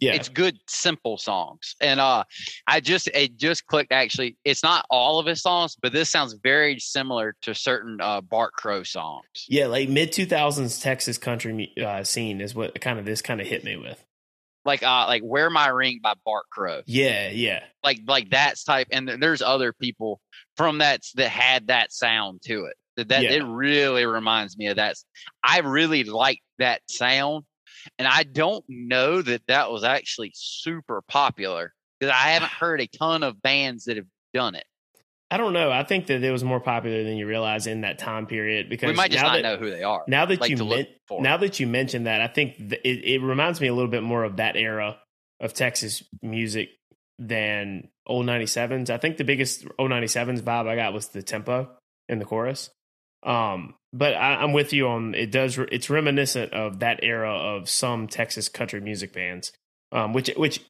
Yeah, 0.03 0.15
It's 0.15 0.29
good, 0.29 0.59
simple 0.69 1.17
songs. 1.17 1.77
And 1.81 2.01
uh, 2.01 2.25
I 2.67 2.81
just 2.81 3.07
it 3.15 3.37
just 3.37 3.67
clicked. 3.67 3.93
Actually, 3.93 4.37
it's 4.45 4.63
not 4.65 4.85
all 4.91 5.21
of 5.21 5.27
his 5.27 5.41
songs, 5.43 5.77
but 5.81 5.93
this 5.93 6.11
sounds 6.11 6.35
very 6.43 6.81
similar 6.81 7.37
to 7.43 7.55
certain 7.55 8.01
uh, 8.01 8.21
Bart 8.21 8.53
Crow 8.53 8.83
songs. 8.83 9.25
yeah, 9.49 9.67
like 9.67 9.89
mid 9.89 10.11
2000s 10.13 10.83
Texas 10.83 11.19
country 11.19 11.73
uh, 11.81 12.03
scene 12.03 12.41
is 12.41 12.53
what 12.55 12.81
kind 12.81 12.99
of 12.99 13.05
this 13.05 13.23
kind 13.23 13.41
of 13.41 13.47
hit 13.47 13.63
me 13.63 13.77
with. 13.77 14.03
Like 14.65 14.83
uh, 14.83 15.07
like 15.07 15.23
"Wear 15.25 15.51
My 15.51 15.69
Ring" 15.69 16.01
by 16.03 16.15
Bart 16.25 16.47
Crow. 16.51 16.83
Yeah, 16.87 17.31
yeah, 17.31 17.63
like 17.85 18.01
like 18.07 18.31
that's 18.31 18.65
type 18.65 18.89
and 18.91 19.07
th- 19.07 19.21
there's 19.21 19.43
other 19.43 19.73
people 19.73 20.21
from 20.57 20.79
that 20.79 21.03
that 21.15 21.29
had 21.31 21.69
that 21.69 21.93
sound 21.93 22.43
to 22.47 22.65
it 22.67 22.75
that, 22.97 23.09
that 23.09 23.23
Yeah. 23.23 23.31
it 23.31 23.43
really 23.45 24.05
reminds 24.05 24.57
me 24.59 24.67
of 24.67 24.77
that 24.77 24.97
i 25.43 25.61
really 25.61 26.05
like 26.05 26.41
that 26.59 26.83
sound 26.91 27.45
and 27.99 28.09
i 28.09 28.23
don't 28.23 28.65
know 28.69 29.23
that 29.23 29.43
that 29.47 29.71
was 29.71 29.85
actually 29.85 30.33
super 30.35 31.03
popular 31.09 31.73
because 31.99 32.13
i 32.13 32.31
haven't 32.31 32.53
heard 32.61 32.81
a 32.81 32.87
ton 32.87 33.23
of 33.23 33.41
bands 33.43 33.85
that 33.85 33.97
have 33.97 34.07
done 34.33 34.55
it 34.55 34.65
I 35.31 35.39
don't 35.39 35.55
know. 35.55 35.73
I 35.73 35.83
think 35.83 36.09
that 36.09 36.23
it 36.23 36.31
was 36.31 36.45
more 36.45 36.61
popular 36.61 37.05
than 37.05 37.17
you 37.17 37.27
realize 37.27 37.67
in 37.67 37.81
that 37.81 37.99
time 37.99 38.27
period 38.27 38.69
because 38.69 38.89
we 38.89 38.95
might 38.95 39.11
just 39.11 39.25
not 39.25 39.33
that, 39.33 39.41
know 39.41 39.57
who 39.57 39.71
they 39.71 39.83
are 39.83 40.05
Now 40.07 40.27
that 40.27 40.43
like 40.43 40.51
you 40.51 40.63
men- 40.63 40.87
now 41.11 41.39
that 41.39 41.59
you 41.59 41.67
mentioned 41.67 42.07
that, 42.07 42.21
I 42.21 42.27
think 42.27 42.59
th- 42.59 42.83
it, 42.85 43.05
it 43.07 43.23
reminds 43.23 43.59
me 43.59 43.69
a 43.69 43.73
little 43.73 43.91
bit 43.91 44.03
more 44.03 44.25
of 44.25 44.37
that 44.37 44.57
era 44.57 44.99
of 45.41 45.55
Texas 45.55 46.03
music 46.21 46.69
than 47.19 47.89
old 48.07 48.27
97s. 48.27 48.91
I 48.91 48.99
think 48.99 49.17
the 49.17 49.25
biggest 49.25 49.65
old 49.79 49.91
97s 49.91 50.43
vibe 50.43 50.69
I 50.69 50.77
got 50.77 50.93
was 50.93 51.09
the 51.09 51.23
tempo 51.23 51.71
in 52.11 52.19
the 52.19 52.27
chorus. 52.27 52.69
Um, 53.23 53.75
but 53.93 54.15
I, 54.15 54.37
I'm 54.37 54.53
with 54.53 54.73
you 54.73 54.89
on 54.89 55.15
it. 55.15 55.31
Does 55.31 55.59
it's 55.59 55.91
reminiscent 55.91 56.53
of 56.53 56.81
that 56.81 57.01
era 57.03 57.33
of 57.33 57.69
some 57.69 58.09
Texas 58.09 58.49
country 58.49 58.81
music 58.81 59.13
bands, 59.13 59.53
um, 59.93 60.13
which 60.13 60.31
which 60.37 60.61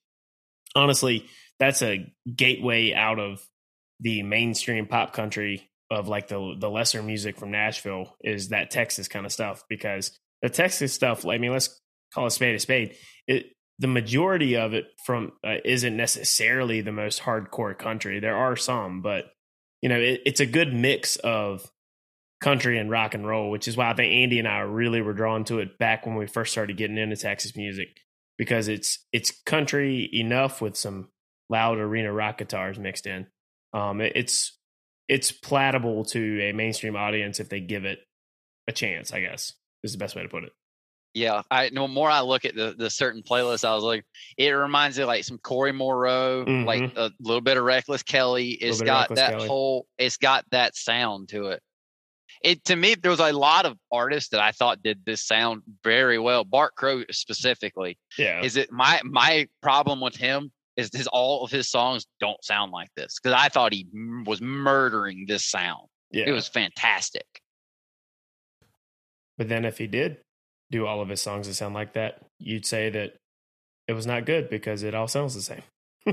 honestly 0.74 1.26
that's 1.58 1.82
a 1.82 2.12
gateway 2.34 2.92
out 2.92 3.18
of 3.18 3.46
the 4.00 4.22
mainstream 4.22 4.86
pop 4.86 5.12
country 5.12 5.70
of 5.90 6.08
like 6.08 6.28
the 6.28 6.54
the 6.58 6.70
lesser 6.70 7.02
music 7.02 7.38
from 7.38 7.50
Nashville 7.50 8.16
is 8.22 8.48
that 8.48 8.70
Texas 8.70 9.08
kind 9.08 9.26
of 9.26 9.32
stuff 9.32 9.64
because 9.68 10.18
the 10.40 10.48
Texas 10.48 10.92
stuff. 10.92 11.24
I 11.26 11.38
mean, 11.38 11.52
let's 11.52 11.80
call 12.12 12.26
a 12.26 12.30
spade 12.30 12.54
a 12.54 12.58
spade. 12.58 12.96
It 13.26 13.46
the 13.78 13.88
majority 13.88 14.56
of 14.56 14.74
it 14.74 14.86
from 15.04 15.32
uh, 15.46 15.56
isn't 15.64 15.96
necessarily 15.96 16.80
the 16.80 16.92
most 16.92 17.22
hardcore 17.22 17.78
country. 17.78 18.20
There 18.20 18.36
are 18.36 18.56
some, 18.56 19.02
but 19.02 19.26
you 19.80 19.88
know, 19.88 19.98
it, 19.98 20.20
it's 20.24 20.40
a 20.40 20.46
good 20.46 20.72
mix 20.72 21.16
of 21.16 21.70
country 22.42 22.78
and 22.78 22.90
rock 22.90 23.14
and 23.14 23.26
roll, 23.26 23.50
which 23.50 23.66
is 23.68 23.76
why 23.76 23.90
I 23.90 23.94
think 23.94 24.12
Andy 24.12 24.38
and 24.38 24.46
I 24.48 24.58
really 24.60 25.00
were 25.00 25.14
drawn 25.14 25.44
to 25.44 25.60
it 25.60 25.78
back 25.78 26.04
when 26.04 26.16
we 26.16 26.26
first 26.26 26.52
started 26.52 26.76
getting 26.76 26.98
into 26.98 27.16
Texas 27.16 27.56
music 27.56 27.88
because 28.36 28.68
it's 28.68 28.98
it's 29.12 29.30
country 29.30 30.10
enough 30.12 30.60
with 30.60 30.76
some 30.76 31.08
loud 31.48 31.78
arena 31.78 32.12
rock 32.12 32.38
guitars 32.38 32.78
mixed 32.78 33.06
in. 33.06 33.26
Um, 33.72 34.00
it- 34.02 34.12
it's 34.16 34.58
it's 35.08 35.32
platable 35.32 36.06
to 36.10 36.40
a 36.42 36.52
mainstream 36.52 36.96
audience 36.96 37.40
if 37.40 37.48
they 37.48 37.60
give 37.60 37.84
it 37.84 38.00
a 38.68 38.72
chance. 38.72 39.12
I 39.12 39.20
guess 39.20 39.52
is 39.82 39.92
the 39.92 39.98
best 39.98 40.14
way 40.14 40.22
to 40.22 40.28
put 40.28 40.44
it. 40.44 40.52
yeah 41.14 41.42
i 41.50 41.68
no 41.72 41.86
more 41.88 42.08
i 42.08 42.20
look 42.20 42.44
at 42.46 42.54
the 42.54 42.72
the 42.78 42.88
certain 42.88 43.20
playlist, 43.22 43.64
i 43.68 43.74
was 43.74 43.82
like 43.84 44.04
it 44.38 44.50
reminds 44.52 44.96
me 44.96 45.02
of 45.02 45.08
like 45.08 45.24
some 45.24 45.38
Cory 45.38 45.72
Morrow, 45.72 46.44
like 46.64 46.80
Mhm. 46.82 46.96
a 46.96 47.10
little 47.20 47.40
bit 47.42 47.56
of 47.58 47.64
reckless 47.64 48.02
kelly 48.04 48.50
It's 48.52 48.80
got 48.80 49.08
that 49.16 49.32
Kelly. 49.32 49.48
whole 49.48 49.86
it's 49.98 50.16
got 50.18 50.44
that 50.52 50.74
sound 50.76 51.28
to 51.30 51.48
it 51.48 51.60
it 52.44 52.64
to 52.64 52.76
me 52.76 52.94
there 52.94 53.10
was 53.10 53.20
a 53.20 53.32
lot 53.32 53.66
of 53.66 53.76
artists 53.90 54.30
that 54.30 54.40
i 54.40 54.52
thought 54.52 54.82
did 54.82 55.04
this 55.04 55.22
sound 55.24 55.62
very 55.84 56.18
well 56.18 56.44
bart 56.44 56.74
crow 56.74 57.02
specifically. 57.10 57.98
Yeah, 58.18 58.42
is 58.42 58.56
it 58.56 58.70
my 58.72 59.00
my 59.04 59.48
problem 59.62 60.00
with 60.00 60.16
him 60.16 60.50
is 60.76 60.90
his 60.92 61.06
all 61.08 61.44
of 61.44 61.50
his 61.50 61.68
songs 61.70 62.06
don't 62.20 62.42
sound 62.44 62.72
like 62.72 62.88
this 62.96 63.18
because 63.22 63.36
i 63.38 63.48
thought 63.48 63.72
he 63.72 63.86
m- 63.94 64.24
was 64.26 64.40
murdering 64.40 65.26
this 65.26 65.44
sound. 65.44 65.88
Yeah. 66.10 66.28
it 66.28 66.32
was 66.32 66.46
fantastic. 66.48 67.26
But 69.38 69.48
then 69.48 69.64
if 69.64 69.78
he 69.78 69.86
did 69.86 70.18
do 70.70 70.86
all 70.86 71.00
of 71.00 71.08
his 71.08 71.20
songs 71.22 71.46
that 71.46 71.54
sound 71.54 71.74
like 71.74 71.94
that, 71.94 72.20
you'd 72.38 72.66
say 72.66 72.90
that 72.90 73.14
it 73.88 73.94
was 73.94 74.06
not 74.06 74.26
good 74.26 74.50
because 74.50 74.82
it 74.82 74.94
all 74.94 75.08
sounds 75.08 75.34
the 75.34 75.40
same. 75.42 75.62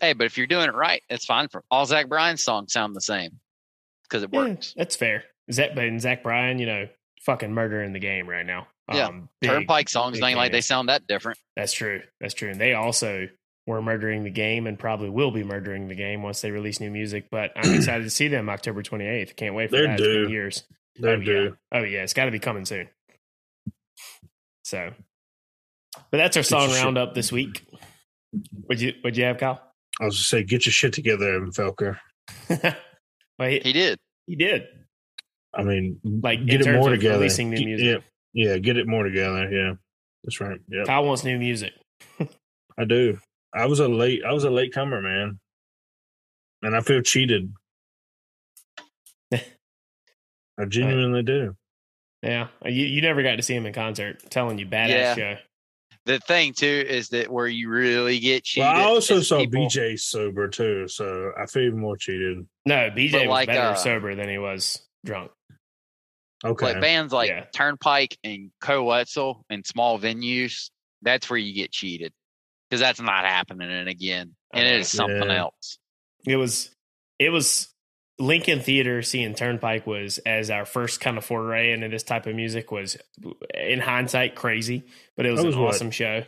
hey 0.00 0.12
but 0.12 0.26
if 0.26 0.36
you're 0.36 0.46
doing 0.46 0.68
it 0.68 0.74
right 0.74 1.02
it's 1.08 1.24
fine 1.24 1.48
for 1.48 1.64
all 1.70 1.86
zach 1.86 2.06
bryan's 2.08 2.42
songs 2.42 2.72
sound 2.72 2.94
the 2.94 3.00
same 3.00 3.30
because 4.08 4.22
it 4.22 4.30
Yeah, 4.32 4.38
works 4.40 4.74
that's 4.76 4.96
fair. 4.96 5.24
Zach, 5.52 5.70
but 5.74 5.84
and 5.84 6.00
Zach 6.00 6.22
Bryan, 6.22 6.58
you 6.58 6.66
know, 6.66 6.88
fucking 7.22 7.52
murdering 7.52 7.92
the 7.92 7.98
game 8.00 8.28
right 8.28 8.46
now. 8.46 8.66
Yeah, 8.92 9.06
Um, 9.06 9.28
big- 9.40 9.50
turnpike 9.50 9.88
songs 9.88 10.16
big 10.18 10.24
ain't 10.24 10.36
like 10.36 10.52
they 10.52 10.60
sound 10.60 10.88
that 10.88 11.06
different 11.06 11.38
That's 11.56 11.72
true. 11.72 12.02
That's 12.20 12.34
true. 12.34 12.50
And 12.50 12.60
they 12.60 12.74
also 12.74 13.28
were 13.66 13.82
murdering 13.82 14.22
the 14.22 14.30
game 14.30 14.66
and 14.68 14.78
probably 14.78 15.10
will 15.10 15.32
be 15.32 15.42
murdering 15.42 15.88
the 15.88 15.96
game 15.96 16.22
once 16.22 16.40
they 16.40 16.52
release 16.52 16.78
new 16.78 16.90
music. 16.90 17.26
But 17.30 17.50
I'm 17.56 17.74
excited 17.74 18.04
to 18.04 18.10
see 18.10 18.28
them 18.28 18.48
October 18.48 18.82
28th. 18.82 19.34
Can't 19.36 19.54
wait 19.56 19.70
for 19.70 19.76
They're 19.76 19.86
that. 19.88 19.94
It's 20.00 20.02
due. 20.02 20.28
years. 20.28 20.62
They 21.00 21.08
oh, 21.08 21.16
do. 21.20 21.56
Yeah. 21.72 21.78
Oh 21.80 21.82
yeah, 21.82 22.02
it's 22.04 22.12
got 22.14 22.26
to 22.26 22.30
be 22.30 22.38
coming 22.38 22.64
soon. 22.64 22.88
So, 24.64 24.92
but 26.10 26.16
that's 26.18 26.36
our 26.36 26.42
Get 26.42 26.50
your 26.50 26.60
song 26.60 26.70
shit- 26.70 26.84
roundup 26.84 27.14
this 27.14 27.30
week. 27.32 27.64
Would 28.68 28.80
you 28.80 28.92
Would 29.04 29.16
you 29.16 29.24
have 29.24 29.38
Kyle? 29.38 29.60
I 30.00 30.04
was 30.04 30.16
just 30.16 30.28
say, 30.28 30.42
get 30.44 30.66
your 30.66 30.72
shit 30.72 30.92
together, 30.92 31.34
Evan 31.34 31.50
Felker. 31.52 31.98
well, 33.38 33.48
he, 33.48 33.60
he 33.60 33.72
did 33.72 33.98
he 34.26 34.36
did. 34.36 34.62
I 35.54 35.62
mean, 35.62 36.00
Like, 36.04 36.44
get 36.46 36.60
it 36.66 36.72
more 36.72 36.90
together. 36.90 37.18
releasing 37.18 37.48
new 37.50 37.64
music. 37.64 38.02
Yeah, 38.34 38.52
yeah, 38.52 38.58
get 38.58 38.76
it 38.76 38.86
more 38.86 39.04
together. 39.04 39.50
Yeah, 39.50 39.72
that's 40.24 40.40
right. 40.40 40.58
Yeah, 40.68 40.84
Kyle 40.84 41.04
wants 41.04 41.24
new 41.24 41.38
music. 41.38 41.72
I 42.78 42.84
do. 42.84 43.18
I 43.54 43.64
was 43.66 43.80
a 43.80 43.88
late. 43.88 44.22
I 44.24 44.32
was 44.32 44.44
a 44.44 44.50
late 44.50 44.74
comer, 44.74 45.00
man, 45.00 45.38
and 46.62 46.76
I 46.76 46.80
feel 46.82 47.00
cheated. 47.00 47.52
I 49.32 50.64
genuinely 50.68 51.22
do. 51.22 51.56
Yeah, 52.22 52.48
you 52.64 52.84
you 52.86 53.00
never 53.02 53.22
got 53.22 53.36
to 53.36 53.42
see 53.42 53.54
him 53.54 53.66
in 53.66 53.72
concert. 53.72 54.20
I'm 54.24 54.28
telling 54.30 54.58
you, 54.58 54.66
badass 54.66 54.88
Yeah. 54.88 55.14
show. 55.14 55.36
The 56.06 56.20
thing 56.20 56.52
too 56.54 56.84
is 56.88 57.08
that 57.10 57.28
where 57.30 57.48
you 57.48 57.68
really 57.68 58.18
get 58.20 58.44
cheated 58.44 58.68
Well, 58.68 58.76
I 58.76 58.84
also 58.84 59.20
saw 59.20 59.40
people- 59.40 59.66
BJ 59.66 59.96
sober 59.98 60.48
too, 60.48 60.86
so 60.88 61.32
I 61.36 61.46
feel 61.46 61.64
even 61.64 61.80
more 61.80 61.96
cheated. 61.96 62.46
No, 62.64 62.90
BJ 62.90 63.10
But 63.12 63.20
was 63.22 63.28
like, 63.28 63.48
better 63.48 63.60
uh, 63.60 63.74
sober 63.74 64.14
than 64.14 64.28
he 64.28 64.38
was 64.38 64.80
drunk. 65.04 65.32
Okay, 66.44 66.66
like 66.74 66.80
bands 66.80 67.12
like 67.12 67.30
Yeah. 67.30 67.44
Turnpike 67.52 68.16
and 68.22 68.50
Koe 68.60 68.84
Wetzel 68.84 69.44
and 69.50 69.66
small 69.66 69.98
venues. 69.98 70.70
That's 71.02 71.28
where 71.28 71.38
you 71.38 71.52
get 71.54 71.72
cheated. 71.72 72.12
because 72.68 72.80
that's 72.80 73.00
not 73.00 73.24
happening 73.24 73.70
and 73.70 73.88
again, 73.88 74.34
and 74.52 74.66
it 74.66 74.80
is 74.80 74.88
something 74.88 75.28
Yeah. 75.28 75.38
else. 75.38 75.78
It 76.26 76.34
was 76.36 76.70
it 77.18 77.30
was 77.30 77.72
Lincoln 78.18 78.60
Theater 78.60 79.02
seeing 79.02 79.34
Turnpike 79.34 79.86
was 79.86 80.18
as 80.18 80.50
our 80.50 80.64
first 80.64 81.00
kind 81.00 81.18
of 81.18 81.24
foray 81.24 81.72
into 81.72 81.88
this 81.88 82.02
type 82.02 82.26
of 82.26 82.34
music 82.34 82.70
was 82.72 82.96
in 83.52 83.80
hindsight 83.80 84.34
crazy, 84.34 84.84
but 85.16 85.26
it 85.26 85.32
was, 85.32 85.44
was 85.44 85.54
an 85.54 85.60
what? 85.60 85.74
awesome 85.74 85.90
show. 85.90 86.24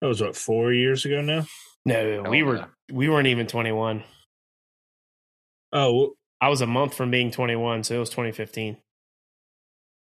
That 0.00 0.06
was 0.06 0.20
what 0.20 0.34
four 0.34 0.72
years 0.72 1.04
ago 1.04 1.20
now. 1.20 1.46
No, 1.84 2.24
we 2.28 2.42
were 2.42 2.56
yeah. 2.56 2.66
we 2.92 3.08
weren't 3.08 3.28
even 3.28 3.46
21. 3.46 4.02
Oh, 5.72 6.14
I 6.40 6.48
was 6.48 6.62
a 6.62 6.66
month 6.66 6.94
from 6.94 7.10
being 7.10 7.30
21, 7.30 7.84
so 7.84 7.94
it 7.94 7.98
was 7.98 8.10
2015. 8.10 8.76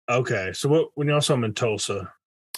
okay. 0.09 0.53
So 0.53 0.69
what? 0.69 0.87
When 0.95 1.07
y'all 1.07 1.21
saw 1.21 1.35
him 1.35 1.43
in 1.43 1.53
Tulsa, 1.53 2.11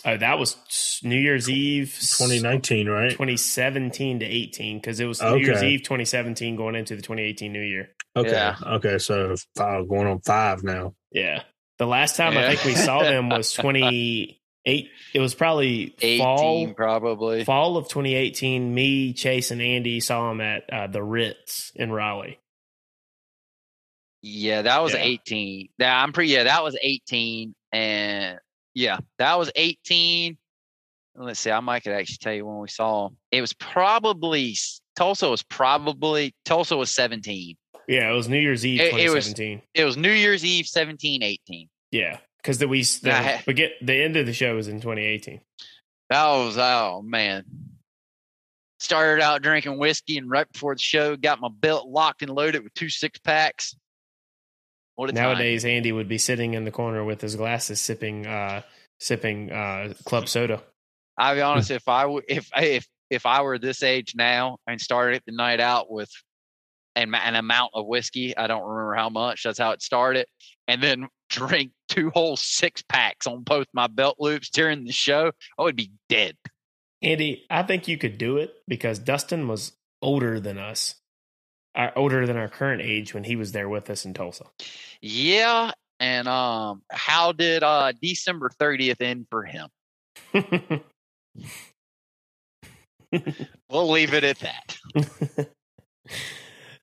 Oh, 0.05 0.17
that 0.17 0.37
was 0.37 0.57
New 1.03 1.17
Year's 1.17 1.49
Eve 1.49 1.93
2019, 1.93 2.89
right? 2.89 3.11
2017 3.11 4.19
to 4.19 4.25
18 4.25 4.77
because 4.77 4.99
it 4.99 5.05
was 5.05 5.21
New 5.21 5.37
Year's 5.37 5.63
Eve 5.63 5.81
2017 5.83 6.55
going 6.57 6.75
into 6.75 6.95
the 6.95 7.01
2018 7.01 7.51
New 7.53 7.61
Year. 7.61 7.89
Okay. 8.15 8.31
Yeah. 8.31 8.55
Okay. 8.63 8.97
So 8.97 9.35
five 9.55 9.87
going 9.87 10.07
on 10.07 10.19
five 10.21 10.63
now. 10.63 10.93
Yeah. 11.11 11.43
The 11.79 11.87
last 11.87 12.17
time 12.17 12.37
I 12.37 12.49
think 12.49 12.65
we 12.65 12.75
saw 12.75 13.01
them 13.01 13.29
was 13.29 13.53
28. 13.53 14.37
It 14.65 15.19
was 15.19 15.33
probably 15.35 15.95
18 16.01 16.19
fall 16.19 16.73
probably. 16.73 17.43
fall 17.45 17.77
of 17.77 17.87
2018. 17.87 18.73
Me, 18.73 19.13
Chase, 19.13 19.51
and 19.51 19.61
Andy 19.61 19.99
saw 19.99 20.29
them 20.29 20.41
at 20.41 20.63
uh, 20.71 20.87
the 20.87 21.01
Ritz 21.03 21.71
in 21.75 21.91
Raleigh. 21.91 22.39
Yeah, 24.21 24.61
that 24.61 24.81
was 24.83 24.93
Yeah. 24.93 25.01
18. 25.01 25.69
Yeah, 25.77 26.01
I'm 26.01 26.13
pretty. 26.13 26.31
Yeah, 26.31 26.43
that 26.43 26.63
was 26.63 26.77
18, 26.81 27.53
and 27.73 28.39
yeah, 28.73 28.97
that 29.19 29.37
was 29.37 29.51
18. 29.55 30.37
Let's 31.15 31.39
see, 31.39 31.51
I 31.51 31.59
might 31.59 31.83
could 31.83 31.93
actually 31.93 32.17
tell 32.21 32.33
you 32.33 32.45
when 32.45 32.57
we 32.59 32.67
saw 32.69 33.07
him. 33.07 33.17
It 33.31 33.41
was 33.41 33.53
probably 33.53 34.55
Tulsa 34.95 35.29
was 35.29 35.43
probably 35.43 36.33
Tulsa 36.45 36.75
was 36.75 36.89
17. 36.91 37.55
Yeah, 37.87 38.09
it 38.11 38.15
was 38.15 38.27
New 38.29 38.39
Year's 38.39 38.65
Eve 38.65 38.79
It- 38.81 38.93
it 38.95 39.09
was- 39.11 39.25
2017. 39.25 39.61
It 39.73 39.85
was 39.85 39.97
New 39.97 40.11
Year's 40.11 40.43
Eve 40.43 40.65
17, 40.65 41.21
18. 41.21 41.69
yeah, 41.91 42.17
because 42.37 42.57
the 42.57 42.67
we 42.67 42.81
the, 42.83 43.09
Nah. 43.09 43.37
we 43.45 43.53
get 43.53 43.73
the 43.85 43.93
end 43.93 44.15
of 44.17 44.25
the 44.25 44.33
show 44.33 44.55
was 44.55 44.67
in 44.67 44.81
2018. 44.81 45.41
That 46.09 46.27
was 46.29 46.57
oh 46.57 47.01
man. 47.03 47.45
Started 48.79 49.21
out 49.23 49.41
drinking 49.41 49.77
whiskey, 49.77 50.17
and 50.17 50.29
right 50.29 50.51
before 50.51 50.75
the 50.75 50.81
show, 50.81 51.15
got 51.15 51.39
my 51.39 51.47
belt 51.47 51.87
locked 51.87 52.21
and 52.21 52.31
loaded 52.31 52.63
with 52.63 52.73
two 52.73 52.89
six 52.89 53.17
packs. 53.19 53.75
A 54.97 55.07
time. 55.07 55.15
Nowadays, 55.15 55.65
Andy 55.65 55.91
would 55.91 56.07
be 56.07 56.17
sitting 56.17 56.53
in 56.53 56.65
the 56.65 56.71
corner 56.71 57.03
with 57.03 57.21
his 57.21 57.35
glasses, 57.35 57.81
sipping 57.81 58.27
uh 58.27 58.61
sipping 58.99 59.51
uh 59.51 59.93
club 60.05 60.29
soda. 60.29 60.61
I'll 61.17 61.35
be 61.35 61.41
honest. 61.41 61.71
If 61.71 61.87
I 61.87 62.03
w- 62.03 62.21
if 62.27 62.49
if 62.55 62.87
if 63.09 63.25
I 63.25 63.41
were 63.41 63.59
this 63.59 63.83
age 63.83 64.13
now 64.15 64.57
and 64.67 64.79
started 64.79 65.21
the 65.25 65.33
night 65.33 65.59
out 65.59 65.91
with 65.91 66.09
an, 66.95 67.13
an 67.15 67.35
amount 67.35 67.71
of 67.73 67.87
whiskey, 67.87 68.37
I 68.37 68.47
don't 68.47 68.63
remember 68.63 68.95
how 68.95 69.09
much. 69.09 69.43
That's 69.43 69.59
how 69.59 69.71
it 69.71 69.81
started, 69.81 70.27
and 70.67 70.81
then 70.81 71.07
drink 71.29 71.71
two 71.89 72.11
whole 72.11 72.35
six 72.35 72.83
packs 72.83 73.25
on 73.25 73.41
both 73.41 73.67
my 73.73 73.87
belt 73.87 74.17
loops 74.19 74.49
during 74.49 74.85
the 74.85 74.91
show, 74.91 75.31
I 75.57 75.63
would 75.63 75.75
be 75.75 75.91
dead. 76.09 76.35
Andy, 77.01 77.45
I 77.49 77.63
think 77.63 77.87
you 77.87 77.97
could 77.97 78.17
do 78.17 78.37
it 78.37 78.53
because 78.67 78.99
Dustin 78.99 79.47
was 79.47 79.73
older 80.01 80.39
than 80.39 80.57
us, 80.57 80.95
older 81.95 82.25
than 82.25 82.37
our 82.37 82.47
current 82.47 82.81
age 82.81 83.13
when 83.13 83.23
he 83.23 83.35
was 83.35 83.51
there 83.51 83.69
with 83.69 83.89
us 83.89 84.05
in 84.05 84.13
Tulsa. 84.13 84.45
Yeah. 85.01 85.71
And 85.99 86.27
um, 86.27 86.81
how 86.91 87.31
did 87.31 87.63
uh 87.63 87.93
December 88.01 88.49
thirtieth 88.49 89.01
end 89.01 89.27
for 89.29 89.43
him? 89.43 89.69
We'll 93.69 93.89
leave 93.89 94.13
it 94.13 94.23
at 94.23 94.39
that. 94.39 94.77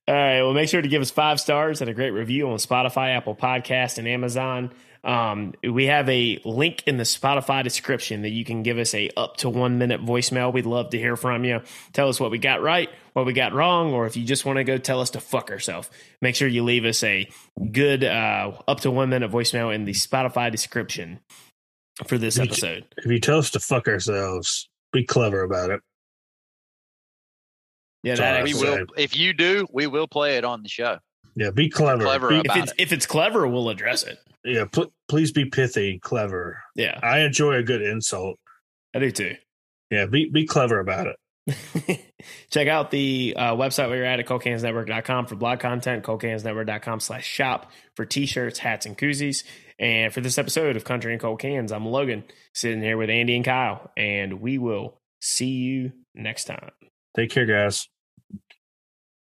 All 0.07 0.15
right. 0.15 0.41
Well, 0.41 0.53
make 0.53 0.69
sure 0.69 0.81
to 0.81 0.87
give 0.87 1.01
us 1.01 1.11
five 1.11 1.39
stars 1.39 1.81
and 1.81 1.89
a 1.89 1.93
great 1.93 2.11
review 2.11 2.49
on 2.49 2.57
Spotify, 2.57 3.15
Apple 3.15 3.35
Podcast, 3.35 3.97
and 3.97 4.07
Amazon. 4.07 4.71
Um, 5.03 5.55
we 5.63 5.85
have 5.87 6.07
a 6.09 6.39
link 6.45 6.83
in 6.85 6.97
the 6.97 7.03
Spotify 7.03 7.63
description 7.63 8.21
that 8.21 8.29
you 8.29 8.45
can 8.45 8.61
give 8.61 8.77
us 8.77 8.93
a 8.93 9.09
up 9.17 9.37
to 9.37 9.49
one 9.49 9.79
minute 9.79 10.01
voicemail. 10.01 10.53
We'd 10.53 10.67
love 10.67 10.91
to 10.91 10.97
hear 10.99 11.15
from 11.15 11.43
you. 11.43 11.61
Tell 11.93 12.07
us 12.07 12.19
what 12.19 12.29
we 12.29 12.37
got 12.37 12.61
right, 12.61 12.87
what 13.13 13.25
we 13.25 13.33
got 13.33 13.51
wrong, 13.53 13.93
or 13.93 14.05
if 14.05 14.15
you 14.15 14.23
just 14.23 14.45
want 14.45 14.57
to 14.57 14.63
go 14.63 14.77
tell 14.77 15.01
us 15.01 15.09
to 15.11 15.19
fuck 15.19 15.49
ourselves. 15.49 15.89
Make 16.21 16.35
sure 16.35 16.47
you 16.47 16.63
leave 16.63 16.85
us 16.85 17.03
a 17.03 17.27
good 17.71 18.03
uh, 18.03 18.51
up 18.67 18.81
to 18.81 18.91
one 18.91 19.09
minute 19.09 19.31
voicemail 19.31 19.73
in 19.73 19.85
the 19.85 19.93
Spotify 19.93 20.51
description 20.51 21.19
for 22.05 22.19
this 22.19 22.37
Me 22.37 22.45
too. 22.45 22.51
episode. 22.51 22.85
If 22.97 23.11
you 23.11 23.19
tell 23.19 23.39
us 23.39 23.49
to 23.51 23.59
fuck 23.59 23.87
ourselves, 23.87 24.69
be 24.93 25.03
clever 25.03 25.41
about 25.41 25.71
it. 25.71 25.81
Yeah, 28.03 28.15
that 28.15 28.43
We 28.43 28.53
will, 28.53 28.85
if 28.97 29.15
you 29.15 29.33
do, 29.33 29.67
we 29.71 29.87
will 29.87 30.07
play 30.07 30.37
it 30.37 30.43
on 30.43 30.63
the 30.63 30.69
show. 30.69 30.97
Yeah, 31.35 31.51
be 31.51 31.69
clever. 31.69 32.03
Clever 32.03 32.29
Be- 32.29 32.37
if 32.37 32.45
about 32.45 32.57
it's 32.57 32.73
if 32.77 32.91
it's 32.91 33.05
clever, 33.05 33.47
we'll 33.47 33.69
address 33.69 34.03
it. 34.03 34.19
Yeah, 34.43 34.65
pl- 34.65 34.91
please 35.07 35.31
be 35.31 35.45
pithy, 35.45 35.99
clever. 35.99 36.61
Yeah, 36.75 36.99
I 37.01 37.19
enjoy 37.19 37.55
a 37.55 37.63
good 37.63 37.81
insult. 37.81 38.37
I 38.95 38.99
do 38.99 39.11
too. 39.11 39.35
Yeah, 39.89 40.05
be 40.05 40.29
be 40.29 40.45
clever 40.45 40.79
about 40.79 41.07
it. 41.07 41.15
Check 42.51 42.67
out 42.67 42.91
the 42.91 43.33
uh, 43.37 43.55
website 43.55 43.89
where 43.89 43.97
you're 43.97 44.05
at 44.05 44.19
at 44.19 44.27
colecansnetwork.com 44.27 45.25
for 45.25 45.35
blog 45.35 45.59
content, 45.59 46.03
colecansnetwork.com 46.03 46.99
slash 46.99 47.25
shop 47.25 47.71
for 47.95 48.05
t-shirts, 48.05 48.59
hats, 48.59 48.85
and 48.85 48.97
koozies. 48.97 49.43
And 49.79 50.13
for 50.13 50.21
this 50.21 50.37
episode 50.37 50.75
of 50.75 50.83
Country 50.83 51.11
and 51.11 51.21
Cold 51.21 51.39
Cans, 51.39 51.71
I'm 51.71 51.85
Logan, 51.85 52.23
sitting 52.53 52.81
here 52.81 52.97
with 52.97 53.09
Andy 53.09 53.35
and 53.35 53.43
Kyle, 53.43 53.91
and 53.97 54.39
we 54.39 54.59
will 54.59 54.97
see 55.21 55.47
you 55.49 55.93
next 56.13 56.45
time. 56.45 56.69
Take 57.15 57.31
care, 57.31 57.45
guys. 57.45 57.87